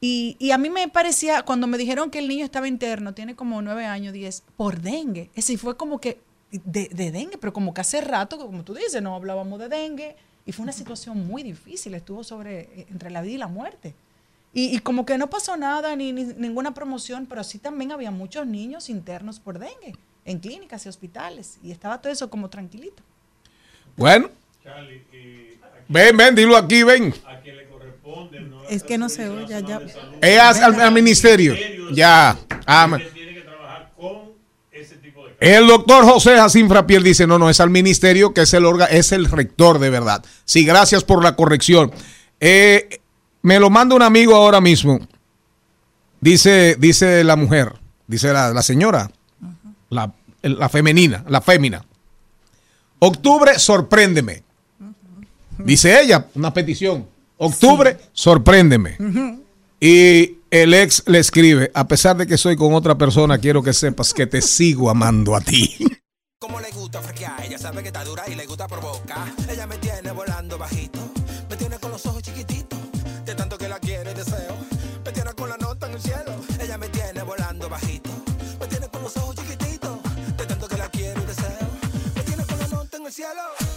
Y, 0.00 0.36
y 0.38 0.52
a 0.52 0.58
mí 0.58 0.70
me 0.70 0.88
parecía, 0.88 1.42
cuando 1.42 1.66
me 1.66 1.76
dijeron 1.76 2.10
que 2.10 2.18
el 2.20 2.28
niño 2.28 2.44
estaba 2.44 2.68
interno, 2.68 3.14
tiene 3.14 3.34
como 3.34 3.60
nueve 3.62 3.84
años, 3.84 4.12
diez, 4.12 4.42
por 4.56 4.80
dengue. 4.80 5.30
Ese 5.34 5.56
fue 5.58 5.76
como 5.76 6.00
que 6.00 6.20
de, 6.50 6.88
de 6.88 7.10
dengue, 7.10 7.38
pero 7.38 7.52
como 7.52 7.74
que 7.74 7.80
hace 7.80 8.00
rato, 8.00 8.38
como 8.38 8.64
tú 8.64 8.74
dices, 8.74 9.02
no 9.02 9.14
hablábamos 9.14 9.58
de 9.58 9.68
dengue 9.68 10.16
y 10.46 10.52
fue 10.52 10.62
una 10.62 10.72
situación 10.72 11.26
muy 11.26 11.42
difícil, 11.42 11.94
estuvo 11.94 12.24
sobre 12.24 12.60
eh, 12.60 12.86
entre 12.90 13.10
la 13.10 13.22
vida 13.22 13.34
y 13.34 13.38
la 13.38 13.48
muerte. 13.48 13.94
Y, 14.54 14.74
y 14.74 14.78
como 14.78 15.04
que 15.04 15.18
no 15.18 15.28
pasó 15.28 15.56
nada, 15.56 15.94
ni, 15.94 16.12
ni 16.12 16.24
ninguna 16.24 16.72
promoción, 16.72 17.26
pero 17.26 17.44
sí 17.44 17.58
también 17.58 17.92
había 17.92 18.10
muchos 18.10 18.46
niños 18.46 18.88
internos 18.88 19.40
por 19.40 19.58
dengue 19.58 19.94
en 20.24 20.38
clínicas 20.38 20.84
y 20.86 20.88
hospitales 20.88 21.58
y 21.62 21.70
estaba 21.70 22.00
todo 22.00 22.12
eso 22.12 22.30
como 22.30 22.48
tranquilito. 22.48 23.02
Bueno. 23.96 24.30
Ven, 25.88 26.16
ven, 26.16 26.34
dilo 26.34 26.56
aquí, 26.56 26.82
ven. 26.82 27.14
Es 28.68 28.82
que 28.82 28.98
no 28.98 29.08
se 29.08 29.28
oye 29.28 29.62
ya. 29.66 29.80
Es 30.20 30.60
al, 30.60 30.80
al 30.80 30.92
ministerio. 30.92 31.54
Ya. 31.90 32.38
Ah, 32.66 32.98
el 35.40 35.66
doctor 35.66 36.04
José 36.04 36.36
Jacín 36.36 36.68
Frapiel 36.68 37.02
dice, 37.02 37.26
no, 37.26 37.38
no, 37.38 37.48
es 37.48 37.60
al 37.60 37.70
ministerio 37.70 38.34
que 38.34 38.42
es 38.42 38.54
el 38.54 38.64
orga, 38.64 38.86
es 38.86 39.12
el 39.12 39.26
rector 39.26 39.78
de 39.78 39.90
verdad. 39.90 40.24
Sí, 40.44 40.64
gracias 40.64 41.04
por 41.04 41.22
la 41.22 41.36
corrección. 41.36 41.92
Eh, 42.40 43.00
me 43.42 43.60
lo 43.60 43.70
manda 43.70 43.94
un 43.94 44.02
amigo 44.02 44.34
ahora 44.34 44.60
mismo. 44.60 44.98
Dice, 46.20 46.76
dice 46.78 47.22
la 47.22 47.36
mujer, 47.36 47.74
dice 48.06 48.32
la, 48.32 48.52
la 48.52 48.62
señora, 48.62 49.10
la, 49.90 50.12
la 50.42 50.68
femenina, 50.68 51.24
la 51.28 51.40
fémina. 51.40 51.84
Octubre, 52.98 53.58
sorpréndeme. 53.58 54.42
Dice 55.58 56.00
ella, 56.00 56.26
una 56.34 56.52
petición. 56.52 57.06
Octubre, 57.36 57.96
sorpréndeme. 58.12 58.96
Y 59.80 60.37
el 60.50 60.74
ex 60.74 61.02
le 61.06 61.18
escribe, 61.18 61.70
a 61.74 61.86
pesar 61.86 62.16
de 62.16 62.26
que 62.26 62.38
soy 62.38 62.56
con 62.56 62.72
otra 62.74 62.96
persona, 62.96 63.38
quiero 63.38 63.62
que 63.62 63.72
sepas 63.72 64.14
que 64.14 64.26
te 64.26 64.40
sigo 64.40 64.90
amando 64.90 65.36
a 65.36 65.40
ti. 65.40 65.76
Como 66.38 66.60
le 66.60 66.70
gusta 66.70 67.02
frequear, 67.02 67.44
ella 67.44 67.58
sabe 67.58 67.82
que 67.82 67.88
está 67.88 68.04
dura 68.04 68.24
y 68.28 68.34
le 68.34 68.46
gusta 68.46 68.66
provocar. 68.66 69.32
Ella 69.48 69.66
me 69.66 69.76
tiene 69.78 70.10
volando 70.12 70.56
bajito, 70.56 71.00
me 71.50 71.56
tiene 71.56 71.78
con 71.78 71.90
los 71.90 72.04
ojos 72.06 72.22
chiquititos, 72.22 72.78
de 73.24 73.34
tanto 73.34 73.58
que 73.58 73.68
la 73.68 73.78
quiero 73.78 74.10
y 74.10 74.14
deseo. 74.14 74.56
Me 75.04 75.12
tiene 75.12 75.32
con 75.32 75.48
la 75.48 75.56
nota 75.56 75.86
en 75.86 75.94
el 75.94 76.00
cielo, 76.00 76.34
ella 76.60 76.78
me 76.78 76.88
tiene 76.88 77.22
volando 77.22 77.68
bajito, 77.68 78.10
me 78.60 78.66
tiene 78.66 78.88
con 78.88 79.02
los 79.02 79.16
ojos 79.16 79.36
chiquititos, 79.36 79.98
de 80.36 80.46
tanto 80.46 80.68
que 80.68 80.76
la 80.76 80.88
quiero 80.88 81.22
y 81.22 81.26
deseo. 81.26 81.68
Me 82.14 82.22
tiene 82.22 82.44
con 82.44 82.58
la 82.58 82.68
nota 82.68 82.96
en 82.96 83.06
el 83.06 83.12
cielo. 83.12 83.67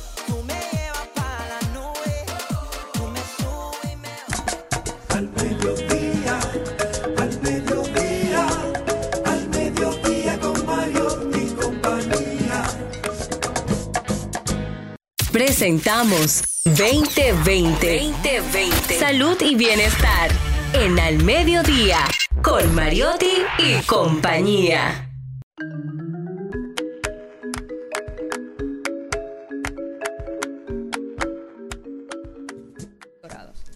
Presentamos 15.31 16.43
2020. 16.65 18.11
2020. 18.21 18.99
Salud 18.99 19.37
y 19.39 19.55
bienestar. 19.55 20.29
En 20.73 20.99
Al 20.99 21.23
Mediodía. 21.23 21.99
Con 22.41 22.75
Mariotti 22.75 23.31
y 23.57 23.81
compañía. 23.83 25.09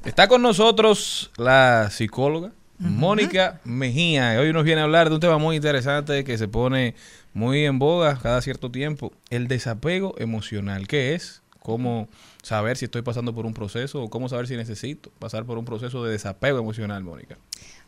Está 0.03 0.27
con 0.27 0.41
nosotros 0.41 1.31
la 1.37 1.89
psicóloga 1.89 2.51
Mónica 2.79 3.61
Mejía. 3.63 4.37
Hoy 4.41 4.51
nos 4.51 4.65
viene 4.65 4.81
a 4.81 4.83
hablar 4.83 5.07
de 5.07 5.15
un 5.15 5.21
tema 5.21 5.37
muy 5.37 5.55
interesante 5.55 6.25
que 6.25 6.37
se 6.37 6.49
pone 6.49 6.95
muy 7.33 7.65
en 7.65 7.79
boga 7.79 8.19
cada 8.21 8.41
cierto 8.41 8.71
tiempo, 8.71 9.13
el 9.29 9.47
desapego 9.47 10.15
emocional. 10.17 10.87
¿Qué 10.89 11.13
es? 11.13 11.44
¿Cómo 11.65 12.07
saber 12.43 12.77
si 12.77 12.85
estoy 12.85 13.01
pasando 13.01 13.33
por 13.33 13.47
un 13.47 13.53
proceso 13.55 14.03
o 14.03 14.07
cómo 14.11 14.29
saber 14.29 14.45
si 14.47 14.55
necesito 14.55 15.09
pasar 15.17 15.45
por 15.45 15.57
un 15.57 15.65
proceso 15.65 16.03
de 16.03 16.11
desapego 16.11 16.59
emocional, 16.59 17.03
Mónica? 17.03 17.37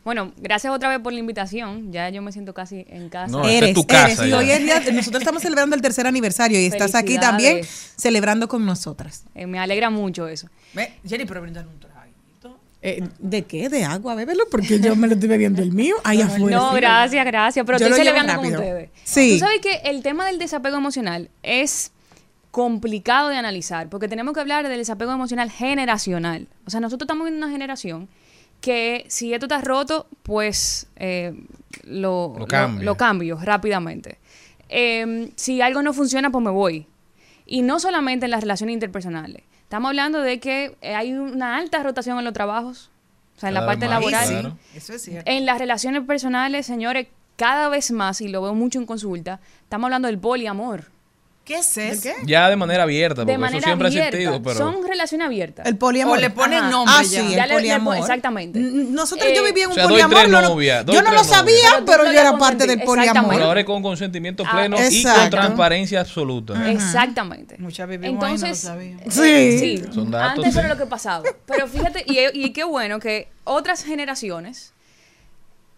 Bueno, 0.04 0.32
gracias 0.36 0.72
otra 0.72 0.88
vez 0.88 0.98
por 0.98 1.12
la 1.12 1.20
invitación. 1.20 1.92
Ya 1.92 2.08
yo 2.08 2.20
me 2.20 2.32
siento 2.32 2.52
casi 2.54 2.84
en 2.88 3.08
casa. 3.08 3.30
No, 3.30 3.46
esta 3.46 3.66
es 3.68 3.74
tu 3.74 3.86
casa 3.86 4.26
y 4.26 4.30
ya. 4.30 4.36
hoy 4.38 4.50
es 4.50 4.64
día- 4.64 4.80
nosotros 4.92 5.22
estamos 5.22 5.42
celebrando 5.42 5.76
el 5.76 5.82
tercer 5.82 6.08
aniversario 6.08 6.60
y 6.60 6.64
estás 6.66 6.96
aquí 6.96 7.18
también 7.20 7.60
celebrando 7.96 8.48
con 8.48 8.66
nosotras. 8.66 9.24
Eh, 9.36 9.46
me 9.46 9.60
alegra 9.60 9.90
mucho 9.90 10.26
eso. 10.26 10.48
Ve, 10.74 10.94
Jenny, 11.06 11.24
pero 11.24 11.40
brindan 11.40 11.68
un 11.68 11.78
traguito. 11.78 12.58
Eh, 12.82 13.04
¿De 13.20 13.42
qué? 13.42 13.68
¿De 13.68 13.84
agua? 13.84 14.16
Bébelo 14.16 14.42
porque 14.50 14.80
yo 14.80 14.96
me 14.96 15.06
lo 15.06 15.14
estoy 15.14 15.28
bebiendo 15.28 15.62
el 15.62 15.70
mío. 15.72 15.94
Ahí 16.02 16.20
afuera. 16.20 16.56
No, 16.56 16.72
gracias, 16.72 17.24
gracias. 17.24 17.64
Pero 17.64 17.78
Yo 17.78 17.86
estoy 17.86 17.98
celebrando 18.00 18.34
con 18.36 18.46
ustedes. 18.46 18.90
Sí. 19.04 19.34
Tú 19.34 19.38
sabes 19.38 19.60
que 19.60 19.88
el 19.88 20.02
tema 20.02 20.26
del 20.26 20.38
desapego 20.40 20.76
emocional 20.78 21.30
es 21.44 21.92
complicado 22.58 23.28
de 23.28 23.36
analizar 23.36 23.88
porque 23.88 24.08
tenemos 24.08 24.34
que 24.34 24.40
hablar 24.40 24.66
del 24.66 24.78
desapego 24.78 25.12
emocional 25.12 25.48
generacional. 25.48 26.48
O 26.66 26.70
sea, 26.70 26.80
nosotros 26.80 27.06
estamos 27.06 27.28
en 27.28 27.34
una 27.34 27.48
generación 27.50 28.08
que 28.60 29.04
si 29.06 29.32
esto 29.32 29.46
está 29.46 29.60
roto, 29.60 30.08
pues 30.24 30.88
eh, 30.96 31.40
lo, 31.84 32.34
Lo 32.36 32.46
cambio. 32.48 32.84
lo 32.84 32.96
cambio 32.96 33.38
rápidamente. 33.40 34.18
Eh, 34.68 35.30
si 35.36 35.60
algo 35.60 35.82
no 35.82 35.92
funciona, 35.92 36.30
pues 36.30 36.42
me 36.44 36.50
voy. 36.50 36.88
Y 37.46 37.62
no 37.62 37.78
solamente 37.78 38.24
en 38.24 38.32
las 38.32 38.40
relaciones 38.40 38.74
interpersonales. 38.74 39.44
Estamos 39.62 39.90
hablando 39.90 40.20
de 40.20 40.40
que 40.40 40.76
eh, 40.80 40.96
hay 40.96 41.12
una 41.12 41.58
alta 41.58 41.80
rotación 41.84 42.18
en 42.18 42.24
los 42.24 42.34
trabajos, 42.34 42.90
o 43.36 43.38
sea, 43.40 43.50
en 43.50 43.54
la 43.54 43.66
parte 43.66 43.86
más, 43.86 44.00
laboral. 44.00 44.28
claro. 44.28 44.58
Eso 44.74 44.94
es 44.94 45.02
cierto. 45.02 45.30
En 45.30 45.46
las 45.46 45.60
relaciones 45.60 46.02
personales, 46.02 46.66
señores, 46.66 47.06
cada 47.36 47.68
vez 47.68 47.92
más, 47.92 48.20
y 48.20 48.26
lo 48.26 48.42
veo 48.42 48.54
mucho 48.54 48.80
en 48.80 48.86
consulta, 48.86 49.38
estamos 49.62 49.84
hablando 49.84 50.08
del 50.08 50.18
poliamor. 50.18 50.97
¿Qué 51.48 51.54
es 51.60 51.78
eso? 51.78 52.10
Ya 52.26 52.50
de 52.50 52.56
manera 52.56 52.82
abierta, 52.82 53.22
porque 53.22 53.28
De 53.28 53.32
eso 53.32 53.40
manera 53.40 53.64
siempre 53.64 53.88
abierta. 53.88 54.04
ha 54.04 54.20
existido, 54.20 54.42
pero... 54.42 54.58
Son 54.58 54.86
relaciones 54.86 55.24
abiertas. 55.26 55.66
El 55.66 55.78
poliamor. 55.78 56.18
O 56.18 56.20
le 56.20 56.28
ponen 56.28 56.58
Ajá. 56.58 56.70
nombre 56.70 56.94
Ah, 56.98 57.02
ya. 57.02 57.08
sí, 57.08 57.14
Ya 57.16 57.22
el 57.22 57.34
le- 57.34 57.46
le 57.48 57.54
poliamor. 57.54 57.96
exactamente. 57.96 58.58
Nosotros, 58.60 59.26
Eh, 59.30 59.34
yo 59.34 59.42
vivía 59.42 59.64
en 59.64 59.68
o 59.68 59.70
un 59.70 59.74
sea, 59.76 59.84
doy 59.84 59.92
poliamor. 59.92 60.18
tres 60.18 60.30
no 60.30 60.40
lo- 60.42 60.48
novias, 60.50 60.84
doy 60.84 60.94
yo 60.96 61.00
no 61.02 61.08
tres 61.08 61.22
lo 61.22 61.24
sabía. 61.34 61.68
Pero 61.86 62.04
no 62.04 62.12
yo 62.12 62.20
era 62.20 62.36
parte 62.36 62.66
del 62.66 62.82
poliamor. 62.82 63.40
ahora 63.42 63.60
es 63.60 63.64
con 63.66 63.82
consentimiento 63.82 64.44
Ah, 64.46 64.50
pleno 64.52 64.76
y 64.90 65.02
con 65.02 65.30
transparencia 65.30 66.00
absoluta. 66.00 66.70
Exactamente. 66.70 67.56
Muchas 67.58 67.88
vivimos 67.88 68.04
ahí, 68.08 68.14
no 68.14 68.20
lo 68.20 68.26
Entonces, 68.34 68.58
sabíamos. 68.58 69.02
eh, 69.18 69.58
Sí. 69.58 69.78
sí, 69.78 69.84
Son 69.94 70.10
datos, 70.10 70.38
antes 70.44 70.52
sí. 70.52 70.58
era 70.60 70.68
lo 70.68 70.76
que 70.76 70.84
pasaba. 70.86 71.24
Pero 71.46 71.66
fíjate, 71.66 72.04
y, 72.06 72.18
y 72.44 72.52
qué 72.52 72.64
bueno 72.64 73.00
que 73.00 73.28
otras 73.44 73.84
generaciones, 73.84 74.74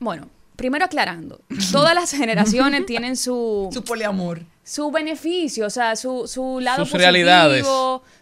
bueno, 0.01 0.29
primero 0.61 0.84
aclarando, 0.84 1.40
todas 1.72 1.94
las 1.94 2.11
generaciones 2.11 2.84
tienen 2.92 3.16
su, 3.16 3.70
Su 3.72 3.82
poliamor. 3.82 4.42
su 4.62 4.90
beneficio, 4.90 5.64
o 5.66 5.70
sea, 5.70 5.96
su, 5.96 6.28
su 6.28 6.61
lado 6.61 6.84
Sus 6.84 6.90
positivo, 6.92 6.98
realidades. 6.98 7.66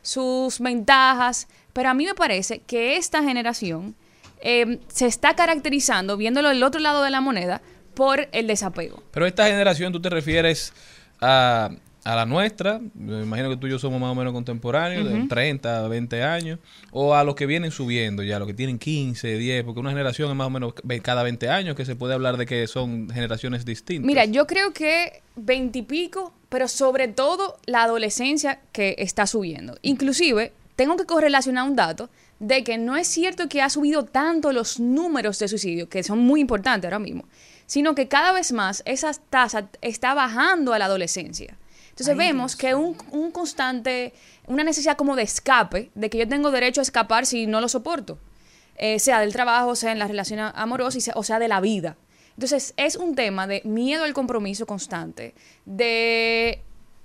sus 0.02 0.60
ventajas. 0.60 1.48
Pero 1.72 1.88
a 1.88 1.94
mí 1.94 2.06
me 2.06 2.14
parece 2.14 2.60
que 2.60 2.96
esta 2.96 3.24
generación 3.24 3.96
eh, 4.40 4.78
se 4.86 5.06
está 5.06 5.34
caracterizando, 5.34 6.16
viéndolo 6.16 6.50
del 6.50 6.62
otro 6.62 6.80
lado 6.80 7.02
de 7.02 7.10
la 7.10 7.20
moneda, 7.20 7.60
por 7.94 8.28
el 8.30 8.46
desapego. 8.46 9.02
Pero 9.10 9.26
esta 9.26 9.46
generación, 9.48 9.92
tú 9.92 10.00
te 10.00 10.08
refieres 10.08 10.72
a, 11.20 11.70
a 12.08 12.16
la 12.16 12.24
nuestra, 12.24 12.80
me 12.94 13.20
imagino 13.20 13.50
que 13.50 13.58
tú 13.58 13.66
y 13.66 13.70
yo 13.70 13.78
somos 13.78 14.00
más 14.00 14.10
o 14.10 14.14
menos 14.14 14.32
contemporáneos, 14.32 15.06
de 15.06 15.26
30, 15.28 15.88
20 15.88 16.22
años, 16.22 16.58
o 16.90 17.14
a 17.14 17.22
los 17.22 17.34
que 17.34 17.44
vienen 17.44 17.70
subiendo 17.70 18.22
ya, 18.22 18.38
los 18.38 18.48
que 18.48 18.54
tienen 18.54 18.78
15, 18.78 19.36
10, 19.36 19.64
porque 19.64 19.80
una 19.80 19.90
generación 19.90 20.30
es 20.30 20.34
más 20.34 20.46
o 20.46 20.50
menos 20.50 20.72
cada 21.02 21.22
20 21.22 21.50
años 21.50 21.76
que 21.76 21.84
se 21.84 21.96
puede 21.96 22.14
hablar 22.14 22.38
de 22.38 22.46
que 22.46 22.66
son 22.66 23.10
generaciones 23.10 23.66
distintas. 23.66 24.06
Mira, 24.06 24.24
yo 24.24 24.46
creo 24.46 24.72
que 24.72 25.20
veintipico, 25.36 26.32
pero 26.48 26.66
sobre 26.66 27.08
todo 27.08 27.58
la 27.66 27.82
adolescencia 27.82 28.60
que 28.72 28.94
está 28.96 29.26
subiendo. 29.26 29.76
Inclusive, 29.82 30.52
tengo 30.76 30.96
que 30.96 31.04
correlacionar 31.04 31.68
un 31.68 31.76
dato 31.76 32.08
de 32.38 32.64
que 32.64 32.78
no 32.78 32.96
es 32.96 33.06
cierto 33.06 33.50
que 33.50 33.60
ha 33.60 33.68
subido 33.68 34.06
tanto 34.06 34.52
los 34.52 34.80
números 34.80 35.38
de 35.40 35.48
suicidio, 35.48 35.90
que 35.90 36.02
son 36.02 36.20
muy 36.20 36.40
importantes 36.40 36.88
ahora 36.88 37.00
mismo, 37.00 37.26
sino 37.66 37.94
que 37.94 38.08
cada 38.08 38.32
vez 38.32 38.50
más 38.52 38.82
esa 38.86 39.12
tasa 39.28 39.68
está 39.82 40.14
bajando 40.14 40.72
a 40.72 40.78
la 40.78 40.86
adolescencia. 40.86 41.58
Entonces 41.98 42.16
vemos 42.16 42.54
que 42.54 42.74
un, 42.76 42.96
un 43.10 43.32
constante, 43.32 44.12
una 44.46 44.62
necesidad 44.62 44.96
como 44.96 45.16
de 45.16 45.24
escape, 45.24 45.90
de 45.96 46.08
que 46.10 46.18
yo 46.18 46.28
tengo 46.28 46.52
derecho 46.52 46.80
a 46.80 46.82
escapar 46.82 47.26
si 47.26 47.46
no 47.48 47.60
lo 47.60 47.68
soporto, 47.68 48.18
eh, 48.76 49.00
sea 49.00 49.18
del 49.18 49.32
trabajo, 49.32 49.74
sea 49.74 49.90
en 49.90 49.98
la 49.98 50.06
relación 50.06 50.38
amorosa, 50.54 50.96
y 50.98 51.00
sea- 51.00 51.14
o 51.16 51.24
sea 51.24 51.40
de 51.40 51.48
la 51.48 51.60
vida. 51.60 51.96
Entonces 52.36 52.72
es 52.76 52.94
un 52.94 53.16
tema 53.16 53.48
de 53.48 53.62
miedo 53.64 54.04
al 54.04 54.12
compromiso 54.14 54.64
constante, 54.64 55.34
de 55.66 56.62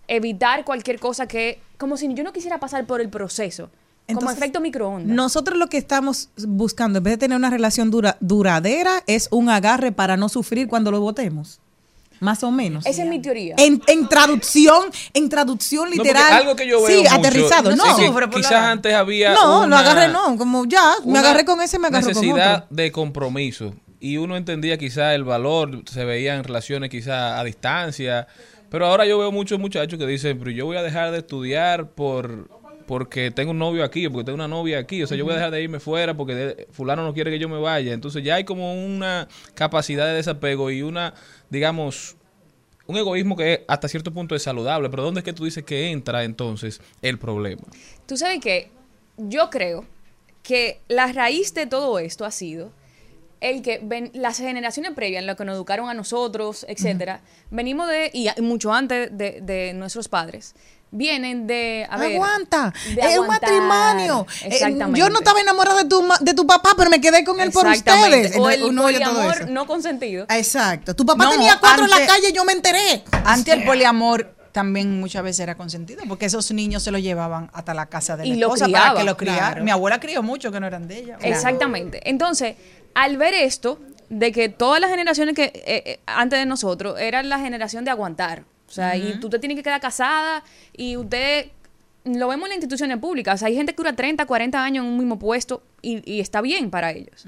evitar 0.07 0.63
cualquier 0.63 0.99
cosa 0.99 1.27
que, 1.27 1.59
como 1.79 1.97
si 1.97 2.13
yo 2.13 2.23
no 2.23 2.31
quisiera 2.31 2.59
pasar 2.59 2.85
por 2.85 3.01
el 3.01 3.09
proceso, 3.09 3.71
como 4.07 4.19
efecto 4.37 4.59
microondas. 4.61 5.15
Nosotros 5.15 5.57
lo 5.57 5.69
que 5.69 5.77
estamos 5.77 6.29
buscando, 6.45 6.97
en 6.99 7.03
vez 7.05 7.13
de 7.13 7.17
tener 7.17 7.37
una 7.37 7.49
relación 7.49 7.89
dura, 7.89 8.17
duradera, 8.19 9.01
es 9.07 9.27
un 9.31 9.49
agarre 9.49 9.91
para 9.91 10.17
no 10.17 10.29
sufrir 10.29 10.67
cuando 10.67 10.91
lo 10.91 10.99
votemos. 11.01 11.59
Más 12.19 12.43
o 12.43 12.51
menos. 12.51 12.85
Esa 12.85 13.03
es 13.03 13.09
mi 13.09 13.19
teoría. 13.21 13.55
En, 13.57 13.81
en 13.87 14.07
traducción, 14.07 14.83
en 15.13 15.29
traducción 15.29 15.89
No, 15.89 15.95
literal. 15.95 16.31
algo 16.33 16.55
que 16.55 16.67
yo 16.67 16.77
veo 16.81 16.87
Sí, 16.87 17.03
mucho 17.03 17.13
aterrizado. 17.15 17.69
es 17.71 17.75
No, 17.77 17.83
que 17.97 18.29
quizás 18.35 18.53
antes 18.53 18.93
había 18.93 19.33
no, 19.33 19.59
lo 19.61 19.65
una- 19.67 19.79
agarré 19.79 20.07
no. 20.11 20.37
Como 20.37 20.65
ya, 20.65 20.93
me 21.05 21.19
agarré 21.19 21.45
con 21.45 21.61
ese, 21.61 21.79
me 21.79 21.87
agarré 21.87 22.05
con 22.13 22.13
necesidad 22.13 22.55
otro. 22.63 22.67
de 22.75 22.91
compromiso 22.91 23.73
y 23.99 24.17
uno 24.17 24.35
entendía 24.35 24.77
quizá 24.77 25.15
el 25.15 25.23
valor 25.23 25.83
se 25.89 26.03
veía 26.05 26.35
en 26.35 26.43
relaciones 26.43 26.89
quizá 26.89 27.39
a 27.39 27.43
distancia 27.45 28.27
Pero 28.69 28.87
ahora 28.87 29.05
yo 29.05 29.17
veo 29.19 29.31
muchos 29.31 29.59
muchachos 29.59 29.97
que 29.99 30.05
dicen, 30.07 30.39
pero 30.39 30.51
yo 30.51 30.65
voy 30.65 30.77
a 30.77 30.81
dejar 30.81 31.11
de 31.11 31.19
estudiar 31.19 31.89
por 31.91 32.49
porque 32.85 33.31
tengo 33.31 33.51
un 33.51 33.59
novio 33.59 33.83
aquí 33.83 34.05
o 34.05 34.11
porque 34.11 34.25
tengo 34.25 34.35
una 34.35 34.47
novia 34.47 34.79
aquí. 34.79 35.01
O 35.03 35.07
sea, 35.07 35.17
yo 35.17 35.23
voy 35.25 35.33
a 35.33 35.37
dejar 35.37 35.51
de 35.51 35.61
irme 35.61 35.79
fuera 35.79 36.13
porque 36.15 36.35
de- 36.35 36.67
fulano 36.71 37.03
no 37.03 37.13
quiere 37.13 37.31
que 37.31 37.39
yo 37.39 37.49
me 37.49 37.59
vaya. 37.59 37.93
Entonces 37.93 38.23
ya 38.23 38.35
hay 38.35 38.43
como 38.43 38.73
una 38.73 39.27
capacidad 39.55 40.05
de 40.07 40.13
desapego 40.13 40.69
y 40.71 40.81
una, 40.81 41.13
digamos, 41.49 42.15
un 42.87 42.97
egoísmo 42.97 43.35
que 43.37 43.63
hasta 43.67 43.87
cierto 43.87 44.11
punto 44.13 44.35
es 44.35 44.43
saludable. 44.43 44.89
Pero 44.89 45.03
¿dónde 45.03 45.19
es 45.21 45.23
que 45.23 45.33
tú 45.33 45.45
dices 45.45 45.63
que 45.63 45.91
entra 45.91 46.23
entonces 46.23 46.81
el 47.01 47.17
problema? 47.19 47.63
Tú 48.05 48.17
sabes 48.17 48.39
que 48.39 48.69
yo 49.17 49.49
creo 49.49 49.85
que 50.41 50.79
la 50.87 51.11
raíz 51.13 51.53
de 51.53 51.65
todo 51.67 51.99
esto 51.99 52.25
ha 52.25 52.31
sido 52.31 52.71
el 53.39 53.61
que 53.61 53.79
ven, 53.83 54.09
las 54.13 54.37
generaciones 54.37 54.93
previas, 54.93 55.19
en 55.21 55.27
lo 55.27 55.35
que 55.35 55.43
nos 55.43 55.55
educaron 55.55 55.89
a 55.89 55.93
nosotros, 55.93 56.65
etcétera, 56.69 57.21
venimos 57.51 57.89
de, 57.89 58.09
y 58.13 58.29
mucho 58.41 58.71
antes 58.73 59.09
de, 59.17 59.41
de 59.41 59.73
nuestros 59.73 60.07
padres, 60.07 60.55
vienen 60.93 61.47
de, 61.47 61.85
a 61.89 61.97
ver, 61.97 62.13
Aguanta, 62.13 62.73
de 62.95 63.01
es 63.01 63.17
un 63.17 63.25
aguantar. 63.25 63.51
matrimonio. 63.51 64.27
Eh, 64.43 64.77
yo 64.95 65.09
no 65.09 65.19
estaba 65.19 65.41
enamorada 65.41 65.83
de 65.83 65.89
tu, 65.89 66.01
ma- 66.03 66.17
de 66.21 66.33
tu 66.33 66.45
papá, 66.47 66.71
pero 66.77 66.89
me 66.89 67.01
quedé 67.01 67.23
con 67.25 67.39
él 67.41 67.51
por 67.51 67.67
ustedes. 67.67 68.37
O 68.37 68.49
el 68.49 68.61
todo 68.61 68.75
poliamor 68.83 69.33
eso. 69.41 69.45
no 69.47 69.65
consentido. 69.67 70.25
Exacto. 70.29 70.95
Tu 70.95 71.05
papá 71.05 71.25
No, 71.25 71.31
tenía 71.31 71.57
cuatro 71.59 71.83
en 71.85 71.89
la 71.89 72.05
calle 72.05 72.29
y 72.29 72.33
yo 72.33 72.45
me 72.45 72.53
enteré. 72.53 73.03
Antes 73.25 73.53
el 73.55 73.63
poliamor 73.65 74.33
también 74.51 74.99
muchas 74.99 75.23
veces 75.23 75.39
era 75.39 75.55
consentido, 75.55 76.03
porque 76.07 76.27
esos 76.27 76.51
niños 76.51 76.83
se 76.83 76.91
los 76.91 77.01
llevaban 77.01 77.49
hasta 77.53 77.73
la 77.73 77.87
casa 77.87 78.15
de 78.15 78.25
la 78.27 78.29
Y 78.33 78.37
lo 78.37 78.47
esposa 78.47 78.65
para 78.65 78.77
criaban, 78.83 78.97
que 78.97 79.03
lo 79.03 79.17
criaran. 79.17 79.49
claro. 79.51 79.63
Mi 79.63 79.71
abuela 79.71 79.99
crió 79.99 80.21
mucho 80.21 80.51
que 80.51 80.59
no 80.59 80.67
eran 80.67 80.87
de 80.87 80.99
ella. 80.99 81.17
Exactamente. 81.21 82.07
Entonces, 82.07 82.55
al 82.93 83.17
ver 83.17 83.33
esto, 83.33 83.79
de 84.09 84.31
que 84.31 84.49
todas 84.49 84.79
las 84.79 84.91
generaciones 84.91 85.33
que 85.33 85.45
eh, 85.45 85.53
eh, 85.65 85.99
antes 86.05 86.37
de 86.37 86.45
nosotros 86.45 86.99
eran 86.99 87.29
la 87.29 87.39
generación 87.39 87.83
de 87.83 87.89
aguantar. 87.89 88.43
O 88.73 88.75
sea, 88.75 88.97
y 88.97 89.19
tú 89.19 89.29
te 89.29 89.37
tienes 89.37 89.55
que 89.55 89.61
quedar 89.63 89.79
casada 89.79 90.43
y 90.75 90.97
usted 90.97 91.47
lo 92.05 92.27
vemos 92.27 92.45
en 92.47 92.49
las 92.49 92.55
instituciones 92.57 92.97
públicas. 92.97 93.35
O 93.35 93.37
sea, 93.37 93.47
hay 93.49 93.55
gente 93.55 93.73
que 93.73 93.77
dura 93.77 93.93
30, 93.95 94.25
40 94.25 94.63
años 94.63 94.83
en 94.83 94.91
un 94.91 94.97
mismo 94.97 95.19
puesto 95.19 95.61
y, 95.81 96.01
y 96.11 96.19
está 96.19 96.41
bien 96.41 96.69
para 96.71 96.91
ellos. 96.91 97.25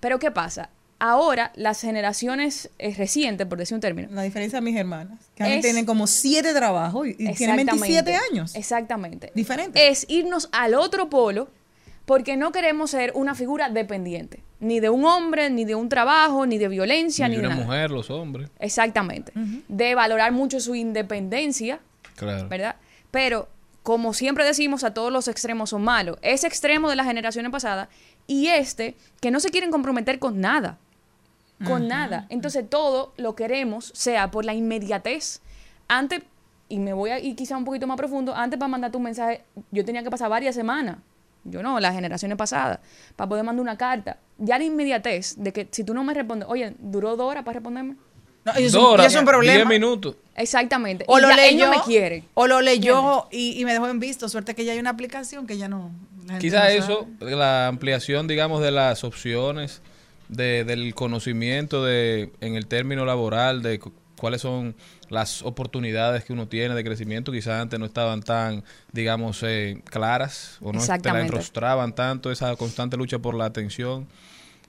Pero 0.00 0.18
¿qué 0.18 0.30
pasa? 0.30 0.70
Ahora, 0.98 1.52
las 1.56 1.80
generaciones 1.82 2.70
eh, 2.78 2.94
recientes, 2.96 3.46
por 3.46 3.58
decir 3.58 3.74
un 3.74 3.80
término, 3.82 4.08
La 4.12 4.22
diferencia 4.22 4.58
de 4.60 4.64
mis 4.64 4.76
hermanas, 4.76 5.20
que 5.34 5.56
Es- 5.56 5.60
tienen 5.62 5.84
como 5.84 6.06
siete 6.06 6.54
trabajos 6.54 7.06
y, 7.08 7.10
y 7.10 7.14
tienen 7.34 7.58
Exactamente. 7.58 7.72
27 7.72 8.18
años. 8.30 8.54
Exactamente. 8.54 9.32
Diferente. 9.34 9.88
Es 9.88 10.06
irnos 10.08 10.48
al 10.52 10.74
otro 10.74 11.10
polo 11.10 11.48
porque 12.06 12.36
no 12.36 12.52
queremos 12.52 12.90
ser 12.92 13.12
una 13.14 13.34
figura 13.34 13.68
dependiente. 13.68 14.42
Ni 14.60 14.80
de 14.80 14.88
un 14.88 15.04
hombre, 15.04 15.50
ni 15.50 15.64
de 15.66 15.74
un 15.74 15.88
trabajo, 15.90 16.46
ni 16.46 16.56
de 16.56 16.68
violencia, 16.68 17.28
Ni 17.28 17.36
ni, 17.36 17.42
de 17.42 17.46
una 17.48 17.54
nada. 17.56 17.66
mujer, 17.66 17.90
los 17.90 18.08
hombres. 18.10 18.48
Exactamente. 18.58 19.32
De 19.68 19.94
valorar 19.94 20.32
mucho 20.32 20.58
su 20.60 20.74
independencia, 20.74 21.80
Claro. 22.14 22.48
¿verdad? 22.48 22.76
Pero, 23.10 23.48
como 23.82 24.14
siempre 24.14 24.44
decimos, 24.44 24.82
a 24.84 24.94
todos 24.94 25.12
los 25.12 25.28
extremos 25.28 25.70
son 25.70 25.82
malos. 25.84 26.16
Ese 26.22 26.46
extremo 26.46 26.88
de 26.88 26.96
las 26.96 27.06
generaciones 27.06 27.52
pasadas 27.52 27.88
y 28.26 28.46
este, 28.48 28.96
que 29.20 29.30
no 29.30 29.38
se 29.40 29.50
quieren 29.50 29.70
comprometer 29.70 30.18
con 30.18 30.40
nada. 30.40 30.78
Con 31.64 31.88
nada. 31.88 32.26
Entonces, 32.28 32.68
todo 32.68 33.12
lo 33.16 33.34
queremos, 33.34 33.90
sea 33.94 34.30
por 34.30 34.44
la 34.44 34.54
inmediatez. 34.54 35.40
Antes, 35.88 36.22
y 36.68 36.78
me 36.78 36.92
voy 36.92 37.10
a 37.10 37.18
ir 37.18 37.34
quizá 37.36 37.56
un 37.56 37.64
poquito 37.64 37.86
más 37.86 37.96
profundo, 37.96 38.34
antes 38.34 38.58
para 38.58 38.68
mandar 38.68 38.90
tu 38.92 39.00
mensaje, 39.00 39.42
yo 39.70 39.84
tenía 39.84 40.02
que 40.02 40.10
pasar 40.10 40.28
varias 40.30 40.54
semanas. 40.54 40.98
Yo 41.50 41.62
no, 41.62 41.78
las 41.80 41.94
generaciones 41.94 42.36
pasadas, 42.36 42.80
para 43.16 43.28
poder 43.28 43.44
mandar 43.44 43.62
una 43.62 43.76
carta. 43.78 44.18
Ya 44.38 44.58
la 44.58 44.64
inmediatez 44.64 45.34
de 45.38 45.52
que 45.52 45.68
si 45.70 45.84
tú 45.84 45.94
no 45.94 46.04
me 46.04 46.12
respondes, 46.14 46.48
oye, 46.50 46.74
duró 46.78 47.16
dos 47.16 47.30
horas 47.30 47.44
para 47.44 47.54
responderme. 47.54 47.96
No, 48.44 48.52
y 48.58 48.64
es 48.64 48.72
Dos 48.72 48.82
un- 48.84 48.90
y 48.90 48.94
horas, 48.94 49.06
es 49.12 49.18
un 49.18 49.24
problema. 49.24 49.54
diez 49.56 49.66
minutos. 49.66 50.16
Exactamente. 50.36 51.04
O 51.08 51.18
Y 51.18 51.22
lo 51.22 51.28
ya 51.28 51.34
él 51.34 51.54
leyó, 51.54 51.66
no 51.66 51.72
me 51.78 51.82
quiere. 51.82 52.24
o 52.34 52.46
lo 52.46 52.60
leyó 52.60 53.26
y, 53.32 53.60
y 53.60 53.64
me 53.64 53.72
dejó 53.72 53.88
en 53.88 53.98
visto. 53.98 54.28
Suerte 54.28 54.54
que 54.54 54.64
ya 54.64 54.72
hay 54.72 54.78
una 54.78 54.90
aplicación 54.90 55.46
que 55.46 55.56
ya 55.58 55.68
no. 55.68 55.90
la 56.26 56.34
gente 56.34 56.46
Quizá 56.46 56.60
no 56.64 56.68
eso, 56.70 57.08
la 57.20 57.66
ampliación, 57.68 58.28
digamos, 58.28 58.62
de 58.62 58.70
las 58.70 59.02
opciones, 59.04 59.82
de, 60.28 60.64
del 60.64 60.94
conocimiento 60.94 61.84
de, 61.84 62.30
en 62.40 62.54
el 62.56 62.66
término 62.66 63.04
laboral, 63.04 63.62
de 63.62 63.78
cu- 63.80 63.92
cuáles 64.18 64.42
son 64.42 64.74
las 65.10 65.42
oportunidades 65.42 66.24
que 66.24 66.32
uno 66.32 66.48
tiene 66.48 66.74
de 66.74 66.84
crecimiento, 66.84 67.32
quizás 67.32 67.62
antes 67.62 67.78
no 67.78 67.86
estaban 67.86 68.22
tan, 68.22 68.64
digamos, 68.92 69.42
eh, 69.42 69.82
claras 69.84 70.58
o 70.60 70.72
no 70.72 70.80
te 70.84 71.12
la 71.12 71.20
enrostraban 71.20 71.94
tanto 71.94 72.30
esa 72.30 72.54
constante 72.56 72.96
lucha 72.96 73.18
por 73.18 73.34
la 73.34 73.46
atención. 73.46 74.06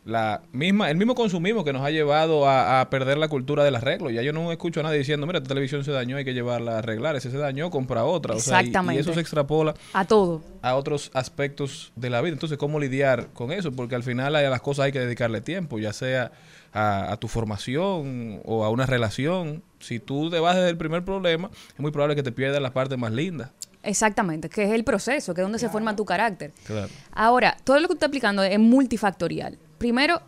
La 0.07 0.41
misma, 0.53 0.89
el 0.89 0.95
mismo 0.95 1.15
consumismo 1.15 1.65
que 1.65 1.73
nos 1.73 1.81
ha 1.81 1.91
llevado 1.91 2.47
a, 2.47 2.79
a 2.79 2.89
perder 2.89 3.17
la 3.17 3.27
cultura 3.27 3.65
del 3.65 3.75
arreglo. 3.75 4.09
Ya 4.09 4.21
yo 4.21 4.31
no 4.31 4.53
escucho 4.53 4.79
a 4.79 4.83
nadie 4.83 4.99
diciendo, 4.99 5.27
mira, 5.27 5.39
esta 5.39 5.49
televisión 5.49 5.83
se 5.83 5.91
dañó, 5.91 6.15
hay 6.15 6.23
que 6.23 6.33
llevarla 6.33 6.75
a 6.75 6.77
arreglar. 6.79 7.17
Ese 7.17 7.29
se 7.29 7.37
dañó, 7.37 7.69
compra 7.69 8.05
otra. 8.05 8.33
O 8.35 8.39
sea, 8.39 8.61
y- 8.61 8.65
y, 8.65 8.67
Exactamente. 8.69 9.01
eso 9.01 9.13
se 9.13 9.19
extrapola 9.19 9.73
A 9.91 10.05
todo. 10.05 10.41
a 10.61 10.75
otros 10.75 11.11
aspectos 11.13 11.91
de 11.97 12.09
la 12.09 12.21
vida. 12.21 12.31
Entonces, 12.31 12.57
¿cómo 12.57 12.79
lidiar 12.79 13.27
con 13.33 13.51
eso? 13.51 13.73
Porque 13.73 13.95
al 13.95 14.03
final 14.03 14.33
a 14.37 14.41
las 14.49 14.61
cosas 14.61 14.85
hay 14.85 14.91
que 14.93 14.99
dedicarle 15.01 15.41
tiempo, 15.41 15.77
ya 15.77 15.91
sea 15.91 16.31
a, 16.71 17.11
a 17.11 17.17
tu 17.17 17.27
formación 17.27 18.39
o 18.45 18.63
a 18.63 18.69
una 18.69 18.85
relación. 18.85 19.61
Si 19.79 19.99
tú 19.99 20.29
te 20.29 20.39
vas 20.39 20.55
desde 20.55 20.69
el 20.69 20.77
primer 20.77 21.03
problema, 21.03 21.49
es 21.73 21.79
muy 21.79 21.91
probable 21.91 22.15
que 22.15 22.23
te 22.23 22.31
pierdas 22.31 22.61
la 22.61 22.71
parte 22.71 22.95
más 22.95 23.11
linda. 23.11 23.51
Exactamente, 23.83 24.49
que 24.49 24.63
es 24.63 24.71
el 24.71 24.83
proceso, 24.83 25.33
que 25.33 25.41
es 25.41 25.45
donde 25.45 25.59
se 25.59 25.69
forma 25.69 25.95
tu 25.95 26.05
carácter. 26.05 26.51
Claro. 26.65 26.89
Ahora, 27.13 27.57
todo 27.63 27.79
lo 27.79 27.87
que 27.87 27.93
estoy 27.93 28.07
aplicando 28.07 28.41
es 28.43 28.57
multifactorial. 28.59 29.57
Primero, 29.77 30.21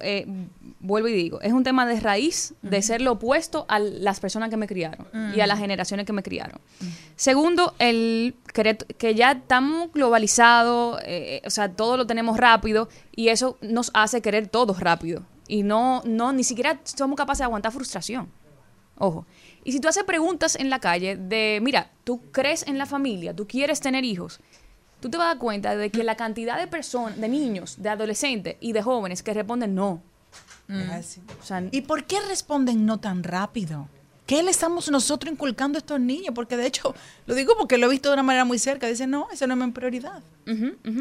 eh, 0.00 0.26
vuelvo 0.80 1.08
y 1.08 1.12
digo, 1.12 1.40
es 1.42 1.52
un 1.52 1.62
tema 1.62 1.86
de 1.86 2.00
raíz 2.00 2.54
de 2.62 2.82
ser 2.82 3.00
lo 3.00 3.12
opuesto 3.12 3.66
a 3.68 3.78
las 3.78 4.18
personas 4.18 4.50
que 4.50 4.56
me 4.56 4.66
criaron 4.66 5.06
y 5.34 5.40
a 5.40 5.46
las 5.46 5.58
generaciones 5.58 6.06
que 6.06 6.12
me 6.12 6.22
criaron. 6.22 6.60
Segundo, 7.16 7.74
el 7.78 8.34
querer- 8.52 8.84
que 8.98 9.14
ya 9.14 9.32
estamos 9.32 9.92
globalizados, 9.92 11.00
eh, 11.04 11.40
o 11.46 11.50
sea, 11.50 11.70
todo 11.72 11.96
lo 11.96 12.06
tenemos 12.06 12.36
rápido 12.36 12.88
y 13.14 13.28
eso 13.28 13.58
nos 13.60 13.90
hace 13.94 14.20
querer 14.22 14.48
todo 14.48 14.74
rápido 14.74 15.22
y 15.46 15.62
no, 15.62 16.02
no, 16.04 16.32
ni 16.32 16.44
siquiera 16.44 16.80
somos 16.84 17.16
capaces 17.16 17.38
de 17.40 17.44
aguantar 17.44 17.72
frustración. 17.72 18.28
Ojo. 18.98 19.24
Y 19.64 19.72
si 19.72 19.80
tú 19.80 19.88
haces 19.88 20.04
preguntas 20.04 20.56
en 20.56 20.68
la 20.70 20.78
calle 20.78 21.16
de, 21.16 21.58
mira, 21.62 21.90
tú 22.04 22.20
crees 22.32 22.66
en 22.66 22.76
la 22.78 22.86
familia, 22.86 23.34
tú 23.34 23.46
quieres 23.46 23.80
tener 23.80 24.04
hijos, 24.04 24.40
tú 25.00 25.10
te 25.10 25.16
vas 25.16 25.26
a 25.26 25.28
dar 25.30 25.38
cuenta 25.38 25.76
de 25.76 25.90
que 25.90 26.04
la 26.04 26.16
cantidad 26.16 26.58
de 26.58 26.66
personas, 26.66 27.18
de 27.20 27.28
niños, 27.28 27.82
de 27.82 27.88
adolescentes 27.88 28.56
y 28.60 28.72
de 28.72 28.82
jóvenes 28.82 29.22
que 29.22 29.34
responden 29.34 29.74
no. 29.74 30.02
Así. 30.92 31.20
O 31.40 31.44
sea, 31.44 31.64
¿Y 31.72 31.80
por 31.80 32.04
qué 32.04 32.20
responden 32.28 32.86
no 32.86 33.00
tan 33.00 33.24
rápido? 33.24 33.88
¿Qué 34.30 34.44
le 34.44 34.52
estamos 34.52 34.88
nosotros 34.88 35.32
inculcando 35.32 35.76
a 35.76 35.80
estos 35.80 35.98
niños? 35.98 36.32
Porque 36.32 36.56
de 36.56 36.64
hecho, 36.64 36.94
lo 37.26 37.34
digo 37.34 37.54
porque 37.58 37.78
lo 37.78 37.88
he 37.88 37.90
visto 37.90 38.10
de 38.10 38.12
una 38.12 38.22
manera 38.22 38.44
muy 38.44 38.60
cerca. 38.60 38.86
Dicen, 38.86 39.10
no, 39.10 39.26
eso 39.32 39.44
no 39.48 39.54
es 39.54 39.66
mi 39.66 39.72
prioridad. 39.72 40.22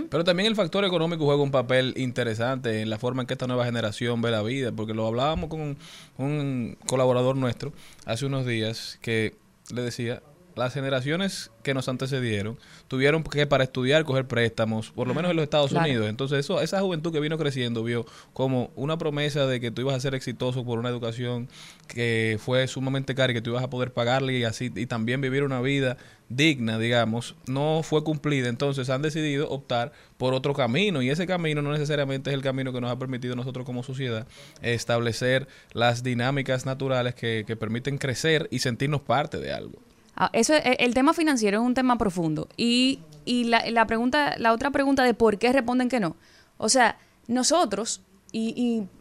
Pero 0.10 0.24
también 0.24 0.48
el 0.48 0.56
factor 0.56 0.84
económico 0.84 1.26
juega 1.26 1.44
un 1.44 1.52
papel 1.52 1.94
interesante 1.96 2.82
en 2.82 2.90
la 2.90 2.98
forma 2.98 3.22
en 3.22 3.28
que 3.28 3.36
esta 3.36 3.46
nueva 3.46 3.66
generación 3.66 4.20
ve 4.24 4.32
la 4.32 4.42
vida, 4.42 4.72
porque 4.72 4.96
lo 4.96 5.06
hablábamos 5.06 5.52
con 5.52 5.78
un 6.18 6.78
colaborador 6.88 7.36
nuestro 7.36 7.72
hace 8.06 8.26
unos 8.26 8.48
días 8.48 8.98
que 9.00 9.36
le 9.72 9.84
decía, 9.84 10.24
las 10.60 10.74
generaciones 10.74 11.52
que 11.64 11.74
nos 11.74 11.90
antecedieron 11.90 12.58
tuvieron 12.88 13.24
que 13.24 13.48
para 13.48 13.64
estudiar 13.64 14.04
coger 14.06 14.28
préstamos, 14.28 14.92
por 14.92 15.08
lo 15.08 15.14
menos 15.14 15.32
en 15.32 15.38
los 15.38 15.44
Estados 15.44 15.72
Claro. 15.72 15.86
Unidos. 15.88 16.10
Entonces 16.10 16.40
eso, 16.40 16.62
esa 16.62 16.82
juventud 16.82 17.12
que 17.12 17.20
vino 17.20 17.38
creciendo 17.38 17.84
vio 17.84 18.06
como 18.34 18.72
una 18.76 18.98
promesa 18.98 19.48
de 19.48 19.60
que 19.60 19.72
tú 19.72 19.82
ibas 19.82 19.96
a 19.96 20.00
ser 20.00 20.16
exitoso 20.16 20.64
por 20.64 20.80
una 20.80 20.90
educación 20.90 21.48
que 21.88 22.38
fue 22.40 22.68
sumamente 22.68 23.16
cara 23.16 23.32
y 23.32 23.36
que 23.36 23.42
tú 23.42 23.52
ibas 23.52 23.64
a 23.64 23.70
poder 23.70 23.92
pagarle 23.94 24.38
y 24.38 24.44
así 24.44 24.72
y 24.76 24.86
también 24.86 25.22
vivir 25.22 25.44
una 25.44 25.62
vida 25.62 25.98
digna, 26.30 26.78
digamos, 26.78 27.36
no 27.48 27.82
fue 27.84 28.04
cumplida. 28.04 28.50
Entonces 28.50 28.90
han 28.90 29.02
decidido 29.02 29.50
optar 29.50 29.92
por 30.18 30.34
otro 30.34 30.54
camino 30.54 31.02
y 31.02 31.10
ese 31.10 31.26
camino 31.26 31.62
no 31.62 31.72
necesariamente 31.72 32.30
es 32.30 32.36
el 32.36 32.42
camino 32.44 32.72
que 32.72 32.82
nos 32.82 32.92
ha 32.92 33.00
permitido 33.00 33.36
nosotros 33.36 33.66
como 33.66 33.82
sociedad 33.84 34.28
establecer 34.62 35.48
las 35.74 36.04
dinámicas 36.04 36.66
naturales 36.66 37.16
que, 37.16 37.44
que 37.48 37.56
permiten 37.56 37.98
crecer 37.98 38.48
y 38.52 38.60
sentirnos 38.60 39.02
parte 39.02 39.40
de 39.40 39.52
algo. 39.52 39.80
Ah, 40.20 40.30
Eso 40.34 40.54
es- 40.54 40.64
el 40.80 40.94
tema 40.94 41.14
financiero 41.14 41.60
es 41.62 41.66
un 41.66 41.74
tema 41.74 41.98
profundo. 41.98 42.48
Y, 42.58 43.00
y 43.26 43.46
la, 43.46 43.68
la 43.72 43.88
pregunta, 43.88 44.36
la 44.38 44.54
otra 44.54 44.70
pregunta 44.72 45.04
de 45.04 45.14
por 45.14 45.38
qué 45.40 45.52
responden 45.54 45.90
que 45.90 46.00
no. 46.00 46.16
O 46.58 46.70
sea, 46.70 46.98
nosotros, 47.28 48.02
y, 48.32 48.50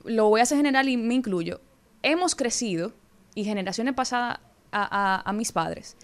y 0.04 0.10
lo 0.10 0.28
voy 0.28 0.40
a 0.40 0.44
hacer 0.44 0.56
general 0.56 0.88
y 0.88 0.96
me 0.96 1.14
incluyo, 1.14 1.60
hemos 2.02 2.34
crecido, 2.34 2.92
y 3.34 3.44
generaciones 3.44 3.94
pasadas 3.94 4.38
a, 4.72 5.16
a- 5.20 5.28
a 5.28 5.32
mis 5.32 5.52
padres, 5.52 5.96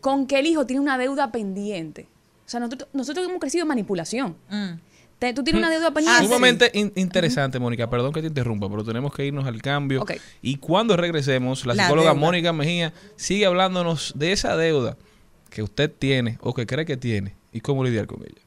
con 0.00 0.26
que 0.26 0.38
el 0.38 0.46
hijo 0.46 0.66
tiene 0.66 0.80
una 0.80 0.98
deuda 0.98 1.30
pendiente. 1.32 2.06
O 2.46 2.48
sea, 2.50 2.60
nosotros, 2.60 2.88
nosotros 2.92 3.26
hemos 3.28 3.38
crecido 3.40 3.62
en 3.62 3.68
manipulación. 3.68 4.36
Te- 5.20 5.32
tú 5.34 5.44
tienes 5.44 5.60
una 5.60 5.70
deuda 5.70 5.92
pendiente. 5.92 6.24
Sumamente 6.24 6.70
in- 6.74 6.92
interesante, 6.96 7.58
Mónica. 7.60 7.88
Perdón 7.88 8.12
que 8.12 8.22
te 8.22 8.26
interrumpa, 8.28 8.68
pero 8.68 8.82
tenemos 8.82 9.14
que 9.14 9.26
irnos 9.26 9.46
al 9.46 9.62
cambio. 9.62 10.00
Y 10.42 10.56
cuando 10.56 10.96
regresemos, 10.96 11.64
la 11.66 11.74
La 11.74 11.84
psicóloga 11.84 12.08
deuda. 12.10 12.20
Mónica 12.20 12.52
Mejía 12.52 12.92
sigue 13.16 13.46
hablándonos 13.46 14.12
de 14.16 14.32
esa 14.32 14.56
deuda 14.56 14.96
que 15.50 15.62
usted 15.62 15.92
tiene 15.96 16.38
o 16.40 16.54
que 16.54 16.66
cree 16.66 16.84
que 16.86 16.96
tiene 16.96 17.34
y 17.52 17.60
cómo 17.60 17.84
lidiar 17.84 18.06
con 18.06 18.22
ella. 18.22 18.40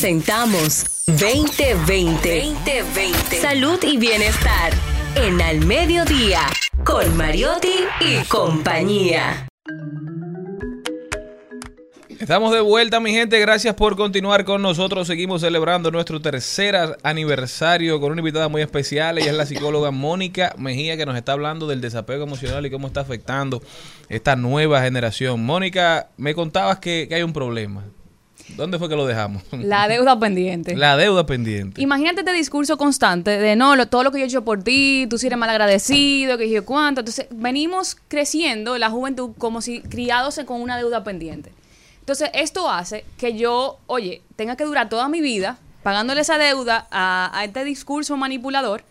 Presentamos 0.00 1.04
2020. 1.08 2.54
2020. 2.54 3.36
Salud 3.36 3.78
y 3.82 3.98
bienestar. 3.98 4.72
En 5.14 5.42
Al 5.42 5.60
Mediodía. 5.66 6.40
Con 6.86 7.18
Mariotti 7.18 7.84
y 8.00 8.24
compañía. 8.24 9.46
Estamos 12.18 12.50
de 12.54 12.60
vuelta, 12.60 12.98
mi 12.98 13.12
gente. 13.12 13.38
Gracias 13.40 13.74
por 13.74 13.94
continuar 13.94 14.46
con 14.46 14.62
nosotros. 14.62 15.06
Seguimos 15.06 15.42
celebrando 15.42 15.90
nuestro 15.90 16.18
tercer 16.22 16.96
aniversario 17.02 18.00
con 18.00 18.12
una 18.12 18.22
invitada 18.22 18.48
muy 18.48 18.62
especial. 18.62 19.18
Ella 19.18 19.32
es 19.32 19.36
la 19.36 19.44
psicóloga 19.44 19.90
Mónica 19.90 20.54
Mejía, 20.56 20.96
que 20.96 21.04
nos 21.04 21.14
está 21.14 21.32
hablando 21.32 21.66
del 21.66 21.82
desapego 21.82 22.24
emocional 22.24 22.64
y 22.64 22.70
cómo 22.70 22.86
está 22.86 23.02
afectando 23.02 23.62
esta 24.08 24.34
nueva 24.34 24.80
generación. 24.80 25.44
Mónica, 25.44 26.08
me 26.16 26.34
contabas 26.34 26.78
que, 26.78 27.04
que 27.06 27.16
hay 27.16 27.22
un 27.22 27.34
problema. 27.34 27.84
¿Dónde 28.56 28.78
fue 28.78 28.88
que 28.88 28.96
lo 28.96 29.06
dejamos? 29.06 29.42
La 29.52 29.88
deuda 29.88 30.18
pendiente. 30.18 30.76
La 30.76 30.96
deuda 30.96 31.24
pendiente. 31.26 31.80
Imagínate 31.80 32.20
este 32.20 32.32
discurso 32.32 32.76
constante 32.76 33.30
de 33.38 33.56
no, 33.56 33.76
lo- 33.76 33.86
todo 33.88 34.02
lo 34.04 34.12
que 34.12 34.18
yo 34.18 34.24
he 34.24 34.28
hecho 34.28 34.44
por 34.44 34.62
ti, 34.62 35.06
tú 35.08 35.18
sí 35.18 35.26
eres 35.28 35.38
mal 35.38 35.50
agradecido, 35.50 36.36
que 36.38 36.48
yo 36.50 36.64
cuánto. 36.64 37.00
Entonces, 37.00 37.26
venimos 37.30 37.96
creciendo 38.08 38.76
la 38.78 38.90
juventud 38.90 39.30
como 39.38 39.60
si 39.62 39.80
criados 39.80 40.40
con 40.46 40.60
una 40.60 40.76
deuda 40.76 41.02
pendiente. 41.04 41.52
Entonces, 42.00 42.30
esto 42.34 42.70
hace 42.70 43.04
que 43.18 43.36
yo, 43.36 43.78
oye, 43.86 44.22
tenga 44.36 44.56
que 44.56 44.64
durar 44.64 44.88
toda 44.88 45.08
mi 45.08 45.20
vida 45.20 45.58
pagándole 45.82 46.20
esa 46.22 46.36
deuda 46.38 46.86
a, 46.90 47.30
a 47.38 47.44
este 47.44 47.64
discurso 47.64 48.16
manipulador, 48.16 48.82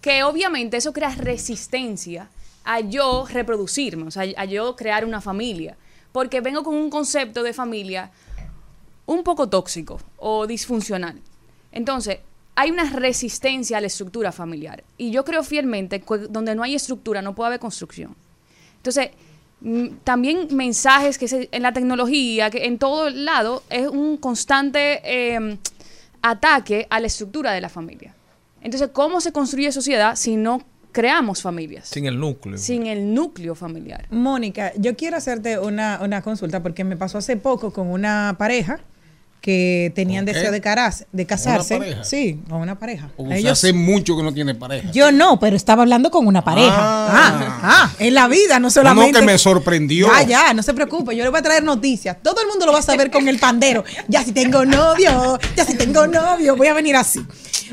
que 0.00 0.24
obviamente 0.24 0.76
eso 0.76 0.92
crea 0.92 1.14
resistencia 1.14 2.28
a 2.64 2.80
yo 2.80 3.26
reproducirme, 3.30 4.04
o 4.04 4.10
sea, 4.10 4.24
a 4.36 4.44
yo 4.44 4.74
crear 4.76 5.04
una 5.04 5.20
familia. 5.20 5.76
Porque 6.12 6.40
vengo 6.40 6.62
con 6.62 6.74
un 6.74 6.90
concepto 6.90 7.42
de 7.42 7.52
familia 7.52 8.10
un 9.06 9.22
poco 9.22 9.48
tóxico 9.48 10.00
o 10.18 10.46
disfuncional. 10.46 11.20
Entonces, 11.72 12.18
hay 12.54 12.70
una 12.70 12.84
resistencia 12.90 13.78
a 13.78 13.80
la 13.80 13.86
estructura 13.86 14.30
familiar. 14.32 14.84
Y 14.98 15.10
yo 15.10 15.24
creo 15.24 15.42
fielmente 15.42 16.00
que 16.00 16.18
donde 16.28 16.54
no 16.54 16.62
hay 16.62 16.74
estructura 16.74 17.22
no 17.22 17.34
puede 17.34 17.48
haber 17.48 17.60
construcción. 17.60 18.14
Entonces, 18.76 19.08
mm, 19.60 19.86
también 20.04 20.48
mensajes 20.50 21.16
que 21.18 21.28
se- 21.28 21.48
en 21.50 21.62
la 21.62 21.72
tecnología, 21.72 22.50
que 22.50 22.66
en 22.66 22.78
todo 22.78 23.08
lado, 23.10 23.62
es 23.70 23.86
un 23.88 24.16
constante 24.18 25.00
eh, 25.04 25.56
ataque 26.20 26.86
a 26.90 27.00
la 27.00 27.06
estructura 27.06 27.52
de 27.52 27.60
la 27.60 27.68
familia. 27.68 28.14
Entonces, 28.60 28.90
¿cómo 28.92 29.20
se 29.20 29.32
construye 29.32 29.72
sociedad 29.72 30.14
si 30.14 30.36
no 30.36 30.62
creamos 30.92 31.42
familias? 31.42 31.88
Sin 31.88 32.06
el 32.06 32.18
núcleo. 32.20 32.58
Sin 32.58 32.86
el 32.86 33.12
núcleo 33.14 33.54
familiar. 33.54 34.06
Mónica, 34.10 34.72
yo 34.76 34.94
quiero 34.94 35.16
hacerte 35.16 35.58
una, 35.58 36.00
una 36.02 36.22
consulta 36.22 36.62
porque 36.62 36.84
me 36.84 36.96
pasó 36.96 37.18
hace 37.18 37.36
poco 37.36 37.72
con 37.72 37.88
una 37.88 38.36
pareja 38.38 38.78
que 39.42 39.92
tenían 39.94 40.24
deseo 40.24 40.50
de, 40.52 40.60
caras, 40.60 41.04
de 41.12 41.26
casarse. 41.26 41.76
pareja? 41.76 42.04
Sí, 42.04 42.40
con 42.48 42.60
una 42.62 42.78
pareja. 42.78 43.10
O 43.16 43.26
sea, 43.26 43.36
Ellos- 43.36 43.52
hace 43.52 43.72
mucho 43.74 44.16
que 44.16 44.22
no 44.22 44.32
tiene 44.32 44.54
pareja. 44.54 44.90
yo 44.92 45.10
no, 45.12 45.38
pero 45.40 45.56
estaba 45.56 45.82
hablando 45.82 46.10
con 46.12 46.26
una 46.26 46.42
pareja. 46.44 46.72
Ah, 46.78 47.58
ah, 47.62 47.92
en 47.98 48.14
la 48.14 48.28
vida, 48.28 48.60
no 48.60 48.68
No, 48.68 48.70
solamente. 48.70 49.18
que 49.18 49.26
me 49.26 49.36
sorprendió. 49.36 50.06
Ya, 50.06 50.22
ya, 50.22 50.54
no 50.54 50.62
se 50.62 50.72
preocupe, 50.72 51.14
yo 51.16 51.24
le 51.24 51.28
voy 51.30 51.40
a 51.40 51.42
traer 51.42 51.64
noticias. 51.64 52.16
Todo 52.22 52.40
el 52.40 52.46
mundo 52.46 52.66
lo 52.66 52.72
va 52.72 52.78
a 52.78 52.82
saber 52.82 53.10
con 53.10 53.26
el 53.28 53.38
pandero. 53.40 53.84
Ya 54.08 54.22
si 54.24 54.30
tengo 54.32 54.64
novio, 54.64 55.38
ya 55.56 55.64
si 55.66 55.74
tengo 55.76 56.06
novio, 56.06 56.56
voy 56.56 56.68
a 56.68 56.74
venir 56.74 56.94
así. 56.96 57.20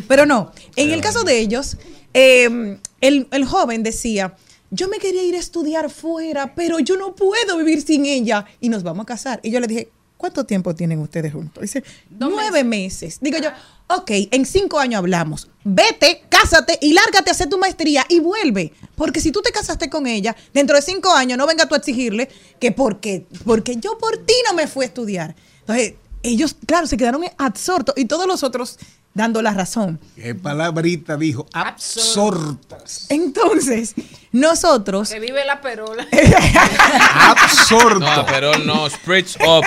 Pero 0.07 0.25
no, 0.25 0.51
en 0.75 0.89
el 0.89 1.01
caso 1.01 1.23
de 1.23 1.37
ellos, 1.39 1.77
eh, 2.15 2.77
el, 3.01 3.27
el 3.31 3.45
joven 3.45 3.83
decía, 3.83 4.33
yo 4.71 4.87
me 4.87 4.97
quería 4.97 5.21
ir 5.23 5.35
a 5.35 5.39
estudiar 5.39 5.89
fuera, 5.91 6.55
pero 6.55 6.79
yo 6.79 6.97
no 6.97 7.13
puedo 7.15 7.57
vivir 7.57 7.81
sin 7.83 8.05
ella 8.07 8.45
y 8.59 8.69
nos 8.69 8.81
vamos 8.81 9.03
a 9.03 9.05
casar. 9.05 9.39
Y 9.43 9.51
yo 9.51 9.59
le 9.59 9.67
dije, 9.67 9.89
¿cuánto 10.19 10.45
tiempo 10.45 10.75
tienen 10.75 10.99
ustedes 10.99 11.31
juntos? 11.31 11.61
Dice, 11.61 11.81
nueve 12.09 12.65
meses. 12.65 13.19
Digo 13.21 13.37
yo, 13.37 13.49
ok, 13.87 14.11
en 14.31 14.45
cinco 14.45 14.77
años 14.77 14.99
hablamos. 14.99 15.47
Vete, 15.63 16.25
cásate 16.27 16.77
y 16.81 16.91
lárgate 16.91 17.29
a 17.29 17.33
hacer 17.33 17.47
tu 17.47 17.57
maestría 17.57 18.05
y 18.09 18.19
vuelve. 18.19 18.73
Porque 18.95 19.21
si 19.21 19.31
tú 19.31 19.41
te 19.41 19.53
casaste 19.53 19.89
con 19.89 20.05
ella, 20.07 20.35
dentro 20.53 20.75
de 20.75 20.81
cinco 20.81 21.13
años 21.13 21.37
no 21.37 21.47
venga 21.47 21.67
tú 21.69 21.73
a 21.73 21.77
exigirle 21.77 22.29
que 22.59 22.73
porque, 22.73 23.27
porque 23.45 23.77
yo 23.77 23.97
por 23.97 24.17
ti 24.17 24.33
no 24.45 24.53
me 24.53 24.67
fui 24.67 24.83
a 24.83 24.87
estudiar. 24.87 25.35
Entonces, 25.61 25.93
ellos, 26.21 26.53
claro, 26.65 26.85
se 26.85 26.97
quedaron 26.97 27.23
absortos 27.37 27.95
y 27.97 28.03
todos 28.03 28.27
los 28.27 28.43
otros 28.43 28.77
dando 29.13 29.41
la 29.41 29.53
razón. 29.53 29.99
¿Qué 30.15 30.33
palabrita 30.35 31.17
dijo? 31.17 31.45
Absortas. 31.53 33.05
Entonces, 33.09 33.93
nosotros... 34.31 35.09
Que 35.09 35.19
vive 35.19 35.45
la 35.45 35.59
perola. 35.61 36.05
Absorto. 37.13 37.99
No, 37.99 38.25
pero 38.25 38.57
no, 38.59 38.89
Spritz 38.89 39.35
Up 39.37 39.65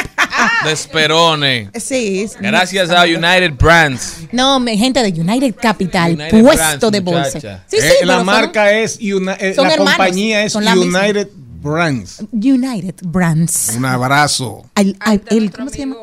de 0.65 0.77
Sperone. 0.77 1.71
Sí. 1.79 2.27
Gracias 2.41 2.91
a 2.91 3.03
United 3.05 3.53
Brands. 3.59 4.19
No, 4.33 4.59
mi 4.61 4.77
gente 4.79 5.03
de 5.03 5.21
United 5.21 5.55
Capital, 5.61 6.13
United 6.15 6.41
puesto 6.43 6.57
Brands, 6.57 6.91
de 6.93 7.01
bolsa. 7.01 7.35
muchacha. 7.35 7.65
Sí, 7.67 7.77
sí, 7.81 7.87
Eh, 8.03 8.07
la 8.07 8.17
son- 8.19 8.27
marca 8.27 8.73
es, 8.73 8.99
eh, 9.01 9.09
son 9.11 9.25
la 9.27 9.39
hermanos, 9.75 9.79
compañía 9.79 10.45
es 10.45 10.53
son 10.53 10.65
la 10.65 10.75
misma. 10.77 11.01
United 11.01 11.29
Brands. 11.61 12.25
United 12.33 12.95
Brands. 13.03 13.73
Un 13.77 13.85
abrazo. 13.85 14.65
Al- 14.75 14.97
al- 15.01 15.23
el- 15.29 15.53
¿Cómo 15.53 15.69
se 15.71 15.79
llama? 15.79 15.97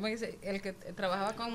¿Cómo 0.00 0.08
dice? 0.10 0.38
El 0.40 0.62
que 0.62 0.72
trabajaba 0.72 1.34
con. 1.34 1.50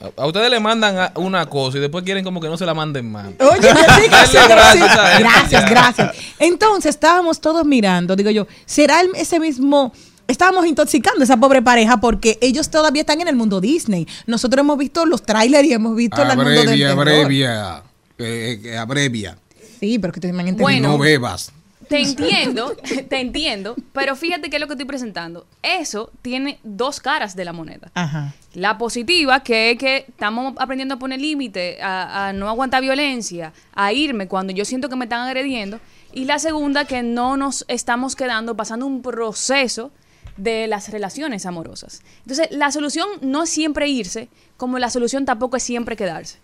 A- 0.00 0.22
A 0.22 0.26
ustedes 0.26 0.48
le 0.50 0.60
mandan 0.60 0.96
a- 0.98 1.12
una 1.16 1.46
cosa 1.46 1.78
y 1.78 1.80
después 1.80 2.04
quieren 2.04 2.22
como 2.22 2.40
que 2.40 2.46
no 2.46 2.56
se 2.56 2.64
la 2.64 2.72
manden 2.72 3.10
más. 3.10 3.26
Oye, 3.40 3.58
gracias 4.08 4.48
gracias, 4.48 5.68
gracias. 5.68 6.16
Entonces 6.38 6.90
estábamos 6.90 7.40
todos 7.40 7.66
mirando, 7.66 8.14
digo 8.14 8.30
yo, 8.30 8.46
¿será 8.66 9.00
el- 9.00 9.10
ese 9.16 9.40
mismo? 9.40 9.92
Estábamos 10.28 10.64
intoxicando 10.66 11.22
a 11.22 11.24
esa 11.24 11.38
pobre 11.38 11.60
pareja 11.60 11.96
porque 11.96 12.38
ellos 12.40 12.70
todavía 12.70 13.00
están 13.02 13.20
en 13.20 13.26
el 13.26 13.34
mundo 13.34 13.60
Disney. 13.60 14.06
Nosotros 14.26 14.60
hemos 14.60 14.78
visto 14.78 15.04
los 15.04 15.24
trailers 15.24 15.66
y 15.66 15.72
hemos 15.72 15.96
visto 15.96 16.22
el 16.22 16.28
mundo 16.28 16.44
del 16.44 16.58
Abrevia, 16.68 16.92
abrevia. 16.92 17.82
Eh, 18.18 18.60
eh, 18.64 18.76
abrevia. 18.78 19.38
Sí, 19.80 19.98
pero 19.98 20.12
que 20.12 20.20
te 20.20 20.32
me 20.32 20.52
Bueno. 20.52 20.90
no 20.90 20.98
bebas. 20.98 21.50
Te 21.88 22.00
entiendo, 22.00 22.76
te 23.08 23.20
entiendo, 23.20 23.74
pero 23.92 24.16
fíjate 24.16 24.50
qué 24.50 24.56
es 24.56 24.60
lo 24.60 24.66
que 24.66 24.74
estoy 24.74 24.86
presentando. 24.86 25.46
Eso 25.62 26.10
tiene 26.22 26.58
dos 26.62 27.00
caras 27.00 27.34
de 27.34 27.44
la 27.44 27.52
moneda. 27.52 27.90
Ajá. 27.94 28.34
La 28.54 28.78
positiva, 28.78 29.40
que 29.40 29.72
es 29.72 29.78
que 29.78 30.04
estamos 30.08 30.54
aprendiendo 30.58 30.94
a 30.94 30.98
poner 30.98 31.20
límite, 31.20 31.80
a, 31.82 32.28
a 32.28 32.32
no 32.32 32.48
aguantar 32.48 32.82
violencia, 32.82 33.52
a 33.74 33.92
irme 33.92 34.28
cuando 34.28 34.52
yo 34.52 34.64
siento 34.64 34.88
que 34.88 34.96
me 34.96 35.06
están 35.06 35.26
agrediendo. 35.26 35.80
Y 36.12 36.24
la 36.24 36.38
segunda, 36.38 36.84
que 36.84 37.02
no 37.02 37.36
nos 37.36 37.64
estamos 37.68 38.16
quedando 38.16 38.56
pasando 38.56 38.86
un 38.86 39.02
proceso 39.02 39.90
de 40.38 40.66
las 40.68 40.88
relaciones 40.88 41.44
amorosas. 41.44 42.02
Entonces, 42.20 42.48
la 42.50 42.72
solución 42.72 43.08
no 43.20 43.42
es 43.42 43.50
siempre 43.50 43.88
irse, 43.88 44.28
como 44.56 44.78
la 44.78 44.88
solución 44.88 45.24
tampoco 45.24 45.56
es 45.56 45.62
siempre 45.62 45.96
quedarse. 45.96 46.38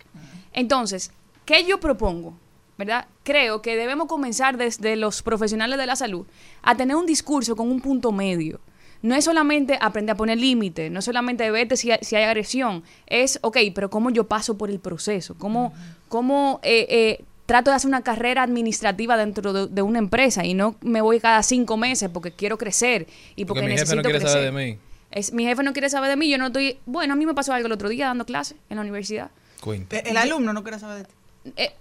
Entonces, 0.52 1.10
¿qué 1.44 1.64
yo 1.64 1.80
propongo? 1.80 2.36
¿Verdad? 2.76 3.06
Creo 3.22 3.62
que 3.62 3.76
debemos 3.76 4.08
comenzar 4.08 4.56
desde 4.56 4.96
los 4.96 5.22
profesionales 5.22 5.78
de 5.78 5.86
la 5.86 5.94
salud 5.96 6.26
a 6.62 6.76
tener 6.76 6.96
un 6.96 7.06
discurso 7.06 7.54
con 7.54 7.70
un 7.70 7.80
punto 7.80 8.10
medio. 8.10 8.60
No 9.02 9.14
es 9.14 9.24
solamente 9.24 9.78
aprender 9.80 10.14
a 10.14 10.16
poner 10.16 10.38
límites, 10.38 10.90
no 10.90 10.98
es 10.98 11.04
solamente 11.04 11.50
vete 11.50 11.76
si 11.76 11.90
hay, 11.92 11.98
si 12.00 12.16
hay 12.16 12.24
agresión, 12.24 12.82
es, 13.06 13.38
ok, 13.42 13.58
pero 13.74 13.90
¿cómo 13.90 14.10
yo 14.10 14.24
paso 14.26 14.56
por 14.56 14.70
el 14.70 14.80
proceso? 14.80 15.34
¿Cómo, 15.38 15.74
cómo 16.08 16.58
eh, 16.62 16.86
eh, 16.88 17.24
trato 17.46 17.70
de 17.70 17.76
hacer 17.76 17.88
una 17.88 18.00
carrera 18.02 18.42
administrativa 18.42 19.16
dentro 19.18 19.52
de, 19.52 19.66
de 19.66 19.82
una 19.82 19.98
empresa 19.98 20.44
y 20.44 20.54
no 20.54 20.76
me 20.80 21.02
voy 21.02 21.20
cada 21.20 21.42
cinco 21.42 21.76
meses 21.76 22.08
porque 22.12 22.32
quiero 22.32 22.56
crecer 22.56 23.06
y 23.36 23.44
porque, 23.44 23.60
Porque 23.60 23.74
mi 23.74 23.78
jefe 23.78 23.94
no 23.94 24.02
quiere 24.02 24.18
crecer? 24.18 24.30
saber 24.40 24.52
de 24.54 24.72
mí. 24.72 24.78
Es, 25.10 25.32
mi 25.32 25.44
jefe 25.44 25.62
no 25.62 25.72
quiere 25.74 25.90
saber 25.90 26.08
de 26.10 26.16
mí, 26.16 26.28
yo 26.30 26.38
no 26.38 26.46
estoy... 26.46 26.78
Bueno, 26.86 27.12
a 27.12 27.16
mí 27.16 27.26
me 27.26 27.34
pasó 27.34 27.52
algo 27.52 27.66
el 27.66 27.72
otro 27.72 27.88
día 27.90 28.06
dando 28.06 28.24
clase 28.24 28.56
en 28.70 28.76
la 28.76 28.82
universidad. 28.82 29.30
Cuenta. 29.60 29.98
El 29.98 30.16
alumno 30.16 30.52
no 30.52 30.62
quiere 30.62 30.78
saber 30.80 30.98
de 30.98 31.04
ti. 31.04 31.52
Eh, 31.56 31.72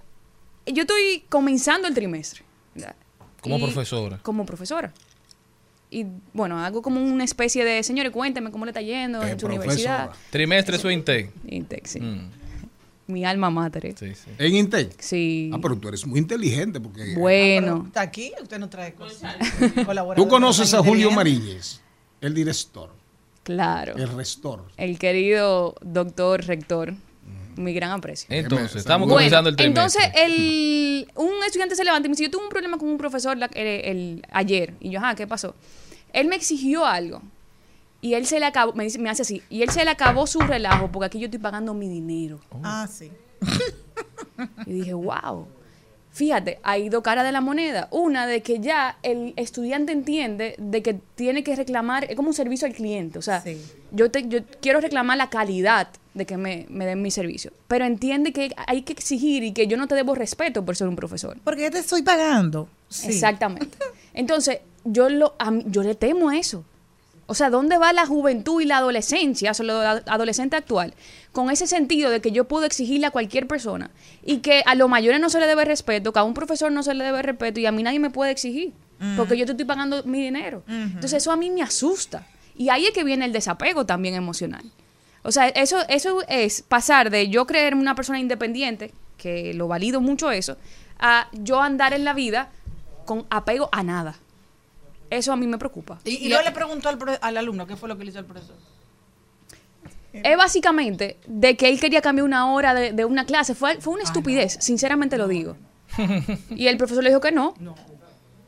yo 0.66 0.82
estoy 0.84 1.24
comenzando 1.30 1.88
el 1.88 1.94
trimestre. 1.94 2.44
¿verdad? 2.76 2.96
Como 3.42 3.58
Y- 3.58 3.62
profesora. 3.64 4.20
Como 4.22 4.46
profesora. 4.46 4.94
Y 5.92 6.08
bueno, 6.34 6.58
hago 6.64 6.82
como 6.82 7.02
una 7.04 7.24
especie 7.24 7.64
de, 7.64 7.84
señores, 7.84 8.12
cuénteme 8.12 8.50
cómo 8.50 8.66
le 8.66 8.72
está 8.72 8.82
yendo 8.82 9.22
en 9.22 9.40
su 9.40 9.46
universidad. 9.46 10.10
Trimestre 10.32 10.78
su 10.80 10.90
Intec. 10.90 11.32
Intec, 11.48 11.86
sí. 11.86 12.00
Mm. 12.00 12.32
Mi 13.06 13.26
alma 13.26 13.50
mater. 13.52 13.86
eh. 13.88 13.96
Sí, 14.00 14.16
sí. 14.16 14.32
¿En 14.40 14.56
Intec? 14.56 15.00
Sí. 15.00 15.52
Ah, 15.54 15.60
pero 15.62 15.76
tú 15.78 15.90
eres 15.90 16.08
muy 16.08 16.18
inteligente 16.20 16.80
porque... 16.80 17.14
Bueno. 17.16 17.84
Está 17.88 18.02
aquí, 18.02 18.32
usted 18.42 18.58
no 18.58 18.70
trae 18.70 18.94
cosas. 18.94 19.36
Tú 20.16 20.28
conoces 20.28 20.74
a 20.74 20.80
Julio 20.82 21.12
Maríñez, 21.12 21.82
el 22.22 22.34
director, 22.34 22.90
Claro. 23.44 23.96
el 23.98 24.08
restor. 24.16 24.66
El 24.78 24.98
querido 24.98 25.76
doctor 25.82 26.44
rector. 26.46 26.96
Mi 27.56 27.74
gran 27.74 27.92
aprecio. 27.92 28.28
Entonces, 28.30 28.76
estamos 28.78 29.08
Bueno, 29.08 29.20
comenzando 29.20 29.50
el 29.50 29.56
trimestre. 29.56 30.04
Entonces, 30.04 30.22
el, 30.24 31.12
un 31.16 31.44
estudiante 31.46 31.76
se 31.76 31.84
levanta 31.84 32.08
y 32.08 32.10
me 32.10 32.14
dice, 32.16 32.24
yo 32.26 32.32
tuve 32.32 32.44
un 32.44 32.50
problema 32.50 32.78
con 32.78 32.90
un 32.90 32.98
profesor 32.98 33.38
la- 33.38 33.46
el, 33.54 33.68
el- 33.68 34.26
ayer. 34.32 34.74
Y 34.80 34.90
yo, 34.92 35.00
ajá, 35.00 35.16
¿qué 35.16 35.28
pasó? 35.28 35.56
Él 36.14 36.28
me 36.28 36.36
exigió 36.36 36.86
algo. 36.86 37.22
Y 38.02 38.16
él 38.16 38.26
se 38.26 38.40
le 38.40 38.46
acabó, 38.46 38.74
me, 38.74 38.84
dice, 38.84 39.00
me 39.00 39.10
hace 39.10 39.22
así, 39.22 39.42
y 39.50 39.62
él 39.62 39.70
se 39.70 39.86
le 39.86 39.90
acabó 39.92 40.28
su 40.28 40.40
relajo 40.42 40.92
porque 40.92 41.06
aquí 41.06 41.20
yo 41.20 41.26
estoy 41.26 41.40
pagando 41.40 41.74
mi 41.74 41.88
dinero. 41.88 42.40
Ah, 42.64 42.88
sí. 42.92 43.10
Y 44.66 44.74
dije, 44.74 44.94
wow. 44.94 45.48
fíjate, 46.12 46.60
hay 46.64 46.90
dos 46.90 47.02
caras 47.04 47.24
de 47.24 47.32
la 47.32 47.40
moneda. 47.42 47.88
Una 47.92 48.26
de 48.28 48.42
que 48.42 48.60
ya 48.60 48.98
el 49.04 49.34
estudiante 49.36 49.92
entiende 49.92 50.56
de 50.58 50.82
que 50.82 50.96
tiene 51.16 51.44
que 51.44 51.56
reclamar, 51.56 52.06
es 52.06 52.16
como 52.16 52.30
un 52.30 52.34
servicio 52.34 52.68
al 52.68 52.74
cliente. 52.74 53.20
O 53.20 53.22
sea, 53.22 53.44
yo, 53.92 54.10
te, 54.12 54.28
yo 54.28 54.40
quiero 54.62 54.82
reclamar 54.82 55.18
la 55.18 55.30
calidad 55.30 55.88
de 56.14 56.26
que 56.26 56.38
me, 56.38 56.66
me 56.70 56.86
den 56.86 57.02
mi 57.02 57.12
servicio. 57.12 57.52
Pero 57.68 57.86
entiende 57.86 58.32
que 58.34 58.54
hay 58.68 58.84
que 58.84 58.94
exigir 58.94 59.44
y 59.44 59.52
que 59.54 59.68
yo 59.68 59.78
no 59.78 59.88
te 59.88 59.96
debo 59.96 60.14
respeto 60.16 60.64
por 60.64 60.76
ser 60.76 60.88
un 60.88 60.96
profesor. 60.96 61.38
Porque 61.44 61.70
te 61.72 61.80
estoy 61.80 62.04
pagando. 62.04 62.68
Sí. 62.90 63.08
Exactamente. 63.08 63.78
Entonces, 64.14 64.60
yo, 64.84 65.10
lo, 65.10 65.36
a 65.40 65.50
mí- 65.52 65.64
yo 65.68 65.82
le 65.84 65.96
temo 65.96 66.30
a 66.30 66.38
eso. 66.38 66.64
O 67.26 67.36
sea, 67.36 67.50
¿dónde 67.50 67.78
va 67.78 67.94
la 67.94 68.06
juventud 68.06 68.62
y 68.62 68.66
la 68.66 68.78
adolescencia, 68.78 69.52
o 69.52 69.54
sea, 69.54 69.66
lo 69.66 69.80
ad- 69.80 70.04
adolescente 70.08 70.58
actual? 70.58 70.94
Con 71.32 71.50
ese 71.50 71.68
sentido 71.68 72.12
de 72.12 72.20
que 72.20 72.32
yo 72.32 72.44
puedo 72.50 72.66
exigirle 72.66 73.08
a 73.08 73.12
cualquier 73.12 73.48
persona 73.48 73.90
y 74.26 74.40
que 74.40 74.62
a 74.66 74.76
los 74.76 74.90
mayores 74.90 75.22
no 75.22 75.30
se 75.30 75.40
le 75.40 75.48
debe 75.48 75.64
respeto, 75.66 76.12
que 76.12 76.20
a 76.20 76.24
un 76.24 76.34
profesor 76.34 76.72
no 76.72 76.84
se 76.84 76.94
le 76.94 77.04
debe 77.06 77.22
respeto 77.22 77.60
y 77.62 77.66
a 77.66 77.72
mí 77.72 77.82
nadie 77.82 78.00
me 78.00 78.10
puede 78.10 78.32
exigir 78.32 78.74
porque 79.18 79.36
yo 79.38 79.46
te 79.46 79.52
estoy 79.52 79.66
pagando 79.66 80.04
mi 80.04 80.22
dinero. 80.22 80.64
Entonces, 80.68 81.14
eso 81.14 81.32
a 81.32 81.36
mí 81.38 81.50
me 81.50 81.62
asusta. 81.62 82.26
Y 82.58 82.70
ahí 82.70 82.86
es 82.86 82.92
que 82.92 83.04
viene 83.04 83.26
el 83.26 83.34
desapego 83.34 83.86
también 83.86 84.16
emocional. 84.16 84.64
O 85.24 85.32
sea, 85.32 85.48
eso, 85.48 85.78
eso 85.88 86.22
es 86.28 86.62
pasar 86.62 87.10
de 87.10 87.30
yo 87.30 87.46
creerme 87.48 87.82
una 87.82 87.96
persona 87.96 88.20
independiente, 88.20 88.94
que 89.18 89.54
lo 89.54 89.68
valido 89.68 90.02
mucho 90.02 90.32
eso, 90.32 90.58
a 91.00 91.28
yo 91.32 91.62
andar 91.62 91.94
en 91.94 92.04
la 92.04 92.14
vida 92.14 92.50
con 93.06 93.26
apego 93.30 93.70
a 93.72 93.84
nada. 93.84 94.18
Eso 95.10 95.32
a 95.32 95.36
mí 95.36 95.48
me 95.48 95.58
preocupa. 95.58 96.00
Y, 96.04 96.26
y 96.26 96.30
luego 96.30 96.44
le 96.44 96.52
preguntó 96.52 96.90
al, 96.90 97.00
al 97.22 97.38
alumno 97.38 97.68
qué 97.68 97.76
fue 97.76 97.88
lo 97.88 97.98
que 97.98 98.04
le 98.04 98.12
hizo 98.12 98.20
el 98.20 98.26
profesor. 98.26 98.56
Es 100.12 100.38
básicamente 100.38 101.18
de 101.26 101.58
que 101.58 101.70
él 101.70 101.80
quería 101.80 102.02
cambiar 102.02 102.26
una 102.26 102.52
hora 102.54 102.74
de, 102.74 102.92
de 102.94 103.06
una 103.06 103.26
clase. 103.26 103.56
Fue, 103.56 103.82
fue 103.82 103.94
una 103.94 104.04
estupidez, 104.04 104.58
sinceramente 104.60 105.18
lo 105.18 105.28
digo. 105.28 105.58
Y 106.52 106.68
el 106.68 106.78
profesor 106.78 107.04
le 107.04 107.10
dijo 107.10 107.22
que 107.22 107.32
no. 107.32 107.54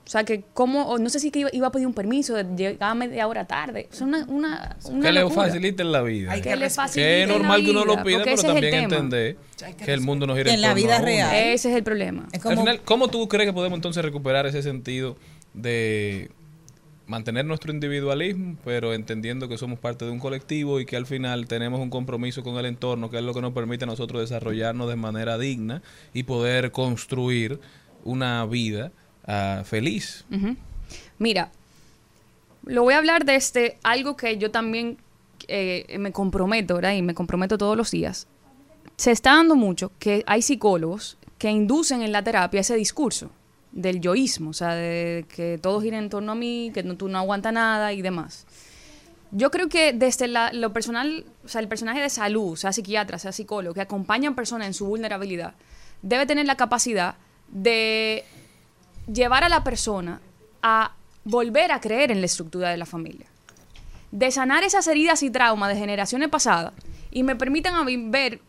O 0.06 0.10
sea, 0.10 0.24
que 0.24 0.44
como, 0.54 0.84
o 0.88 1.00
no 1.00 1.10
sé 1.10 1.20
si 1.20 1.32
que 1.32 1.40
iba, 1.40 1.50
iba 1.52 1.68
a 1.68 1.72
pedir 1.72 1.88
un 1.88 1.94
permiso, 1.94 2.36
de 2.36 2.44
llegar 2.56 2.96
media 2.96 3.28
hora 3.28 3.46
tarde. 3.46 3.90
O 3.92 3.96
sea, 3.96 4.06
una, 4.06 4.24
una, 4.26 4.78
una 4.86 5.02
Que 5.02 5.12
le 5.12 5.30
faciliten 5.32 5.92
la 5.92 6.04
vida. 6.04 6.32
Hay 6.32 6.42
que 6.42 6.56
le 6.56 6.70
faciliten 6.70 7.22
es 7.22 7.28
la 7.28 7.34
normal 7.34 7.66
que 7.66 7.72
uno 7.72 7.86
lo 7.86 7.94
vida, 7.94 8.04
pida, 8.04 8.22
pero 8.24 8.42
también 8.44 8.74
entender 8.76 9.38
que 9.84 9.92
el 9.92 10.02
mundo 10.02 10.28
nos 10.28 10.38
gira 10.38 10.54
En 10.54 10.62
la 10.62 10.70
torno 10.70 10.82
vida 10.84 11.02
real. 11.02 11.36
Ese 11.36 11.72
es 11.72 11.76
el 11.76 11.84
problema. 11.84 12.28
Al 12.44 12.58
final, 12.58 12.82
¿cómo 12.86 13.08
tú 13.08 13.28
crees 13.28 13.50
que 13.50 13.54
podemos 13.54 13.78
entonces 13.78 14.06
recuperar 14.06 14.46
ese 14.46 14.62
sentido 14.62 15.18
de 15.56 16.30
mantener 17.08 17.46
nuestro 17.46 17.72
individualismo, 17.72 18.58
pero 18.64 18.94
entendiendo 18.94 19.48
que 19.48 19.58
somos 19.58 19.80
parte 19.80 20.06
de 20.06 20.12
un 20.12 20.20
colectivo 20.20 20.80
y 20.80 20.86
que 20.86 20.98
al 20.98 21.06
final 21.06 21.48
tenemos 21.48 21.80
un 21.80 21.90
compromiso 21.90 22.44
con 22.44 22.58
el 22.58 22.66
entorno, 22.66 23.10
que 23.10 23.18
es 23.18 23.24
lo 23.24 23.34
que 23.34 23.42
nos 23.42 23.54
permite 23.54 23.86
a 23.86 23.88
nosotros 23.88 24.22
desarrollarnos 24.22 24.90
de 24.90 24.96
manera 24.96 25.38
digna 25.38 25.82
y 26.14 26.24
poder 26.24 26.72
construir 26.72 27.60
una 28.04 28.46
vida 28.46 28.92
ah, 29.28 29.64
feliz? 29.66 30.26
Mira, 31.18 31.52
lo 32.66 32.84
voy 32.84 32.94
a 32.94 32.98
hablar 32.98 33.26
de 33.26 33.36
este, 33.36 33.78
algo 33.84 34.16
que 34.16 34.38
yo 34.38 34.52
también 34.52 34.98
eh, 35.48 35.98
me 36.00 36.12
comprometo, 36.12 36.76
¿verdad? 36.76 36.94
Y 36.94 37.02
me 37.02 37.14
comprometo 37.14 37.58
todos 37.58 37.78
los 37.78 37.92
días. 37.92 38.28
Se 38.98 39.12
está 39.12 39.36
dando 39.36 39.56
mucho 39.56 39.92
que 40.00 40.24
hay 40.26 40.42
psicólogos 40.42 41.18
que 41.38 41.50
inducen 41.50 42.02
en 42.02 42.12
la 42.12 42.24
terapia 42.24 42.62
ese 42.62 42.76
discurso 42.76 43.30
del 43.72 44.00
yoísmo, 44.00 44.52
o 44.52 44.54
sea, 44.54 44.74
de 44.74 45.26
que 45.36 45.60
todo 45.62 45.82
gira 45.82 45.98
en 45.98 46.10
torno 46.10 46.32
a 46.32 46.36
mí, 46.36 46.72
que 46.74 46.82
tú 46.84 47.10
no 47.10 47.18
aguantas 47.18 47.54
nada 47.54 47.92
y 47.92 48.02
demás. 48.02 48.48
Yo 49.32 49.52
creo 49.52 49.68
que 49.68 49.92
desde 49.92 50.30
lo 50.54 50.72
personal, 50.72 51.26
o 51.44 51.50
sea, 51.50 51.60
el 51.60 51.68
personaje 51.68 52.00
de 52.00 52.10
salud, 52.10 52.56
sea 52.56 52.72
psiquiatra, 52.72 53.20
sea 53.20 53.34
psicólogo, 53.34 53.74
que 53.74 53.82
acompañan 53.82 54.34
personas 54.34 54.68
en 54.68 54.74
su 54.74 54.86
vulnerabilidad, 54.86 55.56
debe 56.02 56.26
tener 56.26 56.46
la 56.46 56.56
capacidad 56.56 57.16
de 57.50 58.24
llevar 59.12 59.44
a 59.44 59.50
la 59.50 59.64
persona 59.64 60.22
a 60.62 60.94
volver 61.24 61.72
a 61.72 61.80
creer 61.80 62.12
en 62.12 62.20
la 62.22 62.26
estructura 62.26 62.70
de 62.70 62.78
la 62.78 62.86
familia. 62.86 63.26
De 64.12 64.32
sanar 64.32 64.64
esas 64.64 64.88
heridas 64.88 65.24
y 65.24 65.30
traumas 65.30 65.70
de 65.74 65.80
generaciones 65.80 66.30
pasadas 66.30 66.74
y 67.12 67.24
me 67.24 67.36
permitan 67.36 68.12
ver 68.12 68.42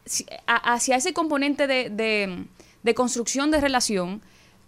hacia 0.47 0.97
ese 0.97 1.13
componente 1.13 1.67
de, 1.67 1.91
de- 1.91 2.45
de 2.83 2.95
construcción 2.95 3.51
de 3.51 3.61
relación 3.61 4.23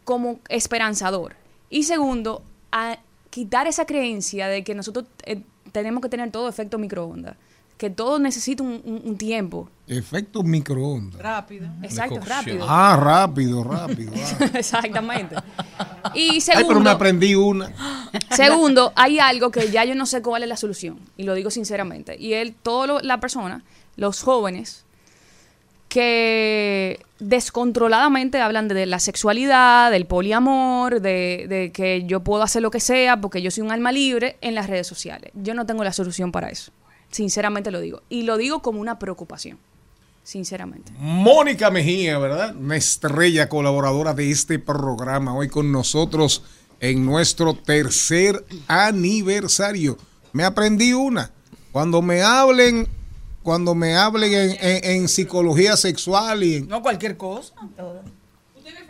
como 0.05 0.41
esperanzador. 0.49 1.37
Y 1.71 1.85
segundo, 1.85 2.43
a 2.73 2.99
quitar 3.31 3.67
esa 3.67 3.85
creencia 3.87 4.49
de 4.49 4.65
que 4.65 4.75
nosotros 4.75 5.07
eh, 5.25 5.43
tenemos 5.71 6.03
que 6.03 6.09
tener 6.09 6.31
todo 6.33 6.49
efecto 6.49 6.79
microondas, 6.79 7.37
que 7.79 7.89
todo 7.91 8.19
necesita 8.19 8.63
un, 8.63 8.83
un- 8.85 9.03
un 9.05 9.17
tiempo. 9.17 9.71
Efecto 9.87 10.43
microondas. 10.43 11.19
Rápido. 11.23 11.69
Exacto, 11.83 12.21
rápido. 12.27 12.67
Ah, 12.69 12.99
rápido, 13.01 13.65
rápido. 13.65 14.13
ah. 14.41 14.51
Exactamente. 14.55 15.37
Y 16.13 16.31
Ay, 16.33 16.41
segundo, 16.43 16.69
pero 16.69 16.81
me 16.81 16.91
aprendí 16.91 17.35
una. 17.35 17.73
Segundo, 18.31 18.93
hay 18.97 19.19
algo 19.21 19.51
que 19.51 19.71
ya 19.71 19.85
yo 19.87 19.95
no 19.95 20.05
sé 20.05 20.21
cuál 20.21 20.43
es 20.43 20.49
la 20.51 20.57
solución, 20.59 20.99
y 21.17 21.23
lo 21.23 21.33
digo 21.35 21.51
sinceramente. 21.51 22.17
Y 22.21 22.35
él, 22.35 22.55
toda 22.63 23.01
la 23.03 23.19
persona, 23.21 23.63
los 23.97 24.23
jóvenes, 24.23 24.85
que 25.89 27.01
descontroladamente 27.19 28.41
hablan 28.41 28.69
de 28.69 28.87
la 28.87 28.99
sexualidad, 28.99 29.91
del 29.91 30.07
poliamor, 30.07 31.01
de, 31.01 31.47
de 31.49 31.73
que 31.73 32.05
yo 32.05 32.21
puedo 32.21 32.43
hacer 32.43 32.63
lo 32.63 32.71
que 32.71 32.81
sea 32.81 33.21
porque 33.21 33.41
yo 33.43 33.51
soy 33.51 33.63
un 33.63 33.73
alma 33.73 33.91
libre 33.93 34.37
en 34.41 34.55
las 34.55 34.67
redes 34.69 34.87
sociales. 34.87 35.31
Yo 35.35 35.55
no 35.55 35.65
tengo 35.67 35.83
la 35.85 35.93
solución 35.93 36.31
para 36.31 36.51
eso. 36.51 36.73
Sinceramente 37.11 37.71
lo 37.71 37.81
digo. 37.81 38.03
Y 38.09 38.23
lo 38.23 38.37
digo 38.37 38.61
como 38.63 38.81
una 38.81 38.99
preocupación. 38.99 39.59
Sinceramente. 40.23 40.93
Mónica 40.99 41.71
Mejía, 41.71 42.19
¿verdad? 42.19 42.55
Una 42.55 42.77
estrella 42.77 43.49
colaboradora 43.49 44.13
de 44.13 44.31
este 44.31 44.59
programa, 44.59 45.35
hoy 45.35 45.49
con 45.49 45.73
nosotros 45.73 46.43
en 46.81 47.05
nuestro 47.07 47.55
tercer 47.55 48.45
aniversario. 48.67 49.97
Me 50.33 50.45
aprendí 50.45 50.93
una. 50.93 51.31
Cuando 51.73 52.03
me 52.03 52.21
hablen, 52.23 52.87
cuando 53.43 53.75
me 53.75 53.95
hablen 53.97 54.33
en, 54.35 54.51
en- 54.61 54.85
en 54.85 55.09
psicología 55.09 55.77
sexual 55.79 56.43
y 56.43 56.57
en- 56.57 56.69
No 56.69 56.83
cualquier 56.83 57.17
cosa. 57.17 57.55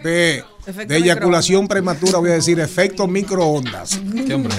De, 0.03 0.45
eyaculación 0.89 1.68
prematura, 1.68 2.18
voy 2.18 2.31
a 2.31 2.35
decir 2.35 2.61
efecto 2.61 3.07
microondas. 3.07 4.01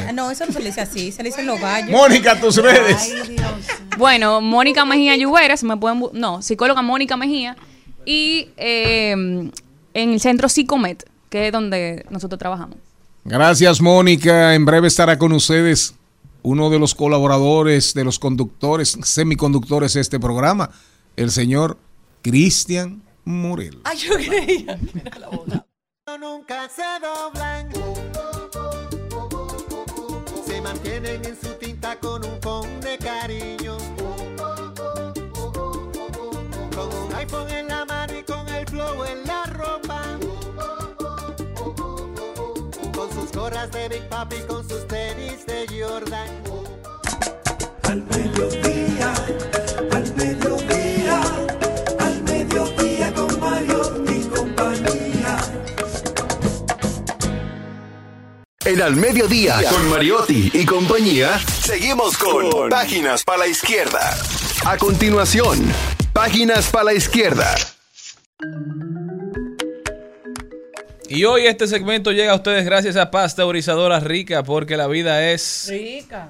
Ah, 0.07 0.11
no, 0.11 0.31
eso 0.31 0.45
no 0.45 0.53
se 0.53 0.59
le 0.59 0.65
dice 0.65 0.81
así, 0.81 1.11
se 1.11 1.23
le 1.23 1.29
dicen 1.29 1.45
los 1.45 1.59
gallos. 1.59 1.91
Mónica, 1.91 2.39
tus 2.39 2.57
redes. 2.57 3.13
Bueno, 3.97 4.41
Mónica 4.41 4.85
Mejía 4.85 5.15
Lluveras, 5.17 5.63
me 5.63 5.77
pueden 5.77 6.03
no, 6.13 6.41
psicóloga 6.41 6.81
Mónica 6.81 7.17
Mejía 7.17 7.55
y 8.05 8.49
eh, 8.57 9.11
en 9.11 9.53
el 9.93 10.19
centro 10.19 10.49
Psicomet, 10.49 11.09
que 11.29 11.47
es 11.47 11.51
donde 11.51 12.05
nosotros 12.09 12.39
trabajamos. 12.39 12.77
Gracias, 13.25 13.81
Mónica. 13.81 14.55
En 14.55 14.65
breve 14.65 14.87
estará 14.87 15.19
con 15.19 15.33
ustedes 15.33 15.95
uno 16.41 16.69
de 16.69 16.79
los 16.79 16.95
colaboradores, 16.95 17.93
de 17.93 18.03
los 18.03 18.17
conductores, 18.17 18.97
semiconductores 19.03 19.93
de 19.93 20.01
este 20.01 20.19
programa, 20.19 20.71
el 21.15 21.31
señor 21.31 21.77
Cristian 22.21 23.03
Morel. 23.25 23.81
Ay, 23.83 23.97
yo 23.97 24.15
creía. 24.15 24.77
nunca 26.19 26.67
se 26.69 26.83
doblan. 27.01 27.71
Se 30.45 30.61
mantienen 30.61 31.23
en 31.25 31.39
su 31.39 31.53
tinta 31.55 31.99
con 31.99 32.25
un 32.25 32.39
con 32.39 32.81
de 32.81 32.97
cariño. 32.97 33.77
Con 36.75 36.93
un 36.93 37.13
iPhone 37.15 37.49
en 37.51 37.67
la 37.67 37.85
mano 37.85 38.17
y 38.17 38.23
con 38.23 38.47
el 38.49 38.65
flow 38.67 39.05
en 39.05 39.25
la 39.25 39.43
ropa. 39.45 40.01
Con 42.93 43.11
sus 43.11 43.31
gorras 43.31 43.71
de 43.71 43.89
Big 43.89 44.09
Papi, 44.09 44.37
con 44.47 44.67
sus 44.67 44.87
tenis 44.87 45.45
de 45.45 45.67
Jordan. 45.67 46.29
Al 47.83 48.03
mediodía, 48.03 49.13
En 58.69 58.83
Al 58.83 58.95
Mediodía, 58.95 59.63
con 59.67 59.89
Mariotti 59.89 60.51
y 60.53 60.63
compañía, 60.63 61.39
seguimos 61.39 62.15
con 62.15 62.69
Páginas 62.69 63.23
para 63.23 63.39
la 63.39 63.47
Izquierda. 63.47 64.15
A 64.63 64.77
continuación, 64.77 65.73
Páginas 66.13 66.67
para 66.67 66.83
la 66.83 66.93
Izquierda. 66.93 67.55
Y 71.07 71.23
hoy 71.23 71.47
este 71.47 71.65
segmento 71.65 72.11
llega 72.11 72.33
a 72.33 72.35
ustedes 72.35 72.63
gracias 72.63 72.95
a 72.95 73.09
Pasteurizadora 73.09 73.99
Rica, 74.01 74.43
porque 74.43 74.77
la 74.77 74.85
vida 74.85 75.31
es 75.31 75.65
Rica. 75.67 76.29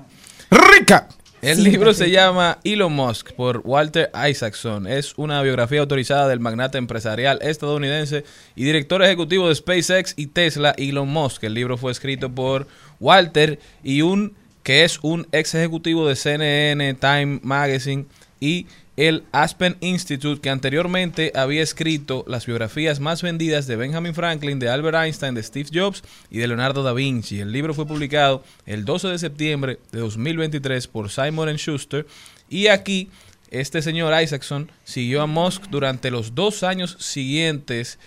¡Rica! 0.49 1.09
El 1.41 1.55
Sí, 1.55 1.63
libro 1.63 1.93
se 1.93 2.11
llama 2.11 2.59
Elon 2.65 2.91
Musk 2.91 3.31
por 3.31 3.61
Walter 3.63 4.11
Isaacson. 4.29 4.87
Es 4.87 5.13
una 5.17 5.41
biografía 5.41 5.79
autorizada 5.79 6.27
del 6.27 6.41
magnate 6.41 6.77
empresarial 6.77 7.39
estadounidense 7.41 8.25
y 8.55 8.65
director 8.65 9.01
ejecutivo 9.01 9.47
de 9.47 9.55
SpaceX 9.55 10.13
y 10.17 10.27
Tesla, 10.27 10.75
Elon 10.77 11.07
Musk. 11.07 11.43
El 11.45 11.53
libro 11.53 11.77
fue 11.77 11.93
escrito 11.93 12.29
por 12.29 12.67
Walter 12.99 13.59
y 13.83 14.01
un 14.01 14.33
que 14.63 14.83
es 14.83 14.99
un 15.01 15.27
ex 15.31 15.55
ejecutivo 15.55 16.07
de 16.07 16.17
CNN, 16.17 16.93
Time 16.95 17.39
Magazine 17.41 18.05
y 18.41 18.67
el 18.99 19.23
Aspen 19.31 19.77
Institute, 19.79 20.41
que 20.41 20.49
anteriormente 20.49 21.31
había 21.33 21.63
escrito 21.63 22.25
las 22.27 22.45
biografías 22.45 22.99
más 22.99 23.21
vendidas 23.21 23.65
de 23.65 23.77
Benjamin 23.77 24.13
Franklin, 24.13 24.59
de 24.59 24.67
Albert 24.67 24.97
Einstein, 24.97 25.35
de 25.35 25.41
Steve 25.41 25.69
Jobs 25.73 26.03
y 26.29 26.39
de 26.39 26.47
Leonardo 26.49 26.83
da 26.83 26.91
Vinci. 26.91 27.39
El 27.39 27.53
libro 27.53 27.73
fue 27.73 27.87
publicado 27.87 28.43
el 28.65 28.83
12 28.83 29.07
de 29.07 29.17
septiembre 29.17 29.79
de 29.93 29.99
2023 29.99 30.85
por 30.87 31.09
Simon 31.09 31.55
Schuster 31.55 32.07
y 32.49 32.67
aquí 32.67 33.09
este 33.51 33.81
señor 33.81 34.13
Isaacson 34.21 34.69
siguió 34.83 35.21
a 35.21 35.27
Musk 35.27 35.67
durante 35.69 36.11
los 36.11 36.35
dos 36.35 36.63
años 36.63 36.97
siguientes 36.99 37.99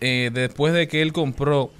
eh, 0.00 0.30
después 0.32 0.72
de 0.72 0.86
que 0.86 1.02
él 1.02 1.12
compró 1.12 1.72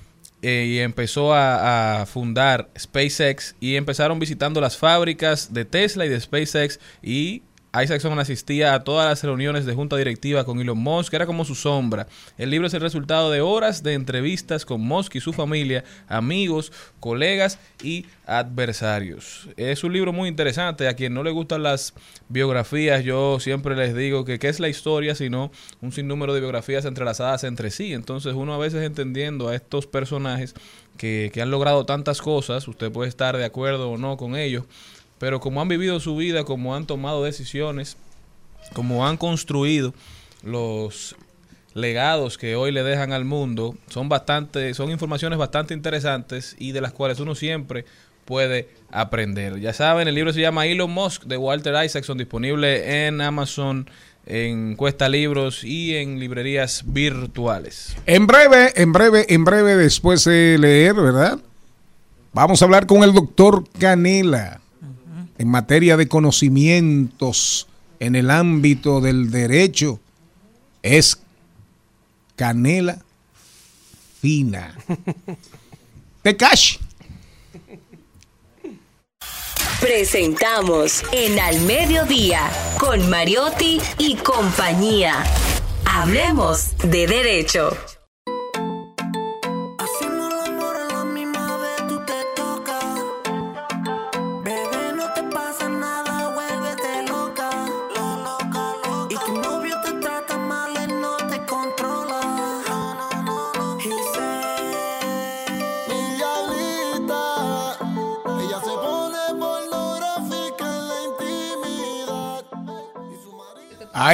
eh, 0.43 0.67
y 0.67 0.79
empezó 0.81 1.33
a, 1.33 2.01
a 2.01 2.07
fundar 2.07 2.69
SpaceX 2.77 3.55
y 3.61 3.77
empezaron 3.77 4.19
visitando 4.19 4.61
las 4.61 4.77
fábricas 4.77 5.55
de 5.55 5.65
Tesla 5.65 6.07
y 6.07 6.09
de 6.09 6.21
SpaceX 6.21 6.81
y 7.05 7.43
Isaacson 7.83 8.19
asistía 8.19 8.75
a 8.75 8.85
todas 8.85 9.09
las 9.09 9.23
reuniones 9.23 9.67
de 9.67 9.75
junta 9.75 9.97
directiva 9.97 10.45
con 10.45 10.61
Elon 10.61 10.79
Musk, 10.79 11.13
era 11.15 11.27
como 11.27 11.45
su 11.45 11.55
sombra. 11.55 12.07
El 12.37 12.51
libro 12.51 12.67
es 12.67 12.75
el 12.75 12.81
resultado 12.81 13.31
de 13.31 13.41
horas 13.41 13.83
de 13.83 13.95
entrevistas 13.95 14.65
con 14.65 14.81
Musk 14.81 15.17
y 15.17 15.21
su 15.21 15.33
familia, 15.33 15.85
amigos, 16.09 16.73
colegas 17.01 17.59
y 17.83 18.07
adversarios. 18.27 19.49
Es 19.57 19.85
un 19.85 19.93
libro 19.93 20.13
muy 20.13 20.29
interesante. 20.29 20.89
A 20.89 20.95
quien 20.95 21.15
no 21.15 21.23
le 21.23 21.31
gustan 21.31 21.63
las 21.63 21.95
biografías, 22.29 23.05
yo 23.05 23.41
siempre 23.41 23.77
les 23.77 23.95
digo 23.95 24.25
que 24.25 24.39
qué 24.39 24.49
es 24.49 24.61
la 24.61 24.69
historia, 24.69 25.15
sino 25.15 25.51
un 25.81 25.93
sinnúmero 25.93 26.35
de 26.35 26.41
biografías 26.41 26.85
entrelazadas 26.85 27.45
entre 27.45 27.71
sí. 27.71 27.93
Entonces 27.93 28.35
uno 28.35 28.55
a 28.55 28.59
veces 28.59 28.83
entendiendo 28.85 29.49
a 29.49 29.55
estos 29.55 29.87
personajes 29.87 30.55
que, 30.97 31.31
que 31.33 31.43
han 31.43 31.51
logrado 31.51 31.87
tantas 31.87 32.21
cosas, 32.21 32.67
usted 32.69 32.91
puede 32.91 33.09
estar 33.09 33.37
de 33.37 33.45
acuerdo 33.45 33.91
o 33.91 33.99
no 33.99 34.17
con 34.17 34.37
ellos, 34.37 34.65
pero 35.19 35.41
como 35.41 35.61
han 35.61 35.69
vivido 35.69 36.01
su 36.01 36.17
vida, 36.17 36.45
como 36.45 36.75
han 36.75 36.87
tomado 36.87 37.25
decisiones, 37.25 37.97
como 38.73 39.07
han 39.07 39.17
construido 39.17 39.95
los 40.43 41.17
legados 41.75 42.39
que 42.39 42.57
hoy 42.57 42.73
le 42.73 42.83
dejan 42.83 43.13
al 43.13 43.25
mundo, 43.25 43.77
son 43.89 44.09
bastante, 44.09 44.75
son 44.75 44.91
informaciones 44.91 45.39
bastante 45.39 45.75
interesantes 45.75 46.57
y 46.59 46.73
de 46.73 46.81
las 46.81 46.93
cuales 46.93 47.21
uno 47.21 47.35
siempre 47.35 47.85
puede 48.25 48.69
aprender. 48.91 49.59
Ya 49.61 49.73
saben, 49.73 50.09
el 50.09 50.15
libro 50.15 50.33
se 50.33 50.41
llama 50.41 50.67
Elon 50.67 50.91
Musk 50.91 51.25
de 51.25 51.37
Walter 51.37 51.75
Isaacson, 51.85 52.19
disponible 52.19 53.07
en 53.07 53.21
Amazon, 53.21 53.89
en 54.27 54.77
Cuesta 54.77 55.09
Libros 55.09 55.65
y 55.65 55.97
en 55.97 56.21
librerías 56.21 56.83
virtuales. 56.87 57.97
En 58.07 58.27
breve, 58.27 58.73
en 58.77 58.93
breve, 58.93 59.27
en 59.33 59.45
breve, 59.45 59.77
después 59.77 60.25
de 60.25 60.59
leer, 60.59 60.95
¿verdad? 60.95 61.39
Vamos 62.35 62.61
a 62.61 62.67
hablar 62.67 62.87
con 62.87 63.03
el 63.03 63.15
doctor 63.15 63.65
Canela 63.79 64.61
en 65.39 65.49
materia 65.49 65.97
de 65.97 66.09
conocimientos 66.09 67.69
en 68.01 68.17
el 68.17 68.31
ámbito 68.31 69.01
del 69.01 69.31
derecho. 69.31 70.01
Es 70.83 71.19
canela 72.37 72.99
fina. 74.21 74.77
Tecash. 76.23 76.79
Presentamos 79.81 81.05
en 81.13 81.39
Al 81.39 81.61
Mediodía 81.61 82.51
con 82.79 83.09
Mariotti 83.09 83.81
y 83.99 84.17
compañía. 84.17 85.23
Hablemos 85.85 86.77
de 86.83 87.07
derecho. 87.07 87.71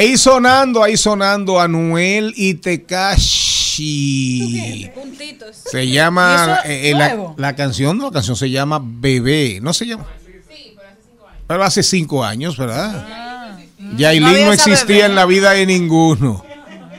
Ahí 0.04 0.18
sonando, 0.18 0.84
ahí 0.84 0.98
sonando 0.98 1.58
Anuel 1.58 2.34
y 2.36 2.52
Tekashi. 2.54 3.80
Puntitos. 4.94 5.56
Se 5.64 5.88
llama 5.88 6.60
¿Y 6.66 6.68
eso 6.68 6.70
eh, 6.70 6.90
eh, 6.90 6.94
la, 7.38 7.56
canción, 7.56 7.98
la 7.98 8.10
canción 8.10 8.36
se 8.36 8.50
llama 8.50 8.82
Bebé, 8.84 9.60
no 9.62 9.72
se 9.72 9.86
llama. 9.86 10.06
Pero 11.46 11.64
hace 11.64 11.82
cinco 11.82 12.22
años, 12.22 12.58
¿verdad? 12.58 13.58
Yailin 13.96 14.22
No 14.24 14.28
había 14.28 14.44
no 14.44 14.52
esa 14.52 14.70
existía 14.70 14.96
bebé. 14.96 15.08
en 15.08 15.14
la 15.14 15.24
vida 15.24 15.52
de 15.52 15.64
ninguno. 15.64 16.44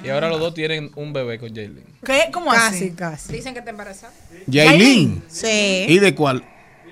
Y 0.03 0.09
ahora 0.09 0.27
los 0.27 0.39
dos 0.39 0.55
tienen 0.55 0.89
un 0.95 1.13
bebé 1.13 1.37
con 1.37 1.49
Jaylin. 1.53 1.83
¿Qué? 2.03 2.29
¿Cómo 2.33 2.49
Casi, 2.49 2.75
así? 2.75 2.91
casi. 2.91 3.33
Dicen 3.33 3.53
que 3.53 3.59
está 3.59 3.69
embarazada. 3.69 4.13
Yailin. 4.47 5.21
Sí. 5.27 5.85
¿Y 5.87 5.99
de 5.99 6.15
cuál? 6.15 6.43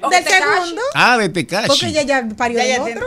Del 0.09 0.23
segundo. 0.23 0.81
Ah, 0.93 1.17
de 1.17 1.29
Tekashi. 1.29 1.67
Porque 1.67 1.87
ella 1.87 2.01
ya 2.03 2.27
parió 2.37 2.57
Ya, 2.59 2.63
del 2.65 2.75
ya 2.75 2.81
otro. 2.83 3.05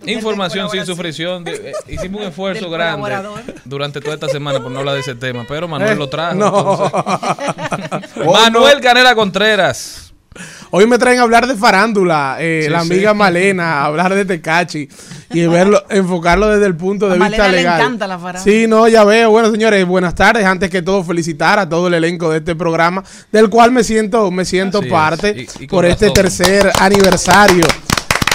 Información 0.06 0.70
sin 0.70 0.84
sufrición. 0.86 1.44
de- 1.44 1.70
eh, 1.70 1.72
hicimos 1.88 2.20
un 2.22 2.28
esfuerzo 2.28 2.62
Del 2.68 2.72
grande 2.72 3.16
durante 3.64 4.00
toda 4.00 4.14
esta 4.14 4.28
semana 4.28 4.60
por 4.62 4.70
no 4.70 4.78
hablar 4.80 4.94
de 4.94 5.00
ese 5.00 5.14
tema, 5.14 5.44
pero 5.48 5.68
Manuel 5.68 5.92
Eh, 5.92 5.96
lo 5.96 6.08
trajo. 6.08 6.34
no. 6.34 6.90
entonces. 6.92 8.16
Manuel 8.26 8.80
Canela 8.80 9.14
Contreras. 9.14 10.07
Hoy 10.70 10.86
me 10.86 10.98
traen 10.98 11.18
a 11.18 11.22
hablar 11.22 11.46
de 11.46 11.54
farándula, 11.56 12.36
eh, 12.40 12.62
Sí, 12.64 12.70
la 12.70 12.80
sí. 12.82 12.92
amiga 12.92 13.14
Malena, 13.14 13.80
a 13.80 13.84
hablar 13.86 14.14
de 14.14 14.24
Tecachi 14.24 14.88
y 15.30 15.46
verlo, 15.46 15.82
enfocarlo 15.90 16.48
desde 16.48 16.66
el 16.66 16.74
punto 16.76 17.06
de 17.08 17.12
A 17.12 17.14
vista 17.14 17.28
Malena 17.30 17.48
le 17.48 17.56
legal. 17.56 17.80
encanta 17.80 18.06
la 18.06 18.18
farándula. 18.18 18.44
Sí, 18.44 18.66
no, 18.66 18.86
ya 18.88 19.04
veo. 19.04 19.30
Bueno, 19.30 19.50
señores, 19.50 19.86
buenas 19.86 20.14
tardes. 20.14 20.44
Antes 20.44 20.70
que 20.70 20.82
todo, 20.82 21.02
felicitar 21.04 21.58
a 21.58 21.68
todo 21.68 21.88
el 21.88 21.94
elenco 21.94 22.30
de 22.30 22.38
este 22.38 22.54
programa, 22.54 23.02
del 23.32 23.48
cual 23.48 23.72
me 23.72 23.82
siento, 23.84 24.30
me 24.30 24.44
siento 24.44 24.78
Así 24.78 24.86
es. 24.88 24.92
parte 24.92 25.34
Y- 25.36 25.64
y 25.64 25.66
con 25.66 25.76
por 25.78 25.86
este 25.86 26.06
razón. 26.06 26.14
tercer 26.14 26.72
aniversario. 26.80 27.66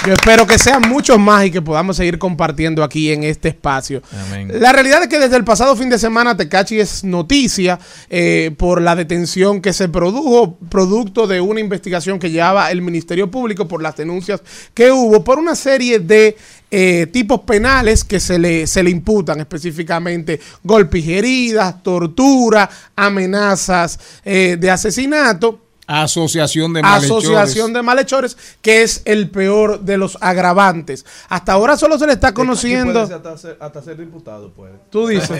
Yo 0.06 0.12
espero 0.12 0.46
que 0.46 0.58
sean 0.58 0.82
muchos 0.86 1.18
más 1.18 1.46
y 1.46 1.50
que 1.50 1.62
podamos 1.62 1.96
seguir 1.96 2.18
compartiendo 2.18 2.84
aquí 2.84 3.10
en 3.10 3.24
este 3.24 3.48
espacio. 3.48 4.02
Amén. 4.26 4.50
La 4.60 4.70
realidad 4.70 5.02
es 5.02 5.08
que 5.08 5.18
desde 5.18 5.36
el 5.36 5.44
pasado 5.44 5.74
fin 5.76 5.88
de 5.88 5.98
semana 5.98 6.36
Tecachi 6.36 6.78
es 6.78 7.04
noticia 7.04 7.78
eh, 8.10 8.54
por 8.58 8.82
la 8.82 8.96
detención 8.96 9.62
que 9.62 9.72
se 9.72 9.88
produjo 9.88 10.58
producto 10.68 11.26
de 11.26 11.40
una 11.40 11.60
investigación 11.60 12.18
que 12.18 12.30
llevaba 12.30 12.70
el 12.70 12.82
Ministerio 12.82 13.30
Público 13.30 13.66
por 13.66 13.80
las 13.80 13.96
denuncias 13.96 14.42
que 14.74 14.92
hubo 14.92 15.24
por 15.24 15.38
una 15.38 15.54
serie 15.54 16.00
de 16.00 16.36
eh, 16.70 17.06
tipos 17.06 17.40
penales 17.40 18.04
que 18.04 18.20
se 18.20 18.38
le, 18.38 18.66
se 18.66 18.82
le 18.82 18.90
imputan 18.90 19.40
específicamente 19.40 20.38
golpes 20.62 21.02
y 21.02 21.14
heridas, 21.14 21.82
tortura, 21.82 22.68
amenazas 22.94 23.98
eh, 24.22 24.58
de 24.60 24.70
asesinato. 24.70 25.63
Asociación 25.86 26.72
de 26.72 26.82
malhechores. 26.82 27.24
Asociación 27.24 27.72
de 27.72 27.82
malhechores, 27.82 28.36
que 28.62 28.82
es 28.82 29.02
el 29.04 29.28
peor 29.28 29.80
de 29.80 29.98
los 29.98 30.16
agravantes. 30.20 31.04
Hasta 31.28 31.52
ahora 31.52 31.76
solo 31.76 31.98
se 31.98 32.06
le 32.06 32.14
está 32.14 32.32
conociendo. 32.32 33.00
Hasta 33.00 33.36
ser, 33.36 33.58
hasta 33.60 33.82
ser 33.82 33.98
diputado, 33.98 34.52
puede. 34.52 34.74
Tú 34.90 35.08
dices. 35.08 35.38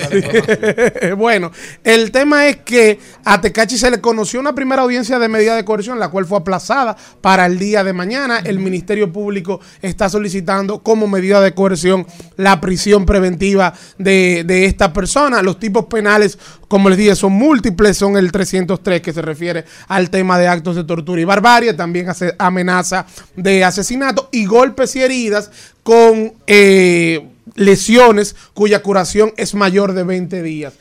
bueno, 1.17 1.51
el 1.83 2.11
tema 2.11 2.47
es 2.49 2.59
que 2.59 2.99
a 3.25 3.41
Tecachi 3.41 3.79
se 3.79 3.91
le 3.91 4.01
conoció 4.01 4.39
una 4.39 4.55
primera 4.55 4.83
audiencia 4.83 5.19
de 5.19 5.29
medida 5.29 5.57
de 5.57 5.65
coerción, 5.65 5.99
la 5.99 6.11
cual 6.11 6.27
fue 6.27 6.39
aplazada 6.39 6.97
para 7.23 7.47
el 7.47 7.59
día 7.59 7.83
de 7.83 7.95
mañana. 7.95 8.39
El 8.39 8.59
Ministerio 8.59 9.11
Público 9.11 9.61
está 9.81 10.11
solicitando 10.11 10.83
como 10.83 11.07
medida 11.07 11.41
de 11.41 11.55
coerción 11.55 12.07
la 12.37 12.61
prisión 12.61 13.07
preventiva 13.07 13.73
de, 13.97 14.45
de 14.47 14.67
esta 14.67 14.93
persona. 14.93 15.43
Los 15.43 15.59
tipos 15.59 15.87
penales, 15.87 16.39
como 16.69 16.91
les 16.91 16.99
dije, 16.99 17.17
son 17.17 17.33
múltiples, 17.33 17.97
son 17.97 18.17
el 18.19 18.31
303 18.31 19.01
que 19.01 19.13
se 19.13 19.23
refiere 19.23 19.65
al 19.89 20.11
tema 20.11 20.34
de 20.39 20.49
actos 20.49 20.77
de 20.77 20.85
tortura 20.85 21.21
y 21.21 21.25
barbarie, 21.25 21.75
también 21.75 22.09
hace 22.09 22.35
amenaza 22.39 23.07
de 23.37 23.65
asesinato 23.65 24.29
y 24.33 24.47
golpes 24.47 24.95
y 24.97 25.03
heridas 25.03 25.51
con 25.83 26.35
eh, 26.47 27.29
lesiones 27.55 28.37
cuya 28.55 28.83
curación 28.83 29.33
es 29.37 29.55
mayor 29.55 29.93
de 29.93 30.05
20 30.05 30.43
días. 30.43 30.75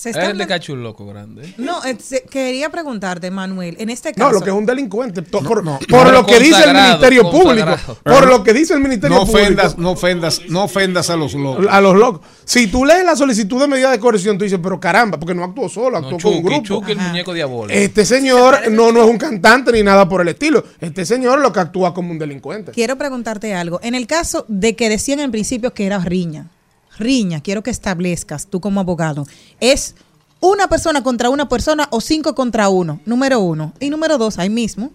Se 0.00 0.08
Es 0.08 0.16
está 0.16 0.30
el 0.30 0.38
de 0.38 0.46
Cacho 0.46 0.72
un 0.72 0.82
loco 0.82 1.04
grande. 1.04 1.52
No, 1.58 1.84
eh, 1.84 1.94
se- 2.02 2.22
quería 2.22 2.70
preguntarte, 2.70 3.30
Manuel, 3.30 3.76
en 3.78 3.90
este 3.90 4.14
caso. 4.14 4.28
No, 4.28 4.32
lo 4.32 4.40
que 4.40 4.48
es 4.48 4.56
un 4.56 4.64
delincuente. 4.64 5.20
to- 5.20 5.42
por 5.42 5.62
no. 5.62 5.78
por 5.90 6.06
No, 6.06 6.12
lo 6.12 6.24
que 6.24 6.38
dice 6.38 6.46
el 6.46 6.52
consagrado, 6.54 6.88
Ministerio 6.88 7.30
consagrado. 7.30 7.76
Público. 7.76 8.00
Por 8.02 8.26
lo 8.26 8.42
que 8.42 8.54
dice 8.54 8.72
el 8.72 8.80
Ministerio 8.80 9.18
No 9.18 9.26
Público. 9.26 9.42
ofendas, 9.44 9.76
no 9.76 9.90
ofendas, 9.90 10.40
no 10.48 10.64
ofendas 10.64 11.10
a 11.10 11.16
los 11.16 11.34
locos. 11.34 11.66
A 11.68 11.82
los 11.82 11.94
locos. 11.96 12.22
Si 12.46 12.68
tú 12.68 12.86
lees 12.86 13.04
la 13.04 13.14
solicitud 13.14 13.60
de 13.60 13.68
medida 13.68 13.90
de 13.90 14.00
coerción, 14.00 14.38
tú 14.38 14.44
dices, 14.44 14.58
pero 14.62 14.80
caramba, 14.80 15.20
porque 15.20 15.34
no 15.34 15.44
actuó 15.44 15.68
solo, 15.68 15.98
actuó 15.98 16.16
con 16.18 16.32
un 16.32 16.38
Chucky, 16.38 16.42
grupo. 16.44 16.62
Chucky, 16.64 16.92
el 16.92 16.98
muñeco 16.98 17.34
diabólico. 17.34 17.78
Este 17.78 18.06
señor 18.06 18.70
no, 18.70 18.92
no 18.92 19.02
es 19.04 19.10
un 19.10 19.18
cantante 19.18 19.70
ni 19.70 19.82
nada 19.82 20.08
por 20.08 20.22
el 20.22 20.28
estilo. 20.28 20.64
Este 20.80 21.04
señor 21.04 21.40
lo 21.42 21.52
que 21.52 21.60
actúa 21.60 21.92
como 21.92 22.10
un 22.10 22.18
delincuente. 22.18 22.72
Quiero 22.72 22.96
preguntarte 22.96 23.52
algo. 23.54 23.80
En 23.82 23.94
el 23.94 24.06
caso 24.06 24.46
de 24.48 24.74
que 24.76 24.88
decían 24.88 25.20
en 25.20 25.30
principio 25.30 25.74
que 25.74 25.84
era 25.84 25.98
riña, 25.98 26.46
riña, 26.98 27.40
quiero 27.40 27.62
que 27.62 27.70
establezcas 27.70 28.46
tú 28.46 28.60
como 28.60 28.80
abogado, 28.80 29.26
es 29.60 29.94
una 30.40 30.68
persona 30.68 31.02
contra 31.02 31.30
una 31.30 31.48
persona 31.48 31.88
o 31.90 32.00
cinco 32.00 32.34
contra 32.34 32.68
uno, 32.68 33.00
número 33.04 33.40
uno. 33.40 33.72
Y 33.78 33.90
número 33.90 34.18
dos, 34.18 34.38
ahí 34.38 34.50
mismo, 34.50 34.90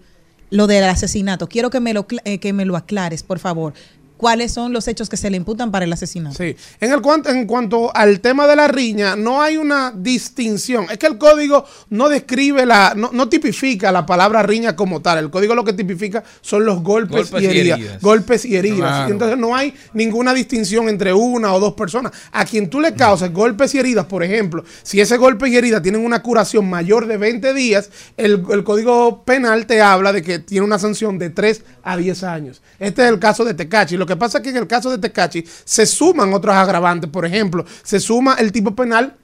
lo 0.50 0.66
del 0.66 0.84
asesinato. 0.84 1.48
Quiero 1.48 1.70
que 1.70 1.80
me 1.80 1.94
lo, 1.94 2.06
eh, 2.24 2.38
que 2.38 2.52
me 2.52 2.64
lo 2.64 2.76
aclares, 2.76 3.22
por 3.22 3.38
favor. 3.38 3.72
Cuáles 4.16 4.52
son 4.52 4.72
los 4.72 4.88
hechos 4.88 5.08
que 5.08 5.16
se 5.16 5.30
le 5.30 5.36
imputan 5.36 5.70
para 5.70 5.84
el 5.84 5.92
asesinato. 5.92 6.36
Sí. 6.36 6.56
En, 6.80 6.92
el 6.92 7.00
cuanto, 7.00 7.30
en 7.30 7.46
cuanto 7.46 7.94
al 7.94 8.20
tema 8.20 8.46
de 8.46 8.56
la 8.56 8.68
riña, 8.68 9.16
no 9.16 9.42
hay 9.42 9.56
una 9.56 9.92
distinción. 9.94 10.86
Es 10.90 10.98
que 10.98 11.06
el 11.06 11.18
código 11.18 11.64
no 11.90 12.08
describe 12.08 12.66
la, 12.66 12.94
no, 12.96 13.10
no 13.12 13.28
tipifica 13.28 13.92
la 13.92 14.06
palabra 14.06 14.42
riña 14.42 14.76
como 14.76 15.00
tal. 15.02 15.18
El 15.18 15.30
código 15.30 15.54
lo 15.54 15.64
que 15.64 15.72
tipifica 15.72 16.24
son 16.40 16.64
los 16.64 16.82
golpes, 16.82 17.30
Golpes 17.30 17.42
y, 17.42 17.46
y 17.46 17.58
heridas. 17.58 18.00
Golpes 18.00 18.44
y 18.44 18.56
heridas. 18.56 18.78
Claro. 18.78 19.08
Y 19.08 19.12
Entonces 19.12 19.38
no 19.38 19.54
hay 19.54 19.74
ninguna 19.94 20.34
distinción 20.34 20.88
entre 20.88 21.12
una 21.12 21.52
o 21.52 21.60
dos 21.60 21.74
personas. 21.74 22.12
A 22.32 22.44
quien 22.44 22.70
tú 22.70 22.80
le 22.80 22.94
causas 22.94 23.32
golpes 23.32 23.74
y 23.74 23.78
heridas, 23.78 24.06
por 24.06 24.22
ejemplo, 24.22 24.64
si 24.82 25.00
ese 25.00 25.16
golpe 25.16 25.48
y 25.48 25.56
herida 25.56 25.82
tienen 25.82 26.04
una 26.04 26.22
curación 26.22 26.68
mayor 26.68 27.06
de 27.06 27.16
20 27.16 27.54
días, 27.54 27.90
el, 28.16 28.44
el 28.50 28.64
código 28.64 29.24
penal 29.24 29.66
te 29.66 29.80
habla 29.80 30.12
de 30.12 30.22
que 30.22 30.38
tiene 30.38 30.64
una 30.64 30.78
sanción 30.78 31.18
de 31.18 31.30
3 31.30 31.62
a 31.86 31.96
10 31.96 32.22
años. 32.24 32.60
Este 32.80 33.02
es 33.04 33.08
el 33.08 33.18
caso 33.20 33.44
de 33.44 33.54
Tecachi. 33.54 33.96
Lo 33.96 34.06
que 34.06 34.16
pasa 34.16 34.38
es 34.38 34.44
que 34.44 34.50
en 34.50 34.56
el 34.56 34.66
caso 34.66 34.90
de 34.90 34.98
Tecachi 34.98 35.44
se 35.64 35.86
suman 35.86 36.34
otros 36.34 36.54
agravantes. 36.54 37.08
Por 37.08 37.24
ejemplo, 37.24 37.64
se 37.84 38.00
suma 38.00 38.34
el 38.40 38.50
tipo 38.50 38.74
penal 38.74 39.14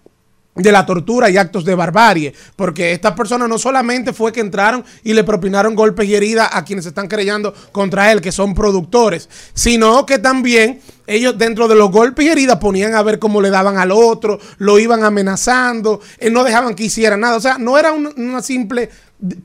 de 0.55 0.71
la 0.71 0.85
tortura 0.85 1.31
y 1.31 1.39
actos 1.39 1.65
de 1.65 1.75
barbarie, 1.75 2.35
porque 2.57 2.93
estas 2.93 3.13
personas 3.15 3.49
no 3.49 3.57
solamente 3.59 4.13
fue 4.13 4.33
que 4.33 4.41
entraron 4.41 4.85
y 5.03 5.15
le 5.15 5.25
propinaron 5.25 5.75
golpes 5.75 6.07
y 6.07 6.15
heridas 6.15 6.51
a 6.53 6.63
quienes 6.63 6.85
están 6.85 7.09
querellando 7.09 7.55
contra 7.73 8.13
él, 8.13 8.21
que 8.21 8.31
son 8.33 8.55
productores, 8.55 9.31
sino 9.55 10.05
que 10.05 10.19
también 10.19 10.81
ellos 11.07 11.39
dentro 11.39 11.69
de 11.69 11.75
los 11.75 11.91
golpes 11.91 12.27
y 12.27 12.29
heridas 12.29 12.59
ponían 12.59 12.95
a 12.95 13.03
ver 13.03 13.19
cómo 13.19 13.41
le 13.41 13.49
daban 13.49 13.79
al 13.79 13.91
otro, 13.93 14.39
lo 14.59 14.79
iban 14.79 15.03
amenazando, 15.05 16.01
eh, 16.19 16.29
no 16.29 16.45
dejaban 16.45 16.75
que 16.75 16.85
hiciera 16.85 17.17
nada, 17.17 17.37
o 17.37 17.41
sea, 17.41 17.57
no 17.57 17.79
era 17.79 17.93
un- 17.93 18.13
una 18.17 18.43
simple 18.43 18.91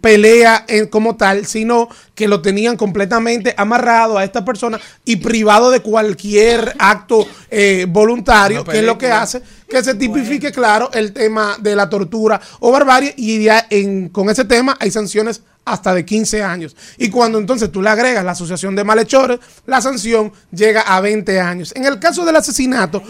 pelea 0.01 0.65
en- 0.67 0.87
como 0.87 1.15
tal, 1.15 1.45
sino 1.45 1.87
que 2.15 2.27
lo 2.27 2.41
tenían 2.41 2.77
completamente 2.77 3.53
amarrado 3.57 4.17
a 4.17 4.23
esta 4.23 4.43
persona 4.43 4.79
y 5.05 5.17
privado 5.17 5.69
de 5.69 5.81
cualquier 5.81 6.75
acto 6.79 7.25
eh, 7.49 7.85
voluntario, 7.87 8.63
que 8.63 8.79
es 8.79 8.83
lo 8.83 8.97
que 8.97 9.11
hace 9.11 9.41
que 9.69 9.83
se 9.83 9.95
tipifique, 9.95 10.51
claro, 10.51 10.89
el 10.93 11.11
tema 11.11 11.57
de 11.59 11.75
la 11.75 11.89
tortura 11.89 12.39
o 12.59 12.71
barbarie 12.71 13.13
y 13.17 13.43
ya 13.43 13.67
en- 13.69 14.09
con 14.09 14.29
ese 14.29 14.45
tema 14.45 14.77
hay 14.79 14.89
sanciones 14.91 15.41
hasta 15.65 15.93
de 15.93 16.05
15 16.05 16.41
años. 16.41 16.75
Y 16.97 17.09
cuando 17.09 17.37
entonces 17.37 17.69
tú 17.69 17.81
le 17.81 17.89
agregas 17.89 18.23
la 18.23 18.31
asociación 18.31 18.73
de 18.77 18.85
malhechores, 18.85 19.39
la 19.65 19.81
sanción 19.81 20.31
llega 20.53 20.81
a 20.81 21.01
20 21.01 21.41
años. 21.41 21.73
En 21.75 21.83
el 21.85 21.99
caso 21.99 22.23
del 22.23 22.37
asesinato, 22.37 23.03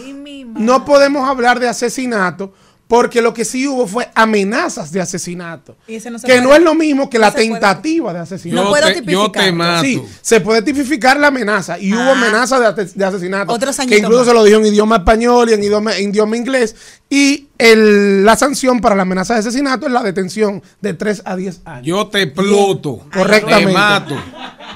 no 0.60 0.84
podemos 0.84 1.28
hablar 1.28 1.60
de 1.60 1.68
asesinato 1.68 2.52
porque 2.88 3.20
lo 3.22 3.32
que 3.34 3.44
sí 3.44 3.68
hubo 3.68 3.86
fue 3.86 4.08
amenazas 4.14 4.90
de 4.92 5.00
asesinato. 5.00 5.76
Y 5.86 5.96
ese 5.96 6.10
no 6.10 6.18
se 6.18 6.26
que 6.26 6.32
puede- 6.32 6.44
no 6.46 6.54
es 6.54 6.62
lo 6.62 6.74
mismo 6.74 7.08
que 7.10 7.18
no 7.18 7.26
la 7.26 7.32
puede- 7.32 7.48
tentativa 7.50 8.12
de 8.14 8.18
asesinato. 8.20 8.64
No 8.64 8.70
puedo 8.70 8.86
te- 8.86 8.94
yo 8.94 9.30
te 9.30 9.38
tipificar. 9.40 9.52
mato. 9.52 9.82
Sí, 9.84 10.02
se 10.22 10.40
puede 10.40 10.62
tipificar 10.62 11.20
la 11.20 11.26
amenaza. 11.28 11.78
Y 11.78 11.92
hubo 11.92 12.00
Ah. 12.00 12.12
amenaza 12.12 12.72
de, 12.72 12.84
de 12.86 13.04
asesinato. 13.04 13.52
Otros 13.52 13.76
que 13.76 13.98
incluso 13.98 14.20
más. 14.20 14.26
se 14.28 14.32
lo 14.34 14.42
dijo 14.42 14.58
en 14.58 14.66
idioma 14.66 14.96
español 14.96 15.50
y 15.50 15.52
en 15.52 15.62
idioma, 15.62 15.96
en 15.98 16.08
idioma 16.10 16.36
inglés. 16.36 16.74
Y 17.10 17.48
el- 17.58 18.24
la 18.24 18.36
sanción 18.36 18.80
para 18.80 18.94
la 18.94 19.02
amenaza 19.02 19.34
de 19.34 19.40
asesinato 19.40 19.86
es 19.86 19.92
la 19.92 20.02
detención 20.02 20.62
de 20.80 20.94
3 20.94 21.20
a 21.26 21.36
10 21.36 21.60
años. 21.66 21.86
Yo 21.86 22.06
te 22.06 22.22
exploto. 22.22 23.00
Correctamente. 23.12 23.66
Te 23.72 23.78
mato. 23.78 24.16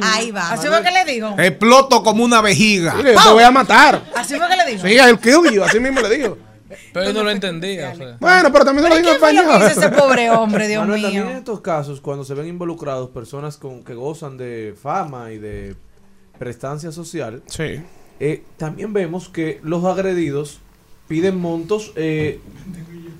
Ahí 0.01 0.30
va. 0.30 0.52
Así 0.52 0.68
fue 0.68 0.82
que 0.82 0.90
le 0.90 1.05
digo. 1.10 1.32
Te 1.36 1.47
exploto 1.47 2.02
como 2.02 2.24
una 2.24 2.40
vejiga. 2.43 2.94
Mire, 2.94 3.14
te 3.14 3.30
voy 3.30 3.43
a 3.43 3.51
matar. 3.51 4.02
Así 4.14 4.36
fue 4.36 4.48
que 4.48 4.56
le 4.56 4.66
digo. 4.66 4.82
Sí, 4.86 4.98
el 4.98 5.18
kill 5.18 5.51
you, 5.55 5.62
así 5.64 5.80
mismo 5.80 6.01
le 6.01 6.10
digo. 6.16 6.39
Pero 6.93 7.06
yo 7.06 7.12
no 7.12 7.24
lo 7.24 7.31
entendía. 7.31 7.90
o 7.90 7.97
sea. 7.97 8.16
Bueno, 8.20 8.52
pero 8.52 8.64
también 8.64 8.85
se 8.85 8.90
lo 8.90 8.97
digo 8.97 9.09
en 9.09 9.14
español. 9.14 10.39
hombre, 10.39 10.69
Dios 10.69 10.81
Manuel, 10.81 11.01
mío? 11.01 11.10
También 11.10 11.28
en 11.31 11.36
estos 11.39 11.60
casos, 11.60 12.01
cuando 12.01 12.24
se 12.24 12.35
ven 12.35 12.47
involucrados 12.47 13.10
personas 13.10 13.56
con, 13.56 13.82
que 13.82 13.94
gozan 13.94 14.36
de 14.36 14.74
fama 14.81 15.32
y 15.32 15.39
de 15.39 15.77
prestancia 16.39 16.93
social, 16.93 17.43
eh, 18.20 18.44
también 18.56 18.93
vemos 18.93 19.28
que 19.28 19.60
los 19.62 19.85
agredidos 19.85 20.60
piden 21.09 21.39
montos 21.39 21.93
eh, 21.97 22.40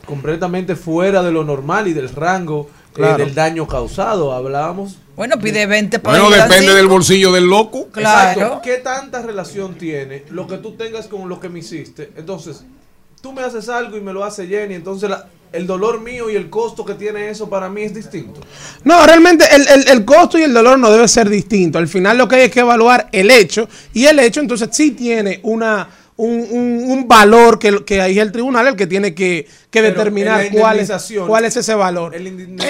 completamente 0.07 0.77
fuera 0.77 1.23
de 1.23 1.33
lo 1.33 1.45
normal 1.45 1.89
y 1.89 1.93
del 1.93 2.09
rango 2.09 2.69
eh, 2.97 3.15
del 3.17 3.35
daño 3.35 3.67
causado. 3.67 4.33
Hablábamos. 4.33 4.99
Bueno, 5.17 5.39
pide 5.39 5.67
20 5.67 5.99
para 5.99 6.21
Bueno, 6.21 6.35
depende 6.35 6.75
del 6.75 6.87
bolsillo 6.87 7.33
del 7.33 7.45
loco. 7.47 7.89
Claro. 7.89 8.41
Exacto. 8.41 8.61
¿Qué 8.63 8.79
tanta 8.79 9.23
relación 9.23 9.75
tiene 9.75 10.25
lo 10.31 10.47
que 10.47 10.59
tú 10.59 10.73
tengas 10.73 11.07
con 11.07 11.29
lo 11.29 11.39
que 11.39 11.49
me 11.49 11.61
hiciste? 11.61 12.13
Entonces, 12.17 12.65
tú 13.23 13.33
me 13.33 13.43
haces 13.43 13.69
algo 13.69 13.97
y 13.97 14.01
me 14.01 14.13
lo 14.13 14.25
hace 14.25 14.47
Jenny, 14.47 14.75
entonces 14.75 15.09
la- 15.09 15.27
el 15.53 15.67
dolor 15.67 16.01
mío 16.01 16.31
y 16.31 16.35
el 16.37 16.49
costo 16.51 16.85
que 16.85 16.95
tiene 16.95 17.29
eso 17.29 17.49
para 17.49 17.69
mí 17.69 17.83
es 17.83 17.95
distinto. 17.95 18.41
No, 18.85 19.07
realmente 19.07 19.45
el, 19.55 19.67
el- 19.69 19.89
el 19.89 20.05
costo 20.05 20.39
y 20.39 20.43
el 20.43 20.53
dolor 20.55 20.79
no 20.79 20.91
debe 20.91 21.07
ser 21.09 21.29
distinto. 21.29 21.79
Al 21.79 21.89
final 21.89 22.17
lo 22.19 22.27
que 22.27 22.37
hay 22.37 22.43
es 22.45 22.51
que 22.51 22.61
evaluar 22.61 23.09
el 23.13 23.31
hecho 23.31 23.69
y 23.93 24.07
el 24.07 24.19
hecho 24.19 24.41
entonces 24.41 24.69
sí 24.73 24.91
tiene 24.93 25.41
una 25.43 25.89
un, 26.15 26.47
un- 26.51 26.85
un 26.91 27.09
valor 27.09 27.59
que, 27.59 27.85
que 27.85 28.01
ahí 28.01 28.19
es 28.19 28.23
el 28.25 28.33
tribunal 28.33 28.67
el 28.69 28.77
que 28.77 28.87
tiene 28.87 29.15
que, 29.15 29.47
que 29.71 29.81
determinar 29.83 30.41
cuál 30.61 30.79
es, 30.81 30.89
cuál 31.27 31.45
es 31.47 31.57
ese 31.57 31.75
valor. 31.75 32.15
Eh, 32.15 32.21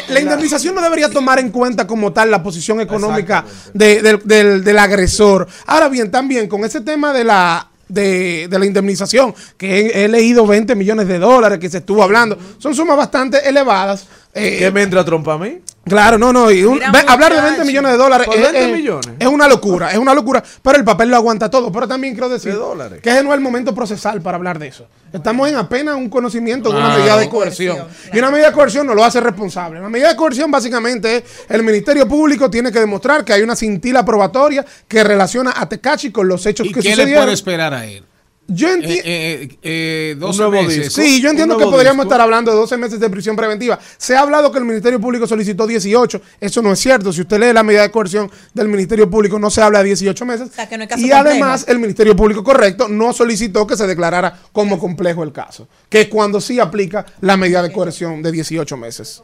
La 0.08 0.20
indemnización 0.20 0.74
no 0.74 0.80
debería 0.80 1.08
tomar 1.10 1.38
en 1.40 1.50
cuenta 1.50 1.86
como 1.86 2.12
tal 2.12 2.30
la 2.30 2.42
posición 2.42 2.80
económica 2.80 3.44
de- 3.74 4.00
del, 4.00 4.20
del- 4.24 4.64
del 4.64 4.78
agresor. 4.78 5.48
Ahora 5.66 5.88
bien, 5.88 6.10
también 6.10 6.46
con 6.48 6.64
ese 6.64 6.80
tema 6.82 7.12
de 7.12 7.24
la 7.24 7.68
de, 7.88 8.48
de 8.48 8.58
la 8.58 8.66
indemnización, 8.66 9.34
que 9.56 10.04
he, 10.04 10.08
leído 10.08 10.46
20 10.46 10.74
millones 10.74 11.08
de 11.08 11.18
dólares 11.18 11.58
que 11.58 11.68
se 11.68 11.78
estuvo 11.78 12.02
hablando, 12.02 12.38
son 12.58 12.74
sumas 12.74 12.96
bastante 12.96 13.48
elevadas. 13.48 14.06
Eh, 14.34 14.56
¿Qué 14.58 14.70
me 14.70 14.82
entra 14.82 15.04
trompa 15.04 15.34
a 15.34 15.38
mí? 15.38 15.58
Claro, 15.84 16.16
no, 16.16 16.32
no. 16.32 16.50
y 16.50 16.62
un- 16.62 16.78
ve- 16.78 16.84
hablar 17.08 17.32
de 17.32 17.38
muchacho. 17.40 17.42
20 17.56 17.64
millones 17.64 17.92
de 17.92 17.98
dólares 17.98 18.26
¿Por 18.26 18.36
es, 18.36 18.42
20 18.42 18.64
es- 18.64 18.72
millones? 18.76 19.08
es 19.18 19.26
una 19.26 19.48
locura, 19.48 19.90
es 19.90 19.98
una 19.98 20.14
locura. 20.14 20.42
Pero 20.62 20.78
el 20.78 20.84
papel 20.84 21.08
lo 21.10 21.16
aguanta 21.16 21.50
todo. 21.50 21.72
Pero 21.72 21.88
también 21.88 22.14
quiero 22.14 22.28
decir 22.28 22.52
De 22.52 22.58
dólares. 22.58 23.00
que 23.02 23.10
ese 23.10 23.22
no 23.24 23.30
es 23.30 23.34
el 23.34 23.40
momento 23.40 23.74
procesal 23.74 24.22
para 24.22 24.36
hablar 24.36 24.58
de 24.60 24.68
eso. 24.68 24.86
Estamos 25.12 25.48
en 25.48 25.56
apenas 25.56 25.96
un 25.96 26.08
conocimiento 26.08 26.70
de 26.70 26.76
una 26.78 26.96
medida 26.96 27.16
de 27.16 27.28
coerción. 27.28 27.78
Y 28.12 28.18
una 28.18 28.30
medida 28.30 28.46
de 28.48 28.52
coerción 28.52 28.86
no 28.86 28.94
lo 28.94 29.04
hace 29.04 29.20
responsable. 29.20 29.80
Una 29.80 29.88
medida 29.88 30.08
de 30.10 30.16
coerción 30.16 30.50
básicamente 30.50 31.16
es 31.16 31.24
el 31.48 31.62
Ministerio 31.64 32.06
Público 32.06 32.48
tiene 32.48 32.70
que 32.70 32.78
demostrar 32.78 33.24
que 33.24 33.32
hay 33.32 33.42
una 33.42 33.56
cintila 33.56 34.04
probatoria 34.04 34.64
que 34.86 35.02
relaciona 35.02 35.52
a 35.56 35.68
Tecachi 35.68 36.12
con 36.12 36.28
los 36.28 36.46
hechos 36.46 36.66
¿Y 36.66 36.72
que 36.72 36.80
qué 36.80 36.94
le 36.96 37.14
puede 37.16 37.32
esperar 37.32 37.74
a 37.74 37.84
él? 37.86 38.04
Yo 38.48 38.68
entiendo. 38.68 39.02
Eh, 39.04 39.48
eh, 39.62 40.12
eh, 40.12 40.16
12 40.18 40.38
nuevo 40.38 40.62
meses. 40.62 40.84
disco. 40.84 41.00
Sí, 41.00 41.20
yo 41.20 41.30
entiendo 41.30 41.56
que 41.56 41.64
podríamos 41.64 42.04
estar 42.04 42.20
hablando 42.20 42.50
de 42.50 42.56
12 42.56 42.76
meses 42.76 43.00
de 43.00 43.08
prisión 43.08 43.36
preventiva. 43.36 43.78
Se 43.96 44.16
ha 44.16 44.20
hablado 44.20 44.50
que 44.50 44.58
el 44.58 44.64
Ministerio 44.64 45.00
Público 45.00 45.26
solicitó 45.26 45.66
18. 45.66 46.20
Eso 46.40 46.60
no 46.60 46.72
es 46.72 46.80
cierto. 46.80 47.12
Si 47.12 47.20
usted 47.20 47.38
lee 47.38 47.52
la 47.52 47.62
medida 47.62 47.82
de 47.82 47.90
coerción 47.90 48.30
del 48.52 48.68
Ministerio 48.68 49.08
Público, 49.08 49.38
no 49.38 49.50
se 49.50 49.62
habla 49.62 49.78
de 49.78 49.90
18 49.90 50.26
meses. 50.26 50.50
que 50.68 50.76
no 50.76 50.82
hay 50.82 50.88
caso 50.88 51.00
y 51.00 51.08
complejo. 51.08 51.28
además, 51.28 51.64
el 51.68 51.78
Ministerio 51.78 52.16
Público, 52.16 52.42
correcto, 52.44 52.88
no 52.88 53.12
solicitó 53.12 53.66
que 53.66 53.76
se 53.76 53.86
declarara 53.86 54.40
como 54.52 54.78
complejo 54.78 55.22
el 55.22 55.32
caso. 55.32 55.68
Que 55.88 56.02
es 56.02 56.08
cuando 56.08 56.40
sí 56.40 56.58
aplica 56.58 57.06
la 57.20 57.36
medida 57.36 57.62
de 57.62 57.72
coerción 57.72 58.22
de 58.22 58.32
18 58.32 58.76
meses. 58.76 59.22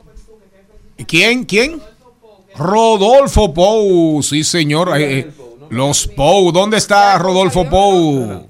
¿Quién? 1.07 1.45
¿Quién? 1.45 1.83
Rodolfo 2.57 3.53
Pou, 3.53 4.23
sí 4.23 4.43
señor. 4.43 4.97
Eh, 4.97 5.21
eh, 5.21 5.31
los 5.71 6.07
Pou, 6.07 6.51
¿dónde 6.51 6.79
está 6.79 7.19
Rodolfo 7.19 7.69
Pou? 7.69 8.49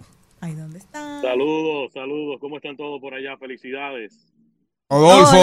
Saludos, 1.20 1.92
saludos. 1.92 2.38
¿Cómo 2.40 2.56
están 2.56 2.76
todos 2.76 3.00
por 3.00 3.14
allá? 3.14 3.36
Felicidades. 3.36 4.26
Rodolfo. 4.90 5.36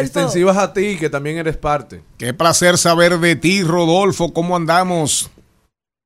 Extensivas 0.00 0.56
a 0.58 0.72
ti, 0.72 0.96
que 0.98 1.08
también 1.08 1.38
eres 1.38 1.56
parte. 1.56 2.02
Qué 2.18 2.34
placer 2.34 2.76
saber 2.76 3.12
de 3.18 3.36
ti, 3.36 3.62
Rodolfo. 3.62 4.32
¿Cómo 4.32 4.56
andamos? 4.56 5.30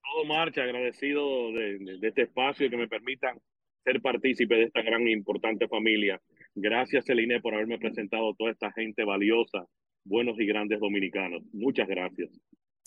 Todo 0.03 0.25
marcha, 0.27 0.63
agradecido 0.63 1.51
de, 1.53 1.79
de- 1.79 1.99
de 1.99 2.09
este 2.09 2.23
espacio 2.23 2.67
y 2.67 2.71
que 2.71 2.77
me 2.77 2.87
permitan 2.89 3.37
ser 3.83 4.01
partícipe 4.01 4.55
de 4.55 4.65
esta 4.65 4.83
gran 4.83 5.03
e 5.09 5.13
importante 5.13 5.67
familia. 5.69 6.21
Gracias, 6.55 7.05
Celine, 7.07 7.41
por 7.41 7.55
haberme 7.55 7.79
presentado 7.79 8.31
a 8.31 8.35
toda 8.39 8.53
esta 8.53 8.71
gente 8.73 9.05
valiosa, 9.05 9.67
buenos 10.05 10.39
y 10.39 10.47
grandes 10.47 10.79
dominicanos. 10.79 11.43
Muchas 11.53 11.89
gracias. 11.89 12.31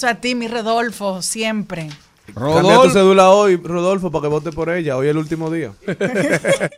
A 0.03 0.22
ti, 0.22 0.35
mi 0.35 0.47
Rodolfo, 0.47 1.22
siempre. 1.22 1.88
Cambia 2.34 2.82
tu 2.84 2.90
cédula 2.90 3.32
hoy, 3.32 3.56
Rodolfo, 3.58 4.12
para 4.12 4.24
que 4.24 4.28
vote 4.28 4.52
por 4.52 4.70
ella. 4.70 4.98
Hoy 4.98 5.08
es 5.08 5.12
el 5.12 5.18
último 5.18 5.49
día. 5.52 5.72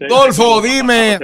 Rodolfo, 0.00 0.60
dime. 0.62 1.18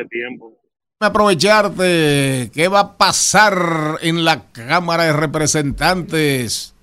Aprovecharte. 1.01 2.51
¿Qué 2.53 2.69
va 2.69 2.81
a 2.81 2.97
pasar 2.97 3.99
en 4.03 4.25
la 4.25 4.51
Cámara 4.53 5.05
de 5.05 5.13
Representantes? 5.13 6.75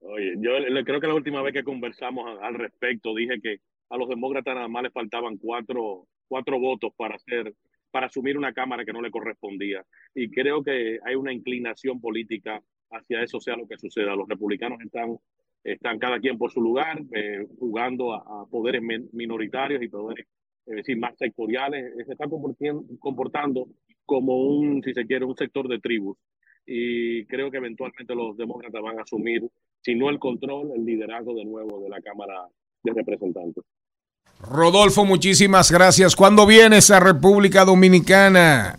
Oye, 0.00 0.34
yo 0.38 0.58
le- 0.58 0.84
creo 0.84 1.00
que 1.00 1.06
la 1.06 1.14
última 1.14 1.42
vez 1.42 1.52
que 1.52 1.64
conversamos 1.64 2.38
al 2.42 2.54
respecto 2.54 3.14
dije 3.14 3.40
que 3.42 3.58
a 3.90 3.96
los 3.96 4.08
demócratas 4.08 4.54
nada 4.54 4.68
más 4.68 4.82
les 4.84 4.92
faltaban 4.92 5.36
cuatro, 5.38 6.06
cuatro 6.28 6.58
votos 6.58 6.92
para 6.96 7.16
hacer, 7.16 7.52
para 7.90 8.06
asumir 8.06 8.36
una 8.38 8.52
cámara 8.52 8.84
que 8.84 8.92
no 8.92 9.02
le 9.02 9.10
correspondía. 9.10 9.84
Y 10.14 10.30
creo 10.30 10.62
que 10.62 10.98
hay 11.04 11.14
una 11.14 11.32
inclinación 11.32 12.00
política 12.00 12.60
hacia 12.94 13.22
eso, 13.22 13.40
sea 13.40 13.56
lo 13.56 13.66
que 13.66 13.78
suceda. 13.78 14.16
Los 14.16 14.28
republicanos 14.28 14.80
están, 14.80 15.16
están 15.62 15.98
cada 15.98 16.18
quien 16.20 16.38
por 16.38 16.50
su 16.50 16.60
lugar, 16.60 17.00
eh, 17.14 17.46
jugando 17.58 18.14
a, 18.14 18.18
a 18.18 18.46
poderes 18.46 18.82
minoritarios 19.12 19.82
y 19.82 19.88
poderes, 19.88 20.26
es 20.66 20.76
decir, 20.76 20.98
más 20.98 21.16
sectoriales. 21.18 21.92
Eh, 21.98 22.04
Se 22.06 22.12
están 22.12 22.30
comportando 22.98 23.66
como 24.06 24.38
un, 24.38 24.82
si 24.82 24.92
se 24.92 25.06
quiere, 25.06 25.24
un 25.24 25.36
sector 25.36 25.68
de 25.68 25.78
tribus 25.78 26.16
y 26.66 27.26
creo 27.26 27.50
que 27.50 27.58
eventualmente 27.58 28.14
los 28.14 28.36
demócratas 28.36 28.82
van 28.82 28.98
a 28.98 29.02
asumir, 29.02 29.42
si 29.82 29.94
no 29.94 30.08
el 30.08 30.18
control, 30.18 30.72
el 30.74 30.84
liderazgo 30.84 31.34
de 31.34 31.44
nuevo 31.44 31.82
de 31.82 31.90
la 31.90 32.00
Cámara 32.00 32.46
de 32.82 32.92
Representantes. 32.92 33.64
Rodolfo, 34.40 35.04
muchísimas 35.04 35.70
gracias. 35.70 36.16
¿Cuándo 36.16 36.46
vienes 36.46 36.90
a 36.90 37.00
República 37.00 37.64
Dominicana? 37.64 38.78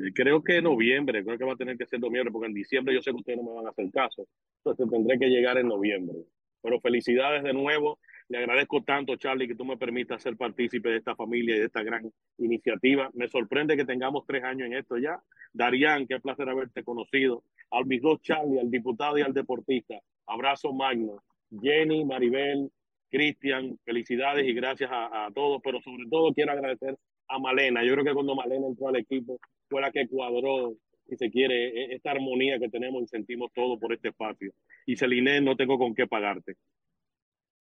Eh, 0.00 0.12
Creo 0.14 0.42
que 0.42 0.56
en 0.56 0.64
noviembre, 0.64 1.24
creo 1.24 1.38
que 1.38 1.44
va 1.44 1.52
a 1.54 1.56
tener 1.56 1.76
que 1.76 1.86
ser 1.86 2.00
noviembre, 2.00 2.32
porque 2.32 2.48
en 2.48 2.54
diciembre 2.54 2.94
yo 2.94 3.02
sé 3.02 3.10
que 3.10 3.16
ustedes 3.16 3.38
no 3.38 3.44
me 3.50 3.56
van 3.56 3.66
a 3.66 3.70
hacer 3.70 3.90
caso. 3.90 4.26
Entonces 4.58 4.88
tendré 4.90 5.18
que 5.18 5.28
llegar 5.28 5.58
en 5.58 5.68
noviembre. 5.68 6.18
Pero 6.62 6.80
felicidades 6.80 7.42
de 7.42 7.52
nuevo. 7.52 7.98
Le 8.28 8.38
agradezco 8.38 8.82
tanto, 8.82 9.16
Charlie, 9.16 9.48
que 9.48 9.54
tú 9.54 9.64
me 9.64 9.76
permitas 9.76 10.22
ser 10.22 10.36
partícipe 10.36 10.88
de 10.90 10.98
esta 10.98 11.16
familia 11.16 11.56
y 11.56 11.58
de 11.60 11.64
esta 11.66 11.82
gran 11.82 12.12
iniciativa. 12.38 13.10
Me 13.14 13.28
sorprende 13.28 13.76
que 13.76 13.84
tengamos 13.84 14.24
tres 14.26 14.44
años 14.44 14.66
en 14.66 14.74
esto 14.74 14.98
ya. 14.98 15.20
Darían, 15.52 16.06
qué 16.06 16.20
placer 16.20 16.48
haberte 16.48 16.84
conocido. 16.84 17.42
A 17.72 17.82
mis 17.82 18.00
dos 18.00 18.20
Charlie, 18.22 18.60
al 18.60 18.70
diputado 18.70 19.18
y 19.18 19.22
al 19.22 19.32
deportista. 19.32 19.94
Abrazo 20.26 20.72
magno. 20.72 21.22
Jenny, 21.60 22.04
Maribel, 22.04 22.70
Cristian, 23.10 23.76
felicidades 23.84 24.46
y 24.46 24.52
gracias 24.52 24.90
a, 24.92 25.26
a 25.26 25.30
todos. 25.32 25.60
Pero 25.64 25.80
sobre 25.80 26.04
todo 26.08 26.32
quiero 26.32 26.52
agradecer 26.52 26.96
a 27.26 27.38
Malena. 27.38 27.82
Yo 27.84 27.94
creo 27.94 28.04
que 28.04 28.14
cuando 28.14 28.36
Malena 28.36 28.66
entró 28.66 28.88
al 28.88 28.96
equipo 28.96 29.40
fue 29.70 29.80
la 29.80 29.90
que 29.92 30.08
cuadró, 30.08 30.74
si 31.08 31.16
se 31.16 31.30
quiere, 31.30 31.68
e- 31.68 31.94
esta 31.94 32.10
armonía 32.10 32.58
que 32.58 32.68
tenemos 32.68 33.02
y 33.04 33.06
sentimos 33.06 33.50
todo 33.54 33.78
por 33.78 33.92
este 33.92 34.08
espacio. 34.08 34.52
Y 34.84 34.96
Celine, 34.96 35.40
no 35.40 35.56
tengo 35.56 35.78
con 35.78 35.94
qué 35.94 36.06
pagarte. 36.06 36.56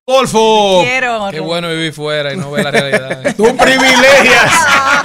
Rodolfo. 0.08 0.84
Qué 1.30 1.40
bueno 1.40 1.70
vivir 1.70 1.94
fuera 1.94 2.34
y 2.34 2.38
no 2.38 2.50
ver 2.50 2.64
la 2.64 2.72
realidad. 2.72 3.36
Tú 3.38 3.44
privilegias, 3.56 4.52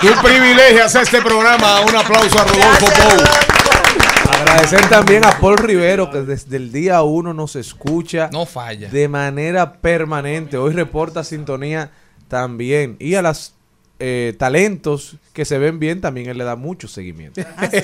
tú 0.00 0.08
privilegias 0.22 0.94
este 0.94 1.20
programa. 1.20 1.82
Un 1.82 1.94
aplauso 1.94 2.38
a 2.38 2.44
Rodolfo 2.44 2.86
Pou. 2.86 4.34
Agradecer 4.40 4.88
también 4.88 5.26
a 5.26 5.38
Paul 5.38 5.58
Rivero, 5.58 6.10
que 6.10 6.22
desde 6.22 6.56
el 6.56 6.72
día 6.72 7.02
uno 7.02 7.34
nos 7.34 7.54
escucha. 7.54 8.30
No 8.32 8.46
falla. 8.46 8.88
De 8.88 9.08
manera 9.08 9.74
permanente. 9.74 10.56
Hoy 10.56 10.72
reporta 10.72 11.22
sintonía 11.22 11.90
también. 12.28 12.96
Y 12.98 13.14
a 13.14 13.20
las 13.22 13.53
eh, 13.98 14.34
talentos 14.38 15.16
que 15.32 15.44
se 15.44 15.58
ven 15.58 15.78
bien, 15.78 16.00
también 16.00 16.28
él 16.28 16.38
le 16.38 16.44
da 16.44 16.54
mucho 16.54 16.86
seguimiento. 16.86 17.40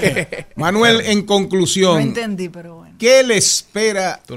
Manuel, 0.56 1.00
en 1.04 1.20
No 1.20 1.26
conclusión, 1.26 2.00
entendí, 2.00 2.48
pero 2.48 2.76
bueno. 2.76 2.94
¿qué 2.98 3.22
le 3.24 3.36
espera 3.36 4.20
Tú 4.24 4.36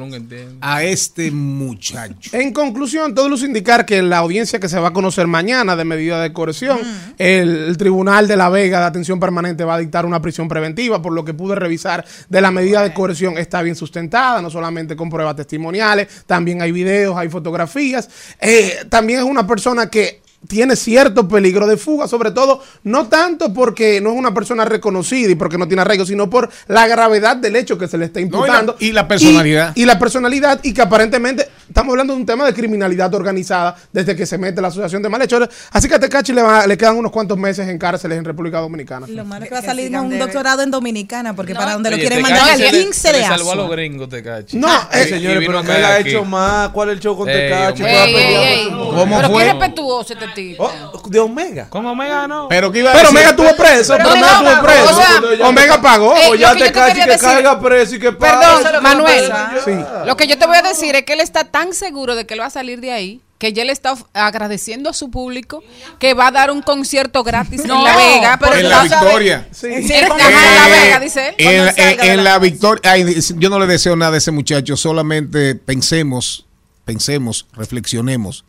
a 0.62 0.84
este 0.84 1.30
muchacho? 1.30 2.36
En 2.36 2.54
conclusión, 2.54 3.14
todo 3.14 3.30
luce 3.30 3.46
indicar 3.46 3.86
que 3.86 3.98
en 3.98 4.10
la 4.10 4.18
audiencia 4.18 4.60
que 4.60 4.68
se 4.68 4.80
va 4.80 4.88
a 4.88 4.94
conocer 4.94 5.28
mañana 5.28 5.76
de 5.76 5.86
medida 5.86 6.22
de 6.22 6.34
coerción, 6.34 6.80
el, 7.18 7.66
el 7.68 7.78
Tribunal 7.78 8.28
de 8.28 8.38
la 8.38 8.50
Vega 8.50 8.80
de 8.80 8.86
Atención 8.86 9.20
Permanente 9.20 9.64
va 9.64 9.76
a 9.76 9.80
dictar 9.80 10.06
una 10.06 10.22
prisión 10.22 10.48
preventiva, 10.48 11.02
por 11.02 11.14
lo 11.14 11.24
que 11.24 11.34
pude 11.34 11.56
revisar 11.56 12.04
de 12.30 12.42
la 12.42 12.50
medida 12.50 12.82
de 12.82 12.94
coerción 12.94 13.38
está 13.38 13.62
bien 13.62 13.76
sustentada, 13.76 14.42
no 14.42 14.50
solamente 14.50 14.96
con 14.96 15.10
pruebas 15.10 15.36
testimoniales, 15.36 16.24
también 16.26 16.62
hay 16.62 16.72
videos, 16.72 17.16
hay 17.16 17.30
fotografías. 17.30 18.10
Eh, 18.40 18.86
también 18.90 19.20
es 19.20 19.26
una 19.26 19.46
persona 19.46 19.90
que 19.90 20.23
tiene 20.48 20.76
cierto 20.76 21.28
peligro 21.28 21.68
de 21.68 21.78
fuga, 21.78 22.08
sobre 22.08 22.32
todo 22.32 22.62
no 22.84 23.08
tanto 23.08 23.54
porque 23.54 24.02
no 24.02 24.12
es 24.12 24.18
una 24.18 24.34
persona 24.34 24.66
reconocida 24.66 25.32
y 25.32 25.36
porque 25.36 25.58
no 25.58 25.68
tiene 25.68 25.82
arraigo, 25.82 26.06
sino 26.06 26.30
por 26.30 26.50
la 26.68 26.88
gravedad 26.88 27.38
del 27.38 27.56
hecho 27.56 27.78
que 27.78 27.88
se 27.88 27.98
le 27.98 28.06
está 28.06 28.20
No, 28.20 28.26
y 28.26 28.30
la- 28.30 28.38
imputando. 28.38 28.76
y 28.80 28.92
la 28.92 29.08
personalidad. 29.08 29.72
Y, 29.76 29.84
y 29.84 29.86
la 29.86 29.98
personalidad, 30.00 30.60
y 30.64 30.74
que 30.74 30.82
aparentemente 30.82 31.48
estamos 31.68 31.92
hablando 31.94 32.14
de 32.14 32.20
un 32.20 32.26
tema 32.26 32.46
de 32.46 32.54
criminalidad 32.54 33.14
organizada 33.16 33.76
desde 33.92 34.16
que 34.16 34.26
se 34.26 34.38
mete 34.38 34.62
la 34.62 34.68
asociación 34.68 35.02
de 35.02 35.10
malhechores. 35.10 35.50
Así 35.72 35.88
que 35.88 35.96
a 35.96 36.00
Tecachi 36.00 36.34
le, 36.34 36.42
va- 36.42 36.68
le 36.68 36.78
quedan 36.78 36.98
unos 36.98 37.12
cuantos 37.12 37.38
meses 37.38 37.68
en 37.68 37.78
cárceles 37.78 38.18
en 38.18 38.26
República 38.26 38.60
Dominicana. 38.60 39.08
Lo 39.08 39.26
malo 39.26 39.44
es 39.46 39.50
que 39.50 39.56
va 39.56 39.60
a 39.60 39.62
Que 39.62 39.68
salir 39.68 39.92
con 39.92 40.06
un 40.06 40.20
doctorado 40.20 40.62
en 40.62 40.72
Dominicana, 40.72 41.36
porque 41.36 41.56
para 41.56 41.74
donde 41.74 41.90
lo 41.90 41.96
Oye, 41.96 42.02
quieren 42.08 42.20
Tecachi 42.24 42.40
mandar 42.42 42.58
se 42.58 42.68
al 42.68 42.72
le- 42.74 42.84
15 42.84 43.00
se 43.12 43.14
de 43.18 43.24
salvó 43.24 43.52
a 43.52 43.56
los 43.56 43.70
gringos, 43.72 44.10
Tecachi. 44.10 44.58
No, 44.58 44.68
eh, 44.92 45.06
Señores, 45.08 45.44
pero 45.46 45.62
que 45.64 45.72
él 45.78 45.86
ha 45.86 46.00
hecho 46.00 46.26
más. 46.26 46.70
¿Cuál 46.70 46.90
es 46.90 46.96
el 46.96 47.00
show 47.02 47.16
con 47.18 47.28
Tecachi? 47.28 47.82
hombre. 47.82 47.94
¿Cuál 47.94 47.94
Ey, 47.94 47.98
ha 47.98 48.06
ey, 48.06 48.14
peleado 48.14 48.46
ey. 48.46 48.68
con 48.70 48.78
su- 48.90 48.96
¿Cómo 48.96 49.16
Pero 49.18 49.30
fue? 49.30 49.44
qué 49.44 49.50
respetuoso 49.54 50.14
este 50.14 50.28
Oh, 50.60 51.02
de 51.08 51.20
Omega. 51.20 51.68
¿Cómo 51.70 51.92
Omega 51.92 52.28
no? 52.28 52.48
Pero 52.50 52.72
que 52.72 52.80
iba 52.80 52.92
a 52.92 52.94
Pero 52.94 53.10
decir- 53.10 53.18
Omega 53.18 53.30
estuvo 53.30 53.56
preso, 53.56 53.94
pero 53.98 54.10
Omega 54.12 54.28
estuvo 54.32 54.64
preso. 54.64 54.84
o 54.92 54.96
sea, 55.38 55.48
Omega 55.48 55.82
pagó. 55.82 56.16
Eh, 56.16 56.38
ya 56.38 56.54
te 56.54 56.72
que 56.72 56.80
decir- 56.80 57.18
caiga 57.20 57.60
preso 57.60 57.96
y 57.96 58.00
que 58.00 58.12
pague. 58.12 58.64
Perdón, 58.64 58.84
Manuel. 58.84 59.32
Sí. 59.66 59.72
Lo 60.06 60.16
que 60.18 60.28
yo 60.28 60.38
te 60.38 60.46
voy 60.46 60.58
a 60.58 60.62
decir 60.62 60.96
es 60.96 61.04
que 61.04 61.14
él 61.14 61.20
está 61.22 61.44
tan 61.46 61.74
seguro 61.74 62.16
de 62.16 62.26
que 62.26 62.34
él 62.34 62.42
va 62.42 62.46
a 62.48 62.50
salir 62.50 62.82
de 62.82 62.92
ahí 62.92 63.22
que 63.40 63.52
ya 63.52 63.66
le 63.66 63.74
está 63.74 63.94
agradeciendo 64.14 64.90
a 64.90 64.94
su 64.94 65.12
público 65.12 65.62
que 66.00 66.14
va 66.14 66.28
a 66.28 66.32
dar 66.32 66.50
un 66.50 66.62
concierto 66.62 67.24
gratis 67.26 67.66
No, 67.66 67.80
en 67.80 67.84
La 67.84 67.96
Vega. 67.98 68.38
Pero 68.40 68.56
en 68.56 68.70
la 68.70 68.84
Victoria. 68.84 69.48
Sí, 69.52 69.84
Sí. 69.86 69.94
Ajá, 69.96 70.14
en 70.14 70.20
La 70.20 70.68
Eh, 70.68 70.82
Vega, 70.82 71.00
dice 71.02 71.28
él. 71.30 71.36
En, 72.00 72.16
la- 72.24 72.32
la 72.32 72.40
victoria, 72.40 72.82
ay, 72.90 73.20
yo 73.36 73.50
no 73.50 73.60
le 73.60 73.68
deseo 73.68 73.98
nada 73.98 74.14
a 74.16 74.18
ese 74.18 74.32
muchacho, 74.32 74.78
solamente 74.78 75.56
pensemos, 75.56 76.46
pensemos, 76.86 77.46
reflexionemos. 77.54 78.46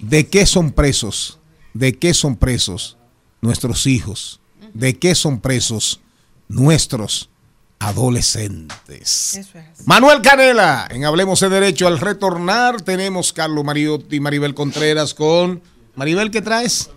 ¿De 0.00 0.26
qué 0.28 0.46
son 0.46 0.72
presos? 0.72 1.38
¿De 1.74 1.94
qué 1.98 2.14
son 2.14 2.36
presos 2.36 2.96
nuestros 3.40 3.86
hijos? 3.86 4.40
¿De 4.74 4.98
qué 4.98 5.14
son 5.14 5.40
presos 5.40 6.00
nuestros 6.48 7.30
adolescentes? 7.78 9.40
Manuel 9.84 10.22
Canela, 10.22 10.88
en 10.90 11.04
Hablemos 11.04 11.40
de 11.40 11.48
Derecho, 11.48 11.86
al 11.86 11.98
retornar 11.98 12.80
tenemos 12.82 13.32
Carlos 13.32 13.64
Mariotti 13.64 14.16
y 14.16 14.20
Maribel 14.20 14.54
Contreras 14.54 15.14
con... 15.14 15.62
Maribel, 15.94 16.30
¿qué 16.30 16.40
traes? 16.42 16.90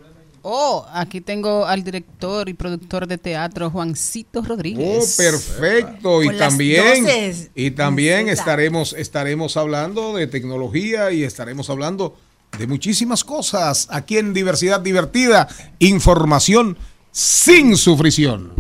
Oh, 0.44 0.86
aquí 0.91 1.22
tengo 1.22 1.65
al 1.68 1.84
director 1.84 2.49
y 2.49 2.53
productor 2.56 3.06
de 3.07 3.18
teatro 3.19 3.69
Juancito 3.69 4.40
Oh, 4.40 4.44
Rodríguez. 4.44 5.15
perfecto. 5.15 6.23
Y 6.23 6.28
Con 6.28 6.38
también, 6.38 7.06
y 7.53 7.72
también 7.72 8.28
estaremos, 8.28 8.94
estaremos 8.94 9.56
hablando 9.57 10.15
de 10.15 10.26
tecnología 10.26 11.11
y 11.11 11.23
estaremos 11.23 11.69
hablando 11.69 12.18
de 12.61 12.67
muchísimas 12.67 13.23
cosas 13.23 13.88
aquí 13.89 14.19
en 14.19 14.35
Diversidad 14.35 14.81
Divertida. 14.81 15.47
Información 15.79 16.77
sin 17.11 17.75
sufrición. 17.75 18.51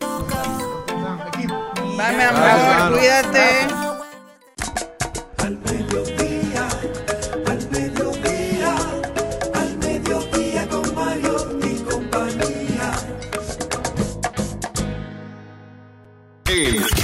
Bye, 0.00 0.08
mi 2.16 2.22
amor, 2.22 2.98
cuídate. 2.98 3.66
Al 5.36 5.58
mediodía, 5.58 6.68
al 7.46 7.70
mediodía, 7.70 8.74
al 9.52 9.76
mediodía 9.76 10.66
con 10.70 10.94
Mario 10.94 11.60
y 11.62 11.74
compañía. 11.82 12.94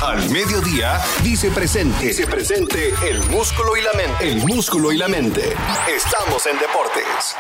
Al 0.02 0.30
Mediodía 0.30 0.98
dice 1.22 1.50
presente. 1.50 2.08
Dice 2.08 2.26
presente 2.26 2.90
el 3.08 3.18
músculo 3.30 3.76
y 3.76 3.82
la 3.82 3.92
mente. 3.94 4.28
El 4.28 4.46
músculo 4.46 4.92
y 4.92 4.98
la 4.98 5.08
mente. 5.08 5.40
Estamos 5.88 6.46
en 6.46 6.58
deportes. 6.58 7.36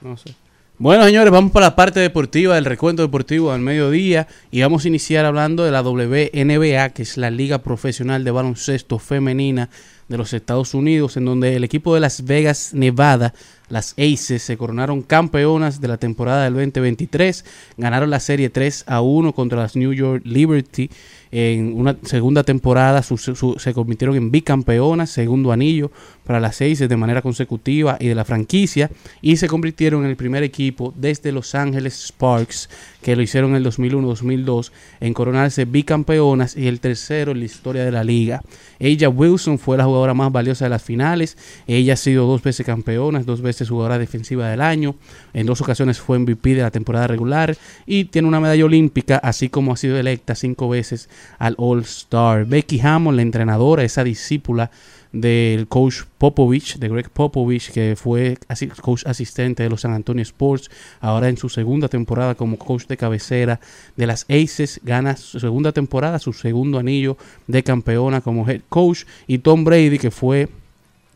No 0.00 0.16
sé. 0.16 0.36
Bueno, 0.78 1.04
señores, 1.04 1.32
vamos 1.32 1.52
para 1.52 1.68
la 1.68 1.76
parte 1.76 2.00
deportiva 2.00 2.54
del 2.54 2.66
recuento 2.66 3.02
deportivo 3.02 3.50
al 3.50 3.60
mediodía 3.60 4.28
y 4.50 4.60
vamos 4.60 4.84
a 4.84 4.88
iniciar 4.88 5.24
hablando 5.24 5.64
de 5.64 5.70
la 5.70 5.80
WNBA, 5.82 6.90
que 6.90 7.02
es 7.02 7.16
la 7.16 7.30
liga 7.30 7.58
profesional 7.58 8.22
de 8.22 8.30
baloncesto 8.30 8.98
femenina 8.98 9.70
de 10.08 10.16
los 10.18 10.32
Estados 10.32 10.74
Unidos, 10.74 11.16
en 11.16 11.24
donde 11.24 11.56
el 11.56 11.64
equipo 11.64 11.94
de 11.94 12.00
Las 12.00 12.24
Vegas, 12.24 12.70
Nevada, 12.72 13.34
las 13.68 13.92
Aces, 13.98 14.42
se 14.42 14.56
coronaron 14.56 15.02
campeonas 15.02 15.80
de 15.80 15.88
la 15.88 15.96
temporada 15.96 16.44
del 16.44 16.54
2023, 16.54 17.44
ganaron 17.76 18.10
la 18.10 18.20
serie 18.20 18.48
3 18.48 18.84
a 18.86 19.00
1 19.00 19.32
contra 19.32 19.58
las 19.58 19.74
New 19.74 19.92
York 19.92 20.22
Liberty 20.24 20.88
en 21.32 21.72
una 21.76 21.96
segunda 22.04 22.44
temporada, 22.44 23.02
su- 23.02 23.56
se 23.58 23.74
convirtieron 23.74 24.16
en 24.16 24.30
bicampeonas, 24.30 25.10
segundo 25.10 25.50
anillo 25.50 25.90
para 26.24 26.38
las 26.38 26.56
Aces 26.62 26.88
de 26.88 26.96
manera 26.96 27.20
consecutiva 27.20 27.96
y 27.98 28.06
de 28.06 28.14
la 28.14 28.24
franquicia, 28.24 28.90
y 29.20 29.36
se 29.36 29.48
convirtieron 29.48 30.04
en 30.04 30.10
el 30.10 30.16
primer 30.16 30.44
equipo 30.44 30.94
desde 30.96 31.32
Los 31.32 31.56
Ángeles 31.56 31.94
Sparks, 32.06 32.70
que 33.06 33.14
lo 33.14 33.22
hicieron 33.22 33.50
en 33.50 33.58
el 33.58 33.66
2001-2002, 33.66 34.72
en 34.98 35.14
coronarse 35.14 35.64
bicampeonas 35.64 36.56
y 36.56 36.66
el 36.66 36.80
tercero 36.80 37.30
en 37.30 37.38
la 37.38 37.44
historia 37.44 37.84
de 37.84 37.92
la 37.92 38.02
liga. 38.02 38.42
Ella 38.80 39.08
Wilson 39.08 39.60
fue 39.60 39.76
la 39.76 39.84
jugadora 39.84 40.12
más 40.12 40.32
valiosa 40.32 40.64
de 40.64 40.70
las 40.70 40.82
finales. 40.82 41.38
Ella 41.68 41.92
ha 41.92 41.96
sido 41.96 42.26
dos 42.26 42.42
veces 42.42 42.66
campeona, 42.66 43.22
dos 43.22 43.42
veces 43.42 43.68
jugadora 43.68 44.00
defensiva 44.00 44.48
del 44.48 44.60
año. 44.60 44.96
En 45.34 45.46
dos 45.46 45.60
ocasiones 45.60 46.00
fue 46.00 46.18
MVP 46.18 46.56
de 46.56 46.62
la 46.62 46.72
temporada 46.72 47.06
regular 47.06 47.56
y 47.86 48.06
tiene 48.06 48.26
una 48.26 48.40
medalla 48.40 48.64
olímpica, 48.64 49.18
así 49.18 49.50
como 49.50 49.72
ha 49.72 49.76
sido 49.76 49.96
electa 49.96 50.34
cinco 50.34 50.68
veces 50.68 51.08
al 51.38 51.54
All 51.58 51.82
Star. 51.82 52.44
Becky 52.44 52.80
Hammond, 52.80 53.14
la 53.14 53.22
entrenadora, 53.22 53.84
esa 53.84 54.02
discípula 54.02 54.72
del 55.20 55.66
coach 55.66 56.02
Popovich, 56.18 56.76
de 56.76 56.88
Greg 56.88 57.08
Popovich, 57.10 57.70
que 57.70 57.96
fue 57.96 58.36
asi- 58.48 58.68
coach 58.68 59.04
asistente 59.06 59.62
de 59.62 59.70
los 59.70 59.80
San 59.80 59.92
Antonio 59.92 60.22
Sports, 60.22 60.70
ahora 61.00 61.28
en 61.28 61.36
su 61.36 61.48
segunda 61.48 61.88
temporada 61.88 62.34
como 62.34 62.58
coach 62.58 62.86
de 62.86 62.96
cabecera 62.96 63.60
de 63.96 64.06
las 64.06 64.26
Aces, 64.28 64.80
gana 64.84 65.16
su 65.16 65.40
segunda 65.40 65.72
temporada, 65.72 66.18
su 66.18 66.32
segundo 66.32 66.78
anillo 66.78 67.16
de 67.46 67.62
campeona 67.62 68.20
como 68.20 68.48
head 68.48 68.60
coach, 68.68 69.04
y 69.26 69.38
Tom 69.38 69.64
Brady, 69.64 69.98
que 69.98 70.10
fue 70.10 70.48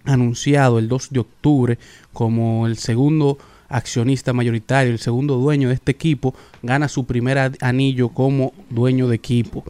anunciado 0.04 0.78
el 0.78 0.88
2 0.88 1.10
de 1.10 1.20
octubre 1.20 1.78
como 2.12 2.66
el 2.66 2.76
segundo 2.78 3.38
accionista 3.68 4.32
mayoritario, 4.32 4.92
el 4.92 4.98
segundo 4.98 5.36
dueño 5.36 5.68
de 5.68 5.74
este 5.74 5.92
equipo, 5.92 6.34
gana 6.62 6.88
su 6.88 7.04
primer 7.04 7.52
anillo 7.60 8.08
como 8.08 8.52
dueño 8.70 9.08
de 9.08 9.16
equipo. 9.16 9.62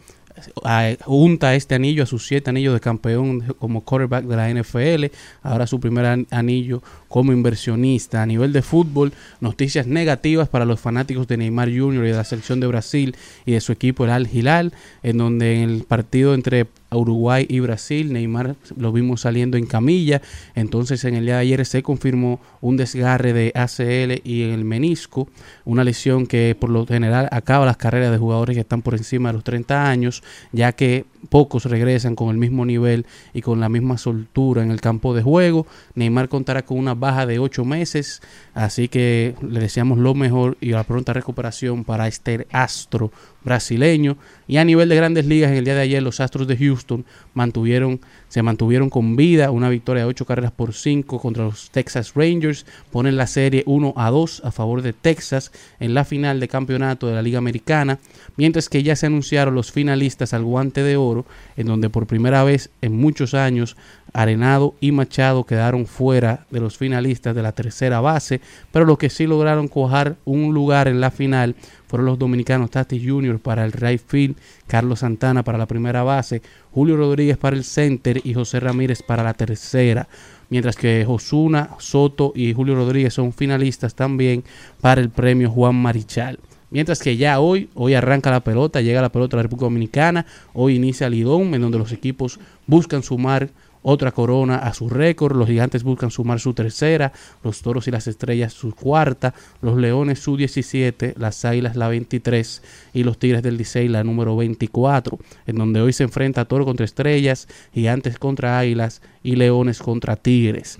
Junta 1.05 1.55
este 1.55 1.75
anillo 1.75 2.03
a 2.03 2.05
sus 2.05 2.25
siete 2.27 2.49
anillos 2.49 2.73
de 2.73 2.79
campeón 2.79 3.55
como 3.59 3.81
quarterback 3.81 4.25
de 4.25 4.35
la 4.35 4.49
NFL, 4.49 5.05
ahora 5.43 5.67
su 5.67 5.79
primer 5.79 6.05
an- 6.05 6.27
anillo 6.31 6.81
como 7.11 7.33
inversionista. 7.33 8.23
A 8.23 8.25
nivel 8.25 8.53
de 8.53 8.63
fútbol, 8.63 9.13
noticias 9.41 9.85
negativas 9.85 10.49
para 10.49 10.65
los 10.65 10.79
fanáticos 10.79 11.27
de 11.27 11.37
Neymar 11.37 11.69
Jr. 11.69 12.05
y 12.05 12.09
de 12.09 12.15
la 12.15 12.23
selección 12.23 12.59
de 12.59 12.67
Brasil 12.67 13.15
y 13.45 13.51
de 13.51 13.61
su 13.61 13.71
equipo, 13.71 14.05
el 14.05 14.11
Al 14.11 14.27
Hilal, 14.33 14.73
en 15.03 15.17
donde 15.17 15.61
en 15.61 15.69
el 15.69 15.83
partido 15.83 16.33
entre 16.33 16.67
Uruguay 16.89 17.45
y 17.47 17.59
Brasil, 17.59 18.11
Neymar 18.11 18.55
lo 18.75 18.91
vimos 18.91 19.21
saliendo 19.21 19.57
en 19.57 19.65
camilla, 19.65 20.21
entonces 20.55 21.03
en 21.05 21.15
el 21.15 21.25
día 21.25 21.35
de 21.35 21.41
ayer 21.41 21.65
se 21.65 21.83
confirmó 21.83 22.41
un 22.59 22.77
desgarre 22.77 23.33
de 23.33 23.51
ACL 23.55 24.21
y 24.27 24.43
en 24.43 24.51
el 24.51 24.65
menisco, 24.65 25.29
una 25.63 25.83
lesión 25.83 26.27
que 26.27 26.55
por 26.59 26.69
lo 26.69 26.85
general 26.85 27.29
acaba 27.31 27.65
las 27.65 27.77
carreras 27.77 28.11
de 28.11 28.17
jugadores 28.17 28.55
que 28.55 28.61
están 28.61 28.81
por 28.81 28.95
encima 28.95 29.29
de 29.29 29.33
los 29.33 29.43
30 29.43 29.89
años, 29.89 30.23
ya 30.51 30.73
que 30.73 31.05
pocos 31.29 31.65
regresan 31.65 32.15
con 32.15 32.29
el 32.29 32.37
mismo 32.37 32.65
nivel 32.65 33.05
y 33.33 33.41
con 33.41 33.59
la 33.59 33.69
misma 33.69 33.97
soltura 33.97 34.63
en 34.63 34.71
el 34.71 34.81
campo 34.81 35.13
de 35.13 35.21
juego. 35.21 35.67
Neymar 35.95 36.29
contará 36.29 36.63
con 36.63 36.77
una 36.77 36.95
baja 36.95 37.25
de 37.25 37.39
8 37.39 37.65
meses, 37.65 38.21
así 38.53 38.87
que 38.87 39.35
le 39.41 39.59
deseamos 39.59 39.97
lo 39.97 40.13
mejor 40.13 40.57
y 40.61 40.71
la 40.71 40.83
pronta 40.83 41.13
recuperación 41.13 41.83
para 41.83 42.07
este 42.07 42.47
astro 42.51 43.11
brasileño. 43.43 44.17
Y 44.47 44.57
a 44.57 44.65
nivel 44.65 44.89
de 44.89 44.95
grandes 44.95 45.25
ligas, 45.25 45.51
en 45.51 45.57
el 45.57 45.65
día 45.65 45.75
de 45.75 45.81
ayer 45.81 46.03
los 46.03 46.19
Astros 46.19 46.47
de 46.47 46.57
Houston 46.57 47.05
mantuvieron, 47.33 48.01
se 48.27 48.43
mantuvieron 48.43 48.89
con 48.89 49.15
vida, 49.15 49.51
una 49.51 49.69
victoria 49.69 50.03
de 50.03 50.09
8 50.09 50.25
carreras 50.25 50.51
por 50.51 50.73
5 50.73 51.19
contra 51.19 51.45
los 51.45 51.71
Texas 51.71 52.13
Rangers, 52.15 52.65
ponen 52.91 53.17
la 53.17 53.27
serie 53.27 53.63
1 53.65 53.93
a 53.95 54.09
2 54.09 54.41
a 54.45 54.51
favor 54.51 54.81
de 54.81 54.93
Texas 54.93 55.51
en 55.79 55.93
la 55.93 56.05
final 56.05 56.39
de 56.39 56.47
campeonato 56.47 57.07
de 57.07 57.15
la 57.15 57.21
Liga 57.21 57.37
Americana, 57.37 57.99
mientras 58.35 58.69
que 58.69 58.83
ya 58.83 58.95
se 58.95 59.05
anunciaron 59.05 59.55
los 59.55 59.71
finalistas 59.71 60.33
al 60.33 60.43
guante 60.43 60.83
de 60.83 60.97
oro, 60.97 61.25
en 61.55 61.67
donde 61.67 61.89
por 61.89 62.07
primera 62.07 62.43
vez 62.43 62.69
en 62.81 62.95
muchos 62.95 63.33
años 63.33 63.75
Arenado 64.13 64.75
y 64.81 64.91
Machado 64.91 65.45
quedaron 65.45 65.85
fuera 65.85 66.45
de 66.51 66.59
los 66.59 66.77
finalistas 66.77 67.33
de 67.33 67.41
la 67.41 67.53
tercera 67.53 68.01
base, 68.01 68.40
pero 68.71 68.85
los 68.85 68.97
que 68.97 69.09
sí 69.09 69.27
lograron 69.27 69.67
cojar 69.67 70.17
un 70.25 70.53
lugar 70.53 70.87
en 70.87 71.01
la 71.01 71.11
final 71.11 71.55
fueron 71.87 72.05
los 72.05 72.19
dominicanos 72.19 72.71
Tati 72.71 73.05
Jr. 73.05 73.39
para 73.39 73.65
el 73.65 73.71
right 73.71 74.01
field, 74.05 74.35
Carlos 74.67 74.99
Santana 74.99 75.43
para 75.43 75.57
la 75.57 75.67
primera 75.67 76.03
base, 76.03 76.41
Julio 76.71 76.97
Rodríguez 76.97 77.37
para 77.37 77.55
el 77.55 77.63
center 77.63 78.21
y 78.23 78.33
José 78.33 78.59
Ramírez 78.59 79.03
para 79.03 79.23
la 79.23 79.33
tercera. 79.33 80.07
Mientras 80.49 80.75
que 80.75 81.05
Osuna, 81.07 81.71
Soto 81.79 82.33
y 82.35 82.53
Julio 82.53 82.75
Rodríguez 82.75 83.13
son 83.13 83.31
finalistas 83.31 83.95
también 83.95 84.43
para 84.81 85.01
el 85.01 85.09
premio 85.09 85.49
Juan 85.49 85.75
Marichal. 85.75 86.39
Mientras 86.71 86.99
que 86.99 87.17
ya 87.17 87.41
hoy, 87.41 87.69
hoy 87.73 87.93
arranca 87.93 88.31
la 88.31 88.39
pelota, 88.39 88.79
llega 88.79 89.01
la 89.01 89.11
pelota 89.11 89.35
a 89.35 89.39
la 89.39 89.43
República 89.43 89.65
Dominicana, 89.65 90.25
hoy 90.53 90.75
inicia 90.75 91.09
Lidón, 91.09 91.53
en 91.53 91.61
donde 91.61 91.77
los 91.77 91.91
equipos 91.91 92.39
buscan 92.65 93.03
sumar 93.03 93.49
otra 93.83 94.11
corona 94.11 94.57
a 94.57 94.73
su 94.73 94.89
récord, 94.89 95.35
los 95.35 95.47
gigantes 95.47 95.83
buscan 95.83 96.11
sumar 96.11 96.39
su 96.39 96.53
tercera, 96.53 97.11
los 97.43 97.61
toros 97.61 97.87
y 97.87 97.91
las 97.91 98.07
estrellas 98.07 98.53
su 98.53 98.73
cuarta, 98.75 99.33
los 99.61 99.77
leones 99.77 100.19
su 100.19 100.37
17, 100.37 101.15
las 101.17 101.43
águilas 101.45 101.75
la 101.75 101.87
23 101.87 102.61
y 102.93 103.03
los 103.03 103.17
tigres 103.17 103.43
del 103.43 103.57
Licey 103.57 103.87
la 103.87 104.03
número 104.03 104.35
24, 104.35 105.19
en 105.47 105.55
donde 105.55 105.81
hoy 105.81 105.93
se 105.93 106.03
enfrenta 106.03 106.45
toro 106.45 106.65
contra 106.65 106.85
estrellas, 106.85 107.47
gigantes 107.73 108.19
contra 108.19 108.59
águilas 108.59 109.01
y 109.23 109.35
leones 109.35 109.79
contra 109.79 110.15
tigres. 110.15 110.79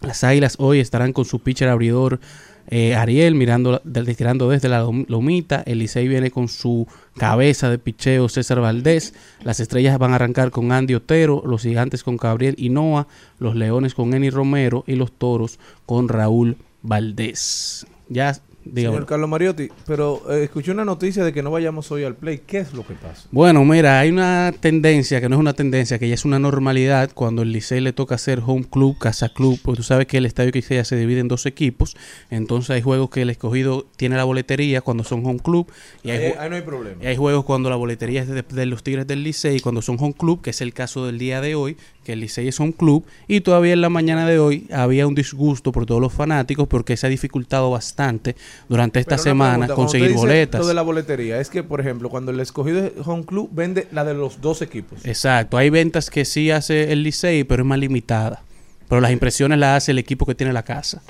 Las 0.00 0.22
águilas 0.22 0.56
hoy 0.58 0.80
estarán 0.80 1.12
con 1.12 1.24
su 1.24 1.40
pitcher 1.40 1.68
abridor 1.68 2.20
eh, 2.68 2.94
Ariel 2.94 3.34
mirando, 3.34 3.80
de- 3.84 4.14
tirando 4.14 4.48
desde 4.48 4.68
la 4.68 4.82
lom- 4.84 5.06
lomita. 5.08 5.62
El 5.66 5.78
Licey 5.78 6.08
viene 6.08 6.30
con 6.30 6.48
su 6.48 6.86
cabeza 7.16 7.70
de 7.70 7.78
picheo 7.78 8.28
César 8.28 8.60
Valdés. 8.60 9.14
Las 9.42 9.60
estrellas 9.60 9.98
van 9.98 10.12
a 10.12 10.16
arrancar 10.16 10.50
con 10.50 10.72
Andy 10.72 10.94
Otero, 10.94 11.42
los 11.46 11.62
gigantes 11.62 12.02
con 12.02 12.16
Gabriel 12.16 12.54
Hinoa, 12.58 13.06
los 13.38 13.54
leones 13.56 13.94
con 13.94 14.14
Eni 14.14 14.30
Romero 14.30 14.84
y 14.86 14.94
los 14.96 15.12
toros 15.12 15.58
con 15.86 16.08
Raúl 16.08 16.56
Valdés. 16.82 17.86
Ya, 18.08 18.36
dígame. 18.64 18.94
Señor 18.94 19.06
Carlos 19.06 19.28
Mariotti, 19.28 19.68
pero 19.86 20.22
eh, 20.30 20.44
escuché 20.44 20.72
una 20.72 20.84
noticia 20.84 21.24
de 21.24 21.32
que 21.32 21.42
no 21.42 21.50
vayamos 21.50 21.90
hoy 21.92 22.04
al 22.04 22.14
play. 22.14 22.42
¿Qué 22.46 22.58
es 22.58 22.72
lo 22.72 22.86
que 22.86 22.94
pasa? 22.94 23.28
Bueno, 23.30 23.64
mira, 23.64 24.00
hay 24.00 24.10
una 24.10 24.52
tendencia 24.58 25.20
que 25.20 25.28
no 25.28 25.36
es 25.36 25.40
una 25.40 25.52
tendencia, 25.52 25.98
que 25.98 26.08
ya 26.08 26.14
es 26.14 26.24
una 26.24 26.38
normalidad 26.38 27.10
cuando 27.14 27.42
el 27.42 27.52
Licey 27.52 27.80
le 27.80 27.92
toca 27.92 28.14
hacer 28.14 28.42
home 28.44 28.64
club, 28.70 28.98
casa 28.98 29.28
club, 29.28 29.58
porque 29.62 29.76
tú 29.78 29.82
sabes 29.82 30.06
que 30.06 30.18
el 30.18 30.26
estadio 30.26 30.52
Quisqueya 30.52 30.84
se 30.84 30.96
divide 30.96 31.20
en 31.20 31.28
dos 31.28 31.46
equipos, 31.46 31.96
entonces 32.30 32.70
hay 32.70 32.82
juegos 32.82 33.10
que 33.10 33.22
el 33.22 33.30
escogido 33.30 33.86
tiene 33.96 34.16
la 34.16 34.24
boletería 34.24 34.80
cuando 34.80 35.04
son 35.04 35.24
home 35.24 35.40
club 35.40 35.70
y 36.02 36.10
hay, 36.10 36.32
ahí 36.38 36.50
no 36.50 36.56
hay 36.56 36.62
problema. 36.62 37.02
y 37.02 37.06
hay 37.06 37.16
juegos 37.16 37.44
cuando 37.44 37.70
la 37.70 37.76
boletería 37.76 38.22
es 38.22 38.28
de, 38.28 38.42
de 38.42 38.66
los 38.66 38.82
Tigres 38.82 39.06
del 39.06 39.22
Licey 39.22 39.60
cuando 39.60 39.82
son 39.82 39.96
home 39.98 40.14
club, 40.14 40.42
que 40.42 40.50
es 40.50 40.60
el 40.60 40.72
caso 40.72 41.06
del 41.06 41.18
día 41.18 41.40
de 41.40 41.54
hoy, 41.54 41.76
que 42.04 42.12
el 42.12 42.20
Licey 42.20 42.48
es 42.48 42.60
home 42.60 42.72
club 42.72 43.04
y 43.26 43.40
todavía 43.40 43.72
en 43.72 43.80
la 43.80 43.88
mañana 43.88 44.26
de 44.26 44.38
hoy 44.38 44.66
había 44.70 45.06
un 45.06 45.14
disgusto 45.14 45.72
por 45.72 45.86
todos 45.86 46.00
los 46.00 46.12
fanáticos 46.12 46.68
porque 46.68 46.96
se 46.96 47.06
ha 47.06 47.10
dificultado 47.10 47.70
bastante 47.70 48.36
durante 48.68 49.00
esta 49.00 49.18
semana 49.18 49.66
pregunta, 49.66 49.74
conseguir 49.74 50.12
boletas. 50.12 50.60
Lo 50.60 50.66
de 50.66 50.74
la 50.74 50.82
boletería 50.82 51.40
es 51.40 51.50
que, 51.50 51.62
por 51.62 51.80
ejemplo, 51.80 52.10
cuando 52.10 52.30
el 52.30 52.40
escogido 52.40 52.84
es 52.84 52.92
home 53.04 53.24
club 53.24 53.48
vende 53.52 53.88
la 53.90 54.04
de 54.04 54.14
los 54.14 54.40
dos 54.40 54.62
equipos. 54.62 55.04
Exacto, 55.04 55.56
hay 55.56 55.70
ventas 55.70 56.10
que 56.10 56.24
sí 56.24 56.50
hace 56.50 56.92
el 56.92 57.02
Licey, 57.02 57.44
pero 57.44 57.62
es 57.62 57.66
más 57.66 57.78
limitada. 57.78 58.42
Pero 58.88 59.00
las 59.00 59.10
impresiones 59.10 59.58
las 59.58 59.78
hace 59.82 59.92
el 59.92 59.98
equipo 59.98 60.26
que 60.26 60.34
tiene 60.34 60.52
la 60.52 60.62
casa. 60.62 61.02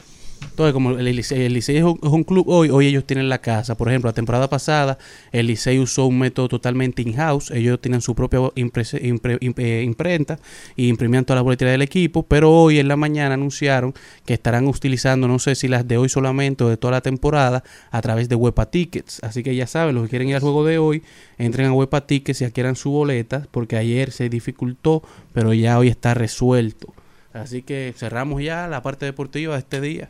Entonces, 0.51 0.73
como 0.73 0.91
el 0.91 1.07
el 1.07 1.17
Licey 1.53 1.77
es 1.77 1.85
un, 1.85 2.25
club 2.25 2.49
hoy, 2.49 2.71
hoy 2.71 2.87
ellos 2.87 3.05
tienen 3.05 3.29
la 3.29 3.39
casa. 3.39 3.77
Por 3.77 3.89
ejemplo, 3.89 4.09
la 4.09 4.15
temporada 4.15 4.49
pasada, 4.49 4.99
el 5.33 5.47
Licey 5.47 5.79
usó 5.79 6.07
un 6.07 6.19
método 6.19 6.49
totalmente 6.49 7.03
in-house. 7.03 7.51
Ellos 7.51 7.81
tienen 7.81 8.01
su 8.01 8.15
propia 8.15 8.41
eh, 8.55 9.83
imprenta 9.83 10.39
y 10.77 10.89
imprimían 10.89 11.25
toda 11.25 11.37
la 11.37 11.43
boletería 11.43 11.73
del 11.73 11.83
equipo. 11.83 12.23
Pero 12.25 12.53
hoy 12.53 12.79
en 12.79 12.89
la 12.89 12.97
mañana 12.97 13.35
anunciaron 13.35 13.95
que 14.25 14.35
estarán 14.35 14.67
utilizando, 14.67 15.29
no 15.29 15.39
sé 15.39 15.55
si 15.55 15.69
las 15.69 15.87
de 15.87 15.99
hoy 15.99 16.09
solamente 16.09 16.65
o 16.65 16.69
de 16.69 16.77
toda 16.77 16.93
la 16.93 17.01
temporada, 17.01 17.65
a 17.91 18.03
través 18.03 18.29
de 18.29 18.37
Wepa 18.37 18.71
Tickets. 18.71 19.23
Así 19.23 19.43
que 19.43 19.55
ya 19.55 19.67
saben, 19.67 19.95
los 19.95 20.05
que 20.05 20.11
quieren 20.11 20.29
ir 20.29 20.37
al 20.37 20.41
juego 20.41 20.65
de 20.65 20.79
hoy, 20.79 21.03
entren 21.39 21.67
a 21.69 21.73
Wepa 21.73 22.07
Tickets 22.07 22.41
y 22.41 22.45
adquieran 22.45 22.77
su 22.77 22.91
boleta, 22.91 23.47
porque 23.51 23.77
ayer 23.77 24.13
se 24.13 24.29
dificultó, 24.29 25.03
pero 25.33 25.53
ya 25.53 25.79
hoy 25.79 25.89
está 25.89 26.15
resuelto. 26.15 26.93
Así 27.33 27.63
que 27.63 27.93
cerramos 27.97 28.43
ya 28.43 28.69
la 28.69 28.83
parte 28.83 29.07
deportiva 29.07 29.55
de 29.55 29.59
este 29.61 29.81
día. 29.81 30.09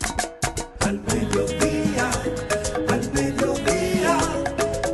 Al 0.00 1.00
mediodía, 1.00 2.10
al 2.88 3.12
mediodía, 3.12 4.18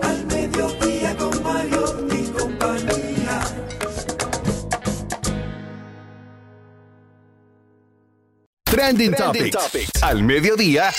al 0.03 0.27
mediodía 0.27 1.17
con 1.17 1.43
Mario 1.43 2.07
y 2.11 2.27
compañía. 2.31 3.41
Trending, 8.65 9.15
Topics. 9.15 10.03
Al 10.03 10.23
mediodía. 10.23 10.91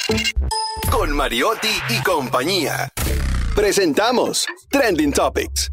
Con 0.91 1.11
Mariotti 1.11 1.67
y 1.89 2.03
compañía. 2.03 2.89
Presentamos 3.55 4.45
Trending 4.69 5.11
Topics. 5.11 5.71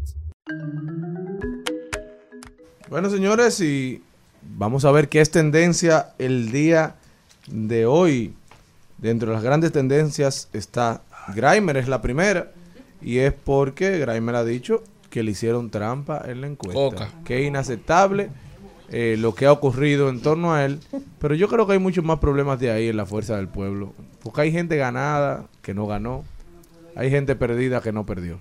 Bueno, 2.89 3.09
señores, 3.09 3.59
y 3.61 4.03
vamos 4.41 4.85
a 4.85 4.91
ver 4.91 5.07
qué 5.07 5.21
es 5.21 5.31
tendencia 5.31 6.13
el 6.17 6.51
día 6.51 6.95
de 7.47 7.85
hoy. 7.85 8.33
Dentro 8.97 9.29
de 9.29 9.35
las 9.35 9.43
grandes 9.43 9.71
tendencias 9.71 10.49
está 10.53 11.01
Grimer, 11.35 11.77
es 11.77 11.87
la 11.87 12.01
primera. 12.01 12.51
Y 13.01 13.17
es 13.17 13.33
porque 13.33 13.99
Grimer 13.99 14.35
ha 14.35 14.45
dicho 14.45 14.83
que 15.09 15.23
le 15.23 15.31
hicieron 15.31 15.69
trampa 15.69 16.23
en 16.25 16.41
la 16.41 16.47
encuesta. 16.47 16.79
Oca. 16.79 17.09
Que 17.25 17.41
es 17.41 17.47
inaceptable 17.47 18.29
eh, 18.89 19.15
lo 19.19 19.35
que 19.35 19.45
ha 19.45 19.51
ocurrido 19.51 20.09
en 20.09 20.21
torno 20.21 20.53
a 20.53 20.63
él. 20.65 20.79
Pero 21.19 21.35
yo 21.35 21.47
creo 21.49 21.67
que 21.67 21.73
hay 21.73 21.79
muchos 21.79 22.03
más 22.03 22.19
problemas 22.19 22.59
de 22.59 22.71
ahí 22.71 22.87
en 22.87 22.97
la 22.97 23.05
fuerza 23.05 23.35
del 23.35 23.47
pueblo. 23.47 23.93
Porque 24.21 24.41
hay 24.41 24.51
gente 24.51 24.77
ganada 24.77 25.47
que 25.61 25.73
no 25.73 25.85
ganó. 25.85 26.23
Hay 26.95 27.09
gente 27.09 27.35
perdida 27.35 27.81
que 27.81 27.91
no 27.91 28.05
perdió. 28.05 28.39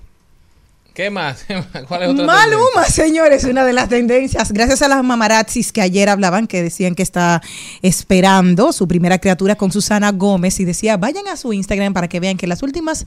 ¿Qué 0.94 1.10
más? 1.10 1.44
¿Cuál 1.88 2.02
es 2.02 2.08
otra 2.10 2.26
Maluma, 2.26 2.84
señores, 2.86 3.44
una 3.44 3.64
de 3.64 3.72
las 3.72 3.88
tendencias. 3.88 4.52
Gracias 4.52 4.82
a 4.82 4.88
las 4.88 5.02
mamarazzis 5.02 5.72
que 5.72 5.80
ayer 5.80 6.08
hablaban, 6.08 6.46
que 6.46 6.62
decían 6.62 6.94
que 6.94 7.02
está 7.02 7.40
esperando 7.80 8.72
su 8.72 8.86
primera 8.86 9.18
criatura 9.18 9.54
con 9.54 9.72
Susana 9.72 10.12
Gómez 10.12 10.60
y 10.60 10.64
decía, 10.64 10.96
vayan 10.98 11.28
a 11.28 11.36
su 11.36 11.52
Instagram 11.52 11.94
para 11.94 12.08
que 12.08 12.20
vean 12.20 12.36
que 12.36 12.46
las 12.46 12.62
últimas 12.62 13.06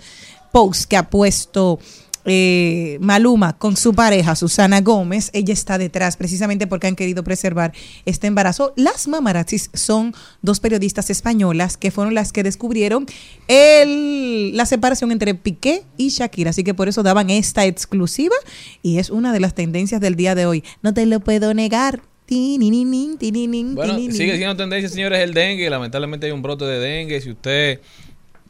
posts 0.52 0.88
que 0.88 0.98
ha 0.98 1.10
puesto 1.10 1.80
eh, 2.26 2.98
Maluma 3.02 3.58
con 3.58 3.78
su 3.78 3.94
pareja 3.94 4.36
Susana 4.36 4.82
Gómez, 4.82 5.30
ella 5.34 5.54
está 5.54 5.78
detrás 5.78 6.18
precisamente 6.18 6.68
porque 6.68 6.88
han 6.88 6.96
querido 6.96 7.24
preservar 7.24 7.72
este 8.06 8.28
embarazo. 8.28 8.74
Las 8.76 9.08
mamarazzis 9.08 9.70
son 9.74 10.14
dos 10.42 10.60
periodistas 10.60 11.10
españolas 11.10 11.78
que 11.78 11.92
fueron 11.92 12.14
las 12.14 12.32
que 12.32 12.44
descubrieron 12.44 13.06
el, 13.48 14.58
la 14.58 14.66
separación 14.66 15.12
entre 15.12 15.36
Piqué 15.36 15.84
y 15.98 16.10
Shakira, 16.10 16.50
así 16.50 16.64
que 16.64 16.74
por 16.74 16.88
eso 16.88 17.04
daban 17.04 17.30
esta 17.30 17.66
exclusiva 17.66 18.36
y 18.82 18.98
es 18.98 19.10
una 19.10 19.32
de 19.32 19.40
las 19.40 19.54
tendencias 19.54 20.02
del 20.02 20.16
día 20.16 20.36
de 20.36 20.46
hoy. 20.46 20.64
No 20.82 20.94
te 20.94 21.06
lo 21.06 21.20
puedo 21.20 21.54
negar. 21.54 22.02
Bueno, 23.76 24.00
sigue 24.00 24.38
siendo 24.38 24.56
tendencia, 24.56 24.90
señores, 24.90 25.20
el 25.20 25.36
dengue. 25.36 25.70
Lamentablemente 25.70 26.26
hay 26.26 26.32
un 26.32 26.42
brote 26.42 26.66
de 26.66 26.80
dengue. 26.80 27.22
Si 27.22 27.30
usted 27.30 27.82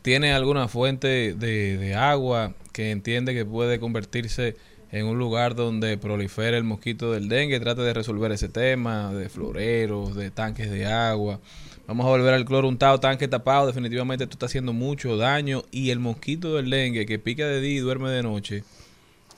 tiene 0.02 0.32
alguna 0.32 0.70
fuente 0.70 1.34
de, 1.34 1.78
de 1.78 1.94
agua 1.94 2.54
que 2.76 2.92
entiende 2.92 3.34
que 3.34 3.46
puede 3.46 3.80
convertirse 3.80 4.58
en 4.92 5.06
un 5.06 5.18
lugar 5.18 5.56
donde 5.56 5.98
prolifere 5.98 6.58
el 6.58 6.66
mosquito 6.66 7.14
del 7.14 7.30
dengue, 7.30 7.58
trate 7.62 7.82
de 7.84 7.94
resolver 7.94 8.34
ese 8.34 8.50
tema 8.50 9.14
de 9.14 9.30
floreros, 9.30 10.14
de 10.14 10.30
tanques 10.30 10.70
de 10.70 10.86
agua. 10.86 11.40
Vamos 11.88 12.06
a 12.06 12.10
volver 12.10 12.34
al 12.34 12.44
cloro 12.44 12.68
untado, 12.68 13.00
tanque 13.00 13.30
tapado. 13.30 13.68
Definitivamente 13.68 14.26
esto 14.26 14.36
está 14.36 14.48
haciendo 14.48 14.74
mucho 14.74 15.16
daño. 15.16 15.64
Y 15.72 15.92
el 15.92 16.00
mosquito 16.00 16.56
del 16.56 16.70
dengue 16.70 17.06
que 17.06 17.18
pica 17.18 17.48
de 17.48 17.62
día 17.62 17.78
y 17.78 17.80
duerme 17.80 18.10
de 18.10 18.24
noche, 18.24 18.66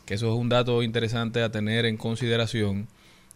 que 0.07 0.15
eso 0.15 0.33
es 0.33 0.39
un 0.39 0.49
dato 0.49 0.81
interesante 0.81 1.43
a 1.43 1.51
tener 1.51 1.85
en 1.85 1.95
consideración. 1.95 2.87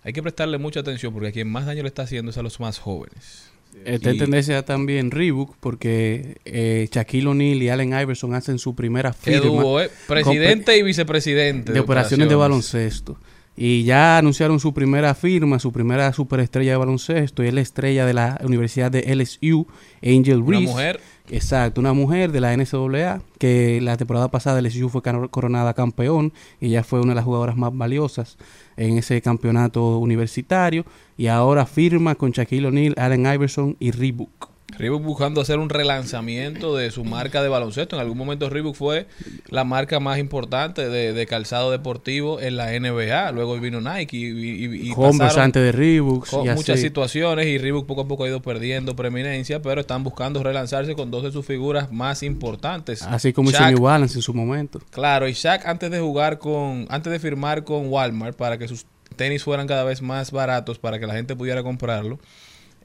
Hay 0.04 0.14
que 0.14 0.24
prestarle 0.24 0.58
mucha 0.58 0.80
atención 0.80 1.14
porque 1.14 1.28
a 1.28 1.32
quien 1.32 1.52
más 1.52 1.68
daño 1.68 1.84
le 1.84 1.90
está 1.90 2.02
haciendo 2.02 2.32
es 2.32 2.40
a 2.40 2.42
los 2.42 2.60
más 2.60 2.80
jóvenes. 2.80 3.51
Y- 3.86 4.18
tendencia 4.18 4.64
también 4.64 5.12
Reebok 5.12 5.56
porque 5.60 6.38
eh, 6.46 6.88
Shaquille 6.92 7.28
O'Neal 7.28 7.64
y 7.64 7.70
Allen 7.70 7.90
Iverson 8.00 8.34
hacen 8.36 8.60
su 8.60 8.76
primera 8.76 9.14
firma. 9.14 9.46
dúo, 9.62 9.82
¿eh? 9.82 9.90
Presidente 10.08 10.78
y 10.78 10.84
vicepresidente 10.84 11.72
de 11.74 11.80
operaciones 11.80 12.30
de 12.30 12.36
baloncesto. 12.36 13.18
Y 13.56 13.84
ya 13.84 14.18
anunciaron 14.18 14.60
su 14.60 14.74
primera 14.74 15.14
firma, 15.14 15.60
su 15.60 15.72
primera 15.72 16.14
superestrella 16.14 16.72
de 16.72 16.78
baloncesto. 16.78 17.44
Y 17.44 17.48
es 17.48 17.54
la 17.54 17.62
estrella 17.62 18.06
de 18.06 18.14
la 18.14 18.40
Universidad 18.44 18.90
de 18.92 19.14
LSU, 19.14 19.68
Angel 20.02 20.38
Una 20.42 20.58
Reese. 20.58 20.72
mujer. 20.72 21.00
Exacto, 21.34 21.80
una 21.80 21.94
mujer 21.94 22.34
de 22.34 22.42
la 22.42 22.52
NCAA 22.58 23.22
que 23.40 23.80
la 23.82 23.96
temporada 23.96 24.30
pasada 24.30 24.60
LSU 24.60 24.90
fue 24.90 25.02
cano- 25.02 25.30
coronada 25.30 25.74
campeón 25.74 26.34
y 26.60 26.68
ella 26.68 26.84
fue 26.84 27.00
una 27.00 27.12
de 27.12 27.16
las 27.16 27.24
jugadoras 27.24 27.56
más 27.56 27.72
valiosas 27.74 28.38
en 28.76 28.98
ese 28.98 29.22
campeonato 29.22 29.98
universitario 30.00 30.84
y 31.16 31.28
ahora 31.28 31.66
firma 31.66 32.16
con 32.16 32.32
Shaquille 32.32 32.68
O'Neal, 32.68 32.96
Allen 32.98 33.26
Iverson 33.34 33.78
y 33.80 33.92
Reebok. 33.92 34.41
Reebok 34.82 35.04
buscando 35.04 35.40
hacer 35.42 35.60
un 35.60 35.70
relanzamiento 35.70 36.76
de 36.76 36.92
su 36.92 37.04
marca 37.04 37.42
de 37.44 37.50
baloncesto. 37.50 37.96
En 37.96 38.02
algún 38.02 38.18
momento 38.18 38.50
Reebok 38.50 38.76
fue 38.76 39.08
la 39.50 39.64
marca 39.64 40.00
más 40.00 40.18
importante 40.18 40.90
de, 40.90 41.14
de 41.14 41.26
calzado 41.28 41.72
deportivo 41.72 42.40
en 42.42 42.58
la 42.58 42.72
NBA. 42.78 43.32
Luego 43.32 43.60
vino 43.60 43.80
Nike 43.80 44.18
y, 44.18 44.26
y- 44.26 44.90
y 44.90 44.94
pasaron 45.20 45.44
antes 45.46 45.64
de 45.64 45.72
Reebok 45.72 46.28
con 46.30 46.46
y 46.46 46.50
así. 46.50 46.58
muchas 46.58 46.80
situaciones 46.82 47.46
y 47.48 47.58
Reebok 47.58 47.86
poco 47.86 48.02
a 48.02 48.08
poco 48.08 48.24
ha 48.24 48.28
ido 48.28 48.42
perdiendo 48.42 48.96
preeminencia, 48.96 49.62
pero 49.62 49.82
están 49.82 50.04
buscando 50.04 50.42
relanzarse 50.44 50.96
con 50.96 51.12
dos 51.12 51.24
de 51.24 51.32
sus 51.32 51.46
figuras 51.46 51.92
más 51.92 52.24
importantes. 52.24 53.04
Así 53.04 53.34
como 53.34 53.52
hizo 53.52 53.60
Shaq- 53.60 53.74
New 53.76 53.84
Balance 53.84 54.18
en 54.18 54.22
su 54.24 54.34
momento. 54.34 54.80
Claro, 54.90 55.28
y 55.30 55.34
Shaq 55.34 55.66
antes 55.68 55.92
de 55.92 56.00
jugar 56.00 56.40
con, 56.40 56.88
antes 56.90 57.12
de 57.12 57.20
firmar 57.20 57.64
con 57.64 57.88
Walmart 57.90 58.36
para 58.36 58.58
que 58.58 58.68
sus 58.68 58.86
tenis 59.16 59.44
fueran 59.44 59.68
cada 59.68 59.84
vez 59.84 60.02
más 60.02 60.32
baratos 60.32 60.80
para 60.80 60.98
que 60.98 61.06
la 61.06 61.14
gente 61.14 61.36
pudiera 61.36 61.62
comprarlo, 61.64 62.18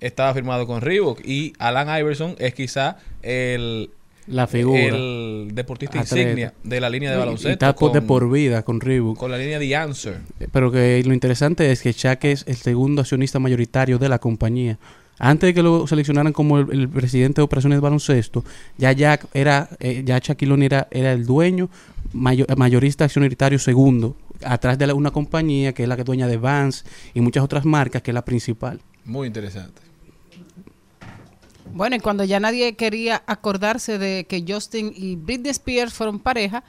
estaba 0.01 0.33
firmado 0.35 0.67
con 0.67 0.81
Reebok 0.81 1.21
y 1.25 1.53
Alan 1.59 1.89
Iverson 2.01 2.35
es 2.39 2.55
quizá 2.55 2.97
el 3.23 3.91
La 4.27 4.47
figura. 4.47 4.79
el 4.81 5.51
deportista 5.53 6.01
Atleta. 6.01 6.21
insignia 6.21 6.55
de 6.65 6.81
la 6.81 6.91
línea 6.91 7.11
de 7.11 7.17
Y- 7.17 7.19
y 7.19 7.21
baloncesto 7.21 7.51
está 7.53 7.75
por- 7.75 7.93
de 7.93 8.01
con- 8.01 8.07
por 8.07 8.31
vida 8.31 8.63
con 8.65 8.81
Reebok. 8.81 9.17
con 9.19 9.31
la 9.31 9.39
línea 9.39 9.59
The 9.59 9.77
Answer. 9.77 10.21
Pero 10.53 10.71
que 10.73 11.03
lo 11.07 11.15
interesante 11.15 11.71
es 11.71 11.81
que 11.83 11.93
Shaq 11.93 12.25
es 12.25 12.45
el 12.47 12.57
segundo 12.57 13.01
accionista 13.03 13.39
mayoritario 13.39 13.99
de 13.99 14.09
la 14.09 14.19
compañía. 14.19 14.79
Antes 15.19 15.49
de 15.49 15.55
que 15.55 15.63
lo 15.63 15.87
seleccionaran 15.87 16.35
como 16.35 16.59
el, 16.59 16.71
el 16.73 16.89
presidente 16.91 17.41
de 17.41 17.45
operaciones 17.45 17.77
de 17.79 17.81
baloncesto, 17.81 18.45
ya 18.77 18.93
Jack 18.93 19.27
era, 19.33 19.71
eh, 19.81 20.03
ya 20.05 20.19
Shaquille 20.19 20.53
O'Neal 20.53 20.73
era, 20.73 20.89
era 20.91 21.13
el 21.13 21.25
dueño, 21.25 21.71
mayo- 22.13 22.45
mayorista 22.55 23.05
accionitario 23.07 23.59
segundo, 23.59 24.15
atrás 24.45 24.77
de 24.77 24.87
la- 24.89 24.95
una 24.95 25.13
compañía 25.13 25.73
que 25.73 25.85
es 25.85 25.89
la 25.89 25.95
que 25.97 26.03
es 26.03 26.07
dueña 26.07 26.27
de 26.27 26.37
Vans 26.37 26.85
y 27.15 27.23
muchas 27.23 27.43
otras 27.45 27.65
marcas, 27.65 28.03
que 28.03 28.11
es 28.11 28.15
la 28.15 28.27
principal. 28.27 28.81
Muy 29.07 29.29
interesante. 29.29 29.81
Bueno, 31.77 31.95
y 31.95 32.01
cuando 32.01 32.25
ya 32.25 32.41
nadie 32.41 32.75
quería 32.75 33.23
acordarse 33.27 33.99
de 33.99 34.25
que 34.27 34.43
Justin 34.49 34.95
y 34.97 35.17
Britney 35.17 35.51
Spears 35.51 35.93
fueron 35.93 36.21
pareja, 36.21 36.65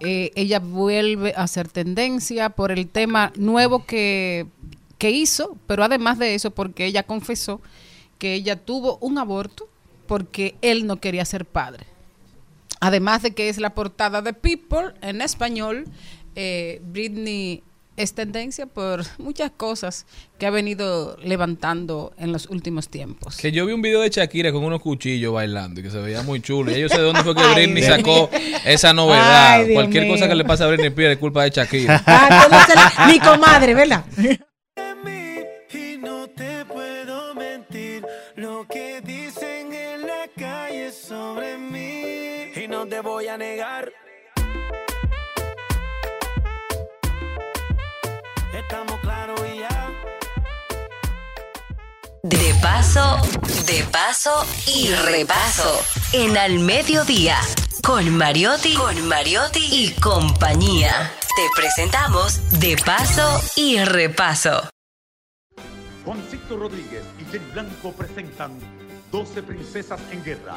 eh, 0.00 0.30
ella 0.34 0.58
vuelve 0.58 1.32
a 1.34 1.46
ser 1.46 1.68
tendencia 1.68 2.50
por 2.50 2.70
el 2.70 2.86
tema 2.86 3.32
nuevo 3.36 3.86
que, 3.86 4.46
que 4.98 5.10
hizo, 5.10 5.56
pero 5.66 5.84
además 5.84 6.18
de 6.18 6.34
eso, 6.34 6.50
porque 6.50 6.84
ella 6.84 7.02
confesó 7.04 7.62
que 8.18 8.34
ella 8.34 8.56
tuvo 8.56 8.98
un 9.00 9.16
aborto 9.16 9.70
porque 10.06 10.54
él 10.60 10.86
no 10.86 10.96
quería 10.96 11.24
ser 11.24 11.46
padre. 11.46 11.86
Además 12.78 13.22
de 13.22 13.30
que 13.30 13.48
es 13.48 13.56
la 13.56 13.74
portada 13.74 14.20
de 14.20 14.34
People 14.34 14.92
en 15.00 15.22
español, 15.22 15.86
eh, 16.36 16.82
Britney 16.84 17.62
es 17.96 18.14
tendencia 18.14 18.66
por 18.66 19.02
muchas 19.18 19.50
cosas 19.50 20.06
que 20.38 20.46
ha 20.46 20.50
venido 20.50 21.16
levantando 21.22 22.12
en 22.18 22.32
los 22.32 22.48
últimos 22.48 22.88
tiempos. 22.88 23.36
Que 23.36 23.52
yo 23.52 23.66
vi 23.66 23.72
un 23.72 23.82
video 23.82 24.00
de 24.00 24.08
Shakira 24.10 24.50
con 24.52 24.64
unos 24.64 24.80
cuchillos 24.80 25.32
bailando 25.34 25.80
y 25.80 25.82
que 25.82 25.90
se 25.90 25.98
veía 25.98 26.22
muy 26.22 26.40
chulo. 26.40 26.70
Y 26.76 26.80
yo 26.80 26.88
sé 26.88 26.96
de 26.96 27.02
dónde 27.02 27.22
fue 27.22 27.34
que 27.34 27.42
Britney 27.54 27.82
sacó 27.82 28.30
esa 28.64 28.92
novedad. 28.92 29.60
Ay, 29.60 29.74
Cualquier 29.74 30.04
mío. 30.04 30.14
cosa 30.14 30.28
que 30.28 30.34
le 30.34 30.44
pase 30.44 30.64
a 30.64 30.66
Britney 30.68 30.88
Spears 30.88 31.12
es 31.14 31.18
culpa 31.18 31.44
de 31.44 31.50
Shakira. 31.50 32.02
Ah, 32.06 32.46
¿cómo 32.48 32.60
se 32.64 32.74
la- 32.74 33.06
Mi 33.06 33.18
comadre, 33.20 33.74
¿verdad? 33.74 34.04
Y 35.74 35.98
no 35.98 36.26
te 36.28 36.64
puedo 36.66 37.34
mentir 37.34 38.04
lo 38.36 38.66
Estamos 48.72 49.00
claros 49.00 49.38
y 49.54 49.58
ya. 49.58 49.90
De 52.22 52.54
paso, 52.62 53.18
de 53.66 53.84
paso 53.92 54.46
y 54.66 54.88
repaso. 54.94 55.78
En 56.14 56.38
Al 56.38 56.58
Mediodía. 56.58 57.36
Con 57.84 58.16
Mariotti, 58.16 58.72
con 58.72 59.06
Mariotti 59.08 59.60
y 59.60 59.90
compañía. 60.00 61.12
Te 61.36 61.42
presentamos 61.54 62.60
De 62.60 62.78
paso 62.78 63.42
y 63.56 63.78
repaso. 63.84 64.70
Juancito 66.06 66.56
Rodríguez 66.56 67.04
y 67.20 67.30
Jenny 67.30 67.52
Blanco 67.52 67.92
presentan 67.92 68.58
12 69.10 69.42
Princesas 69.42 70.00
en 70.10 70.24
Guerra. 70.24 70.56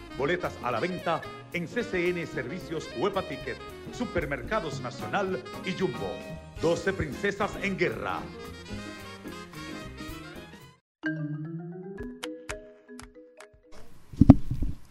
Boletas 0.17 0.53
a 0.63 0.71
la 0.71 0.79
venta 0.79 1.21
en 1.53 1.67
CCN 1.67 2.25
Servicios 2.27 2.87
Huepa 2.97 3.23
Ticket, 3.23 3.57
Supermercados 3.93 4.81
Nacional 4.81 5.41
y 5.65 5.71
Jumbo. 5.73 6.11
12 6.61 6.93
Princesas 6.93 7.51
en 7.63 7.77
Guerra. 7.77 8.19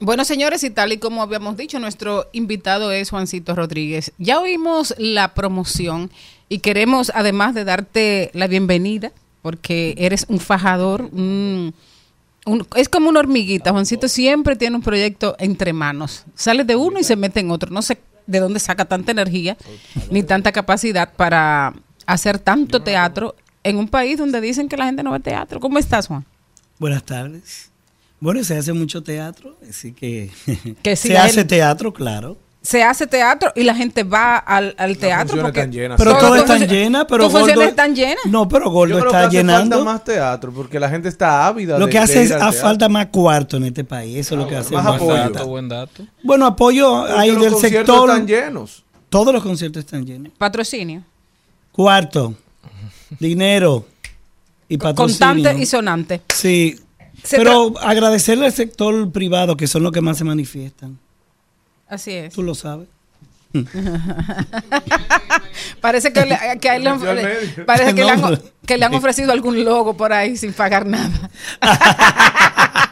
Bueno, 0.02 0.24
señores, 0.24 0.64
y 0.64 0.70
tal 0.70 0.92
y 0.92 0.98
como 0.98 1.22
habíamos 1.22 1.56
dicho, 1.58 1.78
nuestro 1.78 2.26
invitado 2.32 2.90
es 2.90 3.10
Juancito 3.10 3.54
Rodríguez. 3.54 4.12
Ya 4.16 4.40
oímos 4.40 4.94
la 4.96 5.34
promoción 5.34 6.10
y 6.48 6.60
queremos, 6.60 7.12
además 7.14 7.54
de 7.54 7.64
darte 7.64 8.30
la 8.32 8.46
bienvenida, 8.46 9.12
porque 9.42 9.94
eres 9.98 10.24
un 10.28 10.40
fajador, 10.40 11.02
un- 11.12 11.74
un- 12.46 12.66
es 12.76 12.88
como 12.88 13.08
una 13.08 13.20
hormiguita. 13.20 13.70
Juancito 13.72 14.08
siempre 14.08 14.56
tiene 14.56 14.76
un 14.76 14.82
proyecto 14.82 15.36
entre 15.38 15.72
manos. 15.72 16.24
Sale 16.34 16.64
de 16.64 16.76
uno 16.76 16.98
y 16.98 17.04
se 17.04 17.16
mete 17.16 17.40
en 17.40 17.50
otro. 17.50 17.70
No 17.70 17.82
sé 17.82 17.98
de 18.26 18.40
dónde 18.40 18.60
saca 18.60 18.84
tanta 18.84 19.10
energía 19.12 19.56
ni 20.10 20.22
tanta 20.22 20.52
capacidad 20.52 21.12
para 21.14 21.74
hacer 22.06 22.38
tanto 22.38 22.80
teatro 22.82 23.34
en 23.62 23.76
un 23.76 23.88
país 23.88 24.18
donde 24.18 24.40
dicen 24.40 24.68
que 24.68 24.76
la 24.76 24.86
gente 24.86 25.02
no 25.02 25.10
ve 25.12 25.20
teatro. 25.20 25.60
¿Cómo 25.60 25.78
estás, 25.78 26.06
Juan? 26.06 26.24
Buenas 26.78 27.02
tardes. 27.04 27.70
Bueno, 28.20 28.44
se 28.44 28.56
hace 28.56 28.72
mucho 28.72 29.02
teatro, 29.02 29.56
así 29.68 29.92
que, 29.92 30.30
Que 30.82 30.94
sí, 30.96 31.08
se 31.08 31.18
hace 31.18 31.44
teatro, 31.44 31.92
claro. 31.92 32.36
Se 32.62 32.82
hace 32.82 33.06
teatro 33.06 33.52
y 33.56 33.62
la 33.64 33.74
gente 33.74 34.02
va 34.04 34.36
al, 34.36 34.74
al 34.76 34.98
teatro 34.98 35.40
porque 35.40 35.60
están 35.60 35.72
llenas, 35.72 35.96
Pero 35.98 36.18
Todo 36.18 36.36
están 36.36 36.68
llenas, 36.68 37.06
pero 37.08 37.24
tus 37.24 37.32
funciones 37.32 37.56
Gordo- 37.56 37.68
están 37.70 37.94
llenas. 37.96 38.26
No, 38.26 38.48
pero 38.48 38.70
Gordo 38.70 38.94
Yo 38.94 39.00
creo 39.00 39.10
está 39.10 39.20
que 39.20 39.26
hace 39.28 39.36
llenando. 39.38 39.76
falta 39.76 39.92
más 39.92 40.04
teatro 40.04 40.52
porque 40.52 40.78
la 40.78 40.90
gente 40.90 41.08
está 41.08 41.46
ávida 41.46 41.78
Lo 41.78 41.86
de- 41.86 41.92
que 41.92 41.98
de 41.98 42.04
hace 42.04 42.22
es 42.22 42.28
ir 42.30 42.34
al 42.36 42.42
a 42.42 42.52
falta 42.52 42.88
más 42.90 43.06
cuarto 43.06 43.56
en 43.56 43.64
este 43.64 43.82
país. 43.84 44.16
Eso 44.18 44.34
es 44.34 44.40
lo 44.42 44.46
que 44.46 44.56
hace 44.56 44.74
más 44.74 44.84
más 44.84 44.94
apoyo. 44.96 45.16
falta. 45.16 45.42
Buen 45.44 45.68
dato. 45.68 46.04
Bueno, 46.22 46.44
apoyo 46.46 47.06
los 47.06 47.16
del 47.16 47.52
conciertos 47.52 47.60
sector. 47.60 48.10
están 48.10 48.26
llenos. 48.26 48.84
Todos 49.08 49.32
los 49.32 49.42
conciertos 49.42 49.84
están 49.84 50.04
llenos. 50.04 50.32
Patrocinio. 50.36 51.02
Cuarto, 51.72 52.34
dinero 53.18 53.86
y 54.68 54.76
patrocinio. 54.76 55.18
Contante 55.18 55.62
y 55.62 55.66
sonante. 55.66 56.20
Sí. 56.34 56.78
Se 57.22 57.36
Pero 57.36 57.74
agradecerle 57.80 58.46
al 58.46 58.52
sector 58.52 59.10
privado, 59.12 59.56
que 59.56 59.66
son 59.66 59.82
los 59.82 59.92
que 59.92 60.00
más 60.00 60.18
se 60.18 60.24
manifiestan. 60.24 60.98
Así 61.90 62.12
es. 62.12 62.32
Tú 62.32 62.42
lo 62.42 62.54
sabes. 62.54 62.88
parece 65.80 66.12
que, 66.12 66.24
le, 66.24 66.38
que 66.60 66.70
a 66.70 66.76
él 66.76 66.84
le- 66.84 67.14
le- 67.14 67.64
parece 67.64 67.94
que, 67.94 68.04
le 68.04 68.10
han, 68.10 68.40
que 68.66 68.78
le 68.78 68.84
han 68.84 68.94
ofrecido 68.94 69.32
algún 69.32 69.64
logo 69.64 69.96
por 69.96 70.12
ahí 70.12 70.36
sin 70.36 70.52
pagar 70.52 70.86
nada. 70.86 71.30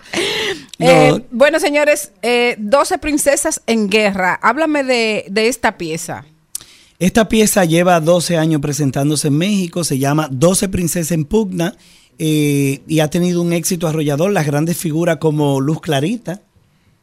Eh, 0.80 1.22
bueno, 1.32 1.58
señores, 1.60 2.12
eh, 2.22 2.54
12 2.58 2.98
princesas 2.98 3.60
en 3.66 3.88
guerra. 3.88 4.38
Háblame 4.42 4.82
de, 4.84 5.24
de 5.28 5.48
esta 5.48 5.76
pieza. 5.76 6.24
Esta 6.98 7.28
pieza 7.28 7.64
lleva 7.64 8.00
12 8.00 8.36
años 8.36 8.60
presentándose 8.60 9.28
en 9.28 9.38
México, 9.38 9.82
se 9.84 9.98
llama 9.98 10.28
12 10.30 10.68
Princesas 10.68 11.12
en 11.12 11.24
Pugna 11.24 11.74
eh, 12.18 12.80
y 12.88 13.00
ha 13.00 13.08
tenido 13.10 13.42
un 13.42 13.52
éxito 13.52 13.86
arrollador. 13.86 14.32
Las 14.32 14.46
grandes 14.46 14.76
figuras 14.76 15.18
como 15.18 15.60
Luz 15.60 15.80
Clarita 15.80 16.40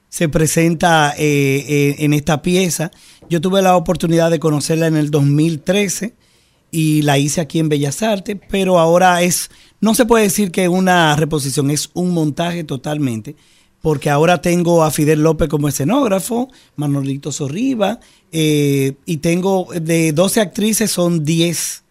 se 0.09 0.29
presenta 0.29 1.13
eh, 1.17 1.65
eh, 1.67 1.95
en 1.99 2.13
esta 2.13 2.41
pieza. 2.41 2.91
Yo 3.29 3.41
tuve 3.41 3.61
la 3.61 3.75
oportunidad 3.75 4.31
de 4.31 4.39
conocerla 4.39 4.87
en 4.87 4.97
el 4.97 5.11
2013 5.11 6.15
y 6.71 7.01
la 7.01 7.17
hice 7.17 7.41
aquí 7.41 7.59
en 7.59 7.69
Bellas 7.69 8.03
Artes, 8.03 8.37
pero 8.49 8.79
ahora 8.79 9.21
es, 9.21 9.49
no 9.79 9.95
se 9.95 10.05
puede 10.05 10.25
decir 10.25 10.51
que 10.51 10.67
una 10.67 11.15
reposición, 11.15 11.71
es 11.71 11.89
un 11.93 12.11
montaje 12.11 12.63
totalmente 12.63 13.35
porque 13.85 14.09
ahora 14.09 14.41
tengo 14.41 14.83
a 14.83 14.89
Fidel 14.89 15.21
López 15.21 15.47
como 15.47 15.67
escenógrafo, 15.67 16.49
Manolito 16.75 17.31
Sorriba, 17.31 17.99
eh, 18.31 18.95
y 19.05 19.17
tengo 19.17 19.67
de 19.79 20.11
12 20.11 20.41
actrices, 20.41 20.89
son 20.89 21.23
10 21.23 21.83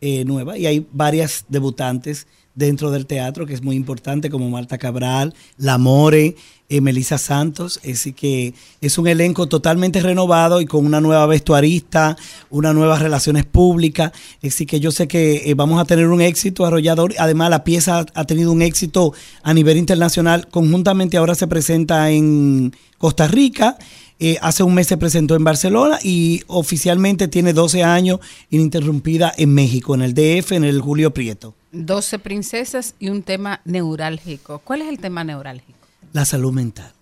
eh, 0.00 0.24
nuevas, 0.24 0.56
y 0.56 0.64
hay 0.64 0.86
varias 0.92 1.44
debutantes 1.50 2.26
dentro 2.54 2.90
del 2.90 3.04
teatro, 3.04 3.44
que 3.44 3.52
es 3.52 3.60
muy 3.60 3.76
importante, 3.76 4.30
como 4.30 4.48
Marta 4.48 4.78
Cabral, 4.78 5.34
La 5.58 5.76
More, 5.76 6.36
eh, 6.72 6.80
Melissa 6.80 7.18
Santos, 7.18 7.78
así 7.84 8.14
que 8.14 8.54
es 8.80 8.96
un 8.96 9.06
elenco 9.06 9.46
totalmente 9.46 10.00
renovado 10.00 10.62
y 10.62 10.64
con 10.64 10.86
una 10.86 11.02
nueva 11.02 11.26
vestuarista, 11.26 12.16
unas 12.48 12.74
nuevas 12.74 13.02
relaciones 13.02 13.44
públicas, 13.44 14.12
así 14.42 14.64
que 14.64 14.80
yo 14.80 14.90
sé 14.90 15.06
que 15.06 15.50
eh, 15.50 15.52
vamos 15.52 15.78
a 15.78 15.84
tener 15.84 16.08
un 16.08 16.22
éxito 16.22 16.64
arrollador, 16.64 17.12
además 17.18 17.50
la 17.50 17.62
pieza 17.62 18.06
ha, 18.14 18.24
tenido 18.24 18.50
un 18.50 18.62
éxito 18.62 19.12
a 19.42 19.52
nivel 19.52 19.76
internacional, 19.76 20.48
conjuntamente 20.48 21.18
ahora 21.18 21.34
se 21.34 21.46
presenta 21.46 22.10
en 22.10 22.74
Costa 22.96 23.28
Rica, 23.28 23.76
eh, 24.18 24.38
hace 24.40 24.62
un 24.62 24.72
mes 24.72 24.86
se 24.86 24.96
presentó 24.96 25.34
en 25.36 25.44
Barcelona 25.44 25.98
y 26.02 26.40
oficialmente 26.46 27.28
tiene 27.28 27.52
12 27.52 27.82
años 27.82 28.18
ininterrumpida 28.48 29.30
en 29.36 29.52
México, 29.52 29.94
en 29.94 30.00
el 30.00 30.14
DF, 30.14 30.52
en 30.52 30.64
el 30.64 30.80
Julio 30.80 31.12
Prieto. 31.12 31.54
12 31.72 32.18
princesas 32.18 32.94
y 32.98 33.10
un 33.10 33.22
tema 33.22 33.60
neurálgico. 33.66 34.62
¿Cuál 34.64 34.80
es 34.80 34.88
el 34.88 34.98
tema 34.98 35.22
neurálgico? 35.22 35.81
La 36.12 36.24
salud 36.24 36.52
mental. 36.52 36.92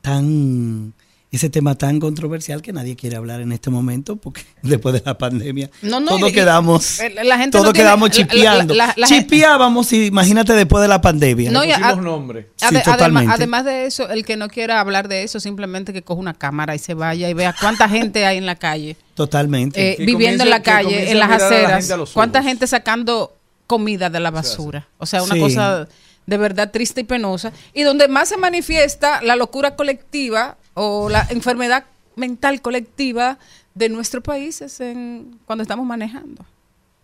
Tan, 0.00 0.94
ese 1.30 1.48
tema 1.48 1.76
tan 1.76 2.00
controversial 2.00 2.60
que 2.60 2.72
nadie 2.72 2.96
quiere 2.96 3.14
hablar 3.16 3.40
en 3.40 3.52
este 3.52 3.70
momento 3.70 4.16
porque 4.16 4.42
después 4.62 4.92
de 4.94 5.02
la 5.06 5.16
pandemia 5.16 5.70
No, 5.80 6.00
no, 6.00 6.08
todos 6.18 6.30
y- 6.30 6.34
quedamos, 6.34 6.98
eh, 7.00 7.14
la 7.22 7.38
gente 7.38 7.52
todos 7.52 7.66
no 7.66 7.72
tiene- 7.72 7.84
quedamos 7.88 8.08
la- 8.08 8.14
chipeando. 8.14 8.74
la- 8.74 8.94
la 8.96 9.06
Chipeábamos, 9.06 9.92
y 9.92 10.06
imagínate 10.06 10.54
después 10.54 10.82
de 10.82 10.88
la 10.88 11.00
pandemia. 11.00 11.52
No, 11.52 11.60
a- 11.60 11.64
Ade- 11.64 12.82
totalmente. 12.82 12.96
además, 12.98 13.34
además 13.36 13.64
de 13.64 13.86
eso, 13.86 14.10
el 14.10 14.24
que 14.24 14.36
no 14.36 14.48
quiera 14.48 14.80
hablar 14.80 15.06
de 15.08 15.22
eso, 15.22 15.38
simplemente 15.38 15.92
que 15.92 16.02
coja 16.02 16.20
una 16.20 16.34
cámara 16.34 16.74
y 16.74 16.78
se 16.80 16.94
vaya 16.94 17.30
y 17.30 17.34
vea 17.34 17.54
cuánta 17.58 17.88
gente 17.88 18.26
hay 18.26 18.38
en 18.38 18.46
la 18.46 18.56
calle, 18.56 18.96
Totalmente. 19.14 19.92
eh, 19.92 20.04
viviendo 20.04 20.42
en 20.42 20.50
la 20.50 20.62
calle, 20.62 21.10
en 21.12 21.18
las 21.20 21.30
aceras, 21.30 21.92
cuánta 22.12 22.42
gente 22.42 22.66
sacando 22.66 23.36
comida 23.68 24.10
de 24.10 24.18
la 24.20 24.30
basura. 24.32 24.88
O 24.98 25.06
sea, 25.06 25.22
una 25.22 25.34
Sí. 25.34 25.40
cosa 25.40 25.88
de 26.26 26.36
verdad 26.36 26.70
triste 26.70 27.02
y 27.02 27.04
penosa. 27.04 27.52
Y 27.74 27.82
donde 27.82 28.08
más 28.08 28.28
se 28.28 28.36
manifiesta 28.36 29.20
la 29.22 29.36
locura 29.36 29.76
colectiva 29.76 30.56
o 30.74 31.08
la 31.08 31.26
enfermedad 31.30 31.84
mental 32.16 32.60
colectiva 32.62 33.38
de 33.74 33.88
nuestro 33.88 34.22
país 34.22 34.60
es 34.62 34.80
en 34.80 35.38
cuando 35.46 35.62
estamos 35.62 35.86
manejando. 35.86 36.44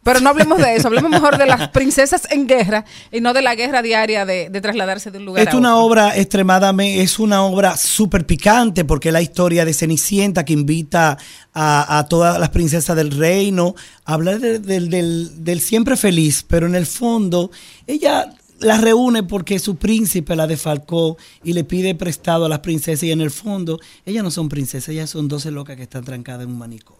Pero 0.04 0.20
no 0.20 0.30
hablemos 0.30 0.58
de 0.58 0.74
eso, 0.76 0.86
hablemos 0.88 1.10
mejor 1.10 1.36
de 1.36 1.44
las 1.44 1.68
princesas 1.70 2.22
en 2.30 2.46
guerra 2.46 2.84
y 3.12 3.20
no 3.20 3.34
de 3.34 3.42
la 3.42 3.54
guerra 3.54 3.82
diaria 3.82 4.24
de, 4.24 4.48
de 4.48 4.60
trasladarse 4.62 5.10
de 5.10 5.18
un 5.18 5.26
lugar 5.26 5.46
Es 5.46 5.52
a 5.52 5.56
una 5.58 5.74
otro. 5.76 5.84
obra 5.86 6.16
extremadamente, 6.16 7.02
es 7.02 7.18
una 7.18 7.42
obra 7.42 7.76
súper 7.76 8.24
picante 8.24 8.86
porque 8.86 9.08
es 9.08 9.12
la 9.12 9.20
historia 9.20 9.66
de 9.66 9.74
Cenicienta 9.74 10.44
que 10.46 10.54
invita 10.54 11.18
a, 11.52 11.98
a 11.98 12.06
todas 12.06 12.38
las 12.38 12.48
princesas 12.50 12.96
del 12.96 13.10
reino 13.10 13.74
a 14.06 14.14
hablar 14.14 14.38
de- 14.38 14.60
del, 14.60 14.88
del- 14.88 15.44
del 15.44 15.60
siempre 15.60 15.96
feliz, 15.96 16.42
pero 16.46 16.66
en 16.66 16.74
el 16.76 16.86
fondo 16.86 17.50
ella 17.86 18.32
las 18.60 18.80
reúne 18.80 19.22
porque 19.22 19.58
su 19.58 19.76
príncipe 19.76 20.36
la 20.36 20.46
defalcó 20.46 21.16
y 21.44 21.52
le 21.52 21.64
pide 21.64 21.94
prestado 21.94 22.46
a 22.46 22.48
las 22.48 22.60
princesas 22.60 23.04
y 23.04 23.12
en 23.12 23.20
el 23.20 23.30
fondo 23.30 23.78
ellas 24.04 24.24
no 24.24 24.30
son 24.30 24.48
princesas, 24.48 24.88
ellas 24.88 25.10
son 25.10 25.28
12 25.28 25.50
locas 25.50 25.76
que 25.76 25.82
están 25.82 26.04
trancadas 26.04 26.44
en 26.44 26.50
un 26.50 26.58
manicomio. 26.58 26.97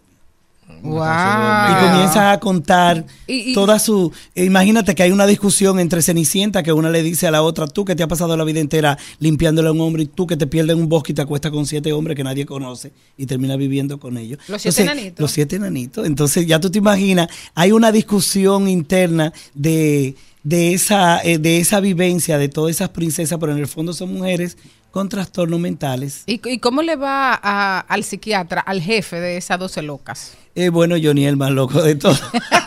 Wow. 0.81 1.03
Y 1.03 1.85
comienza 1.89 2.31
a 2.31 2.39
contar 2.39 3.05
Y- 3.27 3.51
y- 3.51 3.53
toda 3.53 3.79
su... 3.79 4.11
Imagínate 4.35 4.95
que 4.95 5.03
hay 5.03 5.11
una 5.11 5.25
discusión 5.25 5.79
entre 5.79 6.01
Cenicienta 6.01 6.63
que 6.63 6.71
una 6.71 6.89
le 6.89 7.03
dice 7.03 7.27
a 7.27 7.31
la 7.31 7.41
otra, 7.41 7.67
tú 7.67 7.83
que 7.85 7.95
te 7.95 8.03
has 8.03 8.09
pasado 8.09 8.37
la 8.37 8.43
vida 8.43 8.59
entera 8.59 8.97
limpiándole 9.19 9.67
a 9.67 9.71
un 9.71 9.81
hombre 9.81 10.03
y 10.03 10.05
tú 10.05 10.25
que 10.27 10.37
te 10.37 10.47
pierdes 10.47 10.75
en 10.75 10.83
un 10.83 10.89
bosque 10.89 11.11
y 11.11 11.15
te 11.15 11.21
acuestas 11.21 11.51
con 11.51 11.65
siete 11.65 11.91
hombres 11.91 12.15
que 12.15 12.23
nadie 12.23 12.45
conoce 12.45 12.91
y 13.17 13.25
terminas 13.25 13.57
viviendo 13.57 13.99
con 13.99 14.17
ellos. 14.17 14.39
Los 14.47 14.61
siete 14.61 14.81
Entonces, 14.81 14.97
enanitos. 15.01 15.19
Los 15.21 15.31
siete 15.31 15.55
enanitos. 15.57 16.05
Entonces 16.05 16.47
ya 16.47 16.59
tú 16.59 16.69
te 16.69 16.77
imaginas, 16.77 17.27
hay 17.55 17.71
una 17.71 17.91
discusión 17.91 18.69
interna 18.69 19.33
de, 19.53 20.15
de, 20.43 20.73
esa, 20.73 21.19
eh, 21.23 21.39
de 21.39 21.57
esa 21.57 21.79
vivencia 21.81 22.37
de 22.37 22.47
todas 22.47 22.75
esas 22.75 22.89
princesas, 22.89 23.37
pero 23.39 23.51
en 23.51 23.57
el 23.59 23.67
fondo 23.67 23.91
son 23.93 24.13
mujeres 24.13 24.55
con 24.91 25.07
trastornos 25.09 25.59
mentales. 25.59 26.23
¿Y, 26.25 26.41
y 26.49 26.59
cómo 26.59 26.81
le 26.81 26.95
va 26.95 27.33
a- 27.41 27.79
al 27.81 28.03
psiquiatra, 28.03 28.61
al 28.61 28.81
jefe 28.81 29.19
de 29.19 29.37
esas 29.37 29.59
12 29.59 29.81
locas? 29.83 30.33
Eh, 30.55 30.69
bueno, 30.69 30.95
Johnny 31.01 31.25
es 31.25 31.29
el 31.29 31.37
más 31.37 31.51
loco 31.51 31.81
de 31.81 31.95
todos. 31.95 32.21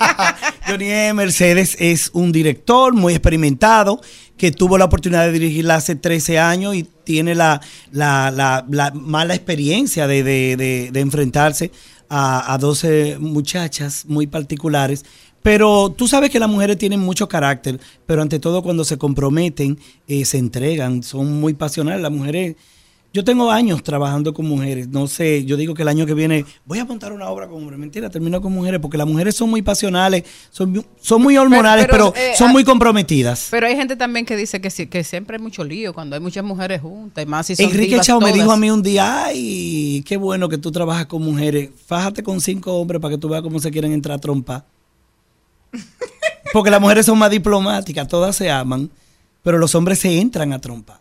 Johnny 0.66 0.86
E. 0.90 1.12
Mercedes 1.14 1.76
es 1.80 2.10
un 2.14 2.32
director 2.32 2.94
muy 2.94 3.12
experimentado 3.14 4.00
que 4.36 4.50
tuvo 4.52 4.78
la 4.78 4.84
oportunidad 4.86 5.26
de 5.26 5.32
dirigirla 5.32 5.76
hace 5.76 5.94
13 5.96 6.38
años 6.38 6.74
y 6.74 6.84
tiene 6.84 7.34
la, 7.34 7.60
la- 7.90 8.30
la- 8.30 8.64
la 8.70 8.90
mala 8.92 9.34
experiencia 9.34 10.06
de, 10.06 10.22
de- 10.22 10.56
de- 10.56 10.90
de 10.92 11.00
enfrentarse 11.00 11.70
a, 12.08 12.52
a 12.52 12.58
12 12.58 13.18
muchachas 13.20 14.04
muy 14.06 14.26
particulares. 14.26 15.04
Pero 15.42 15.90
tú 15.90 16.06
sabes 16.06 16.30
que 16.30 16.38
las 16.38 16.48
mujeres 16.48 16.78
tienen 16.78 17.00
mucho 17.00 17.28
carácter, 17.28 17.80
pero 18.06 18.22
ante 18.22 18.38
todo 18.38 18.62
cuando 18.62 18.84
se 18.84 18.96
comprometen, 18.96 19.78
eh, 20.06 20.24
se 20.24 20.38
entregan, 20.38 21.02
son 21.02 21.40
muy 21.40 21.54
pasionales. 21.54 22.00
Las 22.00 22.12
mujeres 22.12 22.56
yo 23.14 23.24
tengo 23.24 23.50
años 23.50 23.82
trabajando 23.82 24.32
con 24.32 24.46
mujeres. 24.46 24.88
No 24.88 25.06
sé, 25.06 25.44
yo 25.44 25.58
digo 25.58 25.74
que 25.74 25.82
el 25.82 25.88
año 25.88 26.06
que 26.06 26.14
viene 26.14 26.46
voy 26.64 26.78
a 26.78 26.84
montar 26.84 27.12
una 27.12 27.28
obra 27.28 27.46
con 27.46 27.58
hombres. 27.58 27.78
Mentira, 27.78 28.08
termino 28.08 28.40
con 28.40 28.52
mujeres 28.52 28.80
porque 28.80 28.96
las 28.96 29.06
mujeres 29.06 29.34
son 29.34 29.50
muy 29.50 29.60
pasionales, 29.60 30.24
son, 30.50 30.84
son 31.00 31.22
muy 31.22 31.36
hormonales, 31.36 31.86
pero, 31.90 32.12
pero, 32.12 32.26
eh, 32.26 32.34
son 32.36 32.48
ah, 32.50 32.52
muy 32.52 32.64
comprometidas. 32.64 33.48
Pero 33.50 33.66
hay 33.66 33.76
gente 33.76 33.96
también 33.96 34.24
que 34.24 34.34
dice 34.34 34.62
que 34.62 34.70
sí, 34.70 34.86
que 34.86 35.04
siempre 35.04 35.36
hay 35.36 35.42
mucho 35.42 35.62
lío 35.62 35.92
cuando 35.92 36.16
hay 36.16 36.22
muchas 36.22 36.42
mujeres 36.42 36.80
juntas 36.80 37.22
y 37.22 37.26
más 37.26 37.46
si 37.46 37.56
son 37.56 37.66
Enrique 37.66 38.00
Chao 38.00 38.18
me 38.18 38.32
dijo 38.32 38.50
a 38.50 38.56
mí 38.56 38.70
un 38.70 38.82
día, 38.82 39.26
ay, 39.26 40.02
qué 40.06 40.16
bueno 40.16 40.48
que 40.48 40.56
tú 40.56 40.72
trabajas 40.72 41.06
con 41.06 41.22
mujeres. 41.22 41.68
Fájate 41.86 42.22
con 42.22 42.40
cinco 42.40 42.74
hombres 42.74 43.00
para 43.00 43.14
que 43.14 43.18
tú 43.18 43.28
veas 43.28 43.42
cómo 43.42 43.58
se 43.58 43.70
quieren 43.70 43.92
entrar 43.92 44.16
a 44.16 44.20
trompa. 44.20 44.64
Porque 46.52 46.70
las 46.70 46.80
mujeres 46.80 47.06
son 47.06 47.18
más 47.18 47.30
diplomáticas, 47.30 48.08
todas 48.08 48.36
se 48.36 48.50
aman, 48.50 48.90
pero 49.42 49.58
los 49.58 49.74
hombres 49.74 49.98
se 49.98 50.20
entran 50.20 50.52
a 50.52 50.60
trompa. 50.60 51.00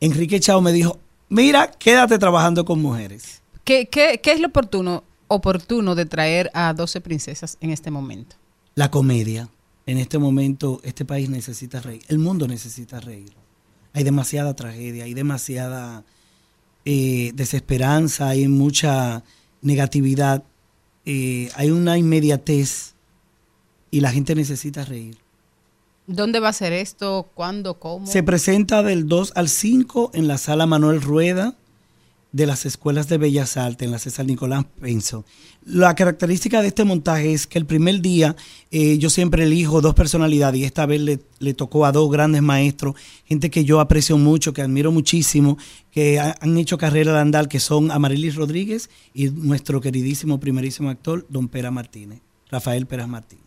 Enrique 0.00 0.40
Chao 0.40 0.60
me 0.60 0.72
dijo, 0.72 0.98
mira, 1.28 1.70
quédate 1.70 2.18
trabajando 2.18 2.64
con 2.64 2.80
mujeres. 2.82 3.42
¿Qué, 3.64 3.88
qué, 3.88 4.20
qué 4.22 4.32
es 4.32 4.40
lo 4.40 4.48
oportuno, 4.48 5.04
oportuno 5.28 5.94
de 5.94 6.06
traer 6.06 6.50
a 6.54 6.72
12 6.72 7.00
princesas 7.00 7.56
en 7.60 7.70
este 7.70 7.90
momento? 7.90 8.36
La 8.74 8.90
comedia. 8.90 9.48
En 9.86 9.98
este 9.98 10.18
momento, 10.18 10.80
este 10.82 11.04
país 11.04 11.30
necesita 11.30 11.80
reír. 11.80 12.02
El 12.08 12.18
mundo 12.18 12.48
necesita 12.48 12.98
reír. 12.98 13.32
Hay 13.92 14.02
demasiada 14.02 14.54
tragedia, 14.54 15.04
hay 15.04 15.14
demasiada 15.14 16.04
eh, 16.84 17.30
desesperanza, 17.34 18.28
hay 18.28 18.48
mucha 18.48 19.22
negatividad, 19.62 20.42
eh, 21.04 21.50
hay 21.54 21.70
una 21.70 21.96
inmediatez 21.98 22.95
y 23.96 24.00
la 24.00 24.10
gente 24.10 24.34
necesita 24.34 24.84
reír. 24.84 25.16
¿Dónde 26.06 26.38
va 26.38 26.50
a 26.50 26.52
ser 26.52 26.72
esto? 26.72 27.28
¿Cuándo? 27.34 27.78
¿Cómo? 27.78 28.06
Se 28.06 28.22
presenta 28.22 28.82
del 28.82 29.08
2 29.08 29.32
al 29.34 29.48
5 29.48 30.10
en 30.14 30.28
la 30.28 30.38
sala 30.38 30.66
Manuel 30.66 31.00
Rueda 31.02 31.54
de 32.32 32.44
las 32.46 32.66
escuelas 32.66 33.08
de 33.08 33.16
Bellas 33.16 33.56
Artes 33.56 33.86
en 33.86 33.92
la 33.92 33.98
César 33.98 34.26
Nicolás 34.26 34.66
Penso. 34.80 35.24
La 35.64 35.94
característica 35.94 36.60
de 36.60 36.68
este 36.68 36.84
montaje 36.84 37.32
es 37.32 37.46
que 37.46 37.58
el 37.58 37.64
primer 37.64 38.02
día 38.02 38.36
eh, 38.70 38.98
yo 38.98 39.08
siempre 39.08 39.44
elijo 39.44 39.80
dos 39.80 39.94
personalidades 39.94 40.60
y 40.60 40.64
esta 40.64 40.84
vez 40.84 41.00
le, 41.00 41.20
le 41.38 41.54
tocó 41.54 41.86
a 41.86 41.92
dos 41.92 42.10
grandes 42.10 42.42
maestros, 42.42 42.94
gente 43.24 43.48
que 43.50 43.64
yo 43.64 43.80
aprecio 43.80 44.18
mucho, 44.18 44.52
que 44.52 44.60
admiro 44.60 44.92
muchísimo, 44.92 45.56
que 45.90 46.20
ha- 46.20 46.36
han 46.40 46.58
hecho 46.58 46.76
carrera 46.76 47.14
de 47.14 47.20
andar, 47.20 47.48
que 47.48 47.58
son 47.58 47.90
Amarilis 47.90 48.34
Rodríguez 48.34 48.90
y 49.14 49.30
nuestro 49.30 49.80
queridísimo 49.80 50.38
primerísimo 50.38 50.90
actor, 50.90 51.24
don 51.30 51.48
Pera 51.48 51.70
Martínez, 51.70 52.20
Rafael 52.50 52.84
Pérez 52.86 53.08
Martínez. 53.08 53.45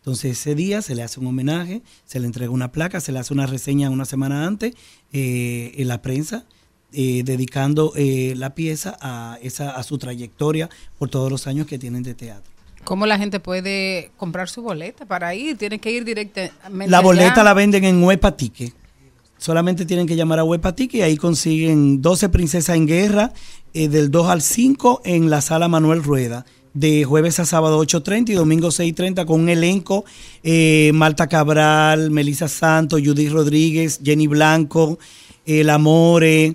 Entonces 0.00 0.38
ese 0.38 0.54
día 0.54 0.80
se 0.82 0.94
le 0.94 1.02
hace 1.02 1.20
un 1.20 1.26
homenaje, 1.26 1.82
se 2.06 2.20
le 2.20 2.26
entrega 2.26 2.50
una 2.50 2.72
placa, 2.72 3.00
se 3.00 3.12
le 3.12 3.18
hace 3.18 3.34
una 3.34 3.46
reseña 3.46 3.90
una 3.90 4.06
semana 4.06 4.46
antes 4.46 4.74
eh, 5.12 5.72
en 5.76 5.88
la 5.88 6.00
prensa, 6.00 6.46
eh, 6.92 7.22
dedicando 7.22 7.92
eh, 7.96 8.32
la 8.36 8.54
pieza 8.54 8.96
a, 9.00 9.38
esa, 9.42 9.70
a 9.70 9.82
su 9.82 9.98
trayectoria 9.98 10.70
por 10.98 11.10
todos 11.10 11.30
los 11.30 11.46
años 11.46 11.66
que 11.66 11.78
tienen 11.78 12.02
de 12.02 12.14
teatro. 12.14 12.50
¿Cómo 12.84 13.04
la 13.06 13.18
gente 13.18 13.40
puede 13.40 14.10
comprar 14.16 14.48
su 14.48 14.62
boleta 14.62 15.04
para 15.04 15.34
ir? 15.34 15.58
Tiene 15.58 15.78
que 15.78 15.92
ir 15.92 16.04
directamente. 16.04 16.90
La 16.90 17.00
boleta 17.00 17.34
allá. 17.34 17.44
la 17.44 17.54
venden 17.54 17.84
en 17.84 18.02
Huepa 18.02 18.36
Tique. 18.36 18.72
Solamente 19.36 19.86
tienen 19.86 20.06
que 20.06 20.16
llamar 20.16 20.38
a 20.38 20.44
Huepa 20.44 20.74
Tique 20.74 20.98
y 20.98 21.02
ahí 21.02 21.16
consiguen 21.16 22.02
12 22.02 22.28
Princesas 22.28 22.76
en 22.76 22.86
Guerra 22.86 23.32
eh, 23.72 23.88
del 23.88 24.10
2 24.10 24.28
al 24.28 24.42
5 24.42 25.02
en 25.04 25.30
la 25.30 25.40
sala 25.40 25.68
Manuel 25.68 26.02
Rueda. 26.02 26.44
De 26.72 27.04
jueves 27.04 27.40
a 27.40 27.46
sábado 27.46 27.82
8.30 27.82 28.30
y 28.30 28.34
domingo 28.34 28.68
6.30 28.68 29.26
con 29.26 29.40
un 29.40 29.48
elenco, 29.48 30.04
eh, 30.44 30.92
Marta 30.94 31.26
Cabral, 31.26 32.12
Melissa 32.12 32.46
Santos, 32.46 33.02
Judith 33.04 33.32
Rodríguez, 33.32 34.00
Jenny 34.04 34.28
Blanco, 34.28 34.98
El 35.44 35.68
Amore, 35.68 36.54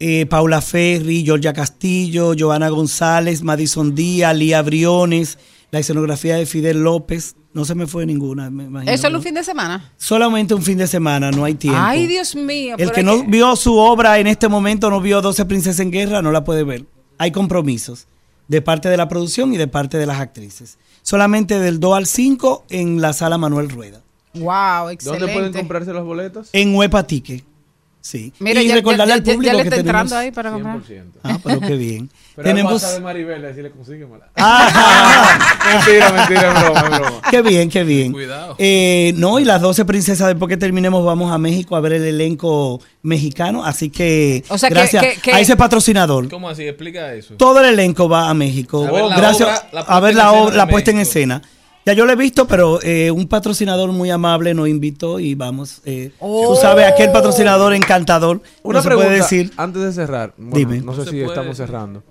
eh, 0.00 0.26
Paula 0.26 0.60
Ferri, 0.60 1.24
Georgia 1.24 1.54
Castillo, 1.54 2.34
Joana 2.38 2.68
González, 2.68 3.42
Madison 3.42 3.94
Díaz, 3.94 4.36
Lía 4.36 4.60
Briones, 4.60 5.38
la 5.70 5.78
escenografía 5.78 6.36
de 6.36 6.44
Fidel 6.44 6.82
López. 6.82 7.36
No 7.54 7.64
se 7.64 7.74
me 7.74 7.86
fue 7.86 8.04
ninguna, 8.04 8.50
me 8.50 8.64
imagino. 8.64 8.92
¿Eso 8.92 9.08
es 9.08 9.14
un 9.14 9.22
fin 9.22 9.34
de 9.34 9.44
semana? 9.44 9.92
Solamente 9.96 10.52
un 10.52 10.62
fin 10.62 10.76
de 10.76 10.86
semana, 10.86 11.30
no 11.30 11.44
hay 11.44 11.54
tiempo. 11.54 11.78
Ay, 11.80 12.06
Dios 12.06 12.34
mío. 12.36 12.74
El 12.78 12.92
que 12.92 13.02
no 13.02 13.24
vio 13.24 13.56
su 13.56 13.76
obra 13.76 14.18
en 14.18 14.26
este 14.26 14.48
momento, 14.48 14.90
no 14.90 15.00
vio 15.00 15.22
12 15.22 15.46
Princesas 15.46 15.80
en 15.80 15.90
Guerra, 15.90 16.20
no 16.20 16.32
la 16.32 16.44
puede 16.44 16.64
ver. 16.64 16.84
Hay 17.16 17.30
compromisos 17.30 18.06
de 18.48 18.62
parte 18.62 18.88
de 18.88 18.96
la 18.96 19.08
producción 19.08 19.52
y 19.54 19.56
de 19.56 19.68
parte 19.68 19.98
de 19.98 20.06
las 20.06 20.20
actrices. 20.20 20.78
Solamente 21.02 21.58
del 21.58 21.80
2 21.80 21.96
al 21.96 22.06
5 22.06 22.64
en 22.70 23.00
la 23.00 23.12
sala 23.12 23.38
Manuel 23.38 23.70
Rueda. 23.70 24.02
Wow, 24.34 24.88
excelente. 24.88 25.20
¿Dónde 25.20 25.34
pueden 25.34 25.52
comprarse 25.52 25.92
las 25.92 26.04
boletas? 26.04 26.50
En 26.52 26.74
Huepa 26.74 27.06
Tique. 27.06 27.44
Sí. 28.06 28.34
Mira, 28.38 28.60
y 28.62 28.68
ya- 28.68 28.74
recordarle 28.74 29.12
ya- 29.12 29.14
al 29.14 29.22
ya- 29.22 29.32
ya 29.32 29.34
público 29.34 29.56
le 29.56 29.62
que 29.62 29.68
está 29.68 29.76
tenemos... 29.76 30.02
entrando 30.02 30.16
ahí 30.18 30.30
para 30.30 30.50
comprar. 30.52 30.76
100%. 30.76 31.02
Ah, 31.22 31.38
pero 31.42 31.60
qué 31.60 31.74
bien. 31.76 32.10
Pero 32.36 32.48
tenemos... 32.48 32.92
de 32.94 33.00
Maribel, 33.00 33.44
así 33.46 33.62
le 33.62 33.70
consíguemela. 33.70 34.28
Ah. 34.36 35.38
mentira, 35.74 36.12
mentira, 36.12 36.52
es 36.52 36.60
broma, 36.64 36.80
es 36.80 36.98
broma. 36.98 37.20
Qué 37.30 37.42
bien, 37.42 37.70
qué 37.70 37.82
bien. 37.84 38.12
Cuidado. 38.12 38.56
Eh, 38.58 39.14
no, 39.16 39.38
y 39.38 39.44
las 39.44 39.62
12 39.62 39.84
princesas, 39.86 40.28
después 40.28 40.50
que 40.50 40.56
terminemos, 40.58 41.02
vamos 41.04 41.32
a 41.32 41.38
México 41.38 41.76
a 41.76 41.80
ver 41.80 41.94
el 41.94 42.04
elenco 42.04 42.82
mexicano. 43.02 43.64
Así 43.64 43.88
que, 43.88 44.44
O 44.48 44.58
sea, 44.58 44.68
que- 44.68 44.74
gracias 44.74 45.02
que- 45.06 45.20
que- 45.22 45.32
a 45.32 45.40
ese 45.40 45.56
patrocinador. 45.56 46.28
¿Cómo 46.28 46.50
así? 46.50 46.64
Explica 46.64 47.14
eso. 47.14 47.34
Todo 47.36 47.60
el 47.60 47.66
elenco 47.66 48.06
va 48.08 48.28
a 48.28 48.34
México. 48.34 48.84
A 48.86 48.90
ver 48.90 49.04
la 49.06 49.16
gracias 49.16 49.48
obra, 49.48 49.68
la 49.72 49.80
a 49.80 50.00
ver 50.00 50.14
la, 50.14 50.32
obra- 50.32 50.56
la 50.56 50.66
puesta 50.68 50.90
en 50.90 50.98
escena. 50.98 51.40
Ya 51.86 51.92
yo 51.92 52.06
lo 52.06 52.12
he 52.12 52.16
visto, 52.16 52.46
pero 52.46 52.80
eh, 52.82 53.10
un 53.10 53.28
patrocinador 53.28 53.92
muy 53.92 54.10
amable 54.10 54.54
nos 54.54 54.68
invitó 54.68 55.20
y 55.20 55.34
vamos. 55.34 55.82
eh, 55.84 56.12
Tú 56.18 56.56
sabes, 56.58 56.86
aquel 56.86 57.12
patrocinador 57.12 57.74
encantador. 57.74 58.40
Una 58.62 58.78
no 58.78 58.82
se 58.82 58.88
pregunta 58.88 59.08
puede 59.08 59.20
decir. 59.20 59.52
antes 59.56 59.82
de 59.82 59.92
cerrar. 59.92 60.32
Bueno, 60.38 60.56
Dime. 60.56 60.80
No 60.80 60.94
sé 60.94 61.04
si 61.04 61.10
puede 61.10 61.26
estamos 61.26 61.56
cerrando. 61.58 62.02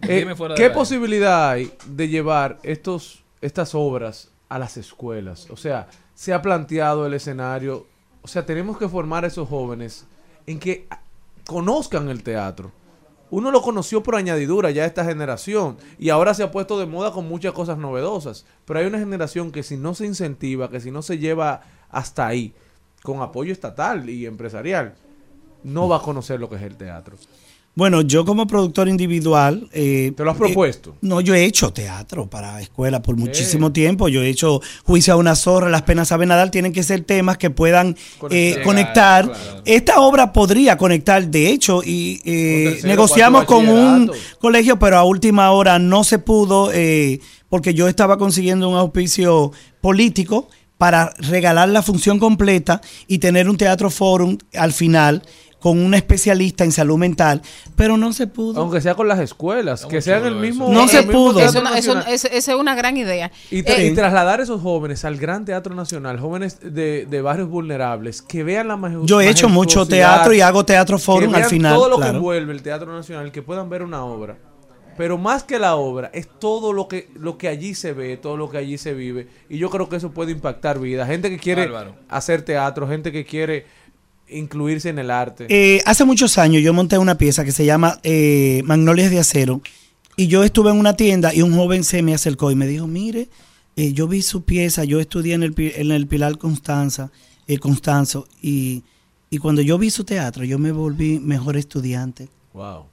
Dime 0.00 0.32
Eh, 0.32 0.54
¿Qué 0.56 0.70
posibilidad 0.70 1.50
hay 1.50 1.72
de 1.86 2.08
llevar 2.08 2.58
estos, 2.62 3.22
estas 3.40 3.74
obras 3.74 4.30
a 4.48 4.58
las 4.58 4.76
escuelas? 4.76 5.48
O 5.50 5.56
sea, 5.56 5.88
se 6.14 6.32
ha 6.32 6.42
planteado 6.42 7.06
el 7.06 7.14
escenario. 7.14 7.86
O 8.22 8.28
sea, 8.28 8.44
tenemos 8.44 8.78
que 8.78 8.88
formar 8.88 9.24
a 9.24 9.28
esos 9.28 9.48
jóvenes 9.48 10.06
en 10.46 10.58
que 10.58 10.86
conozcan 11.46 12.08
el 12.08 12.22
teatro. 12.24 12.72
Uno 13.30 13.50
lo 13.50 13.62
conoció 13.62 14.02
por 14.02 14.16
añadidura 14.16 14.70
ya 14.70 14.84
esta 14.84 15.04
generación 15.04 15.76
y 15.98 16.08
ahora 16.08 16.34
se 16.34 16.42
ha 16.42 16.50
puesto 16.50 16.78
de 16.78 16.86
moda 16.86 17.12
con 17.12 17.28
muchas 17.28 17.52
cosas 17.52 17.78
novedosas. 17.78 18.46
Pero 18.64 18.80
hay 18.80 18.86
una 18.86 18.98
generación 18.98 19.52
que 19.52 19.62
si 19.62 19.76
no 19.76 19.94
se 19.94 20.06
incentiva, 20.06 20.70
que 20.70 20.80
si 20.80 20.90
no 20.90 21.02
se 21.02 21.18
lleva 21.18 21.62
hasta 21.90 22.26
ahí, 22.26 22.54
con 23.02 23.20
apoyo 23.20 23.52
estatal 23.52 24.08
y 24.08 24.26
empresarial, 24.26 24.94
no 25.62 25.88
va 25.88 25.96
a 25.96 26.02
conocer 26.02 26.40
lo 26.40 26.48
que 26.48 26.56
es 26.56 26.62
el 26.62 26.76
teatro. 26.76 27.16
Bueno, 27.78 28.00
yo 28.00 28.24
como 28.24 28.48
productor 28.48 28.88
individual... 28.88 29.68
eh, 29.72 30.12
¿Te 30.16 30.24
lo 30.24 30.32
has 30.32 30.36
eh, 30.36 30.40
propuesto? 30.40 30.96
no, 31.00 31.20
yo 31.20 31.32
he 31.32 31.44
hecho 31.44 31.72
teatro 31.72 32.28
para 32.28 32.60
escuela 32.60 33.00
por 33.02 33.16
muchísimo 33.16 33.70
tiempo. 33.72 34.08
Yo 34.08 34.20
he 34.20 34.28
hecho 34.28 34.60
Juicio 34.82 35.14
a 35.14 35.16
una 35.16 35.36
zorra, 35.36 35.68
Las 35.68 35.82
penas 35.82 36.08
saben 36.08 36.30
nadar. 36.30 36.50
Tienen 36.50 36.72
que 36.72 36.82
ser 36.82 37.02
temas 37.02 37.38
que 37.38 37.50
puedan 37.50 37.94
eh, 38.30 38.56
Conectar. 38.64 38.64
conectar. 38.64 39.24
Claro. 39.26 39.62
Esta 39.64 40.00
obra 40.00 40.32
podría 40.32 40.76
conectar, 40.76 41.24
de 41.28 41.50
hecho, 41.50 41.80
y 41.84 42.20
eh, 42.24 42.64
tercero, 42.64 42.88
negociamos 42.88 43.44
con 43.44 43.68
un 43.68 44.10
colegio, 44.40 44.76
pero 44.80 44.98
a 44.98 45.04
última 45.04 45.52
hora 45.52 45.78
no 45.78 46.02
se 46.02 46.18
pudo 46.18 46.72
eh, 46.74 47.20
porque 47.48 47.74
yo 47.74 47.86
estaba 47.86 48.18
consiguiendo 48.18 48.68
un 48.68 48.74
auspicio 48.74 49.52
político 49.80 50.48
para 50.78 51.12
regalar 51.18 51.68
la 51.68 51.82
función 51.82 52.18
completa 52.18 52.80
y 53.06 53.18
tener 53.18 53.48
un 53.48 53.56
teatro 53.56 53.88
forum 53.88 54.36
al 54.54 54.72
final 54.72 55.22
con 55.60 55.78
un 55.80 55.92
especialista 55.94 56.62
en 56.64 56.70
salud 56.72 56.96
mental, 56.98 57.42
pero 57.74 57.96
no 57.96 58.12
se 58.12 58.26
pudo. 58.28 58.60
Aunque 58.60 58.80
sea 58.80 58.94
con 58.94 59.08
las 59.08 59.18
escuelas, 59.18 59.84
que 59.86 60.00
sean 60.00 60.24
el 60.24 60.36
mismo. 60.36 60.68
No 60.72 60.86
se 60.86 61.02
pudo. 61.02 61.40
Eso, 61.40 61.98
esa 62.08 62.28
es 62.28 62.48
una 62.48 62.74
gran 62.76 62.96
idea. 62.96 63.32
Y, 63.50 63.62
tra- 63.62 63.78
Eh, 63.78 63.86
y 63.88 63.94
trasladar 63.94 64.38
a 64.40 64.42
esos 64.44 64.60
jóvenes 64.62 65.04
al 65.04 65.16
Gran 65.16 65.44
Teatro 65.44 65.74
Nacional, 65.74 66.20
jóvenes 66.20 66.58
de, 66.62 67.06
de 67.10 67.22
barrios 67.22 67.48
vulnerables, 67.48 68.22
que 68.22 68.44
vean 68.44 68.68
la 68.68 68.76
maju- 68.76 69.04
Yo 69.04 69.20
he 69.20 69.28
hecho 69.28 69.48
mucho 69.48 69.84
teatro 69.86 70.32
y 70.32 70.40
hago 70.40 70.64
teatro 70.64 70.98
forum 70.98 71.34
al 71.34 71.44
final. 71.46 71.74
Todo 71.74 71.88
lo 71.88 71.96
que 71.98 72.02
envuelve 72.16 72.52
el 72.52 72.62
Teatro 72.62 72.92
Nacional, 72.92 73.32
que 73.32 73.42
puedan 73.42 73.68
ver 73.68 73.82
una 73.82 74.04
obra. 74.04 74.36
Pero 74.96 75.16
más 75.16 75.44
que 75.44 75.60
la 75.60 75.76
obra, 75.76 76.10
es 76.12 76.26
todo 76.40 76.72
lo 76.72 76.88
que, 76.88 77.08
lo 77.14 77.38
que 77.38 77.46
allí 77.48 77.74
se 77.76 77.92
ve, 77.92 78.16
todo 78.16 78.36
lo 78.36 78.50
que 78.50 78.58
allí 78.58 78.78
se 78.78 78.94
vive. 78.94 79.28
Y 79.48 79.56
yo 79.58 79.70
creo 79.70 79.88
que 79.88 79.94
eso 79.96 80.10
puede 80.10 80.32
impactar 80.32 80.80
vidas. 80.80 81.06
Gente 81.08 81.30
que 81.30 81.38
quiere 81.38 81.62
hacer 82.08 82.42
teatro, 82.42 82.88
gente 82.88 83.12
que 83.12 83.24
quiere 83.24 83.64
incluirse 84.30 84.88
en 84.88 84.98
el 84.98 85.10
arte. 85.10 85.46
Eh, 85.48 85.80
hace 85.86 86.04
muchos 86.04 86.38
años 86.38 86.62
yo 86.62 86.72
monté 86.72 86.98
una 86.98 87.16
pieza 87.16 87.44
que 87.44 87.52
se 87.52 87.64
llama 87.64 87.98
eh, 88.02 88.62
Magnolias 88.64 89.10
de 89.10 89.18
Acero 89.18 89.60
y 90.16 90.26
yo 90.26 90.42
estuve 90.44 90.70
en 90.70 90.78
una 90.78 90.94
tienda 90.94 91.34
y 91.34 91.42
un 91.42 91.54
joven 91.54 91.84
se 91.84 92.02
me 92.02 92.14
acercó 92.14 92.50
y 92.50 92.54
me 92.54 92.66
dijo, 92.66 92.86
mire, 92.86 93.28
eh, 93.76 93.92
yo 93.92 94.08
vi 94.08 94.22
su 94.22 94.42
pieza, 94.42 94.84
yo 94.84 95.00
estudié 95.00 95.34
en 95.34 95.42
el, 95.42 95.54
en 95.56 95.92
el 95.92 96.06
Pilar 96.06 96.38
Constanza, 96.38 97.10
eh, 97.46 97.58
Constanzo 97.58 98.26
y, 98.42 98.82
y 99.30 99.38
cuando 99.38 99.62
yo 99.62 99.78
vi 99.78 99.90
su 99.90 100.04
teatro 100.04 100.44
yo 100.44 100.58
me 100.58 100.72
volví 100.72 101.20
mejor 101.20 101.56
estudiante. 101.56 102.28
Wow. 102.52 102.86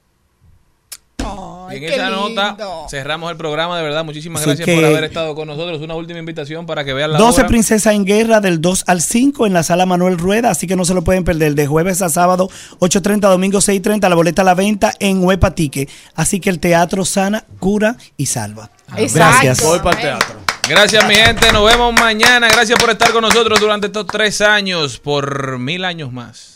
Y 1.72 1.76
en 1.76 1.84
esa 1.84 2.10
nota 2.10 2.56
cerramos 2.88 3.30
el 3.30 3.36
programa, 3.36 3.76
de 3.76 3.82
verdad. 3.82 4.04
Muchísimas 4.04 4.40
Así 4.42 4.48
gracias 4.50 4.66
que- 4.66 4.74
por 4.76 4.84
haber 4.84 5.04
estado 5.04 5.34
con 5.34 5.48
nosotros. 5.48 5.80
Una 5.80 5.94
última 5.94 6.18
invitación 6.18 6.64
para 6.66 6.84
que 6.84 6.92
vean 6.92 7.12
la 7.12 7.18
12 7.18 7.40
obra. 7.40 7.48
Princesas 7.48 7.92
en 7.94 8.04
Guerra 8.04 8.40
del 8.40 8.60
2 8.60 8.84
al 8.86 9.00
5 9.02 9.46
en 9.46 9.52
la 9.52 9.62
sala 9.62 9.84
Manuel 9.84 10.16
Rueda, 10.18 10.50
así 10.50 10.66
que 10.66 10.76
no 10.76 10.84
se 10.84 10.94
lo 10.94 11.02
pueden 11.02 11.24
perder. 11.24 11.54
De 11.54 11.66
jueves 11.66 12.02
a 12.02 12.08
sábado, 12.08 12.48
8.30, 12.78 13.28
domingo 13.28 13.58
6.30, 13.60 14.08
la 14.08 14.14
boleta 14.14 14.42
a 14.42 14.44
la 14.44 14.54
venta 14.54 14.92
en 15.00 15.22
Huepa 15.24 15.54
Tique. 15.54 15.88
Así 16.14 16.40
que 16.40 16.50
el 16.50 16.60
teatro 16.60 17.04
sana, 17.04 17.44
cura 17.58 17.96
y 18.16 18.26
salva. 18.26 18.70
Gracias. 18.96 19.62
Voy 19.62 19.80
para 19.80 19.96
el 19.96 20.02
teatro. 20.02 20.36
Gracias, 20.68 21.06
mi 21.06 21.14
gente. 21.14 21.52
Nos 21.52 21.64
vemos 21.70 21.92
mañana. 22.00 22.48
Gracias 22.48 22.78
por 22.78 22.90
estar 22.90 23.12
con 23.12 23.22
nosotros 23.22 23.60
durante 23.60 23.86
estos 23.88 24.06
tres 24.06 24.40
años, 24.40 24.98
por 24.98 25.58
mil 25.58 25.84
años 25.84 26.12
más. 26.12 26.55